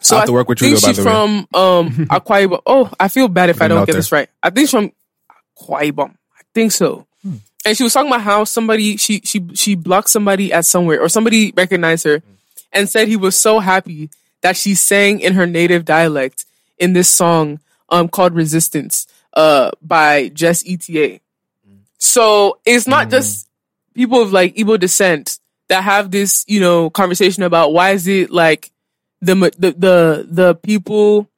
So 0.00 0.14
I 0.14 0.20
have 0.20 0.26
to 0.28 0.32
work 0.32 0.48
with 0.48 0.62
you, 0.62 0.68
think 0.76 0.80
though, 0.80 0.86
by 0.86 0.92
she's 0.92 0.96
the 0.98 1.04
way. 1.04 1.10
from 1.10 1.30
um 1.52 1.90
Akwa 2.06 2.46
Ibom. 2.46 2.62
Oh, 2.64 2.90
I 3.00 3.08
feel 3.08 3.26
bad 3.26 3.50
if 3.50 3.60
I 3.60 3.66
don't 3.66 3.80
get 3.80 3.86
there. 3.92 3.96
this 3.96 4.12
right. 4.12 4.28
I 4.40 4.50
think 4.50 4.68
she's 4.68 4.70
from 4.70 4.92
Akwa 5.60 5.82
Ibom. 5.90 6.10
I 6.10 6.40
think 6.54 6.70
so. 6.70 7.06
Hmm. 7.22 7.34
And 7.66 7.76
she 7.76 7.82
was 7.82 7.92
talking 7.92 8.08
about 8.08 8.20
how 8.22 8.44
somebody 8.44 8.96
she 8.96 9.20
she 9.24 9.44
she 9.54 9.74
blocked 9.74 10.08
somebody 10.10 10.52
at 10.52 10.64
somewhere 10.64 11.00
or 11.02 11.08
somebody 11.08 11.52
recognized 11.56 12.04
her 12.04 12.22
and 12.72 12.88
said 12.88 13.08
he 13.08 13.16
was 13.16 13.36
so 13.38 13.58
happy 13.60 14.10
that 14.42 14.56
she 14.56 14.74
sang 14.74 15.20
in 15.20 15.34
her 15.34 15.46
native 15.46 15.84
dialect 15.84 16.44
in 16.78 16.92
this 16.92 17.08
song 17.08 17.60
um 17.88 18.08
called 18.08 18.34
Resistance 18.34 19.06
uh 19.34 19.70
by 19.82 20.28
Jess 20.28 20.62
ETA. 20.66 21.20
So 21.98 22.58
it's 22.64 22.86
not 22.86 23.04
Hmm. 23.06 23.10
just 23.10 23.48
people 23.94 24.22
of 24.22 24.32
like 24.32 24.54
Igbo 24.54 24.78
descent 24.78 25.38
that 25.68 25.82
have 25.84 26.10
this, 26.10 26.44
you 26.48 26.60
know, 26.60 26.88
conversation 26.90 27.42
about 27.42 27.72
why 27.72 27.90
is 27.90 28.06
it 28.06 28.30
like 28.30 28.70
the 29.20 29.34
the 29.58 29.72
the, 29.72 30.26
the 30.30 30.54
people 30.54 31.28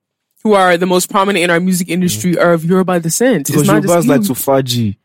who 0.43 0.55
are 0.55 0.77
the 0.77 0.87
most 0.87 1.11
prominent 1.11 1.43
in 1.45 1.51
our 1.51 1.61
music 1.61 1.89
industry 1.89 2.39
are 2.39 2.53
of 2.53 2.65
Yoruba 2.65 3.01
descent. 3.01 3.47
because 3.47 3.63
it's 3.63 3.69
not 3.71 3.83
Yorubas 3.83 3.87
just 4.05 4.09
like 4.09 4.23
to 4.23 4.33
faji. 4.33 4.97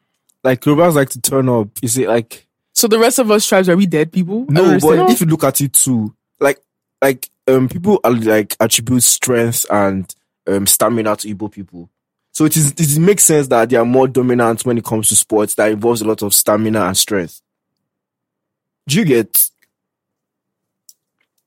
Like 0.43 0.61
Yorubas 0.61 0.93
like 0.95 1.09
to 1.09 1.21
turn 1.21 1.49
up. 1.49 1.69
Is 1.81 1.97
it 1.97 2.07
like 2.07 2.44
So 2.85 2.89
the 2.89 2.99
rest 2.99 3.17
of 3.17 3.31
us 3.31 3.47
tribes 3.47 3.67
are 3.67 3.75
we 3.75 3.87
dead 3.87 4.11
people? 4.11 4.45
No? 4.47 4.77
But 4.79 5.09
if 5.09 5.19
you 5.19 5.25
look 5.25 5.43
at 5.43 5.59
it 5.59 5.73
too, 5.73 6.13
like 6.39 6.59
like 7.01 7.27
um 7.47 7.67
people 7.67 7.99
are 8.03 8.11
like 8.11 8.55
attribute 8.59 9.01
strength 9.01 9.65
and 9.71 10.13
um 10.45 10.67
stamina 10.67 11.15
to 11.15 11.33
Igbo 11.33 11.51
people. 11.51 11.89
So 12.31 12.45
it 12.45 12.55
is 12.55 12.73
it 12.77 12.99
makes 12.99 13.23
sense 13.23 13.47
that 13.47 13.71
they 13.71 13.75
are 13.75 13.85
more 13.85 14.07
dominant 14.07 14.63
when 14.67 14.77
it 14.77 14.85
comes 14.85 15.09
to 15.09 15.15
sports 15.15 15.55
that 15.55 15.71
involves 15.71 16.01
a 16.01 16.05
lot 16.05 16.21
of 16.21 16.31
stamina 16.35 16.81
and 16.85 16.95
strength. 16.95 17.41
Do 18.87 18.99
you 18.99 19.05
get? 19.05 19.49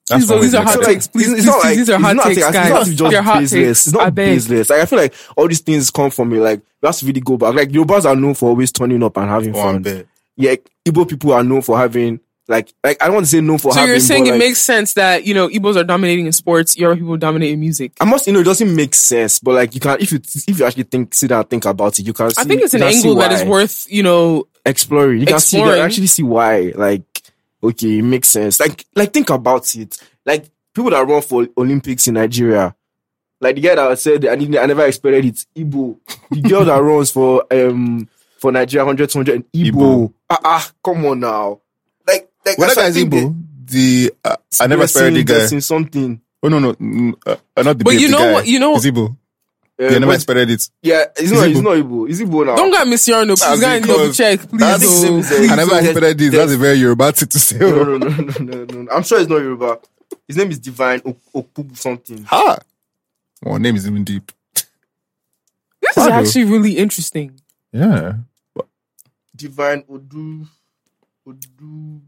That's 0.08 0.22
These 0.22 0.30
are- 0.32 0.34
way 0.34 0.40
these 0.42 0.50
to 0.52 0.58
are 0.58 0.64
hot 0.64 0.74
at 0.76 0.82
it. 0.82 0.86
takes. 0.86 1.06
Please, 1.06 1.26
it's 1.28 1.34
please, 1.42 1.46
not 1.46 1.62
please, 1.62 1.76
these 1.76 1.90
are 1.90 1.94
it's 1.94 2.02
hot 2.04 2.16
not 2.16 2.24
takes, 2.24 2.38
it's 2.38 2.50
guys. 2.50 2.70
not 2.70 2.86
just 2.86 3.10
They're 3.12 3.22
hot 3.22 3.38
baseless. 3.40 3.84
takes. 3.84 3.86
It's 3.86 3.96
I 3.96 4.04
not 4.04 4.14
beg. 4.16 4.34
baseless. 4.34 4.70
Like 4.70 4.80
I 4.80 4.86
feel 4.86 4.98
like 4.98 5.14
all 5.36 5.46
these 5.46 5.60
things 5.60 5.90
come 5.92 6.10
from 6.10 6.30
me. 6.30 6.40
Like 6.40 6.62
that's 6.80 7.00
really 7.04 7.20
go 7.20 7.36
back. 7.36 7.54
Like 7.54 7.68
Yorubas 7.68 8.06
are 8.06 8.16
known 8.16 8.34
for 8.34 8.48
always 8.48 8.72
turning 8.72 9.04
up 9.04 9.16
and 9.18 9.28
having 9.30 9.52
One 9.52 9.84
fun. 9.84 10.04
Yeah, 10.38 10.54
Igbo 10.86 11.08
people 11.08 11.32
are 11.32 11.42
known 11.42 11.62
for 11.62 11.76
having 11.76 12.20
like 12.48 12.72
like 12.82 13.02
I 13.02 13.06
don't 13.06 13.14
want 13.14 13.26
to 13.26 13.30
say 13.30 13.40
known 13.40 13.58
for 13.58 13.68
having. 13.68 13.74
So 13.74 13.80
having. 13.80 13.90
you're 13.90 14.00
saying 14.00 14.26
it 14.26 14.30
like, 14.30 14.38
makes 14.38 14.58
sense 14.60 14.94
that 14.94 15.26
you 15.26 15.34
know 15.34 15.48
Igbos 15.48 15.76
are 15.76 15.84
dominating 15.84 16.26
in 16.26 16.32
sports, 16.32 16.78
Yoruba 16.78 17.00
people 17.00 17.16
dominate 17.18 17.52
in 17.52 17.60
music. 17.60 17.92
I 18.00 18.06
must, 18.06 18.26
you 18.26 18.32
know, 18.32 18.40
it 18.40 18.44
doesn't 18.44 18.74
make 18.74 18.94
sense, 18.94 19.38
but 19.38 19.54
like 19.54 19.74
you 19.74 19.80
can, 19.80 20.00
if 20.00 20.10
you 20.12 20.18
if 20.18 20.58
you 20.58 20.64
actually 20.64 20.84
think, 20.84 21.12
sit 21.12 21.28
down 21.28 21.40
and 21.40 21.50
think 21.50 21.66
about 21.66 21.98
it, 21.98 22.06
you 22.06 22.14
can. 22.14 22.30
See, 22.30 22.40
I 22.40 22.44
think 22.44 22.62
it's 22.62 22.72
an 22.72 22.80
you 22.80 22.86
can 22.86 22.92
see 22.94 23.08
angle 23.08 23.20
that 23.20 23.32
is 23.32 23.44
worth 23.44 23.86
you 23.90 24.02
know. 24.02 24.48
exploring. 24.64 25.20
You 25.20 25.26
can 25.26 25.40
see, 25.40 25.58
you 25.58 25.64
can 25.64 25.78
actually 25.78 26.06
see 26.06 26.22
why. 26.22 26.72
Like, 26.74 27.22
okay, 27.62 27.98
it 27.98 28.02
makes 28.02 28.28
sense. 28.28 28.60
Like, 28.60 28.86
like 28.94 29.12
think 29.12 29.28
about 29.28 29.74
it. 29.74 29.98
Like 30.24 30.46
people 30.72 30.90
that 30.90 31.06
run 31.06 31.20
for 31.20 31.46
Olympics 31.58 32.08
in 32.08 32.14
Nigeria, 32.14 32.74
like 33.42 33.56
the 33.56 33.60
guy 33.60 33.74
that 33.74 33.98
said 33.98 34.24
I 34.24 34.36
didn't, 34.36 34.56
I 34.56 34.64
never 34.64 34.86
expected 34.86 35.24
it. 35.26 35.44
Igbo, 35.54 35.98
the 36.30 36.40
girl 36.40 36.64
that 36.64 36.78
runs 36.82 37.10
for 37.10 37.44
um 37.52 38.08
for 38.38 38.52
Nigeria, 38.52 38.84
hundred, 38.86 39.12
hundred, 39.12 39.44
Igbo. 39.52 39.72
Igbo. 39.72 40.12
Ah, 40.30 40.38
ah, 40.44 40.70
come 40.84 41.04
on 41.06 41.20
now. 41.20 41.60
Like, 42.06 42.28
like 42.46 42.58
Well, 42.58 42.68
that 42.68 42.76
that's 42.76 42.76
guy 42.76 42.86
is 42.86 43.04
what 43.04 43.06
I 43.06 43.10
think 43.10 43.12
Igbo. 43.12 43.44
The 43.70 44.12
uh, 44.24 44.36
I 44.60 44.66
never 44.66 44.76
they're 44.78 44.84
expected 44.84 45.26
the 45.26 45.50
guy. 45.50 45.58
something. 45.60 46.20
Oh 46.42 46.48
no 46.48 46.58
no, 46.58 46.72
mm, 46.74 47.14
uh, 47.26 47.36
uh, 47.56 47.62
not 47.62 47.78
the 47.78 47.84
But 47.84 47.94
you 48.00 48.08
know 48.08 48.18
guy. 48.18 48.32
what- 48.32 48.46
you 48.46 48.58
know- 48.60 48.74
He's 48.74 48.86
Igbo. 48.86 49.10
Uh, 49.80 49.88
They 49.90 49.90
never 50.00 50.06
but- 50.06 50.14
expected 50.16 50.50
it. 50.50 50.70
yeah, 50.82 51.04
it's 51.16 51.20
He's 51.20 51.32
not. 51.32 51.46
Igbo. 51.48 51.50
It's 51.50 51.60
not 51.60 51.76
Igbo. 51.76 52.10
It's 52.10 52.20
Igbo 52.20 52.46
now. 52.46 52.56
Don't 52.56 52.70
get 52.72 52.86
Miss 52.88 53.06
Yarno, 53.08 53.26
please 53.36 53.40
That's 53.40 53.60
go 53.60 53.66
and 53.68 53.84
double 53.86 54.12
check, 54.12 54.40
please. 54.48 54.58
that's-. 54.58 55.00
Please, 55.04 55.50
I 55.50 55.56
never 55.56 55.70
so 55.70 55.76
expected 55.78 56.18
this. 56.18 56.30
That's 56.32 56.52
a 56.52 56.56
very 56.56 56.76
Yoruba 56.78 57.12
thing 57.12 57.28
to 57.28 57.38
say. 57.38 57.58
no, 57.58 57.70
no, 57.84 57.96
no, 57.98 58.08
no, 58.08 58.08
no, 58.08 58.64
no, 58.64 58.82
no. 58.82 58.90
I'm 58.92 59.02
sure 59.04 59.20
it's 59.20 59.28
not 59.28 59.36
Yoruba. 59.38 59.78
His 60.26 60.36
name 60.36 60.50
is 60.50 60.58
Divine 60.58 61.00
Ok- 61.04 61.18
Okubu 61.34 61.76
something. 61.76 62.24
Ha! 62.24 62.58
Well, 63.42 63.58
name 63.58 63.76
is 63.76 63.86
even 63.86 64.02
deep. 64.04 64.32
This 64.54 65.96
is 65.96 66.06
actually 66.08 66.44
really 66.44 66.76
interesting. 66.76 67.40
Yeah. 67.72 68.14
Divine 69.36 69.84
Odu 69.88 70.46
Odu. 71.26 72.00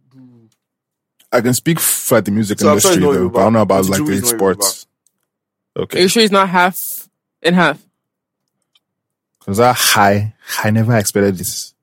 I 1.32 1.40
can 1.40 1.54
speak 1.54 1.78
for 1.78 2.20
the 2.20 2.30
music 2.32 2.58
So 2.58 2.68
industry 2.70 2.96
though, 2.96 3.12
Yoruba. 3.12 3.32
but 3.34 3.40
I 3.40 3.42
don't 3.44 3.52
know 3.52 3.60
about 3.62 3.84
like 3.86 4.04
the 4.04 4.12
it's 4.12 4.22
not 4.32 4.36
sports. 4.38 4.86
Are 5.76 5.82
Okay. 5.82 6.02
you 6.02 6.08
sure 6.08 6.22
it's 6.22 6.32
not 6.32 6.48
half 6.48 7.08
and 7.42 7.54
half? 7.54 7.80
Because 9.38 9.58
that 9.58 9.76
high, 9.76 10.34
I 10.64 10.70
never 10.70 10.96
expected 10.96 11.36
this. 11.38 11.74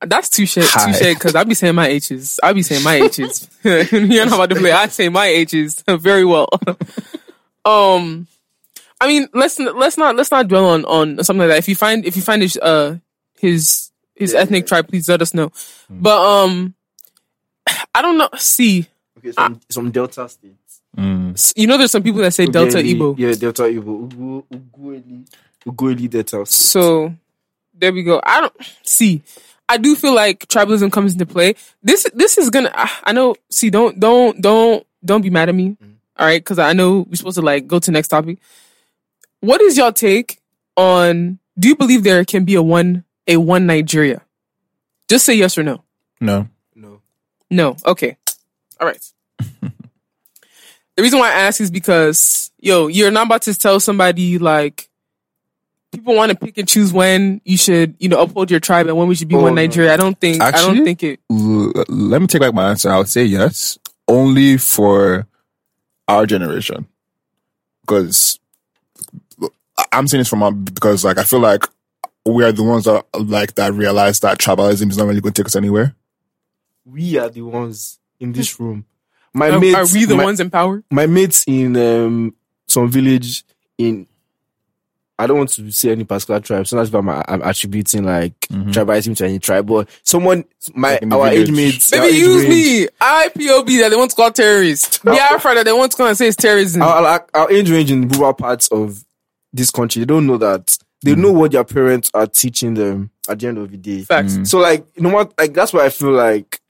That's 0.00 0.28
touche, 0.28 0.58
Hi. 0.60 0.92
touche, 0.92 1.14
because 1.14 1.34
I 1.34 1.42
be 1.42 1.54
saying 1.54 1.74
my 1.74 1.88
H's. 1.88 2.38
I 2.40 2.52
be 2.52 2.62
saying 2.62 2.84
my 2.84 2.94
H's. 3.02 3.48
you 3.64 4.24
know 4.24 4.34
about 4.34 4.50
to 4.50 4.54
play. 4.56 4.70
I 4.70 4.86
say 4.86 5.08
my 5.08 5.26
H's 5.26 5.82
very 5.88 6.24
well. 6.24 6.48
um, 7.64 8.28
I 9.00 9.06
mean, 9.06 9.28
let's 9.32 9.58
let's 9.58 9.96
not 9.96 10.16
let's 10.16 10.30
not 10.30 10.48
dwell 10.48 10.66
on 10.66 10.84
on 10.84 11.22
something 11.24 11.40
like 11.40 11.48
that. 11.50 11.58
If 11.58 11.68
you 11.68 11.76
find 11.76 12.04
if 12.04 12.16
you 12.16 12.22
find 12.22 12.42
his 12.42 12.56
uh 12.58 12.98
his 13.38 13.90
his 14.14 14.34
ethnic 14.34 14.66
tribe, 14.66 14.88
please 14.88 15.08
let 15.08 15.22
us 15.22 15.32
know. 15.34 15.52
But 15.88 16.18
um, 16.20 16.74
I 17.94 18.02
don't 18.02 18.18
know. 18.18 18.28
See, 18.36 18.86
Okay, 19.18 19.32
some 19.32 19.60
some 19.70 19.90
Delta 19.90 20.28
states. 20.28 20.80
Mm. 20.96 21.52
you 21.56 21.66
know, 21.68 21.76
there's 21.78 21.92
some 21.92 22.02
people 22.02 22.20
that 22.22 22.32
say 22.34 22.46
Delta 22.46 22.78
Ughelli- 22.78 22.96
Igbo. 22.96 23.18
Yeah, 23.18 23.32
Delta 23.34 23.62
Igbo. 23.64 24.10
Ugu 24.10 24.44
Ughelli 24.52 25.28
Ughelli 25.66 26.10
Delta. 26.10 26.44
State. 26.44 26.48
So 26.48 27.14
there 27.74 27.92
we 27.92 28.02
go. 28.02 28.20
I 28.24 28.40
don't 28.40 28.56
see. 28.82 29.22
I 29.68 29.76
do 29.76 29.94
feel 29.94 30.14
like 30.14 30.48
tribalism 30.48 30.90
comes 30.90 31.12
into 31.12 31.26
play. 31.26 31.54
This 31.82 32.08
this 32.14 32.38
is 32.38 32.50
gonna. 32.50 32.72
I- 32.74 32.90
I 33.04 33.12
know. 33.12 33.36
See, 33.50 33.70
don't 33.70 34.00
don't 34.00 34.40
don't 34.40 34.84
don't 35.04 35.22
be 35.22 35.30
mad 35.30 35.48
at 35.48 35.54
me. 35.54 35.76
All 36.16 36.26
right, 36.26 36.40
because 36.42 36.58
I 36.58 36.72
know 36.72 37.06
we're 37.08 37.14
supposed 37.14 37.36
to 37.36 37.42
like 37.42 37.68
go 37.68 37.78
to 37.78 37.90
next 37.92 38.08
topic. 38.08 38.38
What 39.40 39.60
is 39.60 39.76
your 39.76 39.92
take 39.92 40.40
on? 40.76 41.38
Do 41.58 41.68
you 41.68 41.76
believe 41.76 42.02
there 42.04 42.24
can 42.24 42.44
be 42.44 42.54
a 42.54 42.62
one 42.62 43.04
a 43.26 43.36
one 43.36 43.66
Nigeria? 43.66 44.22
Just 45.08 45.24
say 45.24 45.34
yes 45.34 45.56
or 45.58 45.62
no. 45.62 45.82
No. 46.20 46.48
No. 46.74 47.00
No. 47.50 47.76
Okay. 47.86 48.16
All 48.80 48.86
right. 48.86 49.12
the 49.60 49.72
reason 51.02 51.18
why 51.18 51.28
I 51.30 51.40
ask 51.40 51.60
is 51.60 51.70
because, 51.70 52.50
yo, 52.58 52.86
you're 52.88 53.10
not 53.10 53.26
about 53.26 53.42
to 53.42 53.54
tell 53.54 53.80
somebody 53.80 54.38
like 54.38 54.88
people 55.92 56.14
want 56.14 56.30
to 56.30 56.36
pick 56.36 56.58
and 56.58 56.68
choose 56.68 56.92
when 56.92 57.40
you 57.44 57.56
should, 57.56 57.94
you 57.98 58.08
know, 58.08 58.20
uphold 58.20 58.50
your 58.50 58.60
tribe 58.60 58.86
and 58.88 58.96
when 58.96 59.08
we 59.08 59.14
should 59.14 59.28
be 59.28 59.34
Oh, 59.36 59.42
one 59.42 59.54
no. 59.54 59.62
Nigeria. 59.62 59.94
I 59.94 59.96
don't 59.96 60.18
think. 60.20 60.42
I 60.42 60.50
don't 60.50 60.84
think 60.84 61.02
it. 61.02 61.20
L- 61.30 61.72
let 61.88 62.20
me 62.20 62.26
take 62.26 62.40
back 62.42 62.52
my 62.54 62.70
answer. 62.70 62.90
I 62.90 62.98
would 62.98 63.08
say 63.08 63.24
yes, 63.24 63.78
only 64.06 64.58
for 64.58 65.26
our 66.06 66.26
generation, 66.26 66.86
because 67.82 68.38
I- 68.40 68.47
I'm 69.92 70.06
saying 70.08 70.20
this 70.20 70.28
from 70.28 70.40
my, 70.40 70.50
because 70.50 71.04
like 71.04 71.18
I 71.18 71.24
feel 71.24 71.40
like 71.40 71.64
we 72.26 72.44
are 72.44 72.52
the 72.52 72.62
ones 72.62 72.84
that 72.84 73.04
like 73.18 73.54
that 73.54 73.72
realize 73.72 74.20
that 74.20 74.38
tribalism 74.38 74.90
is 74.90 74.98
not 74.98 75.06
really 75.06 75.20
going 75.20 75.32
to 75.32 75.42
take 75.42 75.46
us 75.48 75.56
anywhere. 75.56 75.94
We 76.84 77.18
are 77.18 77.28
the 77.28 77.42
ones 77.42 77.98
in 78.20 78.32
this 78.32 78.58
room. 78.58 78.84
My 79.34 79.50
Are, 79.50 79.60
mates, 79.60 79.76
are 79.76 79.94
we 79.98 80.04
the 80.06 80.16
my, 80.16 80.24
ones 80.24 80.40
in 80.40 80.50
power? 80.50 80.82
my 80.90 81.06
mates 81.06 81.44
in 81.46 81.76
um, 81.76 82.34
some 82.66 82.88
village 82.90 83.44
in 83.76 84.06
I 85.20 85.26
don't 85.26 85.36
want 85.38 85.50
to 85.54 85.70
say 85.72 85.90
any 85.90 86.04
particular 86.04 86.38
tribe. 86.38 86.66
Sometimes 86.68 86.94
I'm, 86.94 87.08
I'm 87.08 87.42
attributing 87.42 88.04
like 88.04 88.38
tribalism 88.40 89.16
to 89.16 89.24
any 89.26 89.40
tribe, 89.40 89.66
but 89.66 89.88
someone, 90.04 90.44
my 90.74 90.92
Like 90.92 91.02
in 91.02 91.08
the 91.08 91.18
our 91.18 91.28
age 91.28 91.50
mates, 91.50 91.92
our 91.92 92.00
Maybe 92.02 92.14
age 92.16 92.22
use 92.22 92.42
range, 92.44 92.54
me. 92.54 92.88
IPOB 93.00 93.80
that 93.80 93.88
they 93.90 93.96
want 93.96 94.10
to 94.10 94.16
call 94.16 94.30
terrorists. 94.30 94.98
Biafra 94.98 95.56
that 95.56 95.64
they 95.64 95.72
want 95.72 95.90
to 95.90 95.96
come 95.96 96.06
and 96.06 96.16
say 96.16 96.28
it's 96.28 96.36
terrorism. 96.36 96.82
Our, 96.82 97.04
our, 97.04 97.26
our 97.34 97.50
age 97.50 97.68
range 97.68 97.90
in 97.90 98.06
rural 98.08 98.32
parts 98.32 98.68
of 98.68 99.04
this 99.58 99.70
country, 99.70 100.00
they 100.00 100.06
don't 100.06 100.26
know 100.26 100.38
that. 100.38 100.78
They 101.02 101.12
mm. 101.12 101.18
know 101.18 101.32
what 101.32 101.52
their 101.52 101.64
parents 101.64 102.10
are 102.14 102.26
teaching 102.26 102.74
them 102.74 103.10
at 103.28 103.38
the 103.38 103.48
end 103.48 103.58
of 103.58 103.70
the 103.70 103.76
day. 103.76 104.02
Facts. 104.02 104.36
Mm. 104.36 104.46
So 104.46 104.58
like, 104.58 104.86
you 104.96 105.02
know 105.02 105.10
what? 105.10 105.34
Like 105.38 105.52
that's 105.52 105.72
why 105.72 105.84
I 105.84 105.90
feel 105.90 106.12
like, 106.12 106.60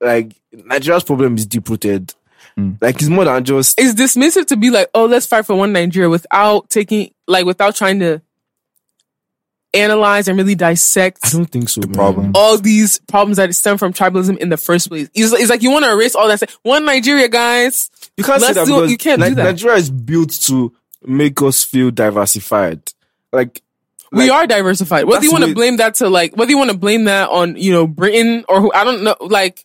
like 0.00 0.34
Nigeria's 0.52 1.04
problem 1.04 1.36
is 1.36 1.46
deep 1.46 1.68
rooted. 1.68 2.14
Mm. 2.58 2.78
Like 2.80 2.96
it's 2.96 3.08
more 3.08 3.24
than 3.24 3.44
just 3.44 3.78
It's 3.78 3.94
dismissive 4.00 4.46
to 4.46 4.56
be 4.56 4.70
like, 4.70 4.88
oh, 4.94 5.04
let's 5.06 5.26
fight 5.26 5.46
for 5.46 5.54
one 5.54 5.72
Nigeria 5.72 6.08
without 6.08 6.70
taking, 6.70 7.12
like, 7.26 7.44
without 7.44 7.76
trying 7.76 8.00
to 8.00 8.20
analyze 9.74 10.28
and 10.28 10.38
really 10.38 10.54
dissect 10.54 11.20
I 11.24 11.28
don't 11.28 11.44
think 11.44 11.68
so. 11.68 11.82
The 11.82 11.88
problem. 11.88 12.32
all 12.34 12.56
these 12.56 13.00
problems 13.00 13.36
that 13.36 13.54
stem 13.54 13.76
from 13.76 13.92
tribalism 13.92 14.38
in 14.38 14.48
the 14.48 14.56
first 14.56 14.88
place. 14.88 15.10
It's, 15.14 15.32
it's 15.32 15.50
like 15.50 15.62
you 15.62 15.70
want 15.70 15.84
to 15.84 15.92
erase 15.92 16.14
all 16.14 16.26
that. 16.28 16.40
Say, 16.40 16.46
One 16.62 16.84
Nigeria, 16.84 17.28
guys. 17.28 17.90
You 18.16 18.24
can't 18.24 18.40
Let's 18.40 18.54
say 18.54 18.60
that 18.60 18.66
do- 18.66 18.74
because 18.76 18.90
you 18.90 18.96
can't 18.96 19.20
Ni- 19.20 19.28
do 19.28 19.34
that. 19.36 19.44
Nigeria 19.44 19.76
is 19.76 19.90
built 19.90 20.30
to 20.46 20.72
make 21.04 21.40
us 21.42 21.62
feel 21.64 21.90
diversified. 21.90 22.80
Like 23.32 23.62
we 24.10 24.28
Like, 24.28 24.30
are 24.30 24.46
diversified. 24.46 25.04
Whether 25.04 25.24
you 25.26 25.32
want 25.32 25.44
to 25.44 25.54
blame 25.54 25.76
that 25.78 25.96
to 25.96 26.08
like, 26.08 26.36
whether 26.36 26.50
you 26.50 26.58
want 26.58 26.70
to 26.70 26.76
blame 26.78 27.04
that 27.04 27.28
on, 27.28 27.56
you 27.56 27.72
know, 27.72 27.86
Britain 27.86 28.44
or 28.48 28.60
who, 28.60 28.72
I 28.72 28.84
don't 28.84 29.02
know, 29.04 29.16
like, 29.20 29.64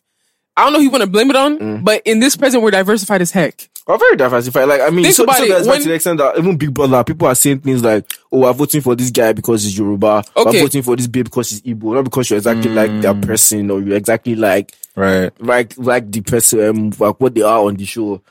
I 0.56 0.64
don't 0.64 0.72
know 0.72 0.78
who 0.80 0.84
you 0.84 0.90
want 0.90 1.02
to 1.02 1.08
blame 1.10 1.30
it 1.30 1.36
on, 1.36 1.58
Mm. 1.58 1.84
but 1.84 2.02
in 2.04 2.20
this 2.20 2.36
present, 2.36 2.62
we're 2.62 2.70
diversified 2.70 3.22
as 3.22 3.30
heck. 3.32 3.68
we're 3.88 3.98
very 3.98 4.16
diversified. 4.16 4.64
Like 4.64 4.80
I 4.80 4.88
mean, 4.90 5.04
Think 5.04 5.16
so, 5.16 5.24
about 5.24 5.36
so 5.36 5.44
it, 5.44 5.66
when- 5.66 5.82
to 5.82 5.88
the 5.88 5.94
extent 5.94 6.18
that 6.18 6.38
even 6.38 6.56
Big 6.56 6.72
Brother, 6.72 7.02
people 7.04 7.26
are 7.28 7.34
saying 7.34 7.60
things 7.60 7.82
like, 7.82 8.04
"Oh, 8.32 8.44
I'm 8.46 8.54
voting 8.54 8.80
for 8.80 8.94
this 8.96 9.10
guy 9.10 9.32
because 9.34 9.64
he's 9.64 9.76
Yoruba. 9.76 10.22
Okay. 10.36 10.58
I'm 10.58 10.64
voting 10.64 10.82
for 10.82 10.96
this 10.96 11.06
babe 11.06 11.24
because 11.24 11.50
he's 11.50 11.60
Igbo, 11.62 11.94
not 11.94 12.04
because 12.04 12.30
you're 12.30 12.38
exactly 12.38 12.70
like 12.70 13.00
that 13.02 13.20
person 13.20 13.70
or 13.70 13.80
you're 13.82 13.96
exactly 13.96 14.36
like 14.36 14.72
Right. 14.96 15.32
like 15.38 15.74
like 15.76 16.10
the 16.10 16.20
person 16.22 16.60
um, 16.66 16.92
like 16.98 17.20
what 17.20 17.34
they 17.34 17.42
are 17.42 17.60
on 17.64 17.74
the 17.76 17.84
show." 17.84 18.22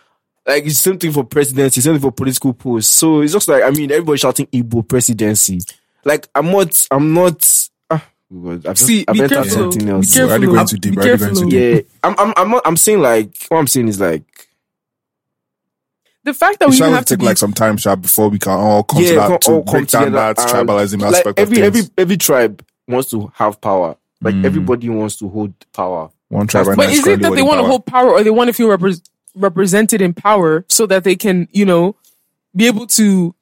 Like 0.46 0.66
it's 0.66 0.80
same 0.80 0.98
thing 1.00 1.12
for 1.14 1.24
presidency, 1.24 1.80
same 1.82 1.94
thing 1.94 2.02
for 2.02 2.12
political 2.12 2.54
posts. 2.54 2.92
So 2.92 3.22
it's 3.22 3.32
just 3.34 3.48
like 3.48 3.64
I 3.64 3.70
mean, 3.72 3.92
everybody 3.92 4.18
shouting 4.18 4.48
Igbo 4.48 4.88
presidency. 4.88 5.60
Like 6.04 6.28
I'm 6.36 6.52
not, 6.52 6.86
I'm 6.92 7.14
not. 7.14 7.68
Ah, 7.90 8.06
God, 8.32 8.66
I've 8.66 8.76
just, 8.76 8.86
See, 8.88 9.06
I've 9.08 9.14
be 9.14 9.22
entered 9.24 9.36
careful. 9.36 9.52
something 9.72 9.86
Be 9.86 9.92
else. 9.92 10.14
careful. 10.14 10.32
Already 10.32 10.48
oh. 10.48 10.54
going 10.54 10.68
too 10.68 10.78
deep, 10.78 10.92
Be 10.94 10.98
already 10.98 11.10
going 11.18 11.20
careful, 11.20 11.36
too 11.42 11.48
oh. 11.48 11.50
deep. 11.50 11.86
Yeah, 11.88 12.00
I'm, 12.04 12.16
I'm, 12.20 12.34
I'm 12.36 12.50
not. 12.52 12.62
I'm 12.66 12.78
saying 12.78 13.00
like 13.02 13.36
what 13.48 13.60
I'm 13.60 13.68
saying 13.68 13.88
is 13.88 14.02
like 14.02 14.24
The 16.26 16.34
fact 16.34 16.60
that 16.60 16.70
We 16.70 16.76
we 16.76 16.80
have 16.82 16.92
have 16.92 17.06
to 17.06 17.06
to 17.06 17.14
take 17.16 17.20
be, 17.22 17.26
like 17.26 17.38
some 17.38 17.54
time, 17.54 17.78
sharp, 17.78 18.02
before 18.02 18.28
we 18.30 18.40
can 18.40 18.52
all 18.52 18.84
come 18.84 19.02
to 19.04 19.16
that 19.16 19.28
come- 19.30 19.40
to 19.40 19.48
come 19.48 19.64
break 19.64 19.88
down 19.88 20.06
together 20.06 20.34
that 20.34 20.40
and, 20.40 20.68
tribalism 20.70 21.02
like 21.02 21.14
aspect 21.16 21.40
every 21.40 21.58
of 21.60 21.64
every 21.64 21.82
things. 21.82 21.92
every 21.98 22.18
tribe 22.18 22.66
wants 22.88 23.10
to 23.12 23.32
have 23.36 23.62
power. 23.62 23.96
Like 24.22 24.36
Mm. 24.36 24.46
everybody 24.46 24.90
wants 24.90 25.18
to 25.18 25.30
hold 25.30 25.54
power. 25.74 26.10
One 26.30 26.48
tribe 26.48 26.66
but 26.76 26.90
is 26.90 27.00
it 27.06 27.20
that 27.20 27.20
they 27.20 27.26
holding 27.28 27.46
want 27.46 27.60
to 27.62 27.66
hold 27.68 27.86
power 27.86 28.10
or 28.12 28.24
they 28.24 28.30
want 28.30 28.48
to 28.48 28.54
feel 28.54 28.68
repres 28.68 29.02
represented 29.36 30.02
in 30.02 30.14
power 30.14 30.66
so 30.70 30.86
that 30.86 31.04
they 31.04 31.16
can, 31.16 31.48
you 31.52 31.66
know, 31.66 31.96
be 32.56 32.68
able 32.68 32.88
to 32.88 33.34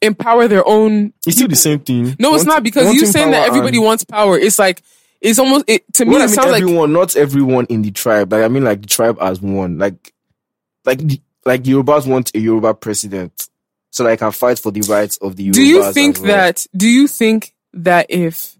empower 0.00 0.48
their 0.48 0.66
own 0.66 1.12
It's 1.26 1.36
still 1.36 1.48
the 1.48 1.56
same 1.56 1.80
thing. 1.80 2.16
No, 2.18 2.34
it's 2.34 2.44
not 2.44 2.62
because 2.62 2.84
you 2.84 2.88
wanting 3.02 3.06
saying 3.06 3.30
that 3.32 3.46
everybody 3.48 3.78
wants 3.78 4.04
power. 4.04 4.38
It's 4.38 4.58
like 4.58 4.82
it's 5.20 5.38
almost 5.38 5.64
it 5.68 5.90
to 5.94 6.04
me. 6.04 6.12
When 6.12 6.20
I 6.22 6.24
It 6.24 6.28
mean 6.28 6.34
sounds 6.34 6.50
like 6.50 6.62
everyone, 6.62 6.92
not 6.92 7.16
everyone 7.16 7.66
in 7.66 7.82
the 7.82 7.92
tribe. 7.92 8.32
Like 8.32 8.42
I 8.44 8.48
mean, 8.48 8.64
like 8.64 8.80
the 8.82 8.88
tribe 8.88 9.18
as 9.20 9.40
one. 9.40 9.78
Like, 9.78 10.12
like 10.84 11.00
like 11.44 11.62
Yorubas 11.62 12.06
want 12.06 12.34
a 12.34 12.38
Yoruba 12.40 12.74
president, 12.74 13.48
so 13.90 14.04
they 14.04 14.16
can 14.16 14.32
fight 14.32 14.58
for 14.58 14.72
the 14.72 14.80
rights 14.82 15.16
of 15.18 15.36
the 15.36 15.48
Yorubas. 15.48 15.54
do 15.54 15.62
you 15.62 15.92
think 15.92 16.18
well. 16.18 16.26
that? 16.26 16.66
Do 16.76 16.88
you 16.88 17.06
think 17.06 17.54
that 17.74 18.06
if 18.08 18.56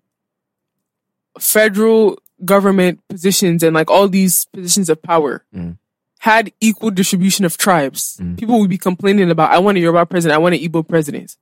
federal 1.40 2.18
government 2.44 3.00
positions 3.08 3.62
and 3.62 3.74
like 3.74 3.90
all 3.90 4.08
these 4.08 4.46
positions 4.46 4.88
of 4.88 5.00
power 5.02 5.44
Mm. 5.54 5.78
Had 6.22 6.52
equal 6.60 6.92
distribution 6.92 7.44
of 7.44 7.56
tribes, 7.58 8.16
Mm. 8.22 8.38
people 8.38 8.60
would 8.60 8.70
be 8.70 8.78
complaining 8.78 9.28
about, 9.28 9.50
I 9.50 9.58
want 9.58 9.76
a 9.76 9.80
Yoruba 9.80 10.06
president, 10.06 10.36
I 10.36 10.38
want 10.38 10.54
an 10.54 10.60
Igbo 10.60 10.86
president. 10.86 11.36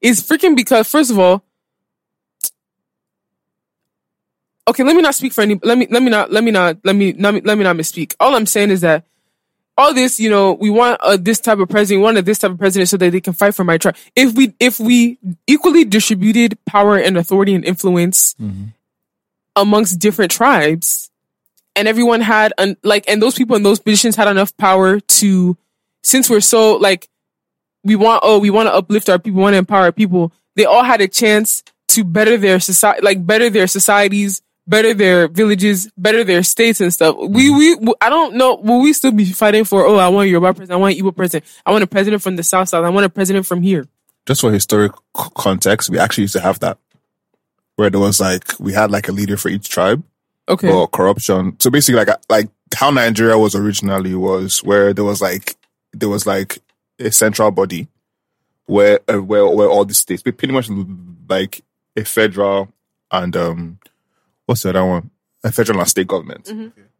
It's 0.00 0.20
freaking 0.22 0.54
because, 0.54 0.88
first 0.88 1.10
of 1.10 1.18
all, 1.18 1.42
okay, 4.68 4.84
let 4.84 4.94
me 4.94 5.02
not 5.02 5.16
speak 5.16 5.32
for 5.32 5.40
any, 5.42 5.58
let 5.64 5.76
me, 5.76 5.88
let 5.90 6.00
me 6.00 6.10
not, 6.10 6.30
let 6.30 6.44
me 6.44 6.52
not, 6.52 6.78
let 6.84 6.94
me, 6.94 7.12
let 7.14 7.34
me, 7.34 7.40
let 7.40 7.58
me 7.58 7.64
not 7.64 7.74
misspeak. 7.74 8.14
All 8.20 8.36
I'm 8.36 8.46
saying 8.46 8.70
is 8.70 8.82
that 8.82 9.04
all 9.76 9.92
this, 9.92 10.20
you 10.20 10.30
know, 10.30 10.52
we 10.52 10.70
want 10.70 11.00
uh, 11.00 11.16
this 11.20 11.40
type 11.40 11.58
of 11.58 11.68
president, 11.68 11.98
we 12.00 12.04
want 12.04 12.16
a 12.16 12.22
this 12.22 12.38
type 12.38 12.52
of 12.52 12.58
president 12.58 12.88
so 12.90 12.96
that 12.96 13.10
they 13.10 13.20
can 13.20 13.32
fight 13.32 13.56
for 13.56 13.64
my 13.64 13.78
tribe. 13.78 13.96
If 14.14 14.34
we, 14.34 14.54
if 14.60 14.78
we 14.78 15.18
equally 15.48 15.84
distributed 15.84 16.56
power 16.66 16.96
and 16.96 17.16
authority 17.16 17.52
and 17.56 17.64
influence 17.64 18.36
amongst 19.56 19.98
different 19.98 20.30
tribes, 20.30 21.10
and 21.76 21.88
everyone 21.88 22.20
had 22.20 22.52
an, 22.58 22.76
like, 22.82 23.04
and 23.08 23.20
those 23.20 23.34
people 23.34 23.56
in 23.56 23.62
those 23.62 23.80
positions 23.80 24.16
had 24.16 24.28
enough 24.28 24.56
power 24.56 25.00
to, 25.00 25.56
since 26.02 26.28
we're 26.30 26.40
so 26.40 26.76
like, 26.76 27.08
we 27.82 27.96
want, 27.96 28.20
oh, 28.24 28.38
we 28.38 28.50
want 28.50 28.68
to 28.68 28.74
uplift 28.74 29.08
our 29.08 29.18
people, 29.18 29.38
we 29.38 29.42
want 29.42 29.54
to 29.54 29.58
empower 29.58 29.82
our 29.84 29.92
people. 29.92 30.32
They 30.56 30.64
all 30.64 30.84
had 30.84 31.00
a 31.00 31.08
chance 31.08 31.62
to 31.88 32.04
better 32.04 32.36
their 32.38 32.60
society, 32.60 33.02
like 33.02 33.26
better 33.26 33.50
their 33.50 33.66
societies, 33.66 34.40
better 34.66 34.94
their 34.94 35.28
villages, 35.28 35.90
better 35.98 36.24
their 36.24 36.42
states 36.42 36.80
and 36.80 36.92
stuff. 36.92 37.16
We, 37.18 37.50
mm-hmm. 37.50 37.86
we, 37.86 37.94
I 38.00 38.08
don't 38.08 38.36
know, 38.36 38.54
will 38.54 38.80
we 38.80 38.92
still 38.94 39.12
be 39.12 39.26
fighting 39.26 39.64
for, 39.64 39.84
oh, 39.84 39.96
I 39.96 40.08
want 40.08 40.26
a 40.26 40.30
Yoruba 40.30 40.54
president, 40.54 40.78
I 40.78 40.80
want 40.80 40.96
an 40.96 41.04
Igbo 41.04 41.14
president, 41.14 41.44
I 41.66 41.72
want 41.72 41.84
a 41.84 41.86
president 41.86 42.22
from 42.22 42.36
the 42.36 42.42
South 42.42 42.70
South, 42.70 42.84
I 42.84 42.88
want 42.88 43.04
a 43.04 43.10
president 43.10 43.44
from 43.46 43.60
here. 43.62 43.86
just 44.26 44.40
for 44.40 44.52
historic 44.52 44.92
context, 45.12 45.90
we 45.90 45.98
actually 45.98 46.22
used 46.22 46.34
to 46.34 46.40
have 46.40 46.60
that, 46.60 46.78
where 47.76 47.90
there 47.90 48.00
was 48.00 48.20
like 48.20 48.58
we 48.58 48.72
had 48.72 48.90
like 48.90 49.08
a 49.08 49.12
leader 49.12 49.36
for 49.36 49.48
each 49.48 49.68
tribe, 49.68 50.02
Okay. 50.48 50.70
or 50.70 50.86
corruption. 50.88 51.56
So 51.58 51.70
basically, 51.70 52.04
like 52.04 52.16
like 52.28 52.48
how 52.74 52.90
Nigeria 52.90 53.38
was 53.38 53.54
originally 53.54 54.14
was, 54.14 54.62
where 54.62 54.92
there 54.92 55.04
was 55.04 55.20
like 55.22 55.56
there 55.92 56.08
was 56.08 56.26
like 56.26 56.58
a 56.98 57.10
central 57.10 57.50
body, 57.50 57.88
where 58.66 59.00
uh, 59.08 59.22
where 59.22 59.46
where 59.48 59.68
all 59.68 59.84
the 59.84 59.94
states, 59.94 60.22
but 60.22 60.36
pretty 60.36 60.52
much 60.52 60.68
like 61.28 61.62
a 61.96 62.04
federal 62.04 62.68
and 63.10 63.36
um, 63.36 63.78
what's 64.46 64.62
the 64.62 64.70
other 64.70 64.84
one? 64.84 65.10
A 65.44 65.52
federal 65.52 65.78
and 65.80 65.88
state 65.88 66.08
government. 66.08 66.50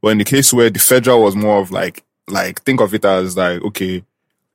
But 0.00 0.08
in 0.08 0.18
the 0.18 0.24
case 0.24 0.52
where 0.52 0.70
the 0.70 0.78
federal 0.78 1.22
was 1.22 1.34
more 1.34 1.60
of 1.60 1.70
like 1.70 2.04
like 2.28 2.62
think 2.62 2.80
of 2.80 2.94
it 2.94 3.04
as 3.04 3.36
like 3.36 3.62
okay, 3.62 4.04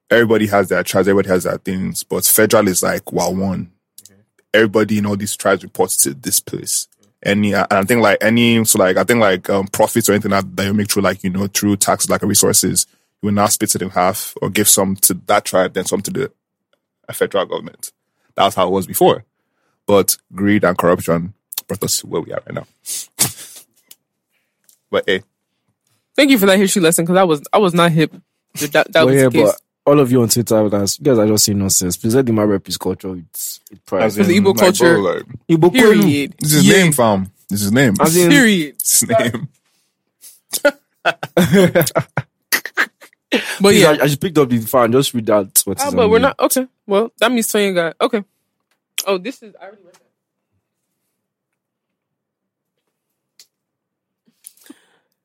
everybody 0.09 0.47
has 0.47 0.69
their 0.69 0.83
tribes, 0.83 1.07
everybody 1.07 1.29
has 1.29 1.43
their 1.43 1.57
things, 1.57 2.03
but 2.03 2.25
federal 2.25 2.67
is 2.67 2.81
like 2.81 3.11
well 3.11 3.35
one. 3.35 3.71
Everybody 4.53 4.97
in 4.97 5.05
all 5.05 5.15
these 5.15 5.35
tribes 5.35 5.63
reports 5.63 5.95
to 5.97 6.13
this 6.13 6.39
place. 6.39 6.87
Any, 7.23 7.53
and 7.53 7.67
I 7.69 7.83
think 7.83 8.01
like 8.01 8.17
any, 8.21 8.63
so 8.65 8.79
like 8.79 8.97
I 8.97 9.03
think 9.03 9.19
like 9.19 9.49
um, 9.49 9.67
profits 9.67 10.07
or 10.09 10.13
anything 10.13 10.31
that, 10.31 10.55
that 10.55 10.65
you 10.65 10.73
make 10.73 10.89
through 10.89 11.03
like 11.03 11.23
you 11.23 11.29
know 11.29 11.47
through 11.47 11.77
tax 11.77 12.09
like 12.09 12.21
resources, 12.21 12.87
you 13.21 13.27
will 13.27 13.33
now 13.33 13.47
split 13.47 13.75
it 13.75 13.81
in 13.81 13.89
half 13.89 14.35
or 14.41 14.49
give 14.49 14.69
some 14.69 14.95
to 14.97 15.15
that 15.27 15.45
tribe, 15.45 15.73
then 15.73 15.85
some 15.85 16.01
to 16.01 16.11
the 16.11 16.31
uh, 17.09 17.13
federal 17.13 17.45
government. 17.45 17.91
That's 18.35 18.55
how 18.55 18.67
it 18.67 18.71
was 18.71 18.87
before. 18.87 19.25
But 19.85 20.17
greed 20.33 20.63
and 20.63 20.77
corruption 20.77 21.33
brought 21.67 21.83
us 21.83 21.99
to 21.99 22.07
where 22.07 22.21
we 22.21 22.31
are 22.31 22.41
right 22.45 22.55
now. 22.55 22.67
but 24.91 25.03
hey, 25.07 25.23
Thank 26.15 26.31
you 26.31 26.37
for 26.37 26.45
that 26.47 26.57
history 26.57 26.81
lesson 26.81 27.05
because 27.05 27.17
I 27.17 27.23
was, 27.23 27.41
I 27.53 27.57
was 27.59 27.73
not 27.73 27.91
hip. 27.91 28.13
That, 28.55 28.71
that, 28.73 28.93
that 28.93 29.05
But 29.05 29.07
was 29.07 29.15
yeah, 29.15 29.23
the 29.23 29.29
case. 29.29 29.55
But 29.85 29.91
all 29.91 29.99
of 29.99 30.11
you 30.11 30.21
on 30.21 30.29
Twitter, 30.29 30.69
guys, 30.69 30.97
you 30.99 31.05
guys 31.05 31.17
are 31.17 31.27
just 31.27 31.45
saying 31.45 31.57
nonsense. 31.59 31.97
Please 31.97 32.15
let 32.15 32.25
the 32.25 32.33
man 32.33 32.47
rep 32.47 32.65
his 32.65 32.77
culture 32.77 33.09
with, 33.09 33.59
with 33.71 33.85
pride. 33.85 34.03
as 34.03 34.15
the 34.15 34.23
in, 34.23 34.43
Igbo 34.43 34.47
like, 34.55 34.57
culture. 34.57 34.93
bro, 34.95 35.01
like, 35.13 35.23
Igbo 35.49 35.73
Period. 35.73 36.35
this 36.39 36.51
is 36.53 36.57
his 36.63 36.67
Yeah. 36.67 36.83
name, 36.83 36.91
fam. 36.93 37.31
This 37.49 37.59
is 37.61 37.65
his 37.65 37.71
name. 37.71 37.93
As 37.99 38.15
in- 38.17 38.29
Period. 38.29 38.75
This 38.79 39.03
is 39.03 39.09
his 39.09 39.19
name. 39.33 39.47
But 43.61 43.75
yeah. 43.75 43.89
I, 43.89 43.93
I 43.93 44.07
just 44.07 44.19
picked 44.21 44.37
up 44.39 44.49
the 44.49 44.57
fan. 44.59 44.91
Just 44.91 45.13
read 45.13 45.27
that. 45.27 45.61
What 45.65 45.79
Ah, 45.79 45.87
is 45.89 45.93
but 45.93 46.09
we're 46.09 46.17
the- 46.17 46.29
not 46.29 46.39
okay. 46.39 46.65
Well, 46.87 47.11
that 47.19 47.31
means 47.31 47.47
Toyin 47.47 47.75
got 47.75 47.95
okay. 48.01 48.23
Oh, 49.05 49.19
this 49.19 49.43
is 49.43 49.53
I 49.61 49.65
already 49.65 49.83
read 49.83 49.93
that. 49.93 50.01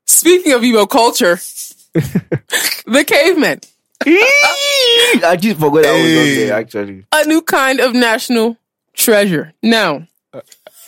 Speaking 0.06 0.52
of 0.52 0.62
Igbo 0.62 0.88
culture, 0.88 1.36
the 1.94 3.04
cavemen, 3.06 3.60
I 4.06 5.36
just 5.40 5.58
forgot 5.58 5.84
I 5.86 5.92
was 5.92 6.00
not 6.02 6.24
Hey. 6.24 6.34
there. 6.46 6.54
Actually, 6.54 7.04
a 7.12 7.24
new 7.26 7.42
kind 7.42 7.80
of 7.80 7.94
national 7.94 8.56
treasure. 8.94 9.52
Now, 9.62 10.06
uh, 10.32 10.40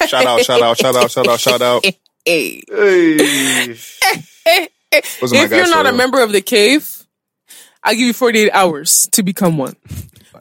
shout 0.06 0.26
out, 0.26 0.40
shout 0.42 0.62
out, 0.62 0.76
shout 0.78 0.96
out, 0.96 1.10
shout 1.10 1.26
out, 1.28 1.40
shout 1.40 1.62
out. 1.62 1.84
hey, 2.24 2.62
hey. 2.68 3.66
Those 5.20 5.32
are 5.32 5.36
my 5.36 5.44
if 5.44 5.50
guys 5.50 5.58
you're 5.58 5.68
not 5.68 5.82
for 5.84 5.88
a 5.88 5.92
real. 5.92 5.96
member 5.96 6.22
of 6.22 6.32
the 6.32 6.40
cave, 6.40 7.06
I'll 7.82 7.92
give 7.94 8.02
you 8.06 8.12
48 8.12 8.50
hours 8.52 9.08
to 9.12 9.22
become 9.22 9.58
one. 9.58 9.76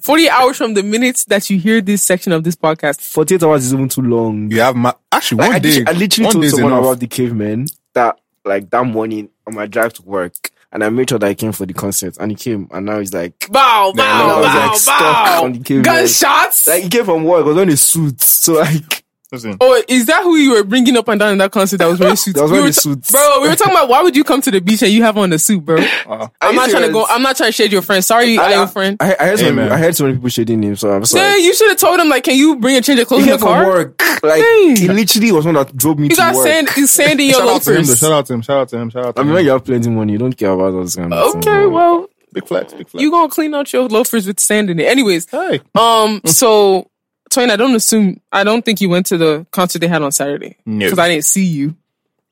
48 0.02 0.30
hours 0.30 0.58
from 0.58 0.74
the 0.76 0.84
minutes 0.84 1.26
that 1.26 1.50
you 1.50 1.58
hear 1.58 1.82
this 1.82 2.02
section 2.04 2.32
of 2.32 2.44
this 2.44 2.56
podcast. 2.56 3.02
forty-eight 3.02 3.42
hours 3.42 3.66
is 3.66 3.74
even 3.74 3.90
too 3.90 4.02
long. 4.02 4.52
You 4.52 4.60
have 4.62 4.76
my 4.76 4.94
actually 5.12 5.40
Like, 5.40 5.48
one 5.48 5.56
I, 5.56 5.60
day. 5.60 5.70
literally- 5.70 5.88
I 5.88 5.92
literally 6.00 6.26
one 6.26 6.34
told 6.34 6.42
day's 6.44 6.52
someone 6.52 6.72
enough. 6.74 6.84
about 6.86 7.00
the 7.00 7.08
cavemen 7.08 7.66
that 7.94 8.20
like 8.44 8.70
that 8.70 8.86
morning 8.86 9.30
on 9.48 9.56
my 9.56 9.66
drive 9.66 9.94
to 9.94 10.02
work, 10.04 10.52
and 10.76 10.84
I 10.84 10.90
made 10.90 11.10
sure 11.10 11.18
that 11.18 11.26
I 11.28 11.34
came 11.36 11.54
for 11.54 11.66
the 11.66 11.74
concert, 11.74 12.18
and 12.20 12.32
he 12.32 12.36
came, 12.36 12.68
and 12.70 12.86
now 12.86 13.00
he's 13.00 13.14
like, 13.14 13.48
Bow, 13.50 13.94
bow, 13.96 14.04
no, 14.28 14.44
I 14.44 14.68
was, 14.72 14.86
bow, 14.86 14.92
like, 14.92 15.64
bow. 15.64 15.78
on. 15.78 15.82
Gunshots. 15.84 16.68
like 16.68 16.84
he 16.84 16.90
came 16.90 17.06
from 17.06 17.24
work, 17.24 17.46
was 17.46 17.56
wearing 17.56 17.72
a 17.72 17.78
suit, 17.78 18.20
so 18.20 18.56
like 18.56 19.05
Listen, 19.36 19.58
Oh, 19.62 19.82
is 19.88 20.06
that 20.08 20.24
who 20.24 20.36
you 20.38 20.52
were 20.54 20.64
bringing 20.64 20.98
up 20.98 21.08
and 21.08 21.20
down 21.20 21.34
in 21.34 21.38
that 21.40 21.52
concert 21.52 21.78
that 21.78 21.88
was 21.88 22.00
wearing 22.00 22.16
suits? 22.26 22.36
That 22.38 22.44
was 22.44 22.52
We 22.52 22.58
wearing 22.58 22.66
were 22.66 22.72
the 22.72 22.82
suits. 22.82 23.12
Bro, 23.12 23.40
we 23.42 23.50
were 23.50 23.56
talking 23.56 23.74
about 23.74 23.90
why 23.90 24.02
would 24.02 24.16
you 24.16 24.24
come 24.24 24.42
to 24.42 24.52
the 24.52 24.62
beach 24.62 24.82
and 24.82 24.92
you 24.92 25.04
have 25.04 25.18
on 25.18 25.32
a 25.34 25.40
suit, 25.40 25.64
bro? 25.66 25.78
uh, 26.08 26.28
I'm 26.42 26.54
you 26.56 26.60
not 26.60 26.70
trying 26.70 26.84
to 26.88 26.92
go. 26.92 27.06
I'm 27.10 27.22
not 27.22 27.36
trying 27.38 27.50
to 27.50 27.52
shade 27.54 27.72
your 27.72 27.82
friend. 27.82 28.04
Sorry, 28.04 28.38
I, 28.38 28.56
your 28.56 28.68
friend. 28.68 28.98
I, 29.00 29.16
I 29.20 29.26
heard 29.28 29.40
Hey, 29.40 29.46
some, 29.48 29.56
man. 29.56 29.72
I 29.72 29.78
heard 29.78 29.96
so 29.96 30.06
many 30.06 30.16
people 30.18 30.30
shading 30.30 30.64
him, 30.64 30.76
so 30.76 30.92
I'm 30.92 31.02
just 31.02 31.14
Say, 31.14 31.20
like. 31.34 31.44
you 31.44 31.54
should 31.54 31.70
have 31.70 31.78
told 31.80 32.00
him 32.00 32.10
like, 32.10 32.24
can 32.24 32.36
you 32.36 32.56
bring 32.58 32.76
a 32.78 32.82
change 32.82 33.00
of 33.00 33.08
clothes 33.08 33.26
He 33.26 33.32
in 33.32 33.38
the 33.40 33.46
car? 33.46 33.66
work. 33.66 34.02
Like 34.24 34.42
Hey. 34.42 34.76
he 34.76 34.88
literally 34.88 35.32
was 35.32 35.46
one 35.46 35.56
that 35.56 35.76
drove 35.76 36.00
me 36.00 36.06
You 36.06 36.10
to 36.12 36.16
got 36.16 36.36
work. 36.36 36.48
sand, 36.48 36.70
you 36.78 36.88
sand 36.88 37.20
in 37.20 37.28
your 37.30 37.40
shout 37.40 37.48
out 37.50 37.62
to 37.64 37.72
him. 37.72 37.78
loafers. 37.82 38.00
Shout 38.00 38.12
out 38.12 38.26
to 38.28 38.34
him. 38.34 38.42
Shout 38.42 38.58
out 38.58 38.70
to 38.70 38.78
him. 38.78 38.90
Shout 38.90 39.06
out 39.06 39.16
to 39.16 39.22
him. 39.22 39.26
I 39.28 39.28
mean, 39.28 39.34
when 39.36 39.46
you 39.46 39.52
have 39.52 39.66
plenty 39.66 39.90
of 39.90 39.96
money, 39.96 40.14
you 40.14 40.20
don't 40.20 40.34
care 40.38 40.52
about 40.52 40.72
those 40.72 40.96
kind 40.96 41.14
of 41.14 41.34
things. 41.34 41.46
Okay, 41.48 41.52
bro. 41.66 41.70
well, 41.70 42.10
Big 42.34 42.48
flex. 42.48 42.74
Big 42.74 42.90
flex. 42.90 43.02
you 43.02 43.12
gonna 43.12 43.30
clean 43.30 43.54
out 43.54 43.72
your 43.72 43.88
loafers 43.88 44.28
with 44.28 44.40
sand 44.42 44.70
in 44.70 44.78
it. 44.80 44.84
Anyways, 44.88 45.30
hey, 45.30 45.62
um, 45.74 46.20
so 46.26 46.90
Twain, 47.36 47.52
I 47.52 47.56
don't 47.56 47.76
assume. 47.76 48.20
I 48.32 48.44
don't 48.44 48.64
think 48.66 48.82
you 48.82 48.90
went 48.90 49.06
to 49.08 49.18
the 49.18 49.46
concert 49.52 49.80
they 49.80 49.88
had 49.88 50.02
on 50.02 50.12
Saturday 50.12 50.58
No. 50.66 50.86
because 50.86 51.00
I 51.00 51.08
didn't 51.10 51.26
see 51.26 51.46
you. 51.46 51.76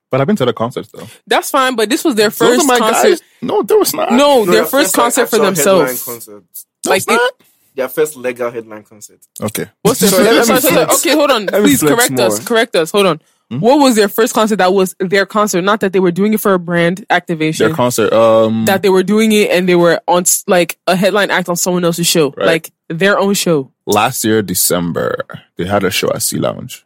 But 0.09 0.21
I've 0.21 0.27
been 0.27 0.35
to 0.37 0.45
the 0.45 0.53
concerts 0.53 0.89
though. 0.89 1.07
That's 1.27 1.49
fine, 1.51 1.75
but 1.75 1.89
this 1.89 2.03
was 2.03 2.15
their 2.15 2.29
Those 2.29 2.37
first 2.37 2.63
are 2.63 2.67
my 2.67 2.79
concert. 2.79 3.09
guys. 3.09 3.21
No, 3.41 3.61
there 3.63 3.77
was 3.77 3.93
not. 3.93 4.11
No, 4.11 4.43
No, 4.45 4.51
their 4.51 4.65
first 4.65 4.93
concert 4.95 5.27
for 5.29 5.39
themselves. 5.39 6.03
concert. 6.03 6.43
Like, 6.85 7.03
Like 7.07 7.19
it- 7.19 7.33
Their 7.75 7.89
first 7.89 8.15
legal 8.15 8.51
headline 8.51 8.83
concert. 8.83 9.19
Okay. 9.41 9.65
what's 9.81 9.99
their 9.99 10.09
Sorry, 10.11 10.23
let 10.25 10.33
me 10.37 10.43
sorry, 10.45 10.61
sorry, 10.61 10.73
sorry. 10.73 10.85
flex. 10.85 10.99
Okay, 11.05 11.15
hold 11.15 11.31
on. 11.31 11.45
Let 11.47 11.53
me 11.63 11.67
Please 11.69 11.79
flex 11.79 11.95
correct 11.95 12.19
us. 12.19 12.37
more. 12.39 12.45
Correct 12.47 12.75
us. 12.75 12.91
Hold 12.91 13.05
on. 13.07 13.21
Hmm? 13.53 13.59
What 13.59 13.79
was 13.79 13.95
their 13.95 14.07
first 14.07 14.33
concert 14.33 14.57
that 14.57 14.73
was 14.73 14.95
their 14.99 15.25
concert? 15.25 15.61
Not 15.63 15.79
that 15.81 15.93
they 15.93 15.99
were 15.99 16.11
doing 16.11 16.33
it 16.33 16.41
for 16.41 16.53
a 16.53 16.59
brand 16.59 17.05
activation. 17.09 17.67
Their 17.67 17.75
concert. 17.75 18.11
Um. 18.13 18.65
that 18.65 18.81
they 18.81 18.89
were 18.89 19.03
doing 19.03 19.31
it 19.31 19.49
and 19.51 19.67
they 19.67 19.75
were 19.75 19.99
on 20.07 20.23
like 20.47 20.77
a 20.87 20.95
headline 20.95 21.31
act 21.31 21.49
on 21.49 21.55
someone 21.55 21.83
else's 21.85 22.07
show, 22.07 22.31
Right. 22.37 22.45
like 22.47 22.71
their 22.89 23.17
own 23.19 23.33
show. 23.33 23.71
last 23.85 24.23
year 24.23 24.41
December 24.41 25.17
they 25.57 25.65
had 25.65 25.83
a 25.83 25.91
show 25.91 26.09
at 26.13 26.21
Sea 26.21 26.37
Lounge. 26.37 26.85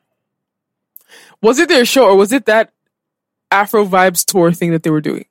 Was 1.42 1.60
it 1.60 1.70
their 1.70 1.86
show 1.86 2.06
or 2.10 2.16
was 2.16 2.32
it 2.32 2.46
that 2.48 2.72
Afro 3.52 3.86
Vibes 3.86 4.26
tour 4.26 4.52
thing 4.52 4.72
that 4.72 4.84
they 4.84 4.90
were 4.90 5.02
doing? 5.02 5.26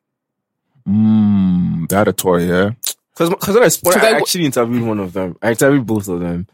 Mm, 0.88 1.88
they 1.88 1.96
had 1.96 2.08
a 2.08 2.12
tour. 2.12 2.38
Yeah. 2.38 2.70
Because 3.12 3.30
when 3.30 3.56
I, 3.56 3.60
when 3.60 3.70
So 3.70 4.00
I 4.00 4.10
actually 4.18 4.44
interviewed 4.44 4.82
one 4.82 5.00
of 5.00 5.12
them, 5.12 5.36
I 5.42 5.50
interviewed 5.50 5.86
both 5.86 6.06
of 6.08 6.20
them, 6.20 6.46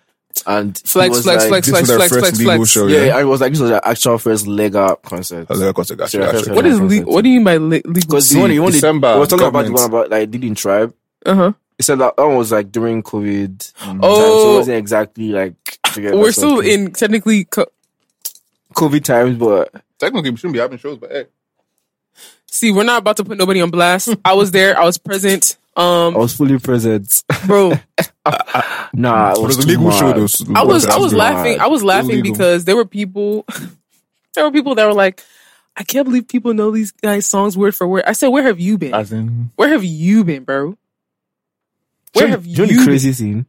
and 0.47 0.77
Flex, 0.79 1.23
flex, 1.23 1.27
like, 1.27 1.49
flex, 1.49 1.67
This 1.67 1.73
flex, 1.73 1.81
was 1.83 1.89
their 1.89 1.97
flex, 1.99 2.13
first 2.13 2.43
flex, 2.43 2.57
flex. 2.59 2.71
show. 2.71 2.87
Yeah, 2.87 3.05
Yeah. 3.07 3.17
I 3.17 3.25
was 3.25 3.41
like, 3.41 3.53
this 3.53 3.61
was 3.61 3.71
their 3.71 3.87
actual 3.87 4.19
first 4.19 4.47
legal 4.47 4.97
concert. 4.97 5.47
Oh, 5.51 5.55
legal 5.55 5.73
concert. 5.75 5.97
Gotcha. 5.97 6.19
Yeah, 6.19 6.33
gotcha. 6.33 6.55
What 6.55 6.67
is 6.67 6.81
le- 6.81 7.03
what 7.11 7.23
do 7.23 7.29
you 7.31 7.37
mean 7.37 7.45
by 7.45 7.57
le- 7.57 7.67
legal? 7.85 7.93
Because 7.93 8.29
See, 8.29 8.35
the 8.37 8.41
one, 8.41 8.51
the 8.51 8.59
one 8.61 8.71
they, 8.73 8.77
December, 8.79 9.13
they 9.15 9.19
were 9.19 9.27
talking 9.27 9.47
about 9.47 9.65
the 9.67 9.73
one 9.73 9.85
about 9.85 10.11
like 10.11 10.31
Diddy 10.31 10.55
Tribe. 10.55 10.95
Uh 11.27 11.35
huh. 11.35 11.53
He 11.79 11.83
said 11.85 11.99
that 12.01 12.17
that 12.17 12.27
one 12.27 12.37
was 12.37 12.53
like 12.53 12.71
during 12.71 13.03
COVID. 13.03 13.73
time, 13.79 14.01
so 14.03 14.09
Oh. 14.09 14.55
it 14.55 14.59
wasn't 14.59 14.77
exactly 14.79 15.29
like. 15.29 15.55
together 15.93 16.17
We're 16.17 16.33
still 16.33 16.57
something. 16.57 16.71
in 16.87 16.93
technically. 16.93 17.45
Co- 17.45 17.67
COVID 18.75 19.05
times, 19.05 19.39
but 19.39 19.71
Technically, 19.99 20.31
we 20.31 20.37
shouldn't 20.37 20.55
be 20.55 20.59
having 20.61 20.79
shows, 20.79 20.99
but 20.99 21.11
hey. 21.13 21.27
See, 22.47 22.73
we're 22.73 22.85
not 22.85 22.99
about 22.99 23.17
to 23.19 23.25
put 23.25 23.39
nobody 23.39 23.61
on 23.63 23.71
blast. 23.71 24.15
I 24.25 24.35
was 24.35 24.51
there. 24.51 24.79
I 24.79 24.85
was 24.85 24.99
present. 24.99 25.57
I 25.77 26.07
Um, 26.09 26.15
was 26.15 26.35
fully 26.35 26.59
present. 26.59 27.23
bro, 27.47 27.73
nah, 28.95 29.33
it 29.33 29.39
It 29.39 29.43
was, 29.43 29.57
was 29.57 29.65
a 29.65 29.69
legal 29.69 29.91
show. 29.91 30.09
mad. 30.09 30.17
Though. 30.17 30.55
I 30.55 30.63
was 30.65 30.87
I 30.87 30.99
was 30.99 31.13
laughing. 31.13 31.59
mad. 31.59 31.65
I 31.65 31.67
was 31.69 31.83
laughing 31.83 32.11
Illegal. 32.11 32.33
because 32.33 32.65
there 32.65 32.77
were 32.77 32.85
people. 32.85 33.45
there 34.35 34.45
were 34.45 34.53
people 34.53 34.75
that 34.77 34.87
were 34.87 34.95
like, 34.95 35.23
"I 35.77 35.83
can't 35.83 36.05
believe 36.05 36.29
people 36.29 36.55
know 36.55 36.71
these 36.71 36.93
guys' 36.93 37.27
songs 37.27 37.57
word 37.57 37.75
for 37.75 37.87
word." 37.87 38.05
I 38.07 38.13
said, 38.13 38.29
"Where 38.29 38.45
have 38.45 38.61
you 38.61 38.79
been? 38.79 38.95
As 38.95 39.13
in, 39.13 39.51
Where 39.57 39.69
have 39.69 39.85
you 39.85 40.25
been, 40.25 40.45
bro? 40.45 40.77
Where 42.15 42.29
have 42.29 42.47
you 42.47 42.53
you 42.53 42.59
know 42.59 42.67
the 42.67 42.75
been? 42.75 42.85
crazy 42.85 43.13
thing? 43.13 43.47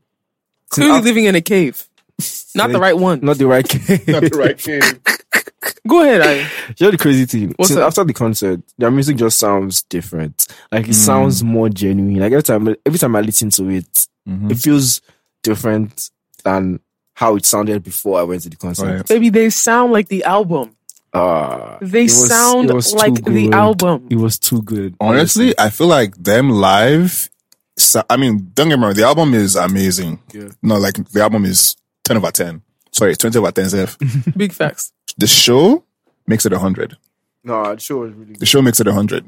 Clearly 0.69 0.93
Since 0.95 1.05
living 1.05 1.25
in 1.25 1.35
a 1.35 1.41
cave, 1.41 1.87
not 2.55 2.71
the 2.71 2.79
right 2.79 2.97
one. 2.97 3.19
Not 3.21 3.37
the 3.37 3.47
right 3.47 3.67
case. 3.67 4.07
not 4.07 4.23
the 4.23 4.37
right 4.37 4.57
kid. 4.57 5.01
Go 5.87 6.01
ahead, 6.01 6.21
I. 6.21 6.33
You 6.77 6.87
know 6.87 6.91
the 6.91 6.97
crazy 6.97 7.25
thing? 7.25 7.53
What's 7.57 7.69
Since 7.69 7.79
that? 7.79 7.87
after 7.87 8.03
the 8.05 8.13
concert, 8.13 8.61
their 8.77 8.89
music 8.91 9.17
just 9.17 9.37
sounds 9.37 9.83
different. 9.83 10.47
Like 10.71 10.83
it 10.83 10.87
hmm. 10.87 10.91
sounds 10.93 11.43
more 11.43 11.69
genuine. 11.69 12.15
Like 12.19 12.31
every 12.31 12.43
time, 12.43 12.75
every 12.85 12.99
time 12.99 13.15
I 13.15 13.21
listen 13.21 13.49
to 13.51 13.69
it, 13.69 14.07
Mhm. 14.27 14.51
it 14.51 14.55
feels 14.57 15.01
different 15.43 16.09
than 16.43 16.79
how 17.15 17.35
it 17.35 17.45
sounded 17.45 17.83
before 17.83 18.19
I 18.19 18.23
went 18.23 18.41
to 18.43 18.49
the 18.49 18.55
concert. 18.55 18.95
Right. 18.97 19.07
Baby, 19.07 19.29
they 19.29 19.49
sound 19.49 19.91
like 19.91 20.07
the 20.07 20.23
album. 20.23 20.75
Ah, 21.13 21.77
They 21.81 22.03
was- 22.03 22.27
sound 22.27 22.69
it 22.69 22.73
was 22.73 22.91
too 22.91 22.97
like 22.97 23.23
the 23.23 23.51
album. 23.51 24.07
It 24.09 24.15
was 24.15 24.39
too 24.39 24.61
good. 24.63 24.95
Honestly, 24.99 25.53
I 25.59 25.69
feel 25.69 25.87
like 25.87 26.15
them 26.15 26.49
live. 26.49 27.29
So, 27.77 28.01
I 28.09 28.17
mean, 28.17 28.51
don't 28.55 28.69
get 28.69 28.79
me 28.79 28.85
wrong. 28.85 28.93
The 28.95 29.03
album 29.03 29.33
is 29.33 29.55
amazing. 29.55 30.19
Yeah. 30.33 30.49
No, 30.61 30.77
like 30.77 30.95
the 31.11 31.21
album 31.21 31.45
is 31.45 31.75
ten 32.03 32.17
over 32.17 32.31
ten. 32.31 32.61
Sorry, 32.91 33.15
twenty 33.15 33.37
over 33.37 33.51
ten. 33.51 33.65
F. 33.79 33.97
Big 34.37 34.53
facts. 34.53 34.91
the 35.17 35.27
show 35.27 35.83
makes 36.25 36.45
it 36.45 36.53
hundred. 36.53 36.97
no, 37.43 37.75
the 37.75 37.79
show 37.79 37.97
was 37.97 38.13
really 38.13 38.33
The 38.33 38.45
show 38.47 38.61
makes 38.61 38.79
it 38.79 38.87
hundred. 38.87 39.25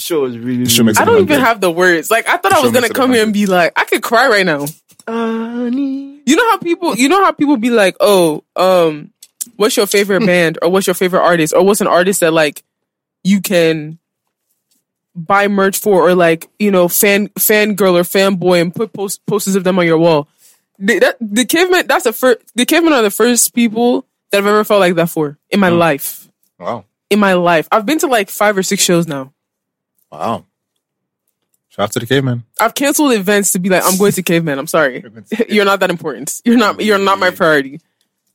The 0.00 0.04
show 0.06 0.22
was 0.22 0.38
really. 0.38 0.64
The 0.64 0.70
show 0.70 0.82
makes 0.82 0.98
I 0.98 1.04
don't 1.04 1.20
even 1.20 1.40
have 1.40 1.60
the 1.60 1.70
words. 1.70 2.10
Like 2.10 2.26
I 2.26 2.38
thought 2.38 2.54
I 2.54 2.60
was 2.62 2.72
gonna 2.72 2.88
come 2.88 3.12
here 3.12 3.22
and 3.22 3.34
be 3.34 3.44
like, 3.44 3.72
I 3.76 3.84
could 3.84 4.02
cry 4.02 4.28
right 4.28 4.46
now. 4.46 4.64
Honey. 5.06 6.22
You 6.24 6.36
know 6.36 6.50
how 6.50 6.56
people, 6.56 6.96
you 6.96 7.10
know 7.10 7.22
how 7.22 7.32
people 7.32 7.58
be 7.58 7.68
like, 7.68 7.96
oh, 8.00 8.42
um, 8.56 9.12
what's 9.56 9.76
your 9.76 9.86
favorite 9.86 10.24
band 10.26 10.58
or 10.62 10.70
what's 10.70 10.86
your 10.86 10.94
favorite 10.94 11.20
artist 11.20 11.52
or 11.52 11.62
what's 11.66 11.82
an 11.82 11.86
artist 11.86 12.20
that 12.20 12.32
like 12.32 12.62
you 13.24 13.42
can 13.42 13.98
buy 15.14 15.48
merch 15.48 15.78
for 15.78 16.08
or 16.08 16.14
like 16.14 16.48
you 16.58 16.70
know 16.70 16.88
fan 16.88 17.28
fangirl 17.30 18.00
or 18.00 18.02
fanboy 18.02 18.62
and 18.62 18.74
put 18.74 18.94
post, 18.94 19.24
posters 19.26 19.54
of 19.54 19.64
them 19.64 19.78
on 19.78 19.84
your 19.84 19.98
wall. 19.98 20.28
The, 20.78 20.98
that, 20.98 21.16
the 21.20 21.44
cavemen, 21.44 21.88
that's 21.88 22.04
the 22.04 22.14
first. 22.14 22.38
The 22.54 22.64
cavemen 22.64 22.94
are 22.94 23.02
the 23.02 23.10
first 23.10 23.54
people 23.54 24.06
that 24.30 24.38
I've 24.38 24.46
ever 24.46 24.64
felt 24.64 24.80
like 24.80 24.94
that 24.94 25.10
for 25.10 25.36
in 25.50 25.60
my 25.60 25.68
life. 25.68 26.26
Wow, 26.58 26.86
In 27.10 27.18
my 27.18 27.34
life, 27.34 27.68
I've 27.70 27.84
been 27.84 27.98
to 27.98 28.06
like 28.06 28.30
five 28.30 28.56
or 28.56 28.62
six 28.62 28.82
shows 28.82 29.06
now. 29.06 29.34
Wow. 30.10 30.44
Shout 31.68 31.84
out 31.84 31.92
to 31.92 32.00
the 32.00 32.06
caveman. 32.06 32.44
I've 32.60 32.74
canceled 32.74 33.12
events 33.12 33.52
to 33.52 33.60
be 33.60 33.68
like, 33.68 33.82
I'm 33.84 33.96
going 33.96 34.12
to 34.12 34.22
caveman. 34.22 34.58
I'm 34.58 34.66
sorry, 34.66 35.04
you're 35.48 35.64
not 35.64 35.80
that 35.80 35.90
important. 35.90 36.40
You're 36.44 36.58
not. 36.58 36.80
You're 36.80 36.98
not 36.98 37.18
my 37.18 37.30
priority. 37.30 37.80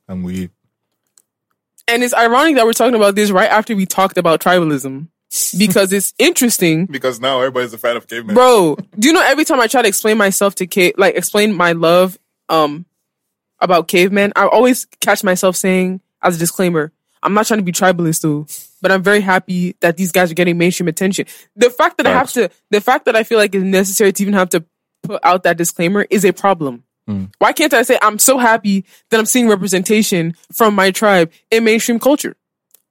I'm 0.07 0.23
we 0.23 0.49
And 1.87 2.03
it's 2.03 2.13
ironic 2.13 2.55
that 2.55 2.65
we're 2.65 2.73
talking 2.73 2.95
about 2.95 3.15
this 3.15 3.31
right 3.31 3.49
after 3.49 3.75
we 3.75 3.85
talked 3.85 4.17
about 4.17 4.39
tribalism 4.39 5.07
because 5.57 5.91
it's 5.91 6.13
interesting. 6.17 6.85
because 6.89 7.19
now 7.19 7.39
everybody's 7.39 7.73
a 7.73 7.77
fan 7.77 7.97
of 7.97 8.07
caveman. 8.07 8.35
Bro, 8.35 8.77
do 8.97 9.07
you 9.07 9.13
know 9.13 9.23
every 9.23 9.45
time 9.45 9.59
I 9.59 9.67
try 9.67 9.81
to 9.81 9.87
explain 9.87 10.17
myself 10.17 10.55
to 10.55 10.67
cave, 10.67 10.93
like 10.97 11.15
explain 11.15 11.53
my 11.53 11.73
love 11.73 12.17
um 12.49 12.85
about 13.59 13.87
cavemen, 13.87 14.31
I 14.35 14.47
always 14.47 14.85
catch 15.01 15.23
myself 15.23 15.55
saying 15.55 16.01
as 16.21 16.35
a 16.35 16.39
disclaimer, 16.39 16.91
I'm 17.23 17.33
not 17.33 17.47
trying 17.47 17.59
to 17.59 17.63
be 17.63 17.71
tribalist 17.71 18.21
though, 18.21 18.45
but 18.85 18.91
I'm 18.91 19.01
very 19.01 19.21
happy 19.21 19.75
that 19.79 19.97
these 19.97 20.11
guys 20.11 20.29
are 20.29 20.35
getting 20.35 20.59
mainstream 20.59 20.87
attention. 20.87 21.25
The 21.55 21.71
fact 21.71 21.97
that 21.97 22.05
I 22.05 22.11
have 22.11 22.31
to 22.33 22.51
the 22.69 22.79
fact 22.79 23.05
that 23.05 23.15
I 23.15 23.23
feel 23.23 23.39
like 23.39 23.55
it's 23.55 23.63
necessary 23.63 24.13
to 24.13 24.21
even 24.21 24.35
have 24.35 24.49
to 24.49 24.63
put 25.01 25.19
out 25.23 25.41
that 25.41 25.57
disclaimer 25.57 26.05
is 26.11 26.23
a 26.23 26.31
problem. 26.31 26.83
Hmm. 27.07 27.23
Why 27.39 27.51
can't 27.51 27.73
I 27.73 27.81
say 27.81 27.97
I'm 27.99 28.19
so 28.19 28.37
happy 28.37 28.85
that 29.09 29.19
I'm 29.19 29.25
seeing 29.25 29.47
representation 29.47 30.35
from 30.53 30.75
my 30.75 30.91
tribe 30.91 31.31
in 31.49 31.63
mainstream 31.63 31.97
culture? 31.97 32.35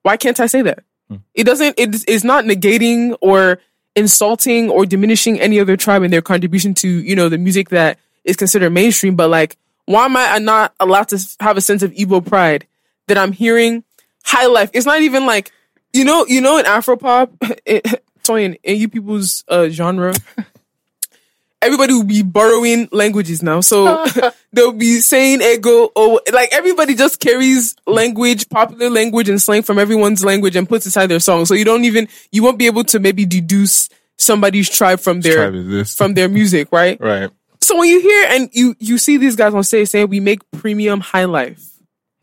Why 0.03 0.17
can't 0.17 0.41
I 0.41 0.47
say 0.47 0.63
that? 0.63 0.83
Hmm. 1.09 1.19
It 1.33 1.45
doesn't. 1.45 1.79
It 1.79 2.09
is 2.09 2.25
not 2.25 2.45
negating 2.45 3.17
or 3.21 3.61
insulting 3.95 4.71
or 4.71 4.87
diminishing 4.87 5.41
any 5.41 5.61
other 5.61 5.77
tribe 5.77 6.03
in 6.03 6.11
their 6.11 6.23
contribution 6.23 6.75
to 6.75 6.89
you 6.89 7.15
know 7.15 7.29
the 7.29 7.39
music 7.39 7.69
that 7.69 8.01
is 8.25 8.35
considered 8.35 8.71
mainstream. 8.71 9.15
But 9.15 9.31
like, 9.31 9.57
why 9.85 10.07
am 10.07 10.17
I 10.17 10.39
not 10.39 10.75
allowed 10.81 11.11
to 11.11 11.25
have 11.39 11.57
a 11.57 11.61
sense 11.61 11.85
of 11.85 11.93
Igbo 11.93 12.27
pride 12.27 12.67
that 13.07 13.17
I'm 13.17 13.31
hearing 13.31 13.85
high 14.25 14.47
life? 14.47 14.71
It's 14.73 14.87
not 14.87 15.01
even 15.03 15.25
like 15.25 15.53
you 15.95 16.05
know 16.05 16.27
you 16.27 16.43
know 16.43 16.59
in 16.59 16.67
Afropop, 16.67 17.31
it, 17.67 18.05
Toyin, 18.23 18.59
in 18.63 18.77
you 18.79 18.89
people's 18.89 19.45
uh, 19.49 19.69
genre. 19.69 20.13
Everybody 21.63 21.95
will 21.95 22.05
be 22.05 22.21
borrowing 22.21 22.91
languages 22.93 23.43
now, 23.43 23.63
so 23.63 24.05
they'll 24.53 24.73
be 24.73 25.01
saying 25.01 25.41
ego 25.41 25.91
or 25.97 26.21
like 26.31 26.53
everybody 26.53 26.95
just 26.95 27.21
carries 27.21 27.75
language, 27.87 28.51
popular 28.51 28.91
language 28.91 29.31
and 29.31 29.41
slang 29.41 29.63
from 29.63 29.79
everyone's 29.79 30.23
language 30.23 30.57
and 30.57 30.69
puts 30.69 30.85
inside 30.85 31.07
their 31.07 31.21
song. 31.21 31.47
So 31.47 31.55
you 31.55 31.65
don't 31.65 31.87
even 31.87 32.07
you 32.31 32.43
won't 32.43 32.59
be 32.59 32.67
able 32.67 32.85
to 32.85 33.01
maybe 33.01 33.25
deduce 33.25 33.89
somebody's 34.19 34.69
tribe 34.69 35.01
from 35.01 35.23
their 35.23 35.51
Tribe 35.51 35.87
from 35.87 36.13
their 36.13 36.29
music, 36.29 36.69
right? 36.71 37.01
right. 37.01 37.31
So 37.63 37.79
when 37.79 37.89
you 37.89 38.01
hear 38.03 38.27
and 38.29 38.51
you 38.53 38.77
you 38.79 38.99
see 38.99 39.17
these 39.17 39.37
guys 39.37 39.55
on 39.55 39.65
stage 39.65 39.89
saying 39.89 40.11
we 40.11 40.21
make 40.21 40.41
premium 40.51 41.01
high 41.01 41.25
life, 41.25 41.67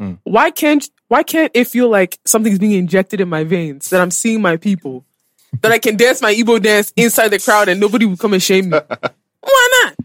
Mm. 0.01 0.17
why 0.23 0.49
can't 0.49 0.89
why 1.09 1.21
can't 1.21 1.51
it 1.53 1.67
feel 1.67 1.87
like 1.87 2.17
something's 2.25 2.57
being 2.57 2.71
injected 2.71 3.21
in 3.21 3.29
my 3.29 3.43
veins 3.43 3.91
that 3.91 4.01
I'm 4.01 4.09
seeing 4.09 4.41
my 4.41 4.57
people, 4.57 5.05
that 5.61 5.71
I 5.71 5.77
can 5.77 5.95
dance 5.95 6.21
my 6.23 6.33
Igbo 6.33 6.59
dance 6.61 6.91
inside 6.95 7.27
the 7.27 7.37
crowd 7.37 7.69
and 7.69 7.79
nobody 7.79 8.05
will 8.05 8.17
come 8.17 8.33
and 8.33 8.41
shame 8.41 8.69
me? 8.71 8.79
why 9.41 9.83
not? 9.83 9.95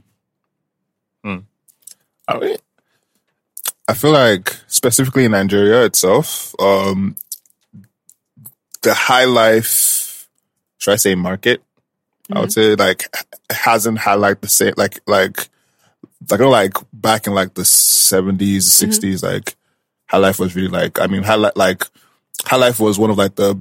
Mm. 1.24 1.44
I 2.28 2.38
mean, 2.38 2.56
I 3.88 3.94
feel 3.94 4.12
like 4.12 4.54
specifically 4.66 5.24
in 5.24 5.30
Nigeria 5.32 5.84
itself, 5.84 6.54
um, 6.60 7.16
the 8.82 8.92
high 8.92 9.24
life, 9.24 10.28
should 10.76 10.92
I 10.92 10.96
say 10.96 11.14
market? 11.14 11.62
I 12.32 12.40
would 12.40 12.50
mm-hmm. 12.50 12.60
say 12.60 12.74
like 12.74 13.14
hasn't 13.50 13.98
had 13.98 14.16
like 14.16 14.40
the 14.40 14.48
same 14.48 14.74
like 14.76 15.00
like 15.06 15.48
like 16.28 16.40
like 16.40 16.74
back 16.92 17.26
in 17.26 17.34
like 17.34 17.54
the 17.54 17.62
70s 17.62 18.56
60s 18.58 18.98
mm-hmm. 18.98 19.26
like 19.26 19.56
high 20.06 20.18
life 20.18 20.38
was 20.38 20.54
really 20.56 20.68
like 20.68 21.00
I 21.00 21.06
mean 21.06 21.22
high 21.22 21.36
li- 21.36 21.50
like 21.56 21.84
high 22.44 22.56
life 22.56 22.78
was 22.80 22.98
one 22.98 23.10
of 23.10 23.18
like 23.18 23.34
the 23.36 23.58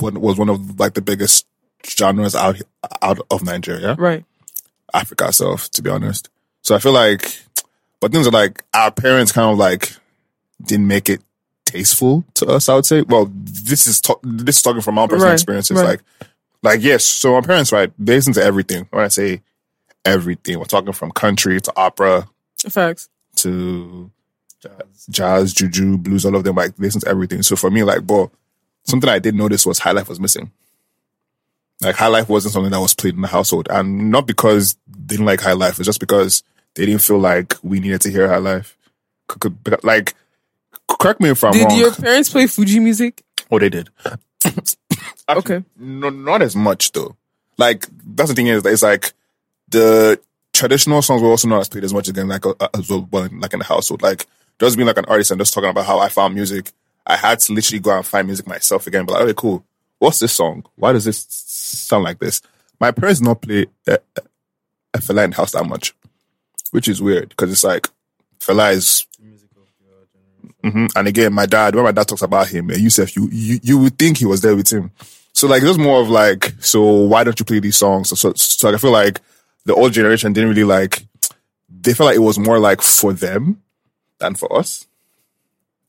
one 0.00 0.20
was 0.20 0.38
one 0.38 0.48
of 0.48 0.78
like 0.78 0.94
the 0.94 1.02
biggest 1.02 1.46
genres 1.86 2.34
out 2.34 2.60
out 3.02 3.18
of 3.30 3.44
Nigeria 3.44 3.94
Right. 3.94 4.24
Africa 4.94 5.28
itself, 5.28 5.70
to 5.72 5.82
be 5.82 5.90
honest. 5.90 6.30
So 6.62 6.74
I 6.74 6.78
feel 6.78 6.92
like, 6.92 7.42
but 8.00 8.12
things 8.12 8.26
are 8.26 8.30
like 8.32 8.62
our 8.74 8.90
parents 8.90 9.32
kind 9.32 9.50
of 9.50 9.58
like 9.58 9.92
didn't 10.64 10.86
make 10.86 11.08
it 11.08 11.20
tasteful 11.64 12.24
to 12.34 12.46
us. 12.46 12.68
I 12.68 12.74
would 12.74 12.86
say. 12.86 13.02
Well, 13.02 13.30
this 13.32 13.86
is 13.86 14.00
ta- 14.00 14.18
this 14.22 14.56
is 14.56 14.62
talking 14.62 14.80
from 14.82 14.94
my 14.96 15.02
own 15.02 15.08
personal 15.08 15.28
Right, 15.28 15.34
experiences. 15.34 15.76
right. 15.76 15.84
Like, 15.84 16.00
like 16.62 16.82
yes. 16.82 17.04
So 17.04 17.32
my 17.34 17.40
parents, 17.46 17.70
right? 17.72 17.92
They 17.98 18.14
listen 18.16 18.32
to 18.34 18.42
everything. 18.42 18.86
When 18.90 19.04
I 19.04 19.08
say 19.08 19.42
everything, 20.04 20.58
we're 20.58 20.64
talking 20.64 20.92
from 20.92 21.10
country 21.10 21.60
to 21.60 21.72
opera 21.76 22.28
Facts. 22.68 23.08
to 23.36 24.10
jazz, 25.10 25.52
juju, 25.52 25.98
blues, 25.98 26.24
all 26.26 26.36
of 26.36 26.44
them. 26.44 26.56
Like 26.56 26.72
listen 26.78 27.00
to 27.02 27.08
everything. 27.08 27.42
So 27.42 27.56
for 27.56 27.70
me, 27.70 27.82
like, 27.82 28.02
bro, 28.02 28.30
something 28.84 29.08
I 29.08 29.18
did 29.18 29.34
notice 29.34 29.66
was 29.66 29.78
high 29.78 29.92
life 29.92 30.08
was 30.08 30.20
missing. 30.20 30.50
Like 31.80 31.94
high 31.96 32.08
life 32.08 32.28
wasn't 32.28 32.54
something 32.54 32.72
that 32.72 32.80
was 32.80 32.94
played 32.94 33.14
in 33.14 33.20
the 33.20 33.28
household, 33.28 33.68
and 33.70 34.10
not 34.10 34.26
because 34.26 34.74
they 34.88 35.14
didn't 35.14 35.26
like 35.26 35.40
high 35.40 35.52
life. 35.52 35.78
It's 35.78 35.86
just 35.86 36.00
because 36.00 36.42
they 36.74 36.86
didn't 36.86 37.02
feel 37.02 37.18
like 37.18 37.54
we 37.62 37.80
needed 37.80 38.00
to 38.02 38.10
hear 38.10 38.28
high 38.28 38.38
life. 38.38 38.76
Like, 39.82 40.14
correct 40.88 41.20
me 41.20 41.30
if 41.30 41.44
I'm 41.44 41.52
Did 41.52 41.64
wrong. 41.64 41.78
your 41.78 41.92
parents 41.94 42.30
play 42.30 42.46
Fuji 42.46 42.80
music? 42.80 43.22
Oh, 43.50 43.58
they 43.58 43.68
did. 43.68 43.90
Okay. 45.30 45.62
No, 45.76 46.08
not 46.08 46.40
as 46.40 46.56
much 46.56 46.92
though. 46.92 47.14
Like 47.58 47.86
that's 48.02 48.30
the 48.30 48.34
thing 48.34 48.46
is, 48.46 48.64
it's 48.64 48.82
like 48.82 49.12
the 49.68 50.18
traditional 50.54 51.02
songs 51.02 51.20
were 51.20 51.28
also 51.28 51.48
not 51.48 51.60
as 51.60 51.68
played 51.68 51.84
as 51.84 51.92
much 51.92 52.08
again, 52.08 52.28
like 52.28 52.46
uh, 52.46 52.54
as 52.72 52.88
well, 52.88 53.06
well, 53.10 53.28
like 53.32 53.52
in 53.52 53.58
the 53.58 53.64
household. 53.66 54.00
Like 54.00 54.26
just 54.60 54.76
being 54.76 54.86
like 54.86 54.98
an 54.98 55.04
artist 55.06 55.30
and 55.30 55.40
just 55.40 55.54
talking 55.54 55.70
about 55.70 55.86
how 55.86 55.98
I 55.98 56.08
found 56.08 56.34
music. 56.34 56.72
I 57.06 57.16
had 57.16 57.38
to 57.40 57.52
literally 57.52 57.80
go 57.80 57.90
out 57.92 57.96
and 57.98 58.06
find 58.06 58.26
music 58.26 58.46
myself 58.46 58.86
again. 58.86 59.06
But 59.06 59.14
like, 59.14 59.22
okay, 59.22 59.34
cool. 59.34 59.64
What's 59.98 60.18
this 60.18 60.32
song? 60.32 60.64
Why 60.76 60.92
does 60.92 61.04
this 61.04 61.26
sound 61.28 62.04
like 62.04 62.18
this? 62.18 62.40
My 62.78 62.90
parents 62.90 63.20
not 63.20 63.40
play 63.40 63.66
uh, 63.86 63.96
uh, 64.16 64.98
Fela 64.98 65.24
in 65.24 65.32
house 65.32 65.52
that 65.52 65.64
much, 65.64 65.94
which 66.70 66.88
is 66.88 67.02
weird 67.02 67.30
because 67.30 67.50
it's 67.50 67.64
like 67.64 67.88
Fela 68.38 68.72
is 68.72 69.06
hmm 70.62 70.86
And 70.96 71.08
again, 71.08 71.32
my 71.32 71.46
dad, 71.46 71.74
when 71.74 71.84
my 71.84 71.92
dad 71.92 72.08
talks 72.08 72.22
about 72.22 72.48
him, 72.48 72.70
and 72.70 72.80
Yusuf, 72.80 73.14
you, 73.16 73.28
you 73.30 73.60
you 73.62 73.78
would 73.78 73.98
think 73.98 74.18
he 74.18 74.26
was 74.26 74.40
there 74.40 74.56
with 74.56 74.72
him. 74.72 74.90
So 75.32 75.46
like, 75.46 75.62
it 75.62 75.68
was 75.68 75.78
more 75.78 76.00
of 76.00 76.08
like, 76.08 76.52
so 76.58 76.82
why 76.82 77.22
don't 77.22 77.38
you 77.38 77.44
play 77.44 77.60
these 77.60 77.76
songs? 77.76 78.08
So, 78.08 78.16
so, 78.16 78.32
so 78.34 78.74
I 78.74 78.76
feel 78.76 78.90
like 78.90 79.20
the 79.66 79.74
old 79.74 79.92
generation 79.92 80.32
didn't 80.32 80.50
really 80.50 80.64
like. 80.64 81.06
They 81.68 81.94
felt 81.94 82.08
like 82.08 82.16
it 82.16 82.20
was 82.20 82.38
more 82.38 82.58
like 82.58 82.82
for 82.82 83.12
them 83.12 83.62
than 84.18 84.34
for 84.34 84.52
us. 84.56 84.86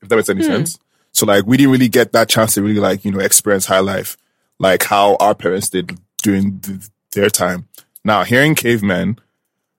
If 0.01 0.09
that 0.09 0.15
makes 0.15 0.29
any 0.29 0.43
sense. 0.43 0.79
So 1.11 1.25
like, 1.25 1.45
we 1.45 1.57
didn't 1.57 1.71
really 1.71 1.89
get 1.89 2.13
that 2.13 2.29
chance 2.29 2.53
to 2.53 2.61
really 2.61 2.79
like 2.79 3.03
you 3.03 3.11
know 3.11 3.19
experience 3.19 3.65
high 3.65 3.79
life, 3.79 4.17
like 4.59 4.83
how 4.83 5.15
our 5.17 5.35
parents 5.35 5.69
did 5.69 5.99
during 6.23 6.59
th- 6.59 6.89
their 7.11 7.29
time. 7.29 7.67
Now, 8.03 8.23
hearing 8.23 8.55
cavemen, 8.55 9.19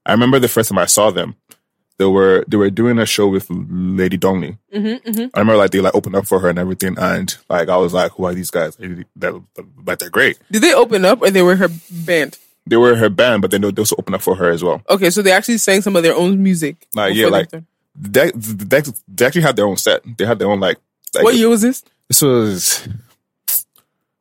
I 0.04 0.12
remember 0.12 0.38
the 0.38 0.48
first 0.48 0.68
time 0.68 0.78
I 0.78 0.86
saw 0.86 1.10
them 1.10 1.36
they 2.00 2.06
were 2.06 2.44
they 2.48 2.56
were 2.56 2.70
doing 2.70 2.98
a 2.98 3.04
show 3.04 3.28
with 3.28 3.46
Lady 3.50 4.16
Donli. 4.16 4.56
Mm-hmm, 4.72 5.10
mm-hmm. 5.10 5.26
I 5.34 5.38
remember 5.38 5.58
like 5.58 5.70
they 5.70 5.80
like 5.80 5.94
opened 5.94 6.16
up 6.16 6.26
for 6.26 6.40
her 6.40 6.48
and 6.48 6.58
everything, 6.58 6.96
and 6.98 7.36
like 7.50 7.68
I 7.68 7.76
was 7.76 7.92
like, 7.92 8.12
who 8.12 8.24
are 8.24 8.32
these 8.32 8.50
guys? 8.50 8.78
They're, 9.14 9.34
but 9.76 9.98
they're 9.98 10.08
great. 10.08 10.38
Did 10.50 10.62
they 10.62 10.72
open 10.72 11.04
up 11.04 11.20
or 11.20 11.30
they 11.30 11.42
were 11.42 11.56
her 11.56 11.68
band? 11.90 12.38
They 12.66 12.78
were 12.78 12.96
her 12.96 13.10
band, 13.10 13.42
but 13.42 13.50
then 13.50 13.60
they 13.60 13.68
also 13.68 13.96
opened 13.98 14.14
up 14.14 14.22
for 14.22 14.34
her 14.36 14.50
as 14.50 14.64
well. 14.64 14.80
Okay, 14.88 15.10
so 15.10 15.20
they 15.20 15.30
actually 15.30 15.58
sang 15.58 15.82
some 15.82 15.94
of 15.94 16.02
their 16.02 16.16
own 16.16 16.42
music. 16.42 16.86
Like 16.94 17.14
yeah, 17.14 17.26
like. 17.26 17.50
They, 17.94 18.30
they 18.34 18.82
they 19.08 19.26
actually 19.26 19.42
had 19.42 19.56
their 19.56 19.66
own 19.66 19.76
set. 19.76 20.02
They 20.16 20.24
had 20.24 20.38
their 20.38 20.48
own 20.50 20.60
like. 20.60 20.78
like 21.14 21.24
what 21.24 21.34
year 21.34 21.48
was 21.48 21.62
this? 21.62 21.82
This 22.08 22.22
was 22.22 22.88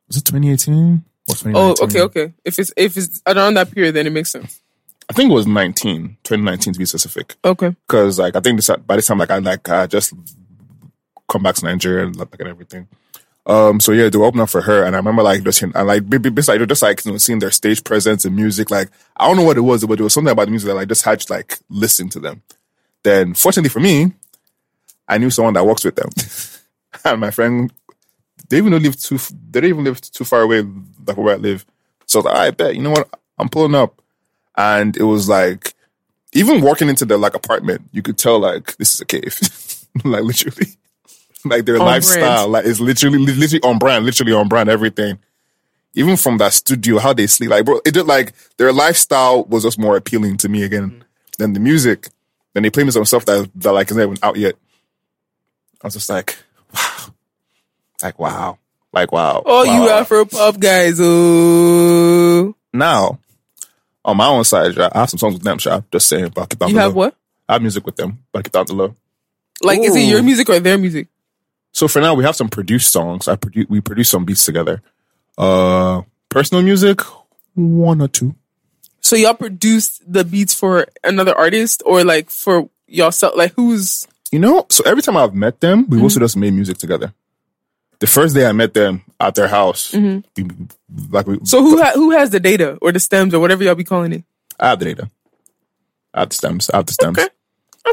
was 0.08 0.16
it 0.16 0.24
2018 0.24 1.04
or 1.28 1.34
2019? 1.34 1.54
Oh, 1.56 1.84
okay, 1.84 2.00
okay. 2.02 2.34
If 2.44 2.58
it's 2.58 2.72
if 2.76 2.96
it's 2.96 3.22
around 3.26 3.54
that 3.54 3.70
period, 3.72 3.94
then 3.94 4.06
it 4.06 4.10
makes 4.10 4.30
sense. 4.30 4.60
I 5.08 5.12
think 5.12 5.30
it 5.30 5.34
was 5.34 5.46
19, 5.46 6.18
2019 6.22 6.72
to 6.72 6.78
be 6.78 6.84
specific. 6.84 7.34
Okay. 7.44 7.74
because 7.86 8.18
like 8.18 8.36
I 8.36 8.40
think 8.40 8.58
this 8.58 8.70
by 8.86 8.96
this 8.96 9.06
time 9.06 9.18
like 9.18 9.30
I 9.30 9.38
like 9.38 9.68
I 9.68 9.86
just 9.86 10.12
come 11.28 11.42
back 11.42 11.56
to 11.56 11.64
Nigeria 11.64 12.06
and 12.06 12.16
like 12.16 12.28
and 12.38 12.48
everything. 12.48 12.88
Um, 13.46 13.80
so 13.80 13.92
yeah, 13.92 14.08
they 14.08 14.18
were 14.18 14.26
open 14.26 14.40
up 14.40 14.50
for 14.50 14.60
her, 14.60 14.84
and 14.84 14.94
I 14.94 14.98
remember 14.98 15.22
like 15.22 15.42
just 15.42 15.62
and 15.62 15.74
like 15.74 16.08
b- 16.08 16.18
b- 16.18 16.30
just 16.30 16.48
like 16.82 17.04
you 17.04 17.12
know 17.12 17.18
seeing 17.18 17.38
their 17.38 17.50
stage 17.50 17.82
presence 17.82 18.24
and 18.24 18.36
music. 18.36 18.70
Like 18.70 18.90
I 19.16 19.26
don't 19.26 19.36
know 19.36 19.42
what 19.42 19.56
it 19.56 19.62
was, 19.62 19.84
but 19.84 19.96
there 19.96 20.04
was 20.04 20.12
something 20.14 20.30
about 20.30 20.44
the 20.44 20.50
music 20.50 20.68
that 20.68 20.74
like 20.74 20.88
just 20.88 21.04
had 21.04 21.20
to 21.20 21.32
like 21.32 21.58
listen 21.68 22.08
to 22.10 22.20
them. 22.20 22.42
Then 23.02 23.34
fortunately 23.34 23.70
for 23.70 23.80
me, 23.80 24.12
I 25.08 25.18
knew 25.18 25.30
someone 25.30 25.54
that 25.54 25.66
works 25.66 25.84
with 25.84 25.96
them, 25.96 26.10
and 27.04 27.20
my 27.20 27.30
friend 27.30 27.72
they 28.48 28.58
even 28.58 28.72
don't 28.72 28.82
live 28.82 29.00
too 29.00 29.18
they 29.50 29.60
don't 29.60 29.70
even 29.70 29.84
live 29.84 30.00
too 30.00 30.24
far 30.24 30.42
away 30.42 30.62
like 31.06 31.16
where 31.16 31.34
I 31.34 31.38
live. 31.38 31.64
So 32.06 32.18
I, 32.18 32.20
was 32.20 32.24
like, 32.24 32.34
ah, 32.34 32.40
I 32.40 32.50
bet 32.50 32.76
you 32.76 32.82
know 32.82 32.90
what? 32.90 33.08
I'm 33.38 33.48
pulling 33.48 33.74
up, 33.74 34.02
and 34.56 34.96
it 34.96 35.04
was 35.04 35.28
like 35.28 35.74
even 36.32 36.60
walking 36.60 36.88
into 36.88 37.04
the 37.04 37.16
like 37.16 37.34
apartment, 37.34 37.82
you 37.92 38.02
could 38.02 38.18
tell 38.18 38.38
like 38.38 38.76
this 38.76 38.94
is 38.94 39.00
a 39.00 39.04
cave, 39.04 39.38
like 40.04 40.22
literally, 40.22 40.72
like 41.44 41.64
their 41.64 41.78
On 41.80 41.86
lifestyle, 41.86 42.48
like 42.48 42.66
it's 42.66 42.80
literally 42.80 43.18
literally 43.18 43.62
on 43.62 43.78
brand, 43.78 44.04
literally 44.04 44.32
on 44.32 44.48
brand, 44.48 44.68
everything. 44.68 45.18
Even 45.94 46.16
from 46.16 46.38
that 46.38 46.52
studio, 46.52 47.00
how 47.00 47.12
they 47.12 47.26
sleep, 47.26 47.50
like 47.50 47.64
bro, 47.64 47.80
it 47.84 47.94
did 47.94 48.06
like 48.06 48.32
their 48.58 48.72
lifestyle 48.72 49.44
was 49.44 49.64
just 49.64 49.78
more 49.78 49.96
appealing 49.96 50.36
to 50.36 50.48
me 50.48 50.62
again 50.62 50.90
mm-hmm. 50.90 51.02
than 51.38 51.52
the 51.52 51.60
music. 51.60 52.08
Then 52.52 52.62
they 52.62 52.70
play 52.70 52.84
me 52.84 52.90
some 52.90 53.04
stuff 53.04 53.24
that 53.26 53.50
that 53.56 53.72
like 53.72 53.90
isn't 53.90 54.02
even 54.02 54.18
out 54.22 54.36
yet. 54.36 54.54
I 55.82 55.86
was 55.86 55.94
just 55.94 56.08
like, 56.08 56.36
wow, 56.74 57.14
like 58.02 58.18
wow, 58.18 58.58
like 58.92 59.12
wow. 59.12 59.42
Oh, 59.44 59.64
wow, 59.66 59.74
you 59.74 59.80
wow. 59.82 60.00
Afro 60.00 60.24
pop 60.24 60.58
guys. 60.58 60.98
Oh, 61.00 62.54
now 62.72 63.18
on 64.04 64.16
my 64.16 64.26
own 64.26 64.44
side, 64.44 64.78
I 64.78 64.90
have 64.94 65.10
some 65.10 65.18
songs 65.18 65.34
with 65.34 65.42
them. 65.42 65.58
Sha, 65.58 65.80
just 65.92 66.08
saying, 66.08 66.32
but 66.34 66.42
I 66.42 66.46
keep 66.46 66.62
on 66.62 66.70
you 66.70 66.78
have 66.78 66.92
low. 66.92 66.96
what? 66.96 67.16
I 67.48 67.54
have 67.54 67.62
music 67.62 67.84
with 67.84 67.96
them, 67.96 68.24
but 68.32 68.40
I 68.40 68.42
keep 68.42 68.56
on 68.56 68.66
the 68.66 68.74
low. 68.74 68.94
Like, 69.62 69.80
is 69.80 69.94
it 69.94 70.00
your 70.00 70.22
music 70.22 70.48
or 70.48 70.58
their 70.60 70.78
music? 70.78 71.08
So 71.72 71.86
for 71.86 72.00
now, 72.00 72.14
we 72.14 72.24
have 72.24 72.36
some 72.36 72.48
produced 72.48 72.90
songs. 72.90 73.28
I 73.28 73.36
produce, 73.36 73.66
we 73.68 73.80
produce 73.80 74.08
some 74.08 74.24
beats 74.24 74.44
together. 74.44 74.82
Uh, 75.36 76.02
personal 76.28 76.62
music, 76.62 77.00
one 77.54 78.00
or 78.00 78.08
two. 78.08 78.34
So 79.00 79.16
y'all 79.16 79.34
produced 79.34 80.02
the 80.10 80.24
beats 80.24 80.54
for 80.54 80.86
another 81.02 81.36
artist 81.36 81.82
or 81.86 82.04
like 82.04 82.30
for 82.30 82.68
yourself? 82.86 83.34
Like, 83.36 83.52
who's 83.54 84.06
You 84.30 84.38
know, 84.38 84.66
so 84.68 84.82
every 84.86 85.02
time 85.02 85.16
I've 85.16 85.34
met 85.34 85.60
them, 85.60 85.86
we've 85.88 86.02
also 86.02 86.20
just 86.20 86.36
made 86.36 86.52
music 86.54 86.78
together. 86.78 87.12
The 87.98 88.06
first 88.06 88.34
day 88.34 88.46
I 88.46 88.52
met 88.52 88.72
them 88.72 89.02
at 89.18 89.34
their 89.34 89.48
house, 89.48 89.92
we, 89.92 90.22
like 91.10 91.26
we, 91.26 91.38
so 91.44 91.60
who 91.62 91.82
ha- 91.82 91.92
who 91.94 92.12
has 92.12 92.30
the 92.30 92.40
data 92.40 92.78
or 92.80 92.92
the 92.92 93.00
stems 93.00 93.34
or 93.34 93.40
whatever 93.40 93.62
y'all 93.62 93.74
be 93.74 93.84
calling 93.84 94.12
it? 94.12 94.24
I 94.58 94.68
have 94.70 94.78
the 94.78 94.86
data. 94.86 95.10
I 96.14 96.20
have 96.20 96.30
the 96.30 96.34
stems. 96.34 96.70
I 96.70 96.76
have 96.76 96.86
the 96.86 96.92
stems. 96.92 97.18
Okay. 97.18 97.28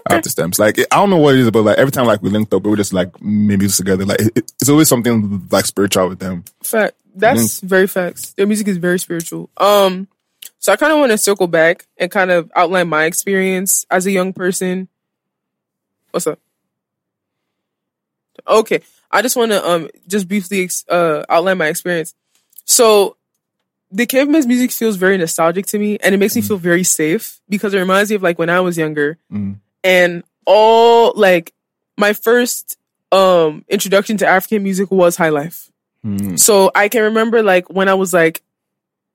I 0.09 0.13
have 0.13 0.23
the 0.23 0.29
stems. 0.29 0.59
Like 0.59 0.79
I 0.79 0.95
don't 0.95 1.09
know 1.09 1.17
what 1.17 1.35
it 1.35 1.41
is, 1.41 1.51
but 1.51 1.63
like 1.63 1.77
every 1.77 1.91
time 1.91 2.05
like 2.05 2.21
we 2.21 2.29
linked 2.29 2.53
up, 2.53 2.63
we 2.63 2.69
were 2.69 2.77
just 2.77 2.93
like 2.93 3.21
made 3.21 3.59
music 3.59 3.85
together. 3.85 4.05
Like 4.05 4.21
it, 4.21 4.37
it's 4.61 4.69
always 4.69 4.87
something 4.87 5.45
like 5.51 5.65
spiritual 5.65 6.09
with 6.09 6.19
them. 6.19 6.43
Fact. 6.63 6.95
That's 7.15 7.61
very 7.61 7.87
facts. 7.87 8.33
Their 8.33 8.45
music 8.45 8.67
is 8.67 8.77
very 8.77 8.99
spiritual. 8.99 9.49
Um, 9.57 10.07
so 10.67 10.73
I 10.73 10.75
kind 10.75 10.91
of 10.91 10.99
want 10.99 11.13
to 11.13 11.17
circle 11.17 11.47
back 11.47 11.87
and 11.97 12.11
kind 12.11 12.29
of 12.29 12.51
outline 12.53 12.89
my 12.89 13.05
experience 13.05 13.85
as 13.89 14.05
a 14.05 14.11
young 14.11 14.33
person. 14.33 14.89
What's 16.11 16.27
up? 16.27 16.39
Okay, 18.45 18.81
I 19.09 19.21
just 19.21 19.37
want 19.37 19.51
to 19.53 19.65
um 19.65 19.89
just 20.09 20.27
briefly 20.27 20.63
ex- 20.65 20.83
uh 20.89 21.23
outline 21.29 21.57
my 21.57 21.67
experience. 21.67 22.15
So, 22.65 23.15
the 23.93 24.05
Caveman's 24.05 24.45
music 24.45 24.71
feels 24.73 24.97
very 24.97 25.17
nostalgic 25.17 25.67
to 25.67 25.79
me, 25.79 25.99
and 26.03 26.13
it 26.13 26.17
makes 26.17 26.35
me 26.35 26.41
feel 26.41 26.57
very 26.57 26.83
safe 26.83 27.39
because 27.47 27.73
it 27.73 27.79
reminds 27.79 28.09
me 28.09 28.17
of 28.17 28.21
like 28.23 28.37
when 28.37 28.49
I 28.49 28.59
was 28.59 28.77
younger, 28.77 29.17
Mm. 29.31 29.59
and 29.85 30.25
all 30.45 31.13
like 31.15 31.53
my 31.97 32.11
first 32.11 32.77
um 33.13 33.63
introduction 33.69 34.17
to 34.17 34.27
African 34.27 34.63
music 34.63 34.91
was 34.91 35.15
High 35.15 35.29
Life. 35.29 35.71
Mm. 36.05 36.37
So 36.37 36.71
I 36.75 36.89
can 36.89 37.03
remember 37.03 37.41
like 37.41 37.69
when 37.69 37.87
I 37.87 37.93
was 37.93 38.11
like 38.11 38.41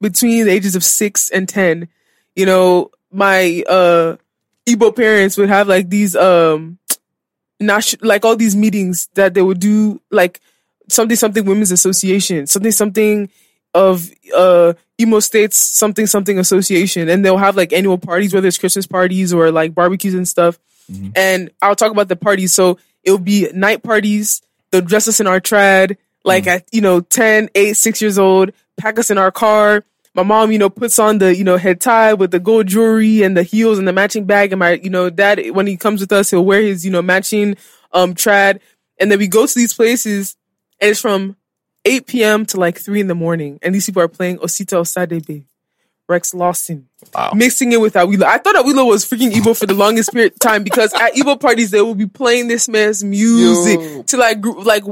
between 0.03 0.45
the 0.45 0.53
ages 0.53 0.77
of 0.77 0.85
six 0.85 1.31
and 1.31 1.49
ten, 1.49 1.89
you 2.37 2.45
know, 2.45 2.91
my 3.11 3.63
uh 3.69 4.17
Igbo 4.67 4.95
parents 4.95 5.39
would 5.39 5.49
have 5.49 5.69
like 5.69 5.89
these 5.89 6.15
um 6.15 6.79
not 7.59 7.95
like 8.03 8.25
all 8.25 8.37
these 8.37 8.55
meetings 8.55 9.09
that 9.15 9.33
they 9.33 9.41
would 9.43 9.61
do 9.61 10.01
like 10.11 10.41
something 10.91 11.17
something 11.17 11.47
women's 11.47 11.73
association, 11.73 12.47
something 12.47 12.73
something 12.73 13.31
of 13.73 14.11
uh 14.37 14.75
Imo 14.99 15.21
States 15.21 15.57
something 15.57 16.07
something 16.07 16.39
association 16.39 17.09
and 17.09 17.25
they'll 17.25 17.39
have 17.39 17.57
like 17.57 17.73
annual 17.73 17.97
parties 17.97 18.35
whether 18.35 18.47
it's 18.47 18.59
Christmas 18.59 18.87
parties 18.87 19.33
or 19.33 19.51
like 19.51 19.75
barbecues 19.75 20.13
and 20.13 20.29
stuff. 20.29 20.59
And 21.17 21.51
I'll 21.63 21.75
talk 21.77 21.91
about 21.93 22.09
the 22.09 22.17
parties. 22.17 22.53
So 22.53 22.79
it'll 23.03 23.19
be 23.19 23.49
night 23.55 23.83
parties. 23.83 24.43
They'll 24.71 24.83
dress 24.83 25.09
us 25.09 25.21
in 25.21 25.27
our 25.27 25.41
trad, 25.41 25.97
like 26.25 26.47
at, 26.47 26.65
you 26.73 26.81
know, 26.81 27.01
10, 27.01 27.49
8, 27.55 27.73
6 27.75 28.03
years 28.03 28.19
old, 28.19 28.53
pack 28.77 28.99
us 28.99 29.11
in 29.11 29.17
our 29.19 29.31
car. 29.31 29.85
My 30.15 30.23
mom, 30.23 30.53
you 30.53 30.59
know, 30.59 30.69
puts 30.69 30.99
on 30.99 31.19
the, 31.19 31.35
you 31.35 31.43
know, 31.45 31.57
head 31.57 31.81
tie 31.81 32.13
with 32.13 32.33
the 32.33 32.39
gold 32.39 32.67
jewelry 32.67 33.23
and 33.23 33.35
the 33.37 33.43
heels 33.43 33.79
and 33.79 33.89
the 33.89 33.93
matching 33.95 34.27
bag. 34.27 34.53
And 34.53 34.59
my, 34.59 34.73
you 34.73 34.91
know, 34.91 35.09
dad, 35.09 35.41
when 35.53 35.67
he 35.67 35.77
comes 35.77 36.01
with 36.03 36.13
us, 36.13 36.31
he'll 36.31 36.45
wear 36.45 36.61
his, 36.61 36.85
you 36.85 36.91
know, 36.91 37.01
matching, 37.03 37.57
um, 37.93 38.15
trad. 38.15 38.61
And 39.01 39.11
then 39.11 39.19
we 39.19 39.27
go 39.27 39.47
to 39.47 39.55
these 39.55 39.73
places 39.73 40.37
and 40.81 40.91
it's 40.91 41.01
from 41.01 41.37
8 41.87 42.07
p.m. 42.07 42.47
to 42.47 42.59
like 42.59 42.79
3 42.79 43.01
in 43.01 43.07
the 43.07 43.15
morning. 43.15 43.59
And 43.63 43.75
these 43.75 43.87
people 43.87 44.03
are 44.03 44.09
playing 44.09 44.39
Osita 44.39 44.81
Osadebe, 44.83 45.45
Rex 46.09 46.35
Lawson, 46.35 46.89
Wow. 47.15 47.33
mixing 47.35 47.73
it 47.73 47.81
with 47.81 47.95
Awilo. 47.95 48.25
I 48.25 48.37
thought 48.39 48.55
Awilo 48.55 48.87
was 48.87 49.05
freaking 49.07 49.33
Igbo 49.33 49.59
for 49.59 49.67
the 49.67 49.75
longest 49.75 50.13
period 50.13 50.33
of 50.35 50.39
time 50.41 50.63
because 50.63 50.93
at 50.95 51.15
Igbo 51.15 51.41
parties 51.41 51.71
they 51.71 51.81
will 51.81 51.95
be 51.95 52.07
playing 52.07 52.49
this 52.49 52.69
man's 52.69 53.03
music 53.03 53.81
Yo. 53.81 54.21
I 54.21 54.35
grew 54.35 54.63
like 54.63 54.85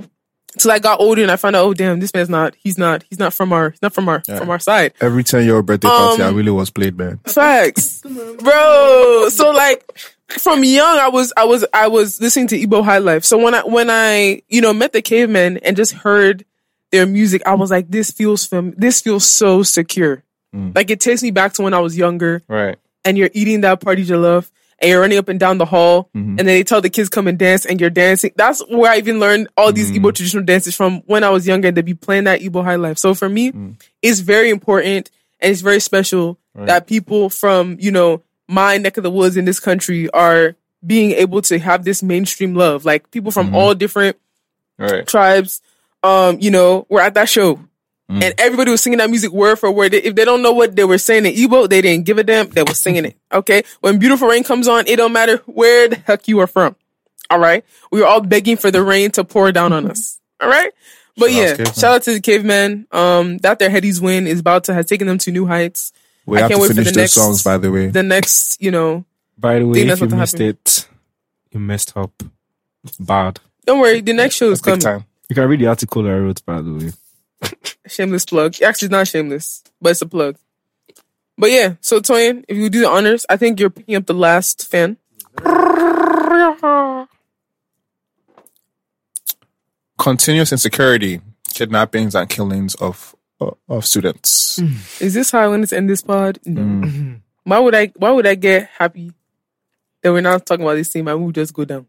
till 0.59 0.71
I 0.71 0.79
got 0.79 1.01
older 1.01 1.23
and 1.23 1.31
I 1.31 1.37
found 1.37 1.57
out 1.57 1.65
oh 1.65 1.75
damn 1.75 2.01
this 2.01 2.13
man's 2.15 2.29
not 2.29 2.55
he's 2.57 2.77
not 2.79 3.05
he's 3.09 3.19
not 3.19 3.33
from 3.35 3.53
our 3.53 3.71
he's 3.71 3.83
not 3.83 3.93
from 3.93 4.09
our 4.09 4.23
from 4.25 4.51
our 4.51 4.59
side. 4.59 4.93
Every 5.01 5.25
ten 5.25 5.45
year 5.45 5.63
birthday 5.63 5.89
party, 5.89 6.23
Um, 6.23 6.29
I 6.35 6.37
really 6.37 6.51
was 6.51 6.71
played, 6.71 6.97
man. 6.99 7.19
Facts, 7.27 8.03
bro. 8.03 9.29
So 9.31 9.51
like 9.51 9.85
from 10.39 10.63
young 10.65 10.99
I 10.99 11.09
was 11.09 11.33
I 11.37 11.45
was 11.45 11.65
I 11.73 11.89
was 11.89 12.21
listening 12.21 12.49
to 12.49 12.59
Igbo 12.59 12.85
High 12.85 12.99
Life. 12.99 13.25
So 13.25 13.39
when 13.39 13.55
I 13.55 13.63
when 13.65 13.89
I 13.91 14.43
you 14.49 14.61
know 14.61 14.73
met 14.73 14.93
the 14.93 15.03
cavemen 15.03 15.59
and 15.59 15.77
just 15.77 15.93
heard 15.93 16.45
their 16.91 17.07
music, 17.07 17.43
I 17.47 17.55
was 17.55 17.71
like, 17.71 17.89
this 17.89 18.11
feels 18.11 18.45
fam- 18.47 18.75
this 18.77 19.01
feels 19.01 19.27
so 19.27 19.63
secure. 19.63 20.23
Mm. 20.55 20.75
Like 20.75 20.91
it 20.91 20.99
takes 21.01 21.23
me 21.23 21.31
back 21.31 21.53
to 21.55 21.63
when 21.63 21.75
I 21.75 21.79
was 21.79 21.97
younger 21.97 22.43
Right. 22.49 22.77
and 23.05 23.17
you're 23.17 23.31
eating 23.33 23.61
that 23.61 23.81
party 23.81 24.05
jollof 24.05 24.51
and 24.81 24.89
you're 24.91 25.01
running 25.01 25.19
up 25.19 25.29
and 25.29 25.39
down 25.39 25.59
the 25.59 25.65
hall 25.67 26.09
Mhm. 26.17 26.31
and 26.31 26.39
then 26.39 26.47
they 26.47 26.65
tell 26.65 26.81
the 26.81 26.89
kids 26.91 27.09
come 27.09 27.27
and 27.27 27.39
dance 27.39 27.67
and 27.67 27.81
you're 27.81 27.91
dancing. 27.91 28.33
That's 28.37 28.61
where 28.69 28.91
I 28.93 28.97
even 28.99 29.21
learned 29.21 29.49
all 29.57 29.73
these 29.73 29.91
Mm. 29.91 29.97
Igbo 29.99 30.15
traditional 30.15 30.45
dances 30.45 30.75
from 30.75 31.03
when 31.07 31.23
I 31.25 31.31
was 31.31 31.47
younger 31.47 31.69
and 31.69 31.77
they'd 31.77 31.85
be 31.85 31.95
playing 31.95 32.25
that 32.25 32.41
Igbo 32.41 32.65
high 32.65 32.77
life. 32.77 32.99
So 32.99 33.15
for 33.15 33.29
me, 33.29 33.53
Mm. 33.53 33.75
it's 34.03 34.21
very 34.21 34.51
important 34.51 35.11
and 35.41 35.51
it's 35.53 35.61
very 35.61 35.81
special 35.81 36.39
Right. 36.55 36.67
that 36.67 36.87
people 36.87 37.29
from, 37.31 37.77
you 37.81 37.91
know, 37.91 38.23
my 38.49 38.79
neck 38.79 38.97
of 38.97 39.03
the 39.05 39.11
woods 39.11 39.37
in 39.37 39.45
this 39.45 39.61
country 39.61 40.09
are 40.11 40.55
being 40.87 41.13
able 41.13 41.43
to 41.43 41.59
have 41.59 41.85
this 41.85 42.03
mainstream 42.03 42.55
love. 42.55 42.85
Like 42.85 43.11
people 43.11 43.31
from 43.31 43.51
Mhm. 43.51 43.55
all 43.55 43.75
different 43.75 44.17
Right. 44.79 45.07
tribes, 45.07 45.61
um, 46.03 46.39
you 46.41 46.51
know, 46.51 46.87
were 46.89 47.01
at 47.03 47.15
that 47.15 47.29
show. 47.29 47.61
Mm. 48.11 48.25
And 48.25 48.35
everybody 48.39 48.71
was 48.73 48.81
singing 48.83 48.99
that 48.99 49.09
music 49.09 49.31
word 49.31 49.57
for 49.61 49.71
word. 49.71 49.95
If 49.95 50.17
they 50.17 50.25
don't 50.25 50.43
know 50.43 50.53
what 50.53 50.75
they 50.75 50.83
were 50.85 50.99
saying 50.99 51.27
in 51.27 51.33
Igbo, 51.35 51.69
they 51.69 51.81
didn't 51.81 52.05
give 52.07 52.19
a 52.19 52.25
damn. 52.25 52.49
They 52.51 52.63
were 52.65 52.75
singing 52.75 53.05
it. 53.05 53.17
Okay. 53.33 53.63
When 53.83 53.99
beautiful 54.01 54.27
rain 54.27 54.43
comes 54.43 54.67
on, 54.67 54.87
it 54.89 54.97
don't 54.97 55.13
matter 55.13 55.37
where 55.47 55.89
the 55.89 55.97
heck 55.97 56.27
you 56.27 56.41
are 56.41 56.49
from. 56.49 56.75
All 57.31 57.39
right. 57.39 57.65
We 57.93 58.01
were 58.01 58.07
all 58.07 58.21
begging 58.21 58.57
for 58.57 58.73
the 58.73 58.83
rain 58.83 59.13
to 59.13 59.23
pour 59.23 59.53
down 59.53 59.73
on 59.73 59.89
us. 59.89 60.19
All 60.41 60.49
right. 60.49 60.73
But 61.17 61.31
Shout 61.31 61.37
yeah, 61.39 61.47
to 61.51 61.57
cavemen. 61.59 61.75
shout 61.75 61.95
out 61.95 62.03
to 62.03 62.15
the 62.15 62.21
cavemen. 62.21 62.87
Um, 62.91 63.39
that 63.39 63.59
their 63.61 63.71
headies 63.71 64.01
win 64.03 64.27
is 64.27 64.41
about 64.41 64.65
to 64.65 64.75
have 64.75 64.87
taken 64.87 65.07
them 65.07 65.19
to 65.19 65.31
new 65.31 65.47
heights. 65.47 65.93
We 66.27 66.39
I 66.39 66.41
have 66.43 66.51
can't 66.51 66.59
to 66.59 66.63
wait 66.63 66.69
for 66.69 66.75
finish 66.75 66.89
the 66.89 66.93
those 66.93 67.03
next- 67.03 67.13
songs, 67.13 67.43
by 67.45 67.59
the 67.59 67.71
way. 67.71 67.87
The 67.89 68.03
next, 68.03 68.61
you 68.61 68.71
know, 68.73 69.05
By 69.39 69.59
the 69.61 69.67
way, 69.67 69.81
if 69.83 70.01
you 70.01 70.07
missed 70.09 70.33
happened. 70.39 70.41
it, 70.67 70.89
you 71.53 71.61
messed 71.61 71.97
up. 71.97 72.11
Bad. 72.99 73.39
don't 73.67 73.81
worry. 73.81 74.01
The 74.01 74.13
next 74.15 74.35
show 74.37 74.51
is 74.51 74.61
coming. 74.61 74.81
time. 74.81 75.05
You 75.29 75.35
can 75.37 75.49
read 75.49 75.61
the 75.61 75.67
article 75.69 76.07
I 76.09 76.13
wrote, 76.19 76.45
by 76.45 76.61
the 76.61 76.73
way. 76.73 76.93
Shameless 77.87 78.25
plug. 78.25 78.61
Actually, 78.63 78.87
it's 78.87 78.93
not 78.93 79.09
shameless, 79.09 79.63
but 79.81 79.91
it's 79.91 80.03
a 80.03 80.07
plug. 80.07 80.37
But 81.37 81.51
yeah, 81.51 81.75
so 81.81 82.01
Toyin, 82.01 82.45
if 82.49 82.57
you 82.57 82.69
do 82.69 82.81
the 82.81 82.89
honors, 82.89 83.25
I 83.29 83.37
think 83.37 83.59
you're 83.59 83.71
picking 83.71 83.95
up 83.95 84.07
the 84.07 84.15
last 84.15 84.69
fan. 84.69 84.99
Continuous 89.99 90.53
insecurity, 90.53 91.21
kidnappings 91.55 92.15
and 92.15 92.29
killings 92.29 92.75
of 92.75 93.17
of, 93.41 93.57
of 93.69 93.87
students. 93.87 94.59
Is 95.01 95.15
this 95.15 95.31
how 95.31 95.41
I 95.41 95.49
want 95.49 95.67
to 95.69 95.77
end 95.77 95.89
this 95.89 96.03
pod? 96.03 96.39
No. 96.45 96.61
Mm. 96.61 97.21
Why 97.45 97.59
would 97.59 97.75
I? 97.75 97.87
Why 97.97 98.11
would 98.11 98.27
I 98.27 98.35
get 98.35 98.69
happy 98.77 99.13
that 100.03 100.13
we're 100.13 100.21
not 100.21 100.45
talking 100.45 100.65
about 100.65 100.75
this 100.75 100.93
thing? 100.93 101.09
and 101.09 101.19
we 101.21 101.27
would 101.27 101.35
just 101.35 101.55
go 101.55 101.65
down. 101.65 101.87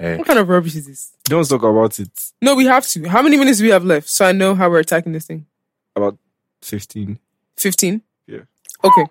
Hey. 0.00 0.16
What 0.16 0.26
kind 0.26 0.38
of 0.38 0.48
rubbish 0.48 0.74
is 0.76 0.86
this? 0.86 1.12
Don't 1.24 1.46
talk 1.46 1.62
about 1.62 2.00
it. 2.00 2.10
No, 2.40 2.54
we 2.54 2.64
have 2.64 2.86
to. 2.88 3.06
How 3.06 3.20
many 3.20 3.36
minutes 3.36 3.58
do 3.58 3.64
we 3.64 3.70
have 3.70 3.84
left? 3.84 4.08
So 4.08 4.24
I 4.24 4.32
know 4.32 4.54
how 4.54 4.70
we're 4.70 4.78
attacking 4.78 5.12
this 5.12 5.26
thing. 5.26 5.44
About 5.94 6.16
15. 6.62 7.18
Fifteen. 7.58 8.00
Yeah. 8.26 8.40
Okay. 8.82 9.04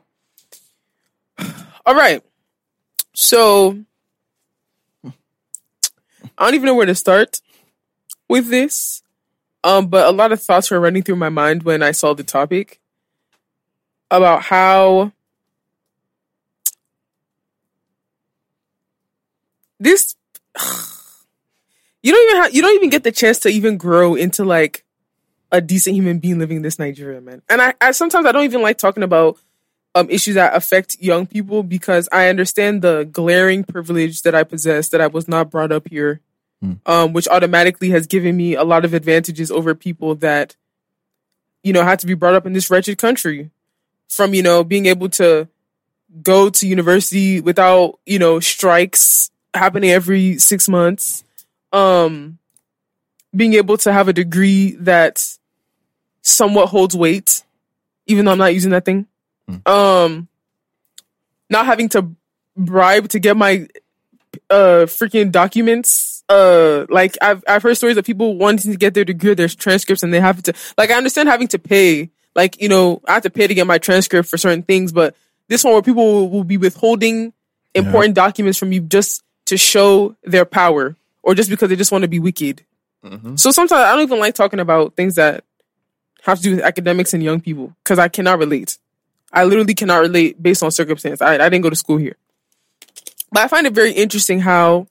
All 1.85 1.93
right. 1.93 2.23
So 3.13 3.77
I 5.05 5.11
don't 6.39 6.55
even 6.55 6.65
know 6.65 6.73
where 6.73 6.87
to 6.87 6.95
start 6.95 7.39
with 8.27 8.47
this. 8.47 9.03
Um, 9.63 9.87
but 9.87 10.07
a 10.07 10.11
lot 10.11 10.31
of 10.31 10.41
thoughts 10.41 10.71
were 10.71 10.79
running 10.79 11.03
through 11.03 11.17
my 11.17 11.29
mind 11.29 11.61
when 11.63 11.83
I 11.83 11.91
saw 11.91 12.15
the 12.15 12.23
topic 12.23 12.79
about 14.09 14.41
how 14.43 15.11
this 19.79 20.15
you 22.03 22.11
don't 22.11 22.29
even 22.29 22.43
have, 22.43 22.53
you 22.53 22.61
don't 22.61 22.75
even 22.75 22.89
get 22.89 23.03
the 23.03 23.11
chance 23.11 23.39
to 23.39 23.49
even 23.49 23.77
grow 23.77 24.15
into 24.15 24.43
like 24.43 24.83
a 25.51 25.61
decent 25.61 25.95
human 25.95 26.19
being 26.19 26.39
living 26.39 26.57
in 26.57 26.63
this 26.63 26.79
Nigeria, 26.79 27.21
man. 27.21 27.41
And 27.49 27.61
I, 27.61 27.73
I 27.81 27.91
sometimes 27.91 28.25
I 28.25 28.31
don't 28.31 28.43
even 28.43 28.61
like 28.61 28.77
talking 28.77 29.03
about 29.03 29.37
um 29.95 30.09
issues 30.09 30.35
that 30.35 30.55
affect 30.55 30.97
young 30.99 31.25
people 31.25 31.63
because 31.63 32.07
I 32.11 32.29
understand 32.29 32.81
the 32.81 33.05
glaring 33.05 33.63
privilege 33.63 34.21
that 34.21 34.35
I 34.35 34.43
possess 34.43 34.89
that 34.89 35.01
I 35.01 35.07
was 35.07 35.27
not 35.27 35.49
brought 35.49 35.71
up 35.71 35.87
here. 35.89 36.21
Hmm. 36.61 36.73
Um, 36.85 37.13
which 37.13 37.29
automatically 37.29 37.89
has 37.91 38.05
given 38.05 38.35
me 38.35 38.53
a 38.55 38.65
lot 38.65 38.83
of 38.83 38.93
advantages 38.93 39.49
over 39.49 39.73
people 39.73 40.15
that, 40.15 40.57
you 41.63 41.71
know, 41.71 41.85
had 41.85 41.99
to 41.99 42.05
be 42.05 42.15
brought 42.15 42.35
up 42.35 42.45
in 42.45 42.51
this 42.51 42.69
wretched 42.69 42.97
country. 42.97 43.49
From, 44.09 44.33
you 44.33 44.43
know, 44.43 44.65
being 44.65 44.87
able 44.87 45.07
to 45.09 45.47
go 46.21 46.49
to 46.49 46.67
university 46.67 47.39
without, 47.39 47.99
you 48.05 48.19
know, 48.19 48.41
strikes 48.41 49.31
happening 49.53 49.91
every 49.91 50.37
six 50.37 50.67
months. 50.67 51.23
Um 51.71 52.39
being 53.35 53.53
able 53.53 53.77
to 53.77 53.93
have 53.93 54.07
a 54.07 54.13
degree 54.13 54.71
that 54.79 55.23
somewhat 56.21 56.67
holds 56.67 56.95
weight, 56.95 57.43
even 58.07 58.25
though 58.25 58.31
I'm 58.31 58.37
not 58.37 58.53
using 58.53 58.71
that 58.71 58.85
thing. 58.85 59.07
Um, 59.65 60.27
not 61.49 61.65
having 61.65 61.89
to 61.89 62.11
bribe 62.55 63.09
to 63.09 63.19
get 63.19 63.37
my 63.37 63.67
uh 64.49 64.85
freaking 64.85 65.31
documents. 65.31 66.23
Uh, 66.29 66.85
like 66.89 67.17
I've 67.21 67.43
I've 67.47 67.63
heard 67.63 67.75
stories 67.75 67.97
of 67.97 68.05
people 68.05 68.37
wanting 68.37 68.71
to 68.71 68.77
get 68.77 68.93
their 68.93 69.05
degree, 69.05 69.33
their 69.33 69.47
transcripts, 69.47 70.03
and 70.03 70.13
they 70.13 70.19
have 70.19 70.43
to. 70.43 70.53
Like 70.77 70.91
I 70.91 70.95
understand 70.95 71.29
having 71.29 71.47
to 71.49 71.59
pay. 71.59 72.11
Like 72.35 72.61
you 72.61 72.69
know, 72.69 73.01
I 73.07 73.13
have 73.13 73.23
to 73.23 73.31
pay 73.31 73.47
to 73.47 73.53
get 73.55 73.65
my 73.65 73.79
transcript 73.79 74.29
for 74.29 74.37
certain 74.37 74.61
things, 74.61 74.91
but 74.91 75.15
this 75.47 75.63
one 75.63 75.73
where 75.73 75.81
people 75.81 76.05
will, 76.05 76.29
will 76.29 76.43
be 76.43 76.57
withholding 76.57 77.33
important 77.73 78.13
documents 78.13 78.59
from 78.59 78.71
you 78.71 78.81
just 78.81 79.23
to 79.49 79.57
show 79.57 80.15
their 80.23 80.45
power, 80.45 80.95
or 81.23 81.33
just 81.33 81.49
because 81.49 81.69
they 81.69 81.75
just 81.75 81.91
want 81.91 82.03
to 82.03 82.07
be 82.07 82.19
wicked. 82.19 82.63
Mhm. 83.03 83.39
So 83.39 83.49
sometimes 83.49 83.81
I 83.81 83.93
don't 83.93 84.03
even 84.03 84.19
like 84.19 84.35
talking 84.35 84.59
about 84.59 84.95
things 84.95 85.15
that 85.15 85.43
have 86.23 86.37
to 86.37 86.43
do 86.43 86.55
with 86.55 86.63
academics 86.63 87.13
and 87.15 87.23
young 87.23 87.41
people 87.41 87.75
because 87.83 87.97
I 87.97 88.09
cannot 88.09 88.37
relate. 88.37 88.77
I 89.33 89.45
literally 89.45 89.73
cannot 89.73 90.01
relate 90.01 90.41
based 90.41 90.61
on 90.61 90.69
circumstance. 90.71 91.19
I, 91.21 91.33
I 91.35 91.49
didn't 91.49 91.61
go 91.61 91.69
to 91.71 91.75
school 91.75 91.97
here, 91.97 92.15
but 93.31 93.41
I 93.41 93.47
find 93.47 93.65
it 93.65 93.73
very 93.73 93.91
interesting 93.91 94.39
how 94.41 94.85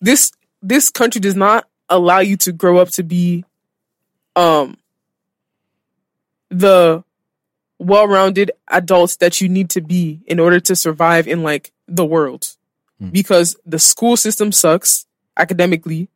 this 0.00 0.30
this 0.62 0.88
country 0.88 1.20
does 1.20 1.34
not 1.36 1.66
allow 1.88 2.20
you 2.20 2.36
to 2.36 2.52
grow 2.52 2.78
up 2.78 2.90
to 2.90 3.02
be 3.02 3.44
um 4.36 4.76
the 6.48 7.02
well-rounded 7.78 8.52
adults 8.68 9.16
that 9.16 9.40
you 9.40 9.48
need 9.48 9.70
to 9.70 9.80
be 9.80 10.20
in 10.26 10.38
order 10.38 10.60
to 10.60 10.76
survive 10.76 11.26
in 11.26 11.42
like 11.42 11.72
the 11.88 12.04
world 12.04 12.55
because 13.12 13.56
the 13.66 13.78
school 13.78 14.16
system 14.16 14.52
sucks 14.52 15.06
academically. 15.36 16.08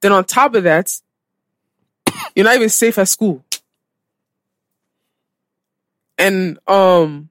Then 0.00 0.12
on 0.12 0.24
top 0.24 0.54
of 0.54 0.64
that 0.64 1.00
you're 2.34 2.44
not 2.44 2.56
even 2.56 2.68
safe 2.68 2.98
at 2.98 3.08
school. 3.08 3.44
And 6.18 6.58
um 6.68 7.28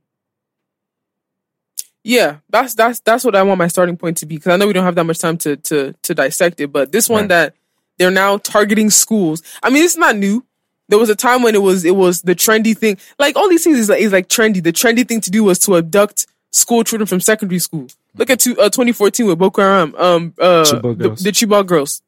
yeah 2.03 2.37
that's 2.49 2.73
that's 2.73 2.99
that's 3.01 3.23
what 3.23 3.35
i 3.35 3.43
want 3.43 3.59
my 3.59 3.67
starting 3.67 3.95
point 3.95 4.17
to 4.17 4.25
be 4.25 4.35
because 4.35 4.51
i 4.51 4.55
know 4.57 4.65
we 4.65 4.73
don't 4.73 4.83
have 4.83 4.95
that 4.95 5.03
much 5.03 5.19
time 5.19 5.37
to 5.37 5.55
to 5.57 5.93
to 6.01 6.15
dissect 6.15 6.59
it 6.59 6.71
but 6.71 6.91
this 6.91 7.07
one 7.07 7.21
Right. 7.23 7.27
that 7.29 7.55
they're 7.99 8.09
now 8.09 8.37
targeting 8.37 8.89
schools. 8.89 9.43
I 9.61 9.69
mean 9.69 9.83
it's 9.83 9.95
not 9.97 10.15
new. 10.15 10.43
There 10.89 10.97
was 10.97 11.09
a 11.09 11.15
time 11.15 11.43
when 11.43 11.53
it 11.53 11.61
was 11.61 11.85
it 11.85 11.95
was 11.95 12.23
the 12.23 12.33
trendy 12.33 12.75
thing. 12.75 12.97
Like 13.19 13.35
all 13.35 13.47
these 13.47 13.63
things 13.63 13.77
is 13.77 13.89
like 13.89 14.01
is 14.01 14.11
like 14.11 14.27
trendy. 14.27 14.63
The 14.63 14.73
trendy 14.73 15.07
thing 15.07 15.21
to 15.21 15.29
do 15.29 15.43
was 15.43 15.59
to 15.59 15.75
abduct 15.77 16.25
school 16.51 16.83
children 16.83 17.07
from 17.07 17.19
secondary 17.21 17.59
school 17.59 17.87
look 18.17 18.29
at 18.29 18.39
two, 18.39 18.51
uh, 18.59 18.69
2014 18.69 19.25
with 19.25 19.37
boko 19.39 19.61
haram 19.61 19.95
um 19.97 20.33
uh 20.39 20.63
the, 20.63 21.09
the 21.23 21.31
chibok 21.31 21.65
girls 21.65 22.01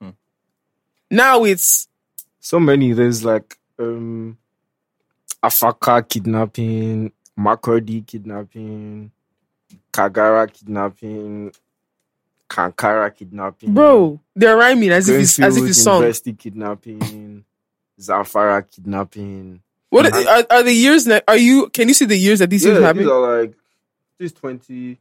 Hmm. 0.00 0.10
now 1.10 1.44
it's 1.44 1.88
So 2.40 2.58
many. 2.60 2.92
There's 2.92 3.24
like 3.24 3.58
um 3.78 4.36
Afaka 5.42 6.06
kidnapping, 6.08 7.12
Makurdi 7.38 8.06
kidnapping, 8.06 9.10
Kagara 9.92 10.50
kidnapping, 10.52 11.52
Kankara 12.48 13.14
kidnapping. 13.14 13.72
bro 13.74 14.20
they're 14.36 14.56
rhyming 14.56 14.90
as 14.90 15.08
if 15.08 15.20
it's 15.20 15.38
as 15.38 15.56
if 15.56 15.62
Greenfield 15.62 15.68
it's 15.70 15.82
song 15.82 15.94
University 16.02 16.32
kidnapping, 16.34 17.44
Zamfara 17.98 18.64
kidnapping. 18.70 19.62
What 19.90 20.06
are, 20.12 20.46
are 20.50 20.62
the 20.62 20.72
years 20.72 21.04
that 21.04 21.24
are 21.28 21.36
you 21.36 21.68
can 21.70 21.88
you 21.88 21.94
see 21.94 22.04
the 22.06 22.16
years 22.16 22.38
that 22.38 22.48
these 22.50 22.62
things 22.62 22.78
yeah, 22.78 22.86
happen 22.86 23.02
these 23.02 23.10
are 23.10 23.40
like 23.42 23.54
this 24.18 24.32
twenty, 24.32 24.98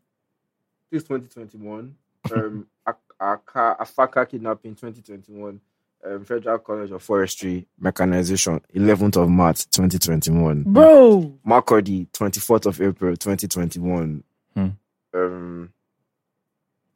this 0.92 1.04
twenty 1.04 1.28
twenty 1.28 1.58
one. 1.58 1.96
Um, 2.34 2.68
Ak- 2.86 2.98
Aka- 3.20 3.78
Afaka 3.80 4.28
kidnapping 4.30 4.76
twenty 4.76 5.02
twenty 5.02 5.32
one. 5.34 5.62
Um, 6.06 6.24
Federal 6.24 6.60
College 6.60 6.92
of 6.92 7.04
Forestry 7.04 7.68
Mechanization, 7.78 8.62
11th 8.74 9.18
of 9.22 9.28
March 9.30 9.70
2021. 9.70 10.64
bro 10.64 11.38
Makurdi, 11.46 12.08
24th 12.14 12.68
of 12.68 12.82
April 12.82 13.18
2021. 13.18 14.24
Hmm. 14.56 14.68
Um, 15.14 15.74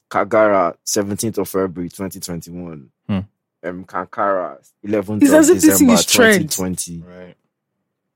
Kagara, 0.09 0.75
17th 0.85 1.37
of 1.39 1.49
February 1.49 1.89
2021. 1.89 2.89
Hmm. 3.07 3.19
Um, 3.63 3.83
Kankara, 3.85 4.57
11th 4.85 5.21
It's 5.21 5.31
of 5.31 5.37
as 5.39 5.49
if 5.49 5.61
this 5.61 5.79
thing 5.79 5.87
December 5.89 5.93
is 5.93 6.05
trend. 6.05 6.51
2020. 6.51 7.03
Right. 7.05 7.35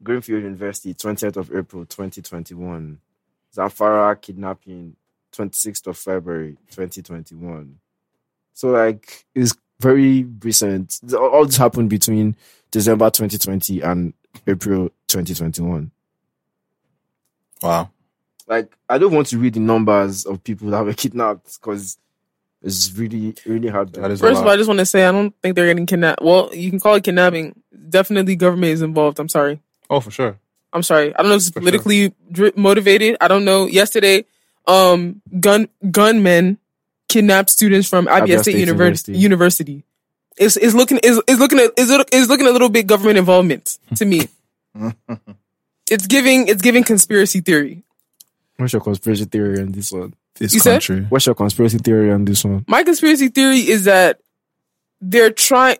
Greenfield 0.03 0.44
University, 0.44 0.94
20th 0.94 1.38
of 1.38 1.56
April 1.56 1.86
2021. 1.86 2.99
Zamfara 3.56 4.19
kidnapping, 4.22 4.95
26th 5.34 5.88
of 5.88 5.98
February 5.98 6.57
2021. 6.72 7.80
So 8.53 8.69
like 8.69 9.26
it's 9.36 9.56
very 9.80 10.24
recent. 10.44 10.99
All 11.15 11.45
this 11.45 11.57
happened 11.57 11.90
between 11.90 12.36
December 12.72 13.10
2020 13.10 13.82
and 13.82 14.14
April 14.45 14.90
2021. 15.07 15.91
Wow. 17.61 17.90
Like 18.48 18.76
I 18.90 18.98
don't 18.98 19.14
want 19.14 19.28
to 19.28 19.38
read 19.38 19.53
the 19.53 19.60
numbers 19.60 20.26
of 20.26 20.44
people 20.44 20.69
that 20.72 20.84
were 20.86 20.94
kidnapped 20.94 21.60
because 21.60 21.98
it's 22.61 22.91
really 22.98 23.36
really 23.45 23.69
hard. 23.69 23.94
That 23.94 24.11
is 24.11 24.22
a 24.22 24.24
First 24.24 24.40
of 24.40 24.48
all. 24.48 24.52
I 24.52 24.57
just 24.57 24.68
want 24.68 24.80
to 24.80 24.86
say 24.86 25.06
I 25.06 25.11
don't 25.11 25.34
think 25.41 25.56
they're 25.56 25.68
getting 25.68 25.86
kidnapped. 25.86 26.22
Well, 26.22 26.49
you 26.53 26.69
can 26.69 26.80
call 26.80 26.95
it 26.95 27.03
kidnapping. 27.03 27.61
Definitely, 27.90 28.36
government 28.36 28.74
is 28.74 28.82
involved. 28.82 29.19
I'm 29.19 29.30
sorry. 29.30 29.61
Oh, 29.89 29.99
for 29.99 30.11
sure. 30.11 30.38
I'm 30.73 30.84
sorry. 30.84 31.15
I 31.15 31.22
don't 31.22 31.30
know 31.30 31.35
if 31.35 31.41
it's 31.41 31.49
For 31.49 31.59
politically 31.59 32.14
dri- 32.31 32.51
motivated. 32.55 33.18
I 33.22 33.27
don't 33.27 33.45
know. 33.45 33.65
Yesterday, 33.68 34.26
um, 34.68 35.22
gun 35.39 35.69
gunmen 35.91 36.57
kidnapped 37.07 37.49
students 37.49 37.88
from 37.88 38.05
Abia, 38.07 38.41
State, 38.41 38.53
State 38.53 38.55
Univer- 38.55 38.68
University. 38.68 39.18
University. 39.18 39.84
It's, 40.38 40.57
it's 40.57 40.73
looking 40.76 40.99
is 41.03 41.19
is 41.27 41.39
looking 41.39 41.59
at 41.59 41.72
is 41.77 41.89
is 42.11 42.27
looking 42.30 42.47
a 42.47 42.51
little 42.51 42.69
bit 42.69 42.85
government 42.85 43.18
involvement 43.18 43.77
to 43.95 44.05
me. 44.05 44.27
it's 45.89 46.05
giving 46.07 46.47
it's 46.47 46.61
giving 46.61 46.84
conspiracy 46.84 47.39
theory. 47.41 47.84
What's 48.57 48.73
your 48.73 48.81
conspiracy 48.81 49.26
theory 49.26 49.59
on 49.61 49.72
this 49.72 49.91
one? 49.91 50.14
This 50.35 50.53
You 50.53 50.59
said? 50.59 50.73
country. 50.73 51.01
What's 51.09 51.26
your 51.26 51.35
conspiracy 51.35 51.77
theory 51.80 52.11
on 52.11 52.26
this 52.26 52.43
one? 52.43 52.65
My 52.68 52.84
conspiracy 52.84 53.30
theory 53.30 53.59
is 53.68 53.85
that 53.85 54.19
they're 55.01 55.31
trying. 55.31 55.77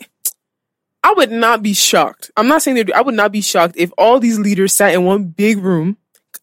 I 1.08 1.14
would 1.14 1.32
not 1.32 1.64
be 1.64 1.74
shocked. 1.74 2.32
I'm 2.36 2.50
not 2.50 2.62
saying 2.62 2.76
they. 2.76 2.92
I 2.92 3.00
would 3.00 3.16
not 3.16 3.32
be 3.32 3.40
shocked 3.40 3.76
if 3.78 3.94
all 3.98 4.20
these 4.20 4.38
leaders 4.40 4.74
sat 4.74 4.94
in 4.94 5.06
one 5.06 5.24
big 5.24 5.58
room. 5.58 5.96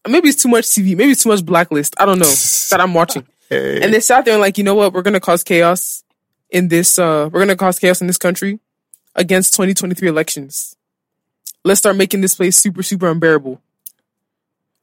Maybe 0.09 0.31
it's 0.31 0.43
too 0.43 0.49
much 0.49 0.65
TV. 0.65 0.97
Maybe 0.97 1.11
it's 1.13 1.23
too 1.23 1.29
much 1.29 1.45
blacklist. 1.45 1.95
I 1.99 2.07
don't 2.07 2.19
know 2.19 2.25
that 2.71 2.79
I'm 2.81 2.95
watching. 2.95 3.27
Hey. 3.51 3.83
And 3.83 3.93
they 3.93 4.01
sat 4.01 4.25
there 4.25 4.33
and 4.33 4.41
like, 4.41 4.57
you 4.57 4.65
know 4.65 4.75
what? 4.75 4.95
We're 4.95 5.03
gonna 5.03 5.21
cause 5.21 5.45
chaos 5.45 6.03
in 6.49 6.69
this. 6.69 6.99
uh 6.99 7.29
We're 7.31 7.41
gonna 7.41 7.57
cause 7.57 7.79
chaos 7.79 8.01
in 8.01 8.07
this 8.07 8.17
country 8.17 8.59
against 9.15 9.53
2023 9.53 10.09
elections. 10.09 10.77
Let's 11.63 11.81
start 11.81 11.97
making 11.97 12.23
this 12.23 12.35
place 12.35 12.57
super 12.57 12.83
super 12.83 13.11
unbearable, 13.11 13.61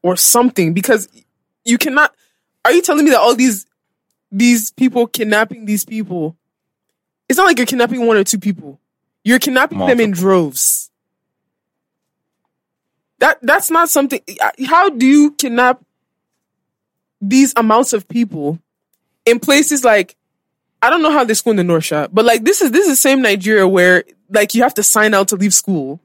or 0.03 0.15
something. 0.15 0.75
Because 0.75 1.09
you 1.65 1.79
cannot. 1.79 2.13
Are 2.65 2.71
you 2.71 2.83
telling 2.83 3.03
me 3.05 3.09
that 3.09 3.19
all 3.19 3.33
these 3.35 3.65
these 4.31 4.69
people 4.69 5.07
kidnapping 5.07 5.65
these 5.65 5.85
people? 5.85 6.37
It's 7.27 7.37
not 7.37 7.47
like 7.47 7.57
you're 7.57 7.65
kidnapping 7.65 8.05
one 8.05 8.17
or 8.17 8.23
two 8.23 8.37
people. 8.37 8.79
You're 9.23 9.39
kidnapping 9.39 9.80
them 9.80 9.99
in 9.99 10.11
droves. 10.11 10.89
That 13.19 13.38
that's 13.41 13.69
not 13.69 13.89
something. 13.89 14.19
How 14.65 14.89
do 14.89 15.06
you 15.06 15.31
kidnap 15.34 15.84
these 17.22 17.53
amounts 17.56 17.93
of 17.93 18.07
people 18.07 18.57
in 19.26 19.39
places 19.39 19.84
like 19.84 20.15
I 20.81 20.89
don't 20.89 21.03
know 21.03 21.11
how 21.11 21.23
they 21.23 21.35
school 21.35 21.52
in 21.52 21.57
the 21.57 21.64
North 21.64 21.91
but 22.11 22.26
like 22.26 22.43
this 22.43 22.61
is 22.61 22.72
this 22.72 22.88
is 22.88 22.93
the 22.93 22.95
same 22.95 23.22
Nigeria 23.22 23.68
where 23.68 24.03
like 24.30 24.56
you 24.56 24.64
have 24.64 24.73
to 24.76 24.84
sign 24.84 25.14
out 25.14 25.27
to 25.30 25.35
leave 25.35 25.53
school. 25.53 25.99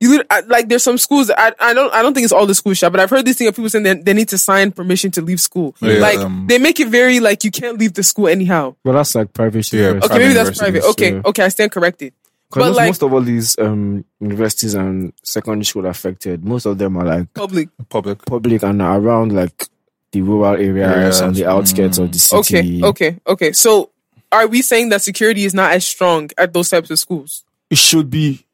You 0.00 0.24
I- 0.30 0.40
like 0.40 0.68
there's 0.68 0.82
some 0.82 0.96
schools 0.96 1.26
that 1.26 1.38
I 1.38 1.70
I 1.70 1.74
don't 1.74 1.92
I 1.92 2.00
don't 2.02 2.14
think 2.14 2.24
it's 2.24 2.32
all 2.32 2.46
the 2.46 2.54
school 2.54 2.72
shop, 2.72 2.92
but 2.92 3.00
I've 3.00 3.10
heard 3.10 3.26
this 3.26 3.36
thing 3.36 3.48
of 3.48 3.54
people 3.54 3.68
saying 3.68 3.84
that 3.84 4.04
they 4.04 4.14
need 4.14 4.28
to 4.28 4.38
sign 4.38 4.72
permission 4.72 5.10
to 5.12 5.20
leave 5.22 5.40
school. 5.40 5.76
Yeah, 5.80 5.94
like 5.94 6.18
um, 6.18 6.46
they 6.48 6.58
make 6.58 6.80
it 6.80 6.88
very 6.88 7.20
like 7.20 7.44
you 7.44 7.50
can't 7.50 7.78
leave 7.78 7.92
the 7.92 8.02
school 8.02 8.26
anyhow. 8.28 8.76
Well, 8.82 8.94
that's 8.94 9.14
like 9.14 9.32
private 9.34 9.70
Yeah, 9.72 9.80
university. 9.80 10.14
Okay, 10.14 10.22
maybe 10.22 10.34
that's 10.34 10.58
private. 10.58 10.84
Okay, 10.84 11.12
yeah. 11.14 11.22
okay, 11.26 11.42
I 11.44 11.48
stand 11.48 11.70
corrected. 11.70 12.14
Because 12.48 12.68
most, 12.68 12.76
like 12.76 12.86
most 12.88 13.02
of 13.02 13.12
all 13.12 13.20
these 13.20 13.58
um, 13.58 14.04
universities 14.20 14.74
and 14.74 15.12
secondary 15.22 15.64
school 15.64 15.86
affected, 15.86 16.44
most 16.44 16.64
of 16.66 16.78
them 16.78 16.96
are 16.96 17.04
like 17.04 17.32
public. 17.34 17.68
Public. 17.88 18.24
public 18.24 18.62
and 18.62 18.80
around 18.80 19.32
like 19.32 19.68
the 20.12 20.22
rural 20.22 20.54
areas 20.54 21.20
Yes, 21.20 21.20
on 21.20 21.34
the 21.34 21.46
outskirts 21.46 21.98
of 21.98 22.10
the 22.10 22.18
city. 22.18 22.82
Okay, 22.82 22.88
okay, 22.88 23.20
okay. 23.26 23.52
So 23.52 23.90
are 24.32 24.46
we 24.46 24.62
saying 24.62 24.88
that 24.88 25.02
security 25.02 25.44
is 25.44 25.54
not 25.54 25.72
as 25.72 25.84
strong 25.84 26.30
at 26.38 26.52
those 26.52 26.70
types 26.70 26.90
of 26.90 26.98
schools? 26.98 27.44
It 27.68 27.78
should 27.78 28.10
be. 28.10 28.46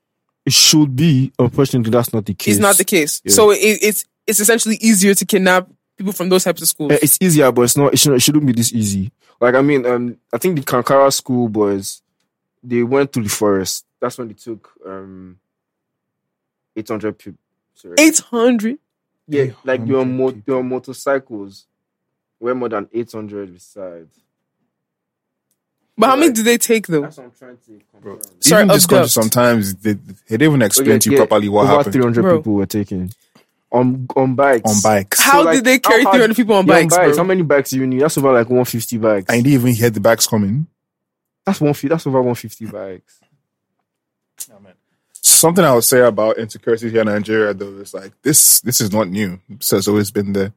It 0.47 0.53
should 0.53 0.95
be. 0.97 1.33
Unfortunately, 1.39 1.91
that's 1.91 2.13
not 2.13 2.25
the 2.25 2.33
case. 2.35 2.55
It's 2.55 2.63
not 2.63 2.77
the 2.79 2.85
case. 2.85 3.21
Yeah. 3.25 3.33
So 3.33 3.51
it, 3.51 3.59
it's 3.59 4.05
it's 4.27 4.41
essentially 4.41 4.77
easier 4.81 5.13
to 5.15 5.25
kidnap 5.27 5.69
people 5.97 6.13
from 6.13 6.29
those 6.29 6.45
types 6.45 6.63
of 6.63 6.69
schools. 6.69 6.93
Eh, 6.93 6.99
It's 7.03 7.19
easier, 7.21 7.51
but 7.53 7.63
it's 7.63 7.77
not. 7.77 7.93
It 7.93 7.99
shouldn't, 7.99 8.19
it 8.19 8.23
shouldn't 8.23 8.47
be 8.47 8.53
this 8.53 8.73
easy. 8.73 9.11
Like 9.41 9.55
I 9.57 9.61
mean, 9.63 9.85
um, 9.85 10.17
I 10.33 10.39
think 10.39 10.57
the 10.57 10.63
Kankara 10.65 11.13
school 11.13 11.49
boys, 11.49 12.01
they 12.63 12.83
went 12.85 13.13
to 13.15 13.23
the 13.23 13.29
forest. 13.29 13.85
That's 14.01 14.17
when 14.19 14.29
they 14.29 14.35
took 14.35 14.71
um, 14.87 15.39
eight 16.77 16.89
hundred 16.89 17.19
people. 17.19 17.39
Sorry. 17.75 17.95
Eight 17.99 18.19
hundred. 18.21 18.79
Yeah, 19.29 19.47
like 19.65 19.85
they 19.85 19.93
were, 19.93 20.03
800 20.03 20.05
mo- 20.07 20.31
they 20.47 20.53
were 20.53 20.63
motorcycles. 20.63 21.67
Were 22.39 22.55
more 22.55 22.69
than 22.69 22.89
eight 22.93 23.11
hundred 23.11 23.53
besides. 23.53 24.17
But 25.99 26.07
how 26.09 26.17
many 26.17 26.27
like- 26.29 26.35
do 26.37 26.43
they 26.43 26.59
take 26.59 26.87
though? 26.87 27.03
That's 27.03 27.17
what 27.17 27.25
I'm 27.25 27.33
trying 27.39 27.57
to 27.67 27.81
confirm. 27.91 28.21
Sorry, 28.41 28.63
Even 28.65 28.75
this 28.75 28.87
country, 28.87 28.99
abduct. 28.99 29.13
sometimes 29.13 29.75
they, 29.77 29.93
they 29.95 30.15
didn't 30.29 30.43
even 30.43 30.63
explain 30.63 30.91
Okay, 30.91 30.99
to 30.99 31.11
you 31.11 31.17
yeah, 31.17 31.25
properly 31.27 31.49
what 31.49 31.63
Over 31.65 31.77
happened 31.79 31.93
300 31.95 32.23
Bro. 32.23 32.37
people 32.39 32.53
were 32.55 32.67
taken 32.67 33.11
on 33.73 34.07
on 34.15 34.35
bikes. 34.35 34.71
on 34.71 34.83
bikes. 34.83 35.21
How 35.21 35.43
like, 35.45 35.57
did 35.57 35.65
they 35.65 35.79
carry 35.79 36.03
how 36.05 36.11
hard- 36.11 36.17
300 36.21 36.37
people 36.37 36.55
on 36.57 36.67
Yeah, 36.67 36.75
bikes, 36.75 36.95
bro? 36.97 37.17
How 37.17 37.25
many 37.25 37.43
bikes 37.43 37.71
do 37.71 37.79
you 37.79 37.87
need? 37.87 38.01
That's 38.03 38.17
over 38.19 38.33
like 38.33 38.49
150 38.49 38.99
bikes. 38.99 39.27
I 39.31 39.37
didn't 39.37 39.53
even 39.53 39.75
hear 39.75 39.91
the 39.91 40.01
bikes 40.01 40.27
coming. 40.27 40.67
That's 41.45 41.61
one. 41.61 41.73
That's 41.83 42.07
over 42.07 42.21
150 42.21 42.67
bikes. 42.67 43.21
Something 45.23 45.65
I 45.65 45.75
would 45.75 45.85
say 45.85 46.01
about 46.01 46.39
insecurity 46.39 46.91
here 46.91 47.01
in 47.01 47.09
Nigeria, 47.09 47.53
though, 47.53 47.79
is 47.79 47.93
like 47.93 48.13
this. 48.23 48.61
This 48.61 48.81
is 48.81 48.93
not 48.93 49.09
new. 49.09 49.41
This 49.49 49.71
has 49.71 49.89
always 49.89 50.11
been 50.11 50.33
there. 50.33 50.53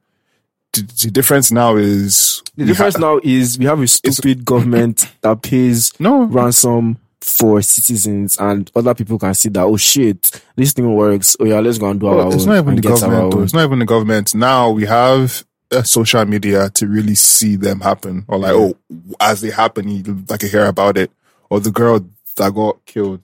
The, 0.72 0.82
the 1.04 1.10
difference 1.10 1.50
now 1.50 1.76
is 1.76 2.42
The 2.56 2.62
we 2.62 2.68
difference 2.68 2.94
ha- 2.94 3.00
now 3.00 3.20
is 3.24 3.58
we 3.58 3.64
have 3.64 3.80
a 3.80 3.86
stupid 3.88 4.44
government 4.44 5.10
that 5.20 5.42
pays 5.42 5.92
No, 5.98 6.24
ransom 6.24 6.98
for 7.20 7.60
citizens, 7.60 8.36
and 8.38 8.70
other 8.74 8.94
people 8.94 9.18
can 9.18 9.34
see 9.34 9.48
that. 9.50 9.62
Oh 9.64 9.76
shit, 9.76 10.42
this 10.56 10.72
thing 10.72 10.94
works. 10.94 11.36
Oh 11.40 11.44
yeah, 11.44 11.60
let's 11.60 11.78
go 11.78 11.90
and 11.90 11.98
do 12.00 12.06
our 12.06 12.16
Well, 12.16 12.26
own. 12.28 12.32
it's 12.34 12.44
not 12.46 12.56
even 12.58 12.76
the 12.76 12.82
government. 12.82 13.32
Though. 13.32 13.42
It's 13.42 13.52
not 13.52 13.64
even 13.64 13.78
the 13.80 13.84
government. 13.84 14.34
Now 14.34 14.70
we 14.70 14.86
have 14.86 15.44
uh, 15.72 15.82
social 15.82 16.24
media 16.24 16.70
to 16.70 16.86
really 16.86 17.14
see 17.16 17.56
them 17.56 17.80
happen, 17.80 18.24
or 18.28 18.38
like, 18.38 18.52
oh, 18.54 18.76
as 19.20 19.40
they 19.40 19.50
happen, 19.50 19.88
you 19.88 20.24
like 20.28 20.42
you 20.42 20.48
hear 20.48 20.66
about 20.66 20.96
it, 20.96 21.10
or 21.50 21.58
the 21.60 21.70
girl 21.72 22.00
that 22.36 22.54
got 22.54 22.84
killed, 22.86 23.20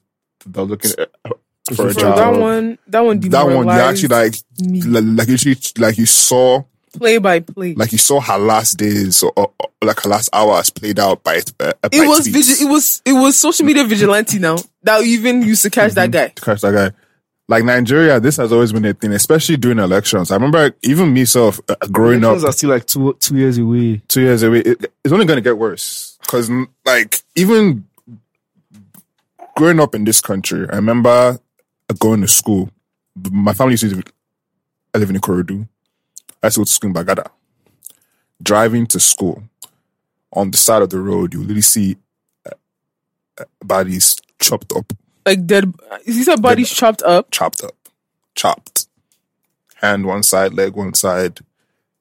that 0.46 0.64
looking 0.64 0.90
uh, 0.98 1.06
for 1.74 1.88
a 1.88 1.94
Bro, 1.94 1.94
Bro, 1.94 2.02
job. 2.02 2.16
that 2.18 2.40
one, 2.40 2.78
that 2.88 3.00
one, 3.00 3.20
that 3.20 3.42
one, 3.46 3.66
you 3.66 3.70
actually 3.72 4.08
like, 4.08 4.34
me. 4.60 4.82
like, 4.82 5.04
like 5.06 5.28
you 5.28 5.34
actually, 5.34 5.56
like 5.78 5.96
you 5.96 6.06
saw, 6.06 6.62
play 6.96 7.18
by 7.18 7.40
play. 7.40 7.74
like 7.74 7.92
you 7.92 7.98
saw 7.98 8.20
her 8.20 8.38
last 8.38 8.74
days 8.78 9.22
or, 9.22 9.32
or 9.36 9.52
like 9.82 10.00
her 10.00 10.08
last 10.10 10.28
hours 10.32 10.70
played 10.70 10.98
out 10.98 11.22
by 11.22 11.38
uh, 11.60 11.72
by 11.82 11.88
it 11.92 12.08
was 12.08 12.26
vigi- 12.26 12.64
it 12.64 12.68
was 12.68 13.02
it 13.04 13.12
was 13.12 13.36
social 13.38 13.64
media 13.66 13.84
vigilante 13.84 14.38
now 14.38 14.56
that 14.82 15.02
even 15.02 15.42
used 15.42 15.62
to 15.62 15.70
catch 15.70 15.92
that 15.92 16.10
guy. 16.10 16.28
Curse 16.30 16.62
that 16.62 16.72
guy. 16.72 16.90
Like 17.48 17.62
Nigeria, 17.62 18.18
this 18.18 18.38
has 18.38 18.52
always 18.52 18.72
been 18.72 18.84
a 18.86 18.92
thing, 18.92 19.12
especially 19.12 19.56
during 19.56 19.78
elections. 19.78 20.32
I 20.32 20.34
remember 20.34 20.72
even 20.82 21.14
myself 21.14 21.60
uh, 21.68 21.76
growing 21.92 22.24
up 22.24 22.30
Elections 22.30 22.44
are 22.44 22.52
still 22.52 22.70
like 22.70 22.86
two 22.86 23.16
two 23.20 23.36
years 23.36 23.56
away. 23.58 24.02
two 24.08 24.22
years 24.22 24.42
away. 24.42 24.60
It, 24.60 24.92
it's 25.04 25.12
only 25.12 25.26
going 25.26 25.36
to 25.36 25.42
get 25.42 25.56
worse 25.56 26.18
because, 26.22 26.50
like, 26.84 27.20
even 27.36 27.86
growing 29.56 29.78
up 29.78 29.94
in 29.94 30.02
this 30.04 30.20
country, 30.20 30.66
I 30.68 30.74
remember 30.76 31.38
going 32.00 32.20
to 32.22 32.28
school. 32.28 32.68
My 33.30 33.52
family 33.54 33.74
used 33.74 33.84
to 33.84 33.94
live, 33.94 34.04
I 34.92 34.98
live 34.98 35.10
in 35.10 35.16
Ikorodu. 35.16 35.68
I 36.42 36.46
used 36.48 36.54
to 36.56 36.60
go 36.60 36.64
to 36.64 36.70
school 36.72 36.90
in 36.90 36.94
Bagada. 36.94 37.28
Driving 38.42 38.86
to 38.88 39.00
school 39.00 39.42
on 40.32 40.50
the 40.50 40.58
side 40.58 40.82
of 40.82 40.90
the 40.90 41.00
road, 41.00 41.32
you 41.32 41.40
literally 41.40 41.62
see 41.62 41.96
uh, 42.44 42.50
uh, 43.38 43.44
bodies 43.64 44.16
chopped 44.38 44.72
up, 44.76 44.92
Like 45.24 45.46
dead. 45.46 45.72
He 46.04 46.22
said 46.22 46.42
bodies 46.42 46.70
chopped 46.70 47.02
up, 47.02 47.30
chopped 47.30 47.64
up, 47.64 47.74
chopped. 48.34 48.86
Hand 49.76 50.06
one 50.06 50.22
side, 50.22 50.52
leg 50.54 50.74
one 50.74 50.94
side. 50.94 51.40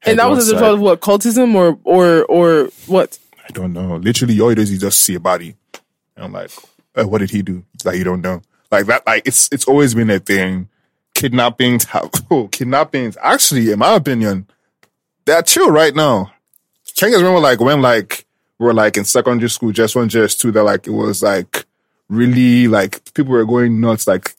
and 0.04 0.20
that 0.20 0.30
was 0.30 0.40
as 0.40 0.52
a 0.52 0.54
result 0.56 0.74
of 0.76 0.80
what 0.82 1.00
cultism 1.02 1.56
or 1.56 1.80
or 1.84 2.26
or 2.26 2.70
what? 2.88 3.18
I 3.48 3.52
don't 3.54 3.74
know. 3.74 3.96
Literally, 3.98 4.40
all 4.42 4.50
you 4.50 4.56
do 4.56 4.62
is 4.62 4.72
you 4.72 4.78
just 4.80 5.02
see 5.02 5.16
a 5.16 5.20
body. 5.20 5.56
And 6.16 6.26
I'm 6.26 6.32
like, 6.34 6.52
what 6.96 7.20
did 7.20 7.30
he 7.30 7.42
do? 7.42 7.64
Like, 7.84 7.98
you 7.98 8.04
don't 8.04 8.22
know. 8.22 8.42
Like 8.72 8.88
that, 8.88 9.06
like, 9.06 9.28
it's, 9.28 9.50
it's 9.52 9.66
always 9.66 9.94
been 9.94 10.10
a 10.10 10.20
thing. 10.20 10.70
Kidnappings 11.16 11.86
have, 11.86 12.12
oh, 12.32 12.48
kidnappings, 12.50 13.18
actually, 13.22 13.72
in 13.72 13.80
my 13.80 13.96
opinion, 13.96 14.48
they're 15.26 15.42
chill 15.42 15.72
right 15.72 15.96
now. 15.96 16.32
Can 16.96 17.10
you 17.10 17.16
guys 17.16 17.24
remember, 17.24 17.42
like, 17.42 17.60
when, 17.60 17.82
like, 17.82 18.26
we 18.60 18.68
were, 18.68 18.74
like, 18.74 18.98
in 18.98 19.06
secondary 19.06 19.50
school, 19.50 19.72
just 19.72 19.96
one, 19.96 20.08
just 20.08 20.40
two, 20.40 20.52
that, 20.52 20.64
like, 20.64 20.86
it 20.88 20.92
was, 20.92 21.24
like, 21.24 21.66
really, 22.10 22.68
like, 22.68 23.14
people 23.14 23.32
were 23.34 23.46
going 23.46 23.82
nuts, 23.82 24.08
like, 24.08 24.36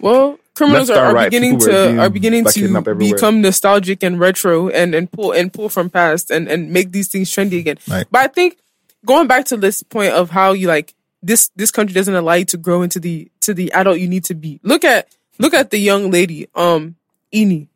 Well, 0.00 0.38
criminals 0.54 0.90
are, 0.90 1.06
are 1.06 1.14
right, 1.14 1.30
beginning 1.30 1.58
to 1.58 1.66
being, 1.66 1.98
are 2.00 2.08
beginning 2.10 2.44
to 2.44 2.76
everywhere. 2.76 3.14
become 3.14 3.40
nostalgic 3.42 4.02
and 4.02 4.18
retro 4.18 4.68
and 4.68 4.94
and 4.94 5.10
pull 5.12 5.30
and 5.32 5.52
pull 5.52 5.68
from 5.68 5.90
past 5.90 6.30
and 6.30 6.48
and 6.48 6.72
make 6.72 6.90
these 6.92 7.08
things 7.08 7.30
trendy 7.30 7.58
again. 7.60 7.76
Right. 7.86 8.06
But 8.10 8.22
I 8.22 8.26
think 8.28 8.58
going 9.04 9.28
back 9.28 9.44
to 9.46 9.56
this 9.56 9.82
point 9.82 10.12
of 10.12 10.30
how 10.30 10.52
you 10.54 10.66
like 10.66 10.94
this 11.22 11.50
this 11.56 11.70
country 11.70 11.94
doesn't 11.94 12.14
allow 12.14 12.34
you 12.34 12.46
to 12.46 12.56
grow 12.56 12.82
into 12.82 12.98
the 12.98 13.30
to 13.42 13.54
the 13.54 13.70
adult 13.72 14.00
you 14.00 14.08
need 14.08 14.24
to 14.24 14.34
be. 14.34 14.58
Look 14.62 14.82
at 14.84 15.08
look 15.38 15.54
at 15.54 15.70
the 15.70 15.78
young 15.78 16.10
lady, 16.10 16.48
um, 16.54 16.96
Ini. 17.32 17.68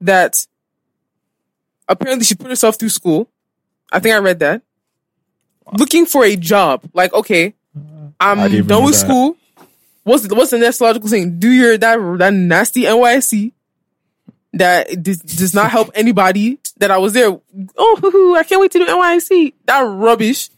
that 0.00 0.46
apparently 1.88 2.24
she 2.24 2.34
put 2.34 2.48
herself 2.48 2.78
through 2.78 2.90
school. 2.90 3.28
I 3.90 4.00
think 4.00 4.14
I 4.14 4.18
read 4.18 4.40
that. 4.40 4.62
Looking 5.72 6.06
for 6.06 6.24
a 6.24 6.36
job. 6.36 6.82
Like, 6.92 7.12
okay, 7.12 7.54
I'm 8.20 8.38
done 8.66 8.84
with 8.84 8.94
that. 8.94 9.00
school. 9.00 9.36
What's 10.04 10.26
the, 10.26 10.34
what's 10.34 10.50
the 10.50 10.58
next 10.58 10.80
logical 10.80 11.08
thing? 11.08 11.38
Do 11.38 11.50
your 11.50 11.76
that 11.76 11.98
that 12.18 12.32
nasty 12.32 12.84
NYSC 12.84 13.52
that 14.54 15.02
does, 15.02 15.18
does 15.18 15.54
not 15.54 15.70
help 15.70 15.90
anybody. 15.94 16.58
That 16.78 16.90
I 16.90 16.98
was 16.98 17.12
there. 17.12 17.38
Oh, 17.76 18.36
I 18.38 18.44
can't 18.44 18.60
wait 18.60 18.70
to 18.72 18.78
do 18.78 18.86
NYSC. 18.86 19.52
That 19.66 19.80
rubbish. 19.80 20.48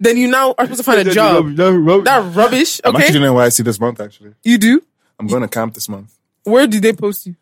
Then 0.00 0.16
you 0.16 0.28
now 0.28 0.54
are 0.58 0.64
supposed 0.64 0.80
to 0.80 0.84
find 0.84 1.06
a 1.06 1.12
job. 1.12 1.54
That 1.56 2.32
rubbish. 2.34 2.80
Okay. 2.80 2.88
I'm 2.88 2.96
actually 2.96 3.20
doing 3.20 3.32
NYSC 3.32 3.64
this 3.64 3.78
month. 3.78 4.00
Actually, 4.00 4.34
you 4.42 4.58
do. 4.58 4.82
I'm 5.22 5.28
going 5.28 5.42
to 5.42 5.48
camp 5.48 5.74
this 5.74 5.88
month. 5.88 6.12
Where 6.42 6.66
did 6.66 6.82
they 6.82 6.92
post 6.92 7.26
you? 7.28 7.36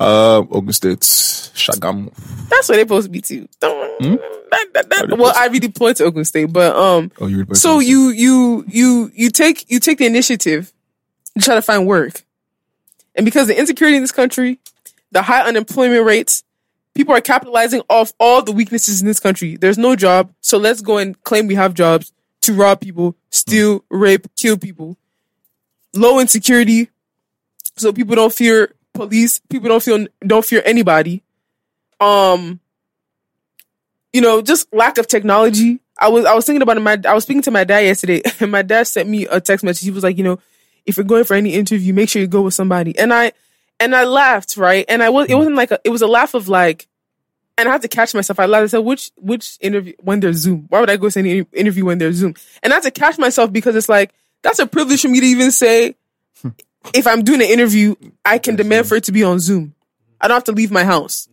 Uh, 0.00 0.38
Ogun 0.50 0.72
State, 0.72 1.00
Shagamu. 1.00 2.10
That's 2.48 2.68
where 2.68 2.76
they 2.78 2.82
supposed 2.84 3.12
to 3.12 3.20
too. 3.20 3.48
Hmm? 3.62 4.14
that, 4.50 4.66
that, 4.72 4.88
that, 4.90 5.18
well, 5.18 5.34
I 5.36 5.48
redeployed 5.48 5.96
to 5.96 6.04
Oakland 6.04 6.26
State, 6.26 6.46
but 6.52 6.74
um, 6.74 7.10
Oh, 7.20 7.26
you. 7.26 7.44
so 7.52 7.80
you 7.80 8.08
you 8.10 8.64
you 8.66 9.10
you 9.14 9.30
take 9.30 9.70
you 9.70 9.78
take 9.80 9.98
the 9.98 10.06
initiative 10.06 10.72
to 11.38 11.44
try 11.44 11.54
to 11.56 11.60
find 11.62 11.86
work, 11.86 12.24
and 13.14 13.24
because 13.26 13.48
the 13.48 13.58
insecurity 13.58 13.96
in 13.96 14.02
this 14.02 14.12
country, 14.12 14.58
the 15.12 15.20
high 15.20 15.42
unemployment 15.42 16.06
rates, 16.06 16.44
people 16.94 17.12
are 17.14 17.20
capitalizing 17.20 17.82
off 17.90 18.12
all 18.18 18.42
the 18.42 18.52
weaknesses 18.52 19.02
in 19.02 19.06
this 19.06 19.20
country. 19.20 19.56
There's 19.56 19.76
no 19.78 19.96
job, 19.96 20.32
so 20.40 20.56
let's 20.56 20.80
go 20.80 20.96
and 20.96 21.22
claim 21.24 21.46
we 21.48 21.56
have 21.56 21.74
jobs 21.74 22.12
to 22.42 22.54
rob 22.54 22.80
people, 22.80 23.16
steal, 23.30 23.84
rape, 23.90 24.26
kill 24.36 24.56
people. 24.56 24.96
Low 25.92 26.20
insecurity, 26.20 26.88
so 27.78 27.92
people 27.92 28.16
don't 28.16 28.32
fear 28.32 28.74
police. 28.94 29.40
People 29.48 29.68
don't 29.68 29.82
feel 29.82 30.06
don't 30.20 30.44
fear 30.44 30.62
anybody. 30.64 31.22
Um, 32.00 32.60
you 34.12 34.20
know, 34.20 34.42
just 34.42 34.72
lack 34.72 34.98
of 34.98 35.06
technology. 35.06 35.80
I 35.98 36.08
was 36.08 36.24
I 36.24 36.34
was 36.34 36.46
thinking 36.46 36.62
about 36.62 36.76
it. 36.76 36.80
My 36.80 36.98
I 37.06 37.14
was 37.14 37.24
speaking 37.24 37.42
to 37.42 37.50
my 37.50 37.64
dad 37.64 37.80
yesterday, 37.80 38.22
and 38.40 38.50
my 38.52 38.62
dad 38.62 38.86
sent 38.86 39.08
me 39.08 39.26
a 39.26 39.40
text 39.40 39.64
message. 39.64 39.84
He 39.84 39.90
was 39.90 40.04
like, 40.04 40.18
you 40.18 40.24
know, 40.24 40.38
if 40.86 40.96
you're 40.96 41.04
going 41.04 41.24
for 41.24 41.34
any 41.34 41.54
interview, 41.54 41.92
make 41.92 42.08
sure 42.08 42.22
you 42.22 42.28
go 42.28 42.42
with 42.42 42.54
somebody. 42.54 42.98
And 42.98 43.12
I 43.12 43.32
and 43.80 43.94
I 43.94 44.04
laughed, 44.04 44.56
right? 44.56 44.84
And 44.88 45.02
I 45.02 45.10
was 45.10 45.28
it 45.28 45.34
wasn't 45.34 45.56
like 45.56 45.70
a 45.70 45.80
it 45.84 45.90
was 45.90 46.02
a 46.02 46.06
laugh 46.06 46.34
of 46.34 46.48
like, 46.48 46.86
and 47.56 47.68
I 47.68 47.72
had 47.72 47.82
to 47.82 47.88
catch 47.88 48.14
myself. 48.14 48.40
I 48.40 48.46
laughed. 48.46 48.64
I 48.64 48.66
said, 48.68 48.78
which 48.78 49.10
which 49.16 49.58
interview 49.60 49.94
when 50.00 50.20
there's 50.20 50.36
Zoom? 50.36 50.66
Why 50.68 50.80
would 50.80 50.90
I 50.90 50.96
go 50.96 51.10
to 51.10 51.18
any 51.18 51.44
interview 51.52 51.84
when 51.84 51.98
there's 51.98 52.16
Zoom? 52.16 52.34
And 52.62 52.72
I 52.72 52.76
had 52.76 52.84
to 52.84 52.90
catch 52.90 53.18
myself 53.18 53.52
because 53.52 53.76
it's 53.76 53.88
like 53.88 54.12
that's 54.42 54.58
a 54.58 54.66
privilege 54.66 55.02
for 55.02 55.08
me 55.08 55.20
to 55.20 55.26
even 55.26 55.50
say. 55.50 55.94
If 56.94 57.06
I'm 57.06 57.22
doing 57.22 57.40
an 57.40 57.48
interview, 57.48 57.94
I 58.24 58.38
can 58.38 58.56
demand 58.56 58.86
for 58.86 58.96
it 58.96 59.04
to 59.04 59.12
be 59.12 59.24
on 59.24 59.40
Zoom. 59.40 59.74
I 60.20 60.28
don't 60.28 60.36
have 60.36 60.44
to 60.44 60.52
leave 60.52 60.70
my 60.70 60.84
house. 60.84 61.28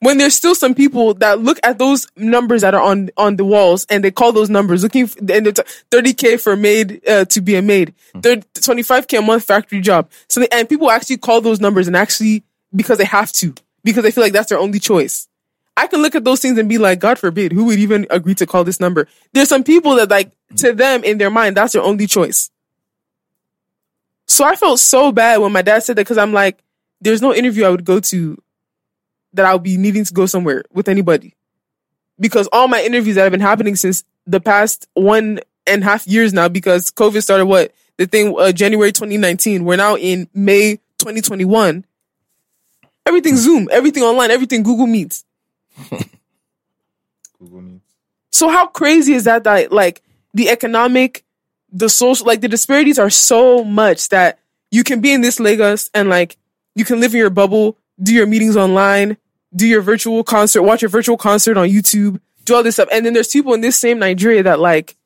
When 0.00 0.18
there's 0.18 0.34
still 0.34 0.56
some 0.56 0.74
people 0.74 1.14
that 1.14 1.38
look 1.40 1.60
at 1.62 1.78
those 1.78 2.08
numbers 2.16 2.62
that 2.62 2.74
are 2.74 2.82
on 2.82 3.10
on 3.16 3.36
the 3.36 3.44
walls 3.44 3.86
and 3.88 4.02
they 4.02 4.10
call 4.10 4.32
those 4.32 4.50
numbers 4.50 4.82
looking 4.82 5.04
f 5.04 5.16
and 5.16 5.46
it's 5.46 5.60
30k 5.92 6.40
for 6.40 6.54
a 6.54 6.56
maid 6.56 7.08
uh, 7.08 7.24
to 7.26 7.40
be 7.40 7.54
a 7.54 7.62
maid 7.62 7.94
30, 8.20 8.42
25k 8.54 9.20
a 9.20 9.22
month 9.22 9.44
factory 9.44 9.80
job. 9.80 10.10
So 10.28 10.40
they, 10.40 10.48
and 10.50 10.68
people 10.68 10.90
actually 10.90 11.18
call 11.18 11.40
those 11.40 11.60
numbers 11.60 11.86
and 11.86 11.96
actually 11.96 12.42
because 12.74 12.98
they 12.98 13.04
have 13.04 13.30
to 13.32 13.54
because 13.84 14.02
they 14.02 14.10
feel 14.10 14.24
like 14.24 14.32
that's 14.32 14.48
their 14.48 14.58
only 14.58 14.80
choice. 14.80 15.28
I 15.76 15.86
can 15.86 16.02
look 16.02 16.16
at 16.16 16.24
those 16.24 16.40
things 16.40 16.58
and 16.58 16.68
be 16.68 16.78
like 16.78 16.98
god 16.98 17.20
forbid 17.20 17.52
who 17.52 17.66
would 17.66 17.78
even 17.78 18.08
agree 18.10 18.34
to 18.36 18.46
call 18.46 18.64
this 18.64 18.80
number? 18.80 19.06
There's 19.32 19.48
some 19.48 19.62
people 19.62 19.94
that 19.96 20.10
like 20.10 20.32
to 20.56 20.72
them 20.72 21.04
in 21.04 21.18
their 21.18 21.30
mind 21.30 21.56
that's 21.56 21.74
their 21.74 21.82
only 21.82 22.08
choice 22.08 22.50
so 24.32 24.44
i 24.44 24.56
felt 24.56 24.78
so 24.78 25.12
bad 25.12 25.38
when 25.38 25.52
my 25.52 25.62
dad 25.62 25.82
said 25.82 25.96
that 25.96 26.02
because 26.02 26.18
i'm 26.18 26.32
like 26.32 26.62
there's 27.00 27.22
no 27.22 27.34
interview 27.34 27.64
i 27.64 27.70
would 27.70 27.84
go 27.84 28.00
to 28.00 28.36
that 29.32 29.46
I'll 29.46 29.58
be 29.58 29.76
needing 29.76 30.04
to 30.04 30.12
go 30.12 30.26
somewhere 30.26 30.62
with 30.72 30.88
anybody. 30.88 31.34
Because 32.18 32.48
all 32.52 32.68
my 32.68 32.82
interviews 32.82 33.16
that 33.16 33.22
have 33.22 33.32
been 33.32 33.40
happening 33.40 33.76
since 33.76 34.04
the 34.26 34.40
past 34.40 34.86
one 34.94 35.40
and 35.66 35.82
a 35.82 35.84
half 35.84 36.06
years 36.06 36.32
now, 36.32 36.48
because 36.48 36.90
COVID 36.90 37.22
started 37.22 37.46
what? 37.46 37.72
The 37.96 38.06
thing, 38.06 38.34
uh, 38.38 38.52
January 38.52 38.92
2019. 38.92 39.64
We're 39.64 39.76
now 39.76 39.96
in 39.96 40.28
May 40.34 40.76
2021. 40.98 41.84
Everything 43.04 43.36
Zoom, 43.36 43.68
everything 43.72 44.02
online, 44.02 44.30
everything 44.30 44.62
Google 44.62 44.86
Meets. 44.86 45.24
Google 47.38 47.62
Meet. 47.62 47.80
So 48.30 48.48
how 48.48 48.66
crazy 48.68 49.14
is 49.14 49.24
that 49.24 49.44
that 49.44 49.72
like 49.72 50.02
the 50.34 50.48
economic, 50.50 51.24
the 51.72 51.88
social 51.88 52.26
like 52.26 52.40
the 52.40 52.48
disparities 52.48 52.98
are 52.98 53.10
so 53.10 53.64
much 53.64 54.10
that 54.10 54.38
you 54.70 54.84
can 54.84 55.00
be 55.00 55.12
in 55.12 55.22
this 55.22 55.40
Lagos 55.40 55.90
and 55.94 56.08
like 56.08 56.36
you 56.74 56.84
can 56.84 57.00
live 57.00 57.12
in 57.14 57.18
your 57.18 57.30
bubble, 57.30 57.76
do 58.02 58.14
your 58.14 58.26
meetings 58.26 58.56
online, 58.56 59.16
do 59.54 59.66
your 59.66 59.82
virtual 59.82 60.22
concert, 60.24 60.62
watch 60.62 60.82
your 60.82 60.88
virtual 60.88 61.16
concert 61.16 61.56
on 61.56 61.68
YouTube, 61.68 62.20
do 62.44 62.54
all 62.54 62.62
this 62.62 62.76
stuff. 62.76 62.88
And 62.92 63.04
then 63.04 63.12
there's 63.12 63.28
people 63.28 63.54
in 63.54 63.60
this 63.60 63.78
same 63.78 63.98
Nigeria 63.98 64.42
that 64.44 64.60
like 64.60 64.96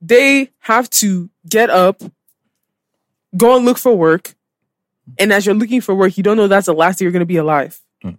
they 0.00 0.50
have 0.60 0.88
to 0.90 1.30
get 1.48 1.70
up, 1.70 2.02
go 3.36 3.56
and 3.56 3.64
look 3.64 3.78
for 3.78 3.96
work. 3.96 4.34
And 5.18 5.32
as 5.32 5.46
you're 5.46 5.54
looking 5.54 5.80
for 5.80 5.94
work, 5.94 6.16
you 6.16 6.22
don't 6.22 6.36
know 6.36 6.48
that's 6.48 6.66
the 6.66 6.74
last 6.74 6.98
day 6.98 7.04
you're 7.04 7.12
gonna 7.12 7.26
be 7.26 7.36
alive. 7.36 7.80
Mm. 8.04 8.18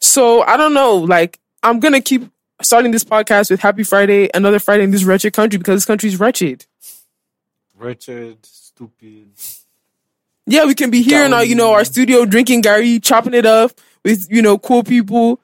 So 0.00 0.42
I 0.42 0.56
don't 0.56 0.74
know. 0.74 0.96
Like 0.96 1.38
I'm 1.62 1.80
gonna 1.80 2.00
keep 2.00 2.30
starting 2.62 2.90
this 2.90 3.04
podcast 3.04 3.50
with 3.50 3.60
Happy 3.60 3.82
Friday, 3.82 4.30
another 4.34 4.58
Friday 4.58 4.84
in 4.84 4.90
this 4.90 5.04
wretched 5.04 5.32
country 5.32 5.58
because 5.58 5.76
this 5.76 5.86
country 5.86 6.08
is 6.08 6.18
wretched. 6.18 6.66
Wretched, 7.76 8.44
stupid. 8.44 9.30
Yeah, 10.46 10.66
we 10.66 10.74
can 10.74 10.90
be 10.90 11.02
here 11.02 11.24
in 11.24 11.32
our, 11.32 11.44
you 11.44 11.54
know, 11.54 11.72
our 11.72 11.84
studio 11.84 12.24
drinking 12.24 12.62
gari, 12.62 13.02
chopping 13.02 13.34
it 13.34 13.46
up 13.46 13.72
with, 14.04 14.26
you 14.30 14.42
know, 14.42 14.58
cool 14.58 14.82
people, 14.82 15.40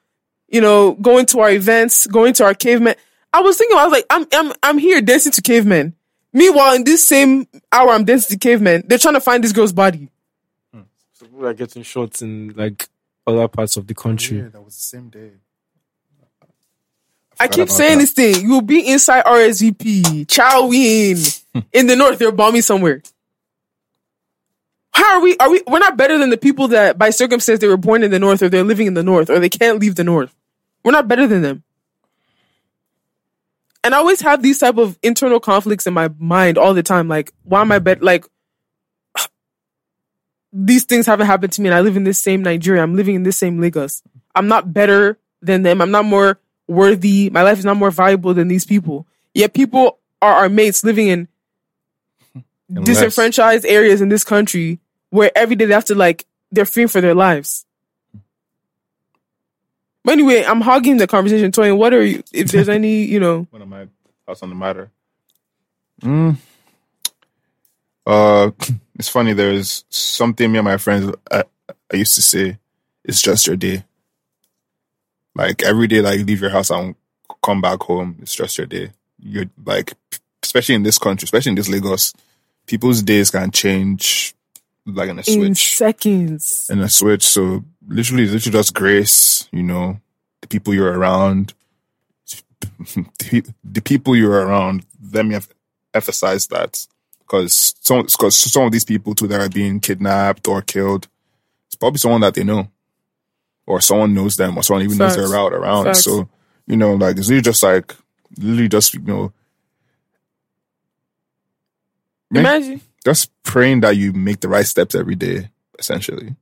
you 0.48 0.60
know, 0.60 0.92
going 0.94 1.26
to 1.26 1.40
our 1.40 1.50
events, 1.50 2.06
going 2.06 2.32
to 2.34 2.44
our 2.44 2.54
cavemen. 2.54 2.94
I 3.32 3.40
was 3.40 3.56
thinking, 3.56 3.76
I 3.76 3.84
was 3.84 3.92
like, 3.92 4.06
I'm, 4.10 4.26
I'm, 4.32 4.52
I'm 4.62 4.78
here 4.78 5.00
dancing 5.00 5.32
to 5.32 5.42
cavemen. 5.42 5.94
Meanwhile, 6.32 6.74
in 6.74 6.84
this 6.84 7.06
same 7.06 7.46
hour, 7.72 7.90
I'm 7.90 8.04
dancing 8.04 8.38
to 8.38 8.48
cavemen. 8.48 8.84
They're 8.86 8.98
trying 8.98 9.14
to 9.14 9.20
find 9.20 9.42
this 9.42 9.52
girl's 9.52 9.72
body. 9.72 10.10
Hmm. 10.72 10.82
So 11.12 11.26
people 11.26 11.46
are 11.46 11.54
getting 11.54 11.82
shots 11.82 12.20
in 12.20 12.52
like 12.56 12.88
other 13.26 13.48
parts 13.48 13.76
of 13.76 13.86
the 13.86 13.94
country. 13.94 14.38
Yeah, 14.38 14.48
that 14.48 14.62
was 14.62 14.74
the 14.74 14.80
same 14.80 15.08
day. 15.08 15.30
I 17.38 17.48
keep 17.48 17.68
saying 17.68 17.98
that. 17.98 18.02
this 18.02 18.12
thing. 18.12 18.42
You 18.42 18.50
will 18.50 18.62
be 18.62 18.86
inside 18.86 19.24
RSVP. 19.24 20.28
Chow 20.28 20.68
win. 20.68 21.16
In 21.72 21.86
the 21.86 21.96
north, 21.96 22.18
they're 22.18 22.32
bombing 22.32 22.62
somewhere. 22.62 23.02
How 24.92 25.16
are 25.16 25.20
we? 25.20 25.36
Are 25.36 25.50
we? 25.50 25.62
We're 25.66 25.78
not 25.78 25.98
better 25.98 26.16
than 26.18 26.30
the 26.30 26.38
people 26.38 26.68
that, 26.68 26.96
by 26.96 27.10
circumstance, 27.10 27.60
they 27.60 27.68
were 27.68 27.76
born 27.76 28.02
in 28.02 28.10
the 28.10 28.18
north, 28.18 28.40
or 28.40 28.48
they're 28.48 28.64
living 28.64 28.86
in 28.86 28.94
the 28.94 29.02
north, 29.02 29.28
or 29.28 29.38
they 29.38 29.50
can't 29.50 29.78
leave 29.78 29.94
the 29.94 30.04
north. 30.04 30.34
We're 30.84 30.92
not 30.92 31.06
better 31.06 31.26
than 31.26 31.42
them. 31.42 31.64
And 33.84 33.94
I 33.94 33.98
always 33.98 34.22
have 34.22 34.42
these 34.42 34.58
type 34.58 34.78
of 34.78 34.98
internal 35.02 35.38
conflicts 35.38 35.86
in 35.86 35.92
my 35.92 36.08
mind 36.18 36.56
all 36.56 36.72
the 36.72 36.82
time. 36.82 37.08
Like, 37.08 37.30
why 37.42 37.60
am 37.60 37.72
I 37.72 37.78
bet? 37.78 38.02
Like, 38.02 38.24
these 40.52 40.84
things 40.84 41.04
haven't 41.04 41.26
happened 41.26 41.52
to 41.52 41.60
me, 41.60 41.68
and 41.68 41.74
I 41.74 41.82
live 41.82 41.98
in 41.98 42.04
this 42.04 42.18
same 42.18 42.42
Nigeria. 42.42 42.82
I'm 42.82 42.96
living 42.96 43.16
in 43.16 43.22
this 43.22 43.36
same 43.36 43.60
Lagos. 43.60 44.02
I'm 44.34 44.48
not 44.48 44.72
better 44.72 45.18
than 45.42 45.62
them. 45.62 45.82
I'm 45.82 45.90
not 45.90 46.06
more 46.06 46.40
worthy. 46.68 47.30
My 47.30 47.42
life 47.42 47.58
is 47.58 47.64
not 47.64 47.76
more 47.76 47.90
valuable 47.90 48.34
than 48.34 48.48
these 48.48 48.64
people. 48.64 49.06
Yet 49.34 49.52
people 49.54 49.98
are 50.22 50.32
our 50.34 50.48
mates 50.48 50.82
living 50.84 51.08
in 51.08 51.28
Unless- 52.68 52.86
disenfranchised 52.86 53.64
areas 53.66 54.00
in 54.00 54.08
this 54.08 54.24
country 54.24 54.80
where 55.10 55.30
every 55.36 55.56
day 55.56 55.66
they 55.66 55.74
have 55.74 55.84
to 55.86 55.94
like 55.94 56.26
they're 56.50 56.64
fearing 56.64 56.88
for 56.88 57.00
their 57.00 57.14
lives. 57.14 57.64
But 60.04 60.12
anyway, 60.12 60.44
I'm 60.44 60.60
hogging 60.60 60.98
the 60.98 61.06
conversation. 61.08 61.50
Toy, 61.50 61.74
what 61.74 61.92
are 61.92 62.04
you? 62.04 62.22
If 62.32 62.52
there's 62.52 62.68
any, 62.68 63.02
you 63.12 63.18
know, 63.18 63.46
What 63.50 63.62
am 63.62 63.72
I? 63.72 63.88
Thoughts 64.24 64.42
on 64.42 64.48
the 64.50 64.54
matter? 64.54 64.90
Mm. 66.02 66.36
Uh, 68.06 68.50
it's 68.98 69.08
funny. 69.08 69.32
There's 69.32 69.84
something 69.88 70.50
me 70.50 70.58
and 70.58 70.64
my 70.64 70.76
friends 70.76 71.12
I, 71.30 71.44
I 71.92 71.96
used 71.96 72.14
to 72.14 72.22
say. 72.22 72.58
It's 73.04 73.22
just 73.22 73.46
your 73.46 73.56
day. 73.56 73.84
Like 75.36 75.62
every 75.62 75.86
day, 75.86 76.00
like 76.00 76.20
leave 76.20 76.40
your 76.40 76.50
house 76.50 76.70
and 76.70 76.94
come 77.42 77.60
back 77.60 77.82
home. 77.82 78.16
It's 78.22 78.34
just 78.34 78.56
your 78.56 78.66
day. 78.66 78.92
You're 79.18 79.50
like, 79.64 79.92
especially 80.42 80.76
in 80.76 80.82
this 80.82 80.98
country, 80.98 81.24
especially 81.26 81.50
in 81.50 81.56
this 81.56 81.68
Lagos, 81.68 82.14
people's 82.66 83.02
days 83.02 83.30
can 83.30 83.50
change 83.50 84.34
like 84.86 85.10
in 85.10 85.18
a 85.18 85.22
switch. 85.22 85.36
in 85.36 85.54
seconds. 85.54 86.70
in 86.70 86.80
a 86.80 86.88
switch. 86.88 87.24
So 87.24 87.64
literally, 87.86 88.26
literally 88.26 88.52
just 88.52 88.74
grace. 88.74 89.48
You 89.52 89.62
know, 89.62 90.00
the 90.40 90.46
people 90.48 90.72
you're 90.72 90.92
around, 90.92 91.52
the, 92.58 93.52
the 93.64 93.82
people 93.82 94.16
you're 94.16 94.46
around. 94.46 94.86
Let 95.12 95.26
me 95.26 95.34
em- 95.34 95.42
emphasize 95.92 96.46
that 96.48 96.86
because 97.20 97.74
some 97.80 98.02
because 98.02 98.36
some 98.36 98.64
of 98.64 98.72
these 98.72 98.84
people 98.84 99.14
too 99.14 99.26
that 99.28 99.40
are 99.40 99.50
being 99.50 99.80
kidnapped 99.80 100.48
or 100.48 100.62
killed, 100.62 101.08
it's 101.66 101.76
probably 101.76 101.98
someone 101.98 102.22
that 102.22 102.34
they 102.34 102.44
know, 102.44 102.68
or 103.66 103.80
someone 103.80 104.14
knows 104.14 104.36
them, 104.36 104.56
or 104.56 104.62
someone 104.62 104.84
even 104.84 104.98
knows 104.98 105.14
Facts. 105.16 105.30
their 105.30 105.38
route 105.38 105.52
around. 105.52 105.84
Facts. 105.84 106.04
So 106.04 106.28
you 106.66 106.76
know, 106.76 106.94
like 106.94 107.18
it's 107.18 107.28
really 107.28 107.42
just 107.42 107.62
like 107.62 107.94
literally 108.38 108.68
just 108.68 108.94
you 108.94 109.00
know. 109.00 109.32
Imagine 112.34 112.80
just 113.04 113.30
praying 113.44 113.80
that 113.80 113.96
you 113.96 114.12
make 114.12 114.40
the 114.40 114.48
right 114.48 114.66
steps 114.66 114.94
every 114.94 115.14
day, 115.14 115.48
essentially. 115.78 116.34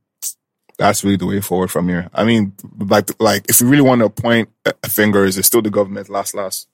That's 0.77 1.03
really 1.03 1.15
the 1.15 1.27
way 1.27 1.39
forward 1.39 1.71
from 1.71 1.87
here. 1.87 2.09
I 2.13 2.25
mean, 2.25 2.53
like, 2.79 3.09
like 3.21 3.45
if 3.47 3.61
you 3.61 3.67
really 3.67 3.83
want 3.83 4.01
to 4.01 4.09
point 4.09 4.49
a 4.65 4.89
finger, 4.89 5.23
is 5.23 5.37
it 5.37 5.43
still 5.43 5.61
the 5.61 5.69
government 5.69 6.09
last, 6.09 6.33
last? 6.33 6.67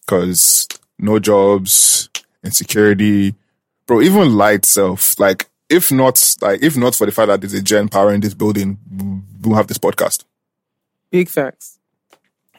Because 0.00 0.66
no 0.98 1.18
jobs, 1.20 2.10
insecurity, 2.44 3.36
bro. 3.86 4.02
Even 4.02 4.34
light 4.34 4.66
self, 4.66 5.18
like 5.20 5.48
if 5.70 5.92
not, 5.92 6.36
like 6.42 6.62
if 6.62 6.76
not 6.76 6.96
for 6.96 7.06
the 7.06 7.12
fact 7.12 7.28
that 7.28 7.40
there's 7.40 7.54
a 7.54 7.62
gen 7.62 7.88
power 7.88 8.12
in 8.12 8.20
this 8.20 8.34
building, 8.34 8.76
we'll 9.40 9.56
have 9.56 9.68
this 9.68 9.78
podcast. 9.78 10.24
Big 11.10 11.28
facts. 11.28 11.78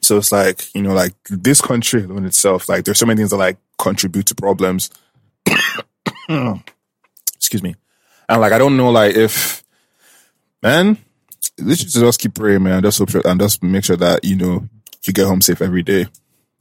So 0.01 0.17
it's 0.17 0.31
like, 0.31 0.73
you 0.73 0.81
know, 0.81 0.93
like 0.93 1.13
this 1.29 1.61
country 1.61 2.03
in 2.03 2.25
itself, 2.25 2.67
like 2.67 2.85
there's 2.85 2.97
so 2.97 3.05
many 3.05 3.17
things 3.17 3.29
that 3.29 3.37
like 3.37 3.57
contribute 3.77 4.25
to 4.27 4.35
problems. 4.35 4.89
Excuse 7.35 7.61
me. 7.61 7.75
And 8.27 8.41
like, 8.41 8.53
I 8.53 8.57
don't 8.57 8.77
know, 8.77 8.89
like 8.89 9.15
if, 9.15 9.63
man, 10.63 10.97
let's 11.59 11.83
just 11.83 12.19
keep 12.19 12.33
praying, 12.33 12.63
man. 12.63 12.81
Just 12.81 12.99
hope 12.99 13.13
and 13.25 13.39
just 13.39 13.61
make 13.61 13.83
sure 13.83 13.97
that, 13.97 14.23
you 14.23 14.37
know, 14.37 14.67
you 15.03 15.13
get 15.13 15.27
home 15.27 15.41
safe 15.41 15.61
every 15.61 15.83
day. 15.83 16.07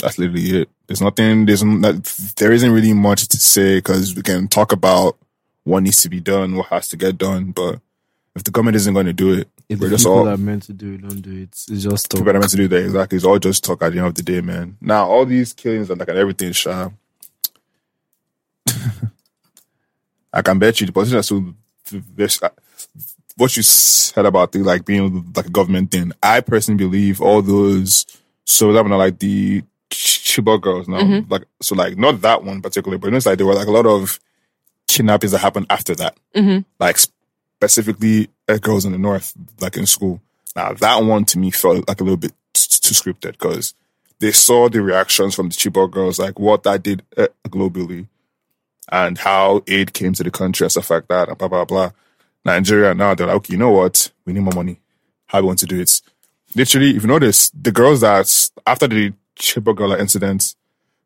That's 0.01 0.19
literally 0.19 0.63
it. 0.63 0.69
There's 0.87 1.01
nothing, 1.01 1.47
there's 1.47 1.63
not, 1.63 2.03
there 2.37 2.53
isn't 2.53 2.73
really 2.73 2.93
much 2.93 3.29
to 3.29 3.37
say 3.37 3.77
because 3.77 4.17
we 4.17 4.23
can 4.23 4.49
talk 4.49 4.73
about 4.73 5.17
what 5.71 5.83
needs 5.83 6.03
to 6.03 6.09
be 6.09 6.21
done, 6.21 6.57
what 6.57 6.67
has 6.67 6.89
to 6.89 6.97
get 6.97 7.17
done. 7.17 7.53
But 7.53 7.81
if 8.35 8.45
the 8.45 8.51
government 8.51 8.77
isn't 8.77 8.95
going 8.95 9.07
to 9.07 9.13
do 9.13 9.33
it, 9.35 9.49
If 9.69 9.79
we're 9.81 9.89
the 9.89 9.95
just 9.95 10.05
people 10.05 10.19
all 10.19 10.25
that 10.25 10.35
are 10.35 10.37
meant 10.37 10.65
to 10.65 10.73
do 10.73 10.95
it 10.95 11.03
don't 11.03 11.21
do 11.21 11.43
it, 11.43 11.49
it's 11.49 11.67
just 11.67 12.11
people 12.11 12.19
talk. 12.19 12.27
that 12.27 12.37
are 12.37 12.41
meant 12.41 12.51
to 12.51 12.57
do 12.57 12.69
that 12.69 12.85
exactly. 12.85 13.17
It's 13.17 13.25
all 13.25 13.39
just 13.39 13.65
talk 13.65 13.83
at 13.83 13.93
the 13.93 13.99
end 13.99 14.09
of 14.09 14.15
the 14.15 14.23
day, 14.23 14.41
man. 14.41 14.77
Now 14.81 15.09
all 15.09 15.25
these 15.25 15.53
killings 15.53 15.91
and 15.91 15.99
like 15.99 16.09
and 16.09 16.19
everything, 16.19 16.53
sha. 16.53 16.91
I 20.33 20.43
can 20.43 20.59
bet 20.59 20.81
you 20.81 20.87
the 20.87 20.93
position 20.93 21.23
so 21.23 21.55
this 22.15 22.41
uh, 22.43 22.51
what 23.37 23.57
you 23.57 23.63
said 23.63 24.27
about 24.27 24.53
the 24.53 24.61
like 24.61 24.85
being 24.85 25.33
like 25.35 25.47
a 25.47 25.51
government 25.51 25.91
thing. 25.91 26.13
I 26.23 26.41
personally 26.41 26.79
believe 26.79 27.21
all 27.21 27.43
those 27.43 28.07
so 28.45 28.73
that 28.73 28.83
one 28.83 28.91
like 28.99 29.19
the 29.19 29.63
Chibok 29.91 30.61
girls 30.61 30.87
now, 30.89 31.01
mm-hmm. 31.01 31.33
like 31.33 31.47
so 31.61 31.75
like 31.75 31.97
not 31.99 32.21
that 32.21 32.45
one 32.45 32.63
particularly, 32.63 32.99
but 32.99 33.13
it's 33.13 33.27
like 33.27 33.39
there 33.39 33.47
were 33.47 33.55
like 33.55 33.67
a 33.67 33.73
lot 33.73 33.87
of 33.87 34.21
kidnappings 34.97 35.33
that 35.33 35.39
happened 35.39 35.67
after 35.71 35.95
that, 35.97 36.17
like 36.79 36.99
specifically 37.57 38.29
uh, 38.49 38.59
girls 38.59 38.85
in 38.85 38.93
the 38.93 38.99
north, 38.99 39.35
like 39.61 39.77
in 39.77 39.87
school. 39.87 40.21
Now 40.57 40.73
that 40.75 41.03
one 41.05 41.25
to 41.27 41.39
me 41.39 41.51
felt 41.51 41.89
like 41.89 42.01
a 42.01 42.05
little 42.05 42.17
bit 42.17 42.33
too 42.55 42.95
scripted 42.95 43.33
because 43.33 43.75
they 44.19 44.33
saw 44.33 44.69
the 44.69 44.83
reactions 44.83 45.35
from 45.35 45.49
the 45.49 45.55
Chibok 45.55 45.91
girls, 45.91 46.19
like 46.19 46.39
what 46.39 46.63
that 46.65 46.83
did 46.83 47.03
uh, 47.17 47.29
globally, 47.49 48.07
and 48.91 49.17
how 49.19 49.63
aid 49.67 49.93
came 49.93 50.13
to 50.15 50.23
the 50.23 50.31
country 50.31 50.65
and 50.65 50.73
stuff 50.73 50.91
like 50.91 51.09
that, 51.09 51.29
and 51.29 51.39
blah 51.39 51.49
blah 51.49 51.65
blah. 51.65 51.91
Nigeria 52.45 52.95
now 52.95 53.15
they're 53.15 53.27
like, 53.27 53.37
okay, 53.37 53.53
you 53.53 53.59
know 53.59 53.71
what? 53.71 54.11
We 54.25 54.33
need 54.33 54.41
more 54.41 54.55
money. 54.55 54.81
How 55.27 55.39
do 55.39 55.45
we 55.45 55.49
want 55.49 55.61
to 55.61 55.67
do 55.67 55.81
it? 55.81 56.01
Literally, 56.55 56.97
if 56.97 57.03
you 57.03 57.09
notice, 57.09 57.51
the 57.51 57.71
girls 57.71 58.01
that 58.01 58.51
after 58.67 58.89
the 58.89 59.13
Chibok 59.39 59.77
girl 59.77 59.93
incident, 59.93 60.57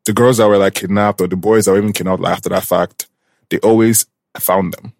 the 0.05 0.13
girls 0.13 0.37
that 0.37 0.47
were 0.47 0.57
like 0.57 0.73
kidnapped 0.75 1.21
or 1.21 1.27
the 1.27 1.35
boys 1.35 1.65
that 1.65 1.71
were 1.71 1.77
even 1.77 1.93
kidnapped 1.93 2.21
like, 2.21 2.33
after 2.33 2.49
that 2.49 2.63
fact, 2.63 3.07
they 3.49 3.59
always 3.59 4.05
found 4.39 4.73
them. 4.73 4.93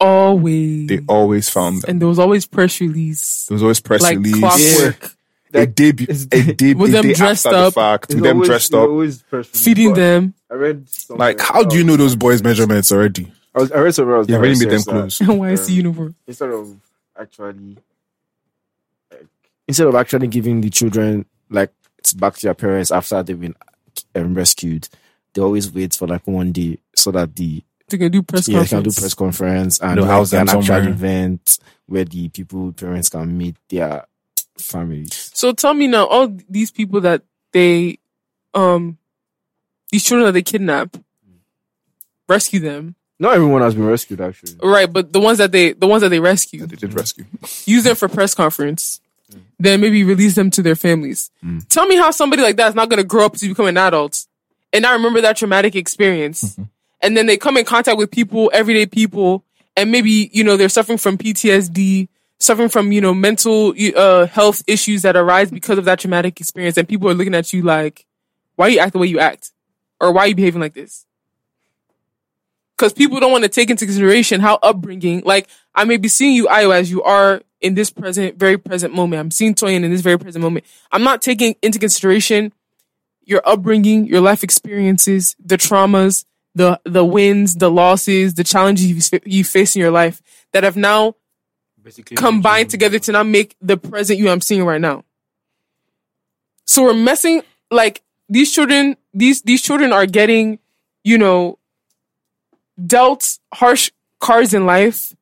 Always. 0.00 0.86
They 0.86 1.00
always 1.08 1.48
found 1.48 1.82
them. 1.82 1.90
and 1.90 2.00
there 2.00 2.08
was 2.08 2.18
always 2.18 2.46
press 2.46 2.80
release. 2.80 3.46
There 3.46 3.54
was 3.56 3.62
always 3.62 3.80
press 3.80 4.02
Like 4.02 4.18
release. 4.18 4.38
clockwork. 4.38 5.12
A 5.54 5.66
day, 5.66 5.92
be- 5.92 6.04
a 6.04 6.14
day, 6.52 6.74
With 6.74 6.90
a 6.90 6.92
them 6.92 7.02
day 7.04 7.14
dressed 7.14 7.46
after 7.46 7.56
up. 7.56 7.64
the 7.74 7.80
fact, 7.80 8.08
with 8.10 8.22
them 8.22 8.36
always- 8.36 8.48
dressed 8.48 8.74
up. 8.74 8.88
always 8.88 9.22
press 9.22 9.46
release, 9.46 9.64
Feeding 9.64 9.94
them. 9.94 10.34
I 10.50 10.54
read 10.54 10.86
Like, 11.08 11.40
how 11.40 11.64
do 11.64 11.76
you 11.76 11.84
know 11.84 11.96
those 11.96 12.16
boys' 12.16 12.42
measurements 12.42 12.92
already? 12.92 13.32
I, 13.54 13.60
was, 13.60 13.72
I 13.72 13.78
read 13.80 13.94
somewhere. 13.94 14.16
I 14.16 14.18
was 14.18 14.28
You 14.28 14.34
doing 14.34 14.44
already 14.44 14.58
made 14.58 14.70
them 14.70 14.76
research 14.76 15.18
that 15.18 15.24
close. 15.26 15.38
NYSC 15.38 15.70
uniform. 15.74 16.14
Instead 16.26 16.50
of 16.50 16.76
actually, 17.18 17.78
like, 19.10 19.26
instead 19.66 19.86
of 19.86 19.94
actually 19.94 20.26
giving 20.28 20.60
the 20.60 20.70
children 20.70 21.24
like 21.50 21.72
it's 21.98 22.12
back 22.12 22.34
to 22.36 22.42
their 22.42 22.54
parents 22.54 22.92
after 22.92 23.22
they've 23.22 23.40
been 23.40 23.56
um, 24.14 24.34
rescued, 24.34 24.88
they 25.34 25.40
always 25.40 25.72
wait 25.72 25.94
for 25.94 26.06
like 26.06 26.26
one 26.26 26.52
day 26.52 26.78
so 26.98 27.10
that 27.12 27.34
the 27.36 27.62
They 27.88 27.98
can 27.98 28.10
do 28.12 28.22
press 28.22 28.48
yeah, 28.48 28.60
they 28.60 28.66
can 28.66 28.76
conference. 28.78 28.94
do 28.96 29.00
press 29.02 29.14
conference 29.14 29.78
and 29.80 29.96
They'll 29.98 30.04
like, 30.04 30.12
house 30.12 30.30
them 30.30 30.42
an 30.42 30.48
actual 30.48 30.62
somewhere. 30.62 30.88
event 30.88 31.58
where 31.86 32.04
the 32.04 32.28
people 32.28 32.72
parents 32.72 33.08
can 33.08 33.36
meet 33.36 33.56
their 33.68 34.04
families. 34.58 35.30
So 35.34 35.52
tell 35.52 35.74
me 35.74 35.86
now, 35.86 36.06
all 36.06 36.28
these 36.48 36.70
people 36.70 37.00
that 37.02 37.22
they, 37.52 37.98
um, 38.54 38.98
these 39.90 40.04
children 40.04 40.26
that 40.26 40.32
they 40.32 40.42
kidnap, 40.42 40.96
rescue 42.28 42.60
them, 42.60 42.94
Not 43.18 43.34
everyone 43.34 43.62
has 43.62 43.74
been 43.74 43.86
rescued 43.86 44.20
actually. 44.20 44.54
right? 44.62 44.92
But 44.92 45.12
the 45.12 45.20
ones 45.20 45.38
that 45.38 45.52
they, 45.52 45.72
the 45.72 45.86
ones 45.86 46.02
that 46.02 46.10
they 46.10 46.20
rescue, 46.20 46.66
They 46.66 46.76
did 46.76 46.92
rescue. 46.94 47.24
use 47.64 47.84
them 47.84 47.96
for 47.96 48.08
press 48.08 48.34
conference, 48.34 49.00
then 49.58 49.80
maybe 49.80 50.04
release 50.04 50.34
them 50.34 50.50
to 50.50 50.62
their 50.62 50.76
families. 50.76 51.30
Tell 51.68 51.86
me 51.86 51.96
how 51.96 52.10
somebody 52.10 52.42
like 52.42 52.56
that 52.56 52.68
is 52.68 52.74
not 52.74 52.88
going 52.90 52.98
to 53.00 53.06
grow 53.06 53.24
up 53.26 53.34
to 53.36 53.48
become 53.48 53.66
an 53.66 53.76
adult 53.78 54.26
and 54.72 54.82
not 54.82 54.92
remember 54.92 55.20
that 55.22 55.36
traumatic 55.38 55.74
experience. 55.76 56.58
And 57.00 57.16
then 57.16 57.26
they 57.26 57.36
come 57.36 57.56
in 57.56 57.64
contact 57.64 57.98
with 57.98 58.10
people, 58.10 58.50
everyday 58.52 58.86
people, 58.86 59.44
and 59.76 59.92
maybe, 59.92 60.30
you 60.32 60.42
know, 60.42 60.56
they're 60.56 60.68
suffering 60.68 60.98
from 60.98 61.16
PTSD, 61.16 62.08
suffering 62.38 62.68
from, 62.68 62.90
you 62.90 63.00
know, 63.00 63.14
mental 63.14 63.74
uh, 63.96 64.26
health 64.26 64.62
issues 64.66 65.02
that 65.02 65.16
arise 65.16 65.50
because 65.50 65.78
of 65.78 65.84
that 65.84 66.00
traumatic 66.00 66.40
experience. 66.40 66.76
And 66.76 66.88
people 66.88 67.08
are 67.08 67.14
looking 67.14 67.34
at 67.34 67.52
you 67.52 67.62
like, 67.62 68.04
why 68.56 68.68
you 68.68 68.80
act 68.80 68.92
the 68.92 68.98
way 68.98 69.06
you 69.06 69.20
act? 69.20 69.52
Or 70.00 70.12
why 70.12 70.22
are 70.22 70.26
you 70.28 70.34
behaving 70.34 70.60
like 70.60 70.74
this? 70.74 71.06
Because 72.76 72.92
people 72.92 73.18
don't 73.18 73.32
want 73.32 73.42
to 73.44 73.48
take 73.48 73.70
into 73.70 73.86
consideration 73.86 74.40
how 74.40 74.58
upbringing, 74.62 75.22
like 75.24 75.48
I 75.74 75.84
may 75.84 75.96
be 75.96 76.08
seeing 76.08 76.34
you, 76.34 76.48
Io, 76.48 76.70
as 76.70 76.90
you 76.90 77.02
are 77.02 77.42
in 77.60 77.74
this 77.74 77.90
present, 77.90 78.38
very 78.38 78.56
present 78.56 78.94
moment. 78.94 79.20
I'm 79.20 79.30
seeing 79.30 79.54
Toyin 79.54 79.82
in 79.82 79.90
this 79.90 80.00
very 80.00 80.18
present 80.18 80.42
moment. 80.42 80.64
I'm 80.92 81.02
not 81.02 81.22
taking 81.22 81.56
into 81.62 81.78
consideration 81.78 82.52
your 83.24 83.42
upbringing, 83.44 84.06
your 84.06 84.20
life 84.20 84.42
experiences, 84.42 85.36
the 85.44 85.56
traumas, 85.56 86.24
the 86.54 86.80
the 86.84 87.04
wins, 87.04 87.54
the 87.54 87.70
losses, 87.70 88.34
the 88.34 88.44
challenges 88.44 88.86
you 89.12 89.20
you 89.24 89.44
face 89.44 89.76
in 89.76 89.80
your 89.80 89.90
life 89.90 90.22
that 90.52 90.64
have 90.64 90.76
now 90.76 91.14
Basically, 91.82 92.16
combined 92.16 92.70
together 92.70 92.98
to 92.98 93.12
now 93.12 93.22
make 93.22 93.56
the 93.60 93.76
present 93.76 94.18
you 94.18 94.28
I'm 94.28 94.40
seeing 94.40 94.64
right 94.64 94.80
now. 94.80 95.04
So 96.64 96.82
we're 96.82 96.94
messing 96.94 97.42
like 97.70 98.02
these 98.28 98.52
children, 98.52 98.96
these 99.14 99.42
these 99.42 99.62
children 99.62 99.92
are 99.92 100.06
getting, 100.06 100.58
you 101.02 101.16
know, 101.16 101.58
dealt 102.84 103.38
harsh 103.54 103.90
cards 104.20 104.52
in 104.52 104.66
life, 104.66 105.14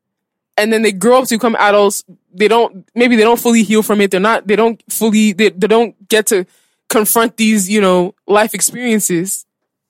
and 0.57 0.73
then 0.73 0.83
they 0.83 0.93
grow 0.93 1.21
up 1.21 1.29
to 1.29 1.37
become 1.37 1.57
adults. 1.57 2.05
They 2.35 2.49
don't 2.49 2.89
maybe 2.95 3.17
they 3.17 3.23
don't 3.23 3.41
fully 3.41 3.63
heal 3.63 3.83
from 3.83 4.01
it. 4.01 4.11
They're 4.11 4.21
not 4.21 4.47
they 4.47 4.57
don't 4.57 4.83
fully 4.91 5.33
they, 5.33 5.51
they 5.51 5.67
don't 5.67 6.09
get 6.09 6.27
to 6.29 6.47
confront 6.89 7.37
these, 7.37 7.69
you 7.71 7.81
know, 7.81 8.15
life 8.27 8.55
experiences. 8.55 9.46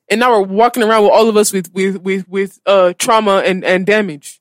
And 0.08 0.20
now 0.20 0.30
we're 0.32 0.46
walking 0.46 0.82
around 0.82 1.02
with 1.02 1.12
all 1.12 1.28
of 1.28 1.36
us 1.36 1.52
with 1.52 1.72
with 1.72 2.02
with 2.02 2.28
with 2.28 2.60
uh 2.66 2.92
trauma 2.98 3.42
and 3.44 3.64
and 3.64 3.84
damage 3.86 4.40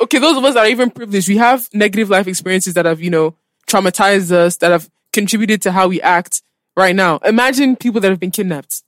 okay, 0.00 0.18
those 0.18 0.36
of 0.36 0.44
us 0.44 0.54
that 0.54 0.66
are 0.66 0.68
even 0.68 0.90
privileged, 0.90 1.28
we 1.28 1.36
have 1.36 1.68
negative 1.72 2.10
life 2.10 2.26
experiences 2.26 2.74
that 2.74 2.86
have, 2.86 3.00
you 3.00 3.10
know, 3.10 3.36
traumatized 3.66 4.32
us, 4.32 4.56
that 4.58 4.70
have 4.70 4.90
contributed 5.12 5.62
to 5.62 5.72
how 5.72 5.88
we 5.88 6.00
act 6.00 6.42
right 6.76 6.96
now. 6.96 7.18
Imagine 7.18 7.76
people 7.76 8.00
that 8.00 8.10
have 8.10 8.20
been 8.20 8.30
kidnapped. 8.30 8.82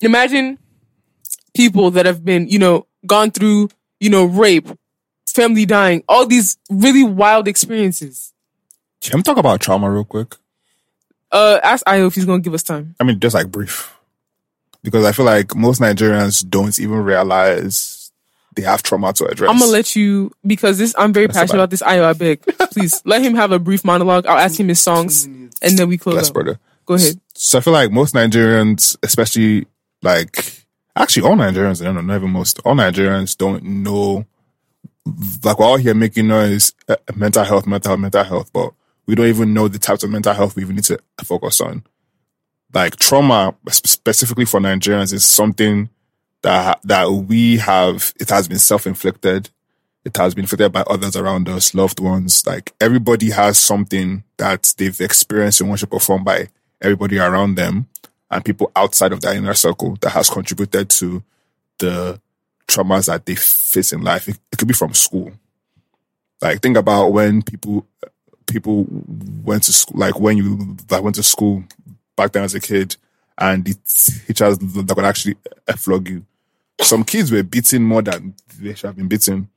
Imagine 0.00 0.58
people 1.54 1.90
that 1.92 2.06
have 2.06 2.24
been, 2.24 2.48
you 2.48 2.58
know, 2.58 2.86
gone 3.06 3.30
through, 3.30 3.68
you 4.00 4.10
know, 4.10 4.24
rape, 4.24 4.68
family 5.26 5.66
dying, 5.66 6.02
all 6.08 6.26
these 6.26 6.58
really 6.70 7.04
wild 7.04 7.46
experiences. 7.46 8.32
Can 9.00 9.18
we 9.18 9.22
talk 9.22 9.36
about 9.36 9.60
trauma 9.60 9.90
real 9.90 10.04
quick? 10.04 10.36
Uh, 11.32 11.60
ask 11.62 11.82
Io 11.88 12.06
if 12.06 12.14
he's 12.14 12.24
gonna 12.24 12.40
give 12.42 12.54
us 12.54 12.62
time. 12.62 12.94
I 13.00 13.04
mean, 13.04 13.20
just 13.20 13.34
like 13.34 13.50
brief. 13.50 13.94
Because 14.82 15.04
I 15.04 15.12
feel 15.12 15.26
like 15.26 15.54
most 15.54 15.80
Nigerians 15.80 16.48
don't 16.48 16.78
even 16.80 16.98
realize 17.04 18.10
they 18.56 18.62
have 18.62 18.82
trauma 18.82 19.12
to 19.12 19.26
address. 19.26 19.48
I'm 19.50 19.58
gonna 19.58 19.70
let 19.70 19.94
you 19.94 20.32
because 20.46 20.78
this. 20.78 20.94
I'm 20.98 21.12
very 21.12 21.26
That's 21.26 21.38
passionate 21.38 21.54
about- 21.54 21.62
about 21.64 21.70
this. 21.70 21.82
Io, 21.82 22.04
I 22.08 22.12
beg, 22.14 22.42
please 22.72 23.00
let 23.04 23.22
him 23.22 23.34
have 23.34 23.52
a 23.52 23.58
brief 23.58 23.84
monologue. 23.84 24.26
I'll 24.26 24.38
ask 24.38 24.58
him 24.58 24.68
his 24.68 24.80
songs, 24.80 25.24
and 25.26 25.50
then 25.78 25.88
we 25.88 25.98
close 25.98 26.14
Bless, 26.14 26.28
up. 26.28 26.34
brother. 26.34 26.58
Go 26.86 26.94
ahead. 26.94 27.20
So 27.34 27.58
I 27.58 27.60
feel 27.60 27.72
like 27.74 27.90
most 27.92 28.14
Nigerians, 28.14 28.96
especially 29.02 29.66
like 30.02 30.64
actually 30.96 31.28
all 31.28 31.36
Nigerians, 31.36 31.80
I 31.80 31.84
don't 31.84 31.94
know, 31.96 32.00
not 32.00 32.16
even 32.16 32.30
most, 32.30 32.58
all 32.64 32.74
Nigerians 32.74 33.36
don't 33.36 33.62
know. 33.62 34.26
Like 35.44 35.58
we're 35.58 35.66
all 35.66 35.76
here 35.76 35.94
making 35.94 36.26
noise, 36.28 36.74
uh, 36.88 36.96
mental 37.14 37.44
health, 37.44 37.66
mental 37.66 37.90
health, 37.90 38.00
mental 38.00 38.24
health, 38.24 38.50
but 38.52 38.72
we 39.06 39.14
don't 39.14 39.26
even 39.26 39.54
know 39.54 39.68
the 39.68 39.78
types 39.78 40.02
of 40.02 40.10
mental 40.10 40.34
health 40.34 40.56
we 40.56 40.62
even 40.62 40.76
need 40.76 40.84
to 40.84 40.98
focus 41.24 41.60
on. 41.60 41.84
Like 42.72 42.96
trauma, 42.96 43.54
specifically 43.70 44.44
for 44.44 44.60
Nigerians, 44.60 45.12
is 45.12 45.24
something 45.24 45.90
that 46.42 46.80
that 46.84 47.10
we 47.10 47.58
have. 47.58 48.12
It 48.20 48.30
has 48.30 48.48
been 48.48 48.58
self 48.58 48.86
inflicted. 48.86 49.50
It 50.04 50.16
has 50.16 50.34
been 50.34 50.44
inflicted 50.44 50.72
by 50.72 50.82
others 50.82 51.14
around 51.16 51.48
us, 51.48 51.74
loved 51.74 52.00
ones. 52.00 52.46
Like 52.46 52.72
everybody 52.80 53.30
has 53.30 53.58
something 53.58 54.24
that 54.38 54.72
they've 54.78 55.00
experienced 55.00 55.60
and 55.60 55.68
want 55.68 55.80
to 55.80 55.86
perform 55.86 56.24
by 56.24 56.48
everybody 56.80 57.18
around 57.18 57.56
them. 57.56 57.86
and 58.30 58.44
people 58.44 58.70
outside 58.76 59.12
of 59.12 59.20
that 59.22 59.36
inner 59.36 59.54
circle 59.54 59.96
that 60.00 60.10
has 60.10 60.30
contributed 60.30 60.88
to 60.88 61.22
the 61.78 62.20
traumas 62.68 63.06
that 63.06 63.26
they 63.26 63.34
face 63.34 63.92
in 63.92 64.02
life. 64.02 64.28
It, 64.28 64.38
it 64.52 64.56
could 64.56 64.68
be 64.68 64.74
from 64.74 64.94
school. 64.94 65.32
Like 66.40 66.62
think 66.62 66.76
about 66.76 67.08
when 67.12 67.42
people 67.42 67.86
people 68.50 68.86
went 69.44 69.62
to 69.64 69.72
school, 69.72 69.98
like 69.98 70.18
when 70.20 70.36
you 70.36 70.76
like 70.90 71.02
went 71.02 71.16
to 71.16 71.22
school 71.22 71.64
back 72.16 72.32
then 72.32 72.44
as 72.44 72.54
a 72.54 72.60
kid, 72.60 72.96
and 73.38 73.64
the 73.64 73.74
teachers 74.26 74.58
that 74.58 74.94
could 74.94 75.04
actually 75.04 75.36
flog 75.76 76.08
you. 76.08 76.24
Some 76.80 77.04
kids 77.04 77.30
were 77.30 77.42
beaten 77.42 77.82
more 77.82 78.02
than 78.02 78.34
they 78.58 78.74
should 78.74 78.88
have 78.88 78.96
been 78.96 79.08
beaten. 79.08 79.48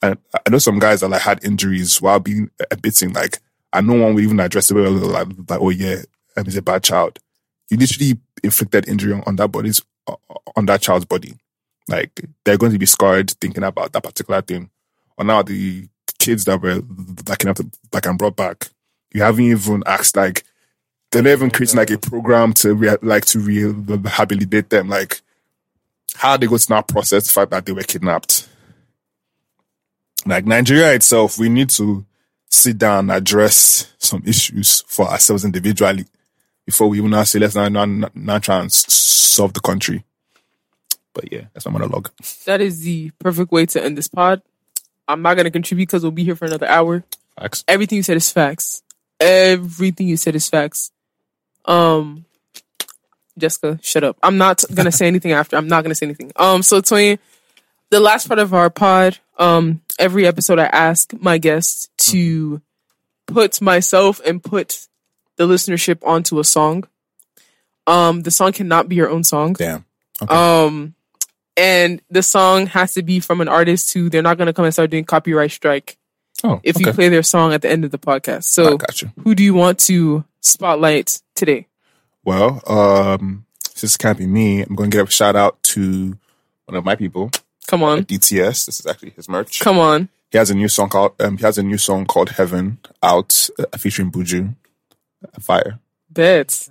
And 0.00 0.18
I 0.34 0.50
know 0.50 0.58
some 0.58 0.78
guys 0.78 1.00
that 1.00 1.08
like 1.08 1.22
had 1.22 1.44
injuries 1.44 2.00
while 2.00 2.20
being 2.20 2.50
beaten, 2.80 3.12
like, 3.12 3.38
and 3.72 3.86
no 3.86 3.94
one 3.94 4.14
would 4.14 4.24
even 4.24 4.40
address 4.40 4.70
it. 4.70 4.74
Like, 4.74 5.28
like, 5.48 5.60
oh 5.60 5.70
yeah, 5.70 6.02
um, 6.36 6.44
he's 6.44 6.56
a 6.56 6.62
bad 6.62 6.82
child. 6.84 7.18
You 7.70 7.76
literally 7.76 8.18
inflicted 8.42 8.88
injury 8.88 9.12
on, 9.12 9.22
on 9.26 9.36
that 9.36 9.48
body's 9.48 9.82
on 10.56 10.66
that 10.66 10.80
child's 10.80 11.04
body. 11.04 11.34
Like 11.88 12.20
they're 12.44 12.58
going 12.58 12.72
to 12.72 12.78
be 12.78 12.86
scarred 12.86 13.30
thinking 13.32 13.64
about 13.64 13.92
that 13.92 14.02
particular 14.02 14.42
thing. 14.42 14.70
Or 15.16 15.24
now 15.24 15.42
the 15.42 15.88
kids 16.28 16.44
that 16.44 16.60
were 16.60 16.82
that 17.24 17.38
came 17.38 17.50
up 17.50 17.56
to, 17.56 17.70
like 17.90 18.04
and 18.04 18.18
brought 18.18 18.36
back, 18.36 18.68
you 19.14 19.22
haven't 19.22 19.44
even 19.44 19.82
asked 19.86 20.14
like 20.14 20.44
they're 21.10 21.22
not 21.22 21.30
even 21.30 21.50
creating 21.50 21.78
like 21.78 21.90
a 21.90 21.96
program 21.96 22.52
to 22.52 22.74
re- 22.74 22.98
like 23.00 23.24
to 23.26 23.38
rehabilitate 23.38 24.68
them. 24.68 24.90
Like 24.90 25.22
how 26.16 26.36
they 26.36 26.46
going 26.46 26.58
to 26.58 26.70
now 26.70 26.82
process 26.82 27.26
the 27.26 27.32
fact 27.32 27.50
that 27.52 27.64
they 27.64 27.72
were 27.72 27.82
kidnapped? 27.82 28.46
Like 30.26 30.44
Nigeria 30.44 30.92
itself, 30.92 31.38
we 31.38 31.48
need 31.48 31.70
to 31.70 32.04
sit 32.50 32.76
down 32.76 33.08
address 33.10 33.90
some 33.98 34.22
issues 34.26 34.82
for 34.86 35.08
ourselves 35.08 35.44
individually 35.44 36.04
before 36.66 36.88
we 36.88 36.98
even 36.98 37.10
now 37.10 37.22
say 37.24 37.38
let's 37.38 37.54
not, 37.54 37.72
not, 37.72 38.14
not 38.14 38.42
try 38.42 38.60
and 38.60 38.70
solve 38.70 39.54
the 39.54 39.60
country. 39.60 40.04
But 41.14 41.32
yeah, 41.32 41.44
that's 41.54 41.64
my 41.64 41.72
monologue. 41.72 42.10
That 42.44 42.60
is 42.60 42.80
the 42.80 43.10
perfect 43.18 43.50
way 43.50 43.64
to 43.66 43.82
end 43.82 43.96
this 43.96 44.08
pod. 44.08 44.42
I'm 45.08 45.22
not 45.22 45.36
gonna 45.36 45.50
contribute 45.50 45.86
because 45.86 46.02
we'll 46.02 46.12
be 46.12 46.24
here 46.24 46.36
for 46.36 46.44
another 46.44 46.68
hour. 46.68 47.02
Facts. 47.40 47.64
Everything 47.66 47.96
you 47.96 48.02
said 48.02 48.18
is 48.18 48.30
facts. 48.30 48.82
Everything 49.18 50.06
you 50.06 50.16
said 50.16 50.36
is 50.36 50.48
facts. 50.48 50.92
Um, 51.64 52.26
Jessica, 53.38 53.78
shut 53.82 54.04
up. 54.04 54.18
I'm 54.22 54.36
not 54.36 54.62
gonna 54.72 54.92
say 54.92 55.06
anything 55.06 55.32
after. 55.32 55.56
I'm 55.56 55.68
not 55.68 55.82
gonna 55.82 55.94
say 55.94 56.06
anything. 56.06 56.30
Um, 56.36 56.62
so 56.62 56.80
Twain, 56.80 57.18
the 57.90 58.00
last 58.00 58.28
part 58.28 58.38
of 58.38 58.52
our 58.54 58.70
pod. 58.70 59.18
Um, 59.38 59.82
every 59.98 60.26
episode 60.26 60.58
I 60.58 60.66
ask 60.66 61.12
my 61.20 61.38
guests 61.38 61.88
to 62.10 62.60
put 63.26 63.60
myself 63.60 64.20
and 64.26 64.42
put 64.42 64.88
the 65.36 65.46
listenership 65.46 66.04
onto 66.04 66.40
a 66.40 66.44
song. 66.44 66.84
Um, 67.86 68.22
the 68.22 68.30
song 68.30 68.52
cannot 68.52 68.88
be 68.88 68.96
your 68.96 69.08
own 69.08 69.24
song. 69.24 69.54
Damn. 69.54 69.84
Um, 70.28 70.94
and 71.58 72.00
the 72.10 72.22
song 72.22 72.66
has 72.68 72.94
to 72.94 73.02
be 73.02 73.20
from 73.20 73.40
an 73.40 73.48
artist 73.48 73.92
who 73.92 74.08
they're 74.08 74.22
not 74.22 74.38
going 74.38 74.46
to 74.46 74.52
come 74.52 74.64
and 74.64 74.72
start 74.72 74.90
doing 74.90 75.04
copyright 75.04 75.50
strike 75.50 75.96
Oh, 76.44 76.60
if 76.62 76.76
okay. 76.76 76.86
you 76.86 76.92
play 76.92 77.08
their 77.08 77.24
song 77.24 77.52
at 77.52 77.62
the 77.62 77.68
end 77.70 77.84
of 77.84 77.90
the 77.90 77.98
podcast. 77.98 78.44
So, 78.44 78.78
who 79.24 79.34
do 79.34 79.42
you 79.42 79.54
want 79.54 79.80
to 79.80 80.24
spotlight 80.40 81.20
today? 81.34 81.66
Well, 82.24 82.62
um, 82.66 83.44
since 83.74 83.96
it 83.96 83.98
can't 83.98 84.16
be 84.16 84.26
me, 84.26 84.62
I'm 84.62 84.76
going 84.76 84.90
to 84.90 84.96
give 84.96 85.08
a 85.08 85.10
shout 85.10 85.34
out 85.34 85.60
to 85.74 86.16
one 86.66 86.76
of 86.76 86.84
my 86.84 86.94
people, 86.94 87.32
Come 87.66 87.82
on, 87.82 88.04
DTS. 88.04 88.66
This 88.66 88.78
is 88.80 88.86
actually 88.86 89.10
his 89.10 89.28
merch. 89.28 89.58
come 89.60 89.78
on. 89.80 90.08
He 90.30 90.38
has 90.38 90.50
a 90.50 90.54
new 90.54 90.68
song 90.68 90.90
called 90.90 91.14
um, 91.20 91.38
he 91.38 91.42
has 91.42 91.58
a 91.58 91.62
new 91.62 91.78
song 91.78 92.04
called 92.06 92.30
Heaven 92.30 92.78
out 93.02 93.48
uh, 93.58 93.76
featuring 93.76 94.12
Buju. 94.12 94.54
Fire. 95.40 95.80
Bet. 96.10 96.68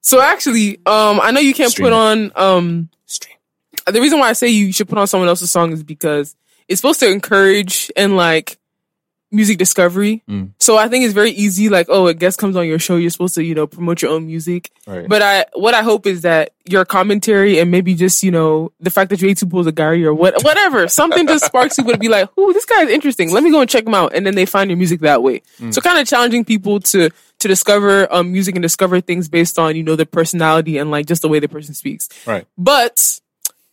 So 0.00 0.20
actually, 0.20 0.76
um, 0.86 1.18
I 1.20 1.32
know 1.32 1.40
you 1.40 1.54
can't 1.54 1.70
Stream 1.72 1.86
put 1.86 1.92
it. 1.92 1.96
on 1.96 2.32
um. 2.36 2.88
Stream. 3.06 3.35
The 3.86 4.00
reason 4.00 4.18
why 4.18 4.28
I 4.28 4.32
say 4.32 4.48
you 4.48 4.72
should 4.72 4.88
put 4.88 4.98
on 4.98 5.06
someone 5.06 5.28
else's 5.28 5.50
song 5.50 5.72
is 5.72 5.82
because 5.82 6.34
it's 6.68 6.80
supposed 6.80 7.00
to 7.00 7.10
encourage 7.10 7.90
and 7.96 8.16
like 8.16 8.58
music 9.32 9.58
discovery. 9.58 10.22
Mm. 10.28 10.52
So 10.58 10.76
I 10.76 10.88
think 10.88 11.04
it's 11.04 11.14
very 11.14 11.30
easy. 11.30 11.68
Like, 11.68 11.86
oh, 11.88 12.06
a 12.06 12.14
guest 12.14 12.38
comes 12.38 12.56
on 12.56 12.66
your 12.66 12.78
show, 12.78 12.96
you're 12.96 13.10
supposed 13.10 13.34
to 13.34 13.44
you 13.44 13.54
know 13.54 13.66
promote 13.66 14.02
your 14.02 14.12
own 14.12 14.26
music. 14.26 14.70
Right. 14.86 15.08
But 15.08 15.22
I, 15.22 15.44
what 15.54 15.74
I 15.74 15.82
hope 15.82 16.06
is 16.06 16.22
that 16.22 16.54
your 16.64 16.84
commentary 16.84 17.58
and 17.58 17.70
maybe 17.70 17.94
just 17.94 18.22
you 18.22 18.30
know 18.30 18.72
the 18.80 18.90
fact 18.90 19.10
that 19.10 19.20
you 19.20 19.28
ate 19.28 19.38
two 19.38 19.46
bowls 19.46 19.66
of 19.66 19.74
gari 19.74 20.04
or 20.04 20.14
what, 20.14 20.42
whatever, 20.42 20.88
something 21.00 21.26
just 21.26 21.44
sparks 21.44 21.76
people 21.76 21.92
to 21.92 21.98
be 21.98 22.08
like, 22.08 22.36
"Ooh, 22.38 22.52
this 22.52 22.64
guy 22.64 22.82
is 22.82 22.90
interesting. 22.90 23.32
Let 23.32 23.42
me 23.42 23.50
go 23.50 23.60
and 23.60 23.70
check 23.70 23.86
him 23.86 23.94
out." 23.94 24.14
And 24.14 24.26
then 24.26 24.34
they 24.34 24.46
find 24.46 24.70
your 24.70 24.78
music 24.78 25.00
that 25.00 25.22
way. 25.22 25.42
So 25.70 25.80
kind 25.80 25.98
of 25.98 26.06
challenging 26.06 26.44
people 26.44 26.80
to 26.80 27.10
to 27.38 27.48
discover 27.48 28.12
um, 28.12 28.32
music 28.32 28.54
and 28.54 28.62
discover 28.62 29.00
things 29.00 29.28
based 29.28 29.58
on 29.58 29.76
you 29.76 29.82
know 29.82 29.96
their 29.96 30.06
personality 30.06 30.78
and 30.78 30.90
like 30.90 31.06
just 31.06 31.22
the 31.22 31.28
way 31.28 31.38
the 31.40 31.48
person 31.48 31.74
speaks. 31.74 32.08
right. 32.26 32.46
But 32.56 33.20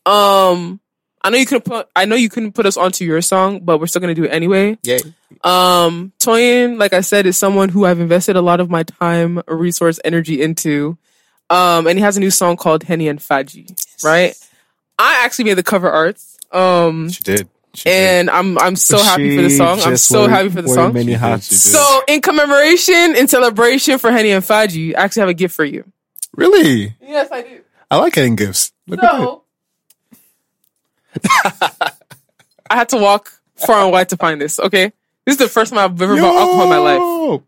um, 0.06 0.80
I 1.26 1.30
know 1.30 1.38
you 1.38 1.46
couldn't 1.46 1.66
put 1.66 1.88
I 1.96 2.06
know 2.06 2.16
you 2.16 2.30
couldn't 2.30 2.54
put 2.54 2.66
us 2.66 2.76
onto 2.78 3.06
your 3.06 3.22
song, 3.22 3.62
but 3.62 3.80
we're 3.80 3.88
still 3.88 4.02
gonna 4.02 4.14
do 4.16 4.26
it 4.26 4.30
anyway. 4.34 4.78
Yay. 4.84 5.00
Um, 5.44 6.12
Toyin, 6.20 6.78
like 6.78 6.94
I 6.94 7.02
said, 7.02 7.26
is 7.26 7.38
someone 7.38 7.70
who 7.70 7.86
I've 7.86 8.00
invested 8.00 8.36
a 8.36 8.42
lot 8.42 8.60
of 8.60 8.70
my 8.70 8.84
time, 8.84 9.42
resource, 9.48 10.00
energy 10.04 10.42
into. 10.42 10.98
Um, 11.50 11.88
and 11.88 11.98
he 12.00 12.04
has 12.04 12.18
a 12.18 12.20
new 12.20 12.32
song 12.32 12.56
called 12.58 12.84
Henny 12.84 13.08
and 13.08 13.20
Faji, 13.20 13.70
right? 14.04 14.36
I 14.98 15.24
actually 15.26 15.46
made 15.46 15.56
the 15.56 15.64
cover 15.64 15.90
art. 15.90 16.20
Um, 16.52 17.10
She 17.10 17.22
did. 17.24 17.50
She 17.76 17.84
did. 17.86 17.92
and 18.20 18.30
I'm 18.30 18.58
I'm 18.60 18.76
so 18.76 18.98
happy 19.02 19.36
for 19.36 19.42
the 19.44 19.50
song. 19.50 19.80
I'm 19.82 19.98
so 19.98 20.28
happy 20.28 20.50
for 20.50 20.62
the 20.62 20.70
song. 20.70 20.94
Many 20.94 21.14
hats. 21.14 21.48
So 21.56 22.02
in 22.08 22.22
commemoration, 22.22 23.16
in 23.16 23.28
celebration 23.28 23.98
for 23.98 24.12
Henny 24.12 24.32
and 24.32 24.44
Faji, 24.44 24.96
I 24.96 25.02
actually 25.04 25.22
have 25.22 25.30
a 25.30 25.34
gift 25.34 25.56
for 25.56 25.66
you. 25.66 25.84
Really? 26.36 26.96
Yes, 27.02 27.30
I 27.32 27.42
do. 27.42 27.62
I 27.92 27.98
like 27.98 28.14
getting 28.14 28.36
gifts. 28.36 28.72
Look. 28.88 29.02
So 29.02 29.43
I 32.70 32.76
had 32.76 32.90
to 32.90 32.98
walk 32.98 33.32
far 33.56 33.84
and 33.84 33.92
wide 33.92 34.10
to 34.10 34.18
find 34.18 34.42
this. 34.42 34.60
Okay, 34.60 34.92
this 35.26 35.34
is 35.34 35.38
the 35.38 35.50
first 35.50 35.74
time 35.74 35.80
I've 35.80 36.02
ever 36.02 36.16
bought 36.16 36.36
alcohol 36.36 36.64
in 36.64 36.70
my 36.70 36.78
life. 36.78 37.00
Yo! 37.00 37.44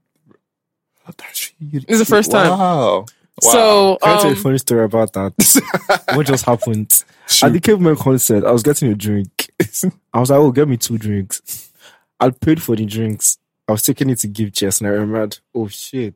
That's 1.17 1.51
This 1.59 1.83
is 1.87 1.99
the 1.99 2.05
first 2.05 2.31
time. 2.31 2.49
Wow. 2.49 3.05
Wow. 3.41 3.51
So 3.51 3.97
Can 4.01 4.11
I 4.11 4.15
tell 4.15 4.25
you 4.25 4.35
a 4.35 4.37
um, 4.37 4.43
funny 4.43 4.57
story 4.57 4.85
about 4.85 5.13
that? 5.13 6.03
what 6.15 6.25
just 6.25 6.45
happened? 6.45 7.03
Shoot. 7.27 7.45
At 7.47 7.53
the 7.53 7.59
Caveman 7.59 7.95
concert, 7.97 8.45
I 8.45 8.51
was 8.51 8.63
getting 8.63 8.91
a 8.91 8.95
drink. 8.95 9.51
I 10.13 10.19
was 10.19 10.29
like, 10.29 10.39
oh, 10.39 10.51
get 10.51 10.67
me 10.67 10.77
two 10.77 10.97
drinks. 10.97 11.71
I 12.19 12.29
paid 12.29 12.61
for 12.61 12.75
the 12.75 12.85
drinks. 12.85 13.37
I 13.67 13.73
was 13.73 13.81
taking 13.81 14.09
it 14.09 14.19
to 14.19 14.27
give 14.27 14.51
Jess, 14.51 14.79
and 14.79 14.87
I 14.87 14.91
remembered, 14.91 15.39
oh 15.53 15.67
shit, 15.67 16.15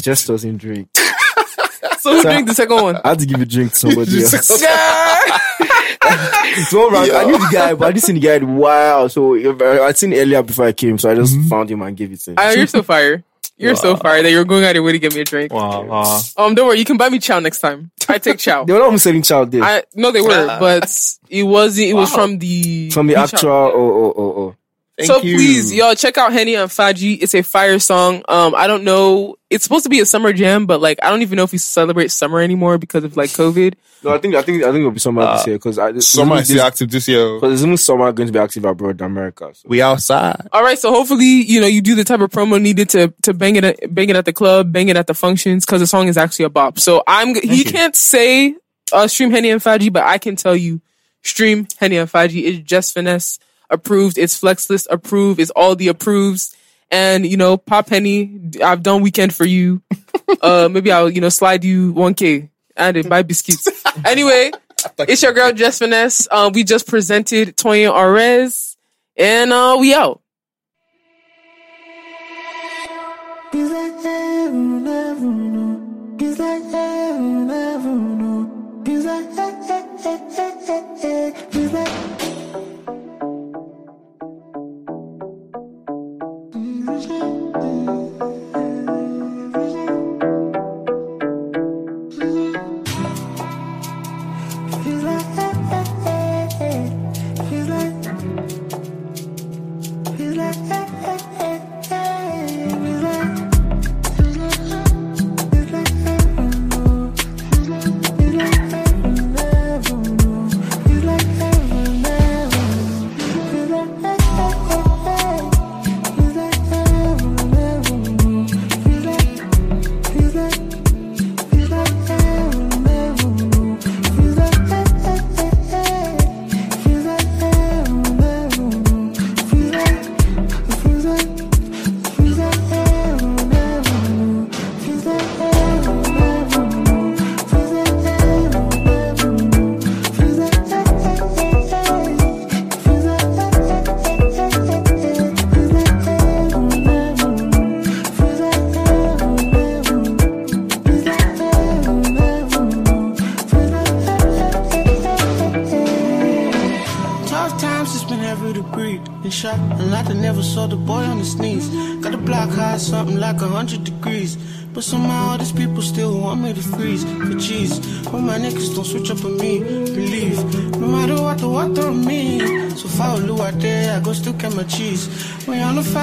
Jess 0.00 0.26
doesn't 0.26 0.56
drink. 0.56 0.88
so 1.98 2.14
who 2.14 2.22
drank 2.22 2.48
the 2.48 2.54
second 2.54 2.82
one? 2.82 2.96
I 3.04 3.10
had 3.10 3.18
to 3.20 3.26
give 3.26 3.40
a 3.40 3.46
drink 3.46 3.72
to 3.72 3.76
somebody 3.76 4.22
else. 4.22 4.62
Just- 6.16 6.32
Yeah. 6.58 6.64
So 6.64 6.90
right, 6.90 7.12
I 7.12 7.24
knew 7.24 7.38
the 7.38 7.48
guy, 7.52 7.74
but 7.74 7.88
I 7.88 7.92
didn't 7.92 8.04
see 8.04 8.12
the 8.12 8.20
guy 8.20 8.34
in 8.34 8.42
a 8.42 8.46
while. 8.46 9.08
So 9.08 9.34
I- 9.34 9.86
I'd 9.86 9.96
seen 9.98 10.12
him 10.12 10.18
earlier 10.20 10.42
before 10.42 10.66
I 10.66 10.72
came, 10.72 10.98
so 10.98 11.10
I 11.10 11.14
just 11.14 11.36
found 11.48 11.70
him 11.70 11.82
and 11.82 11.96
gave 11.96 12.12
it 12.12 12.20
to 12.20 12.30
him. 12.32 12.36
Ah, 12.38 12.50
you're 12.52 12.66
so 12.66 12.82
fire. 12.82 13.22
You're 13.56 13.76
so 13.76 13.94
fire 13.94 14.22
that 14.22 14.30
you're 14.30 14.46
going 14.46 14.64
out 14.64 14.70
of 14.70 14.76
your 14.76 14.84
way 14.84 14.92
to 14.92 14.98
get 14.98 15.14
me 15.14 15.20
a 15.20 15.24
drink. 15.24 15.52
Wow. 15.52 15.82
wow. 15.84 16.20
Um, 16.38 16.54
don't 16.54 16.66
worry, 16.66 16.78
you 16.78 16.84
can 16.86 16.96
buy 16.96 17.10
me 17.10 17.18
chow 17.18 17.40
next 17.40 17.60
time. 17.60 17.90
I 18.08 18.16
take 18.18 18.38
chow. 18.46 18.64
they 18.64 18.72
were 18.72 18.78
not 18.78 18.86
even 18.86 18.98
selling 18.98 19.20
chow 19.22 19.44
there. 19.44 19.62
I 19.62 19.82
no, 19.94 20.10
they 20.10 20.22
were, 20.22 20.46
but 20.58 20.90
it 21.28 21.42
wasn't. 21.42 21.88
It 21.88 21.92
was 21.94 22.10
from 22.10 22.38
the 22.38 22.90
from 22.90 23.06
the 23.06 23.16
actual, 23.16 23.38
house. 23.50 23.72
oh, 23.74 23.76
oh, 23.76 24.14
oh, 24.16 24.34
oh. 24.40 24.54
So 25.04 25.22
you. 25.22 25.36
please, 25.36 25.72
y'all 25.72 25.94
check 25.94 26.18
out 26.18 26.32
Henny 26.32 26.54
and 26.54 26.70
Faji. 26.70 27.18
It's 27.20 27.34
a 27.34 27.42
fire 27.42 27.78
song. 27.78 28.22
Um, 28.28 28.54
I 28.54 28.66
don't 28.66 28.84
know. 28.84 29.36
It's 29.48 29.64
supposed 29.64 29.84
to 29.84 29.90
be 29.90 30.00
a 30.00 30.06
summer 30.06 30.32
jam, 30.32 30.66
but 30.66 30.80
like 30.80 30.98
I 31.02 31.10
don't 31.10 31.22
even 31.22 31.36
know 31.36 31.44
if 31.44 31.52
we 31.52 31.58
celebrate 31.58 32.10
summer 32.10 32.40
anymore 32.40 32.78
because 32.78 33.04
of 33.04 33.16
like 33.16 33.30
COVID. 33.30 33.74
No, 34.02 34.14
I 34.14 34.18
think, 34.18 34.34
I 34.34 34.42
think, 34.42 34.62
I 34.62 34.66
think 34.66 34.78
it'll 34.78 34.92
be 34.92 34.98
summer 34.98 35.26
this 35.34 35.46
year 35.46 35.56
because 35.56 35.78
I 35.78 35.98
Summer 35.98 36.36
is 36.36 36.48
still 36.48 36.62
active 36.62 36.90
this 36.90 37.06
year. 37.06 37.34
Because 37.34 37.50
there's 37.50 37.64
even 37.64 37.76
summer 37.76 38.10
going 38.12 38.28
to 38.28 38.32
be 38.32 38.38
active 38.38 38.64
abroad 38.64 39.00
in 39.00 39.04
America. 39.04 39.50
So. 39.52 39.68
We 39.68 39.82
outside. 39.82 40.48
All 40.52 40.62
right, 40.62 40.78
so 40.78 40.90
hopefully, 40.90 41.26
you 41.26 41.60
know, 41.60 41.66
you 41.66 41.82
do 41.82 41.94
the 41.94 42.04
type 42.04 42.20
of 42.20 42.30
promo 42.30 42.60
needed 42.60 42.88
to 42.90 43.12
to 43.22 43.34
bang 43.34 43.56
it 43.56 43.64
at, 43.64 43.94
bang 43.94 44.08
it 44.08 44.16
at 44.16 44.24
the 44.24 44.32
club, 44.32 44.72
bang 44.72 44.88
it 44.88 44.96
at 44.96 45.06
the 45.06 45.14
functions, 45.14 45.66
because 45.66 45.80
the 45.80 45.86
song 45.86 46.08
is 46.08 46.16
actually 46.16 46.46
a 46.46 46.50
bop. 46.50 46.78
So 46.78 47.02
I'm 47.06 47.34
he 47.34 47.58
you. 47.58 47.64
can't 47.64 47.94
say 47.94 48.56
uh, 48.92 49.06
stream 49.06 49.30
Henny 49.30 49.50
and 49.50 49.60
Faji, 49.60 49.92
but 49.92 50.04
I 50.04 50.16
can 50.18 50.36
tell 50.36 50.56
you 50.56 50.80
stream 51.22 51.66
Henny 51.78 51.98
and 51.98 52.10
Faji 52.10 52.42
is 52.42 52.60
just 52.60 52.94
finesse 52.94 53.38
approved. 53.70 54.18
It's 54.18 54.36
flex 54.36 54.68
list 54.68 54.88
approved. 54.90 55.40
It's 55.40 55.50
all 55.50 55.76
the 55.76 55.88
approves. 55.88 56.56
And 56.90 57.24
you 57.26 57.36
know, 57.36 57.56
Pop 57.56 57.86
Penny, 57.86 58.40
I've 58.62 58.82
done 58.82 59.02
weekend 59.02 59.34
for 59.34 59.44
you. 59.44 59.82
uh, 60.42 60.68
maybe 60.70 60.90
I'll 60.92 61.10
you 61.10 61.20
know 61.20 61.28
slide 61.28 61.64
you 61.64 61.92
one 61.92 62.14
k 62.14 62.50
and 62.76 62.96
it 62.96 63.08
buy 63.08 63.22
biscuits. 63.22 63.68
anyway, 64.04 64.50
it's 65.00 65.22
your 65.22 65.32
girl 65.32 65.52
Jess 65.52 65.78
Finesse. 65.78 66.26
Uh, 66.30 66.50
we 66.52 66.64
just 66.64 66.86
presented 66.88 67.56
Toyin 67.56 67.92
Arez, 67.92 68.76
and 69.16 69.52
uh, 69.52 69.76
we 69.78 69.94
out. 69.94 70.20
He's 81.52 81.72
like 81.72 81.99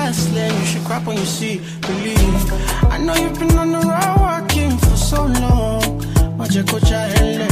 you 0.07 0.65
should 0.65 0.85
crap 0.85 1.05
when 1.05 1.17
you 1.17 1.25
see 1.25 1.57
believe. 1.81 2.51
I 2.89 2.97
know 2.97 3.13
you've 3.13 3.37
been 3.37 3.57
on 3.57 3.71
the 3.73 3.79
road 3.79 4.19
working 4.21 4.77
for 4.77 4.95
so 4.95 5.25
long. 5.25 5.81
Majekocha 6.37 7.09
ele. 7.19 7.47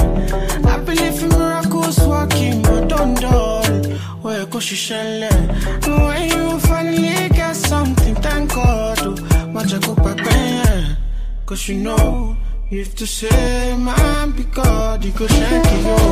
I 0.66 0.78
believe 0.80 1.22
in 1.22 1.30
miracles 1.38 2.00
working, 2.08 2.62
but 2.62 2.88
don't 2.88 3.16
do 3.16 3.98
Where 4.22 4.46
go 4.46 4.60
she? 4.62 4.78
When 5.86 6.30
you 6.30 6.60
finally 6.60 7.28
get 7.30 7.58
something, 7.58 8.16
thank 8.16 8.54
God. 8.54 9.00
Majekopa 9.54 10.16
penye. 10.16 10.96
Cause 11.46 11.68
you 11.68 11.76
know, 11.76 12.38
you 12.70 12.86
have 12.86 12.96
to 12.96 13.06
say, 13.06 13.76
man, 13.76 14.32
because 14.32 15.04
you 15.06 15.12
go 15.12 15.28
shake 15.28 15.72
you. 15.84 16.05